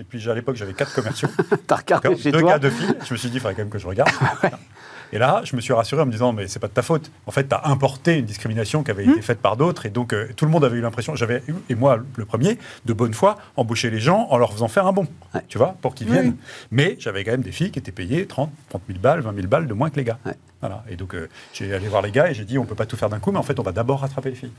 Et 0.00 0.04
puis 0.04 0.28
à 0.30 0.34
l'époque, 0.34 0.56
j'avais 0.56 0.72
quatre 0.72 0.94
commerciaux. 0.94 1.28
T'as 1.66 1.76
regardé 1.76 2.16
chez 2.16 2.32
deux 2.32 2.40
toi. 2.40 2.52
gars, 2.52 2.58
deux 2.58 2.70
filles. 2.70 2.94
Je 3.06 3.12
me 3.12 3.18
suis 3.18 3.28
dit, 3.28 3.36
il 3.36 3.40
faudrait 3.40 3.54
quand 3.54 3.62
même 3.62 3.70
que 3.70 3.78
je 3.78 3.86
regarde. 3.86 4.10
Et 5.12 5.18
là, 5.18 5.42
je 5.44 5.56
me 5.56 5.60
suis 5.60 5.72
rassuré 5.72 6.00
en 6.00 6.06
me 6.06 6.12
disant, 6.12 6.32
mais 6.32 6.46
c'est 6.46 6.60
pas 6.60 6.68
de 6.68 6.72
ta 6.72 6.82
faute. 6.82 7.10
En 7.26 7.32
fait, 7.32 7.48
tu 7.48 7.54
as 7.54 7.66
importé 7.66 8.16
une 8.18 8.24
discrimination 8.24 8.82
qui 8.84 8.92
avait 8.92 9.04
Mmh. 9.04 9.10
été 9.10 9.22
faite 9.22 9.40
par 9.40 9.56
d'autres. 9.56 9.84
Et 9.84 9.90
donc, 9.90 10.12
euh, 10.12 10.28
tout 10.36 10.44
le 10.44 10.50
monde 10.52 10.64
avait 10.64 10.78
eu 10.78 10.80
l'impression, 10.80 11.16
j'avais 11.16 11.42
eu, 11.48 11.54
et 11.68 11.74
moi 11.74 11.98
le 12.16 12.24
premier, 12.24 12.58
de 12.86 12.92
bonne 12.92 13.12
foi, 13.12 13.36
embaucher 13.56 13.90
les 13.90 13.98
gens 13.98 14.28
en 14.30 14.38
leur 14.38 14.52
faisant 14.52 14.68
faire 14.68 14.86
un 14.86 14.92
bon. 14.92 15.06
Ouais. 15.34 15.40
Tu 15.48 15.58
vois, 15.58 15.74
pour 15.82 15.94
qu'ils 15.96 16.06
Oui, 16.06 16.12
viennent. 16.12 16.36
Mais 16.70 16.96
j'avais 17.00 17.24
quand 17.24 17.32
même 17.32 17.42
des 17.42 17.50
filles 17.52 17.72
qui 17.72 17.78
étaient 17.80 17.90
payées 17.92 18.26
30, 18.26 18.50
30 18.68 18.82
000 18.86 19.00
balles, 19.00 19.20
20 19.20 19.34
000 19.34 19.46
balles 19.48 19.66
de 19.66 19.74
moins 19.74 19.90
que 19.90 19.96
les 19.96 20.04
gars. 20.04 20.18
Ouais. 20.24 20.34
Voilà. 20.60 20.82
Et 20.90 20.96
donc, 20.96 21.14
euh, 21.14 21.28
j'ai 21.54 21.72
allé 21.72 21.88
voir 21.88 22.02
les 22.02 22.10
gars 22.10 22.30
et 22.30 22.34
j'ai 22.34 22.44
dit, 22.44 22.58
on 22.58 22.64
peut 22.66 22.74
pas 22.74 22.84
tout 22.86 22.96
faire 22.96 23.08
d'un 23.08 23.18
coup, 23.18 23.32
mais 23.32 23.38
en 23.38 23.42
fait, 23.42 23.58
on 23.58 23.62
va 23.62 23.72
d'abord 23.72 24.00
rattraper 24.00 24.30
les 24.30 24.36
filles. 24.36 24.52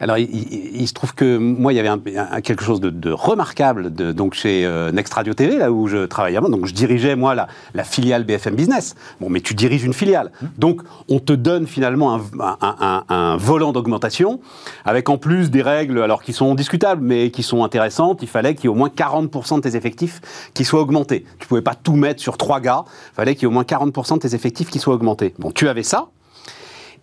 Alors, 0.00 0.18
il, 0.18 0.28
il- 0.34 0.80
il 0.82 0.88
se 0.88 0.92
trouve 0.92 1.14
que 1.14 1.38
moi, 1.38 1.72
il 1.72 1.76
y 1.76 1.78
avait 1.78 1.88
un- 1.88 2.00
un- 2.32 2.40
quelque 2.40 2.64
chose 2.64 2.80
de, 2.80 2.90
de 2.90 3.12
remarquable 3.12 3.94
de, 3.94 4.10
donc 4.12 4.34
chez 4.34 4.66
euh, 4.66 4.90
Next 4.90 5.14
Radio 5.14 5.34
TV, 5.34 5.56
là 5.58 5.70
où 5.70 5.86
je 5.86 6.04
travaillais 6.06 6.36
avant. 6.36 6.48
Donc, 6.48 6.66
je 6.66 6.74
dirigeais, 6.74 7.14
moi, 7.14 7.34
la, 7.36 7.46
la 7.74 7.84
filiale 7.84 8.24
BFM 8.24 8.56
Business. 8.56 8.96
Bon, 9.20 9.28
mais 9.30 9.40
tu 9.40 9.54
diriges 9.54 9.84
une 9.84 9.92
filiale. 9.92 10.32
Donc, 10.58 10.82
on 11.08 11.20
te 11.20 11.32
donne 11.32 11.66
finalement 11.68 12.14
un, 12.40 13.04
un- 13.08 13.36
volant 13.36 13.72
d'augmentation, 13.72 14.40
avec 14.84 15.08
en 15.08 15.18
plus 15.18 15.50
des 15.50 15.62
règles, 15.62 16.00
alors 16.02 16.22
qui 16.22 16.32
sont 16.32 16.54
discutables, 16.56 17.02
mais 17.04 17.30
qui 17.30 17.42
sont 17.44 17.62
intéressantes. 17.62 18.20
Il 18.22 18.28
fallait 18.28 18.54
qu'il 18.54 18.64
y 18.64 18.66
ait 18.66 18.70
au 18.70 18.74
moins 18.74 18.88
40% 18.88 19.56
de 19.56 19.60
tes 19.60 19.76
effectifs 19.76 20.50
qui 20.54 20.64
soient 20.64 20.80
augmentés. 20.80 21.24
Tu 21.38 21.46
pouvais 21.46 21.62
pas 21.62 21.74
tout 21.74 21.94
mettre 21.94 22.20
sur 22.20 22.36
trois 22.36 22.60
gars. 22.60 22.84
Il 23.12 23.14
fallait 23.14 23.34
qu'il 23.34 23.42
y 23.42 23.44
ait 23.44 23.48
au 23.48 23.52
moins 23.52 23.62
40% 23.62 24.14
de 24.14 24.18
tes 24.20 24.34
effectifs 24.34 24.70
qui 24.70 24.78
soient 24.80 24.94
augmentés. 24.94 25.34
Bon, 25.38 25.50
tu 25.50 25.68
avais 25.68 25.82
ça. 25.82 26.08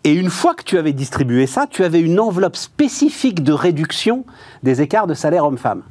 Et 0.04 0.14
une 0.14 0.30
fois 0.30 0.54
que 0.54 0.64
tu 0.64 0.78
avais 0.78 0.92
distribué 0.92 1.48
ça, 1.48 1.66
tu 1.70 1.84
avais 1.84 2.02
une 2.02 2.20
enveloppe 2.20 2.58
spécifique 2.58 3.44
de 3.44 3.54
réduction 3.54 4.26
des 4.62 4.82
écarts 4.82 5.08
de 5.08 5.14
salaire 5.14 5.46
homme-femme. 5.46 5.84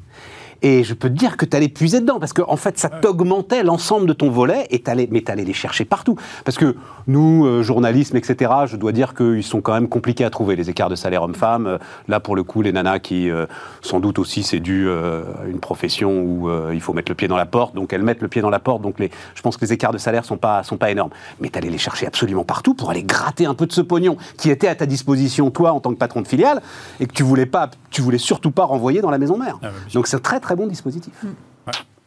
Et 0.60 0.84
je 0.84 0.94
peux 0.94 1.08
te 1.08 1.14
dire 1.14 1.36
que 1.36 1.44
tu 1.44 1.56
allais 1.56 1.68
puiser 1.68 2.00
dedans, 2.00 2.20
parce 2.20 2.32
qu'en 2.32 2.52
en 2.52 2.56
fait, 2.56 2.78
ça 2.78 2.88
t'augmentait 2.88 3.64
l'ensemble 3.64 4.06
de 4.06 4.12
ton 4.12 4.30
volet, 4.30 4.66
et 4.70 4.80
t'allais, 4.80 5.08
mais 5.10 5.22
tu 5.22 5.32
allais 5.32 5.44
les 5.44 5.52
chercher 5.52 5.84
partout. 5.84 6.16
Parce 6.44 6.56
que 6.56 6.76
nous, 7.06 7.46
euh, 7.46 7.62
journalisme, 7.62 8.16
etc., 8.16 8.50
je 8.66 8.76
dois 8.76 8.92
dire 8.92 9.14
qu'ils 9.14 9.42
sont 9.44 9.60
quand 9.60 9.74
même 9.74 9.88
compliqués 9.88 10.24
à 10.24 10.30
trouver, 10.30 10.56
les 10.56 10.70
écarts 10.70 10.90
de 10.90 10.94
salaire 10.96 11.22
homme-femme. 11.22 11.66
Euh, 11.66 11.78
Là, 12.08 12.20
pour 12.20 12.36
le 12.36 12.42
coup, 12.42 12.62
les 12.62 12.72
nanas 12.72 12.98
qui, 12.98 13.30
euh, 13.30 13.46
sans 13.80 14.00
doute 14.00 14.18
aussi, 14.18 14.42
c'est 14.42 14.60
dû 14.60 14.86
euh, 14.88 15.22
à 15.42 15.46
une 15.46 15.60
profession 15.60 16.20
où 16.20 16.48
euh, 16.48 16.72
il 16.74 16.80
faut 16.80 16.92
mettre 16.92 17.10
le 17.10 17.14
pied 17.14 17.28
dans 17.28 17.36
la 17.36 17.46
porte, 17.46 17.74
donc 17.74 17.92
elles 17.92 18.02
mettent 18.02 18.22
le 18.22 18.28
pied 18.28 18.42
dans 18.42 18.50
la 18.50 18.58
porte, 18.58 18.82
donc 18.82 18.98
les, 18.98 19.10
je 19.34 19.42
pense 19.42 19.56
que 19.56 19.64
les 19.64 19.72
écarts 19.72 19.92
de 19.92 19.98
salaire 19.98 20.24
sont 20.24 20.36
pas, 20.36 20.62
sont 20.62 20.76
pas 20.76 20.90
énormes. 20.90 21.10
Mais 21.40 21.48
tu 21.48 21.58
allais 21.58 21.70
les 21.70 21.78
chercher 21.78 22.06
absolument 22.06 22.44
partout 22.44 22.74
pour 22.74 22.90
aller 22.90 23.02
gratter 23.02 23.46
un 23.46 23.54
peu 23.54 23.66
de 23.66 23.72
ce 23.72 23.80
pognon 23.80 24.16
qui 24.36 24.50
était 24.50 24.68
à 24.68 24.74
ta 24.74 24.86
disposition, 24.86 25.50
toi, 25.50 25.72
en 25.72 25.80
tant 25.80 25.90
que 25.90 25.98
patron 25.98 26.22
de 26.22 26.28
filiale, 26.28 26.60
et 27.00 27.06
que 27.06 27.12
tu 27.12 27.22
voulais 27.22 27.46
pas, 27.46 27.70
tu 27.90 28.02
voulais 28.02 28.18
surtout 28.18 28.50
pas 28.50 28.64
renvoyer 28.64 29.00
dans 29.00 29.10
la 29.10 29.18
maison 29.18 29.38
mère. 29.38 29.58
Ah 29.62 29.70
sûr. 29.88 30.00
donc 30.00 30.06
c'est 30.06 30.16
un 30.16 30.20
très 30.20 30.40
très 30.40 30.56
bon 30.56 30.66
dispositif. 30.66 31.12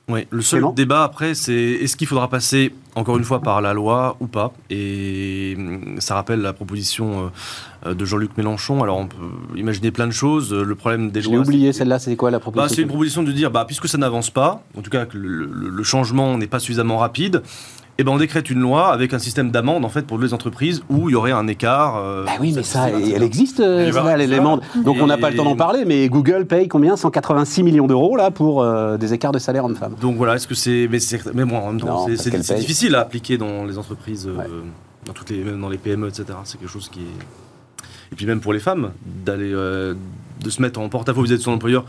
Oui, 0.08 0.28
le 0.30 0.42
seul 0.44 0.64
débat 0.76 1.04
après, 1.04 1.34
c'est 1.34 1.54
est-ce 1.54 1.96
qu'il 1.98 2.06
faudra 2.06 2.30
passer 2.30 2.76
encore 2.94 3.18
une 3.18 3.24
fois 3.24 3.40
par 3.42 3.60
la 3.60 3.74
loi 3.74 4.18
ou 4.20 4.28
pas? 4.28 4.54
Et 4.70 5.56
hum, 5.58 5.96
ça 6.00 6.14
rappelle 6.14 6.42
la 6.42 6.54
proposition 6.54 7.32
euh, 7.88 7.94
de 7.96 8.06
Jean-Luc 8.06 8.38
Mélenchon. 8.38 8.84
Alors 8.84 9.00
on 9.00 9.08
peut 9.08 9.16
imaginer 9.56 9.90
plein 9.90 10.06
de 10.06 10.12
choses. 10.12 10.54
Le 10.54 10.76
problème 10.76 11.10
des 11.10 11.22
Je 11.22 11.30
lois. 11.32 11.40
oublié, 11.40 11.74
c'est- 11.74 11.80
celle-là, 11.80 11.98
c'est 11.98 12.16
quoi 12.16 12.30
la 12.30 12.38
Bah, 12.38 12.42
proposition 12.42 12.76
c'est 12.76 12.82
une 12.84 12.88
proposition 12.88 13.24
de 13.24 13.32
dire, 13.32 13.50
bah, 13.50 13.66
puisque 13.66 13.88
ça 13.88 13.98
n'avance 13.98 14.30
pas, 14.30 14.64
en 14.78 14.82
tout 14.82 14.92
cas 14.92 15.06
que 15.08 15.18
le, 15.18 15.46
le- 15.52 15.70
le 15.70 15.84
changement 15.84 16.38
n'est 16.38 16.46
pas 16.48 16.60
suffisamment 16.60 17.00
rapide, 17.00 17.42
eh 17.98 18.04
ben 18.04 18.12
on 18.12 18.18
décrète 18.18 18.50
une 18.50 18.60
loi 18.60 18.92
avec 18.92 19.14
un 19.14 19.20
système 19.20 19.52
d'amende 19.52 19.86
en 19.86 19.90
fait 19.90 20.02
pour 20.06 20.18
les 20.20 20.34
entreprises 20.34 20.84
où 20.90 21.10
il 21.10 21.14
y 21.14 21.16
aurait 21.16 21.32
un 21.32 21.48
écart. 21.48 21.96
euh, 21.98 22.26
Bah 22.26 22.32
oui, 22.42 22.52
mais 22.56 22.64
ça, 22.64 22.90
elle 22.90 23.24
existe, 23.24 23.62
euh, 23.62 23.92
celle-là, 23.92 24.18
l'élément. 24.18 24.60
Donc 24.84 24.98
on 25.02 25.08
n'a 25.08 25.18
pas 25.18 25.30
le 25.30 25.38
temps 25.38 25.46
d'en 25.46 25.56
parler, 25.56 25.86
mais 25.86 26.08
Google 26.10 26.46
paye 26.46 26.68
combien? 26.68 26.96
186 26.98 27.64
millions 27.64 27.88
d'euros 27.88 28.16
là 28.18 28.32
pour 28.32 28.62
euh, 28.64 28.98
des 28.98 29.14
écarts 29.14 29.32
de 29.32 29.40
salaire 29.40 29.64
homme-femme. 29.66 29.96
Donc 30.02 30.18
voilà, 30.18 30.36
est-ce 30.36 30.48
que 30.48 30.56
c'est 30.56 30.88
mais, 30.92 31.00
c'est- 31.00 31.34
mais 31.34 31.46
bon, 31.46 31.58
en 31.58 31.72
même 31.72 31.80
temps, 31.82 32.06
c'est- 32.16 32.56
difficile 32.56 32.96
à 32.96 33.02
appliquer 33.02 33.38
dans 33.38 33.64
les 33.64 33.78
entreprises, 33.78 34.28
euh, 34.28 34.38
Ouais. 34.38 34.46
dans 35.06 35.14
toutes 35.14 35.30
les, 35.30 35.44
même 35.44 35.62
dans 35.62 35.70
les 35.70 35.78
PME, 35.78 36.08
etc. 36.10 36.26
C'est 36.44 36.60
quelque 36.60 36.72
chose 36.72 36.90
qui 36.90 37.00
est 37.00 37.04
et 38.12 38.16
puis 38.16 38.26
même 38.28 38.40
pour 38.40 38.54
les 38.54 38.60
femmes 38.60 38.92
d'aller 39.26 39.52
euh, 39.52 39.96
de 40.44 40.50
se 40.52 40.62
mettre 40.62 40.80
en 40.80 40.90
porte-à-faux 40.90 41.22
vis-à-vis 41.24 41.40
de 41.40 41.44
son 41.44 41.54
employeur 41.54 41.86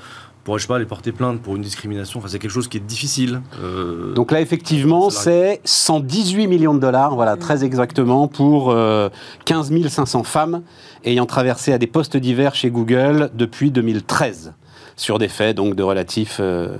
pour 0.47 0.57
je 0.59 0.63
sais 0.63 0.69
pas 0.69 0.77
aller 0.77 0.85
porter 0.87 1.11
plainte 1.11 1.41
pour 1.43 1.57
une 1.57 1.63
discrimination. 1.63 2.21
Enfin, 2.21 2.29
c'est 2.29 2.39
quelque 2.39 2.53
chose 2.53 2.69
qui 2.69 2.77
est 2.77 2.81
difficile. 2.87 3.41
euh, 3.63 4.15
Donc 4.15 4.31
là, 4.31 4.41
effectivement, 4.41 5.11
c'est 5.11 5.61
118 5.65 6.47
millions 6.47 6.73
de 6.73 6.79
dollars, 6.79 7.17
voilà, 7.17 7.37
très 7.37 7.65
exactement, 7.65 8.29
pour 8.29 8.71
euh, 8.71 9.09
15 9.45 9.73
500 9.89 10.23
femmes 10.23 10.63
ayant 11.05 11.27
traversé 11.27 11.73
à 11.73 11.79
des 11.79 11.89
postes 11.89 12.17
divers 12.17 12.55
chez 12.55 12.71
Google 12.71 13.31
depuis 13.35 13.73
2013, 13.73 14.53
sur 14.95 15.19
des 15.19 15.27
faits 15.29 15.57
donc 15.57 15.75
de 15.75 15.83
relatifs 15.83 16.37
euh, 16.39 16.77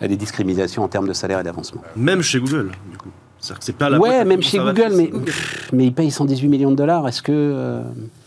à 0.00 0.08
des 0.08 0.16
discriminations 0.16 0.82
en 0.82 0.88
termes 0.88 1.06
de 1.06 1.12
salaire 1.12 1.38
et 1.38 1.44
d'avancement. 1.44 1.82
même 1.94 2.20
chez 2.20 2.40
Google, 2.40 2.72
du 2.90 2.98
coup. 2.98 3.10
C'est-à-dire 3.38 3.58
que 3.60 3.64
c'est 3.64 3.76
pas 3.76 3.90
la 3.90 3.98
Ouais, 4.00 4.24
même 4.24 4.42
chez 4.42 4.58
Google, 4.58 4.90
mais, 4.96 5.06
pff, 5.06 5.70
mais 5.72 5.84
ils 5.86 5.92
payent 5.94 6.10
118 6.10 6.48
millions 6.48 6.72
de 6.72 6.76
dollars. 6.76 7.06
Est-ce 7.06 7.22
que. 7.22 7.30
euh, 7.32 7.82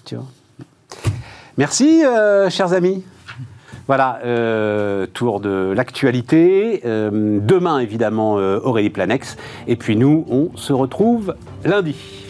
tu 0.05 0.15
vois 0.15 0.25
Merci, 1.57 2.05
euh, 2.05 2.49
chers 2.49 2.71
amis. 2.73 3.03
Voilà, 3.87 4.19
euh, 4.25 5.05
tour 5.13 5.39
de 5.39 5.73
l'actualité. 5.73 6.81
Euh, 6.85 7.39
demain, 7.41 7.79
évidemment, 7.79 8.37
euh, 8.37 8.59
Aurélie 8.61 8.89
Planex. 8.89 9.37
Et 9.67 9.77
puis 9.77 9.95
nous, 9.95 10.25
on 10.29 10.49
se 10.57 10.73
retrouve 10.73 11.35
lundi. 11.63 12.26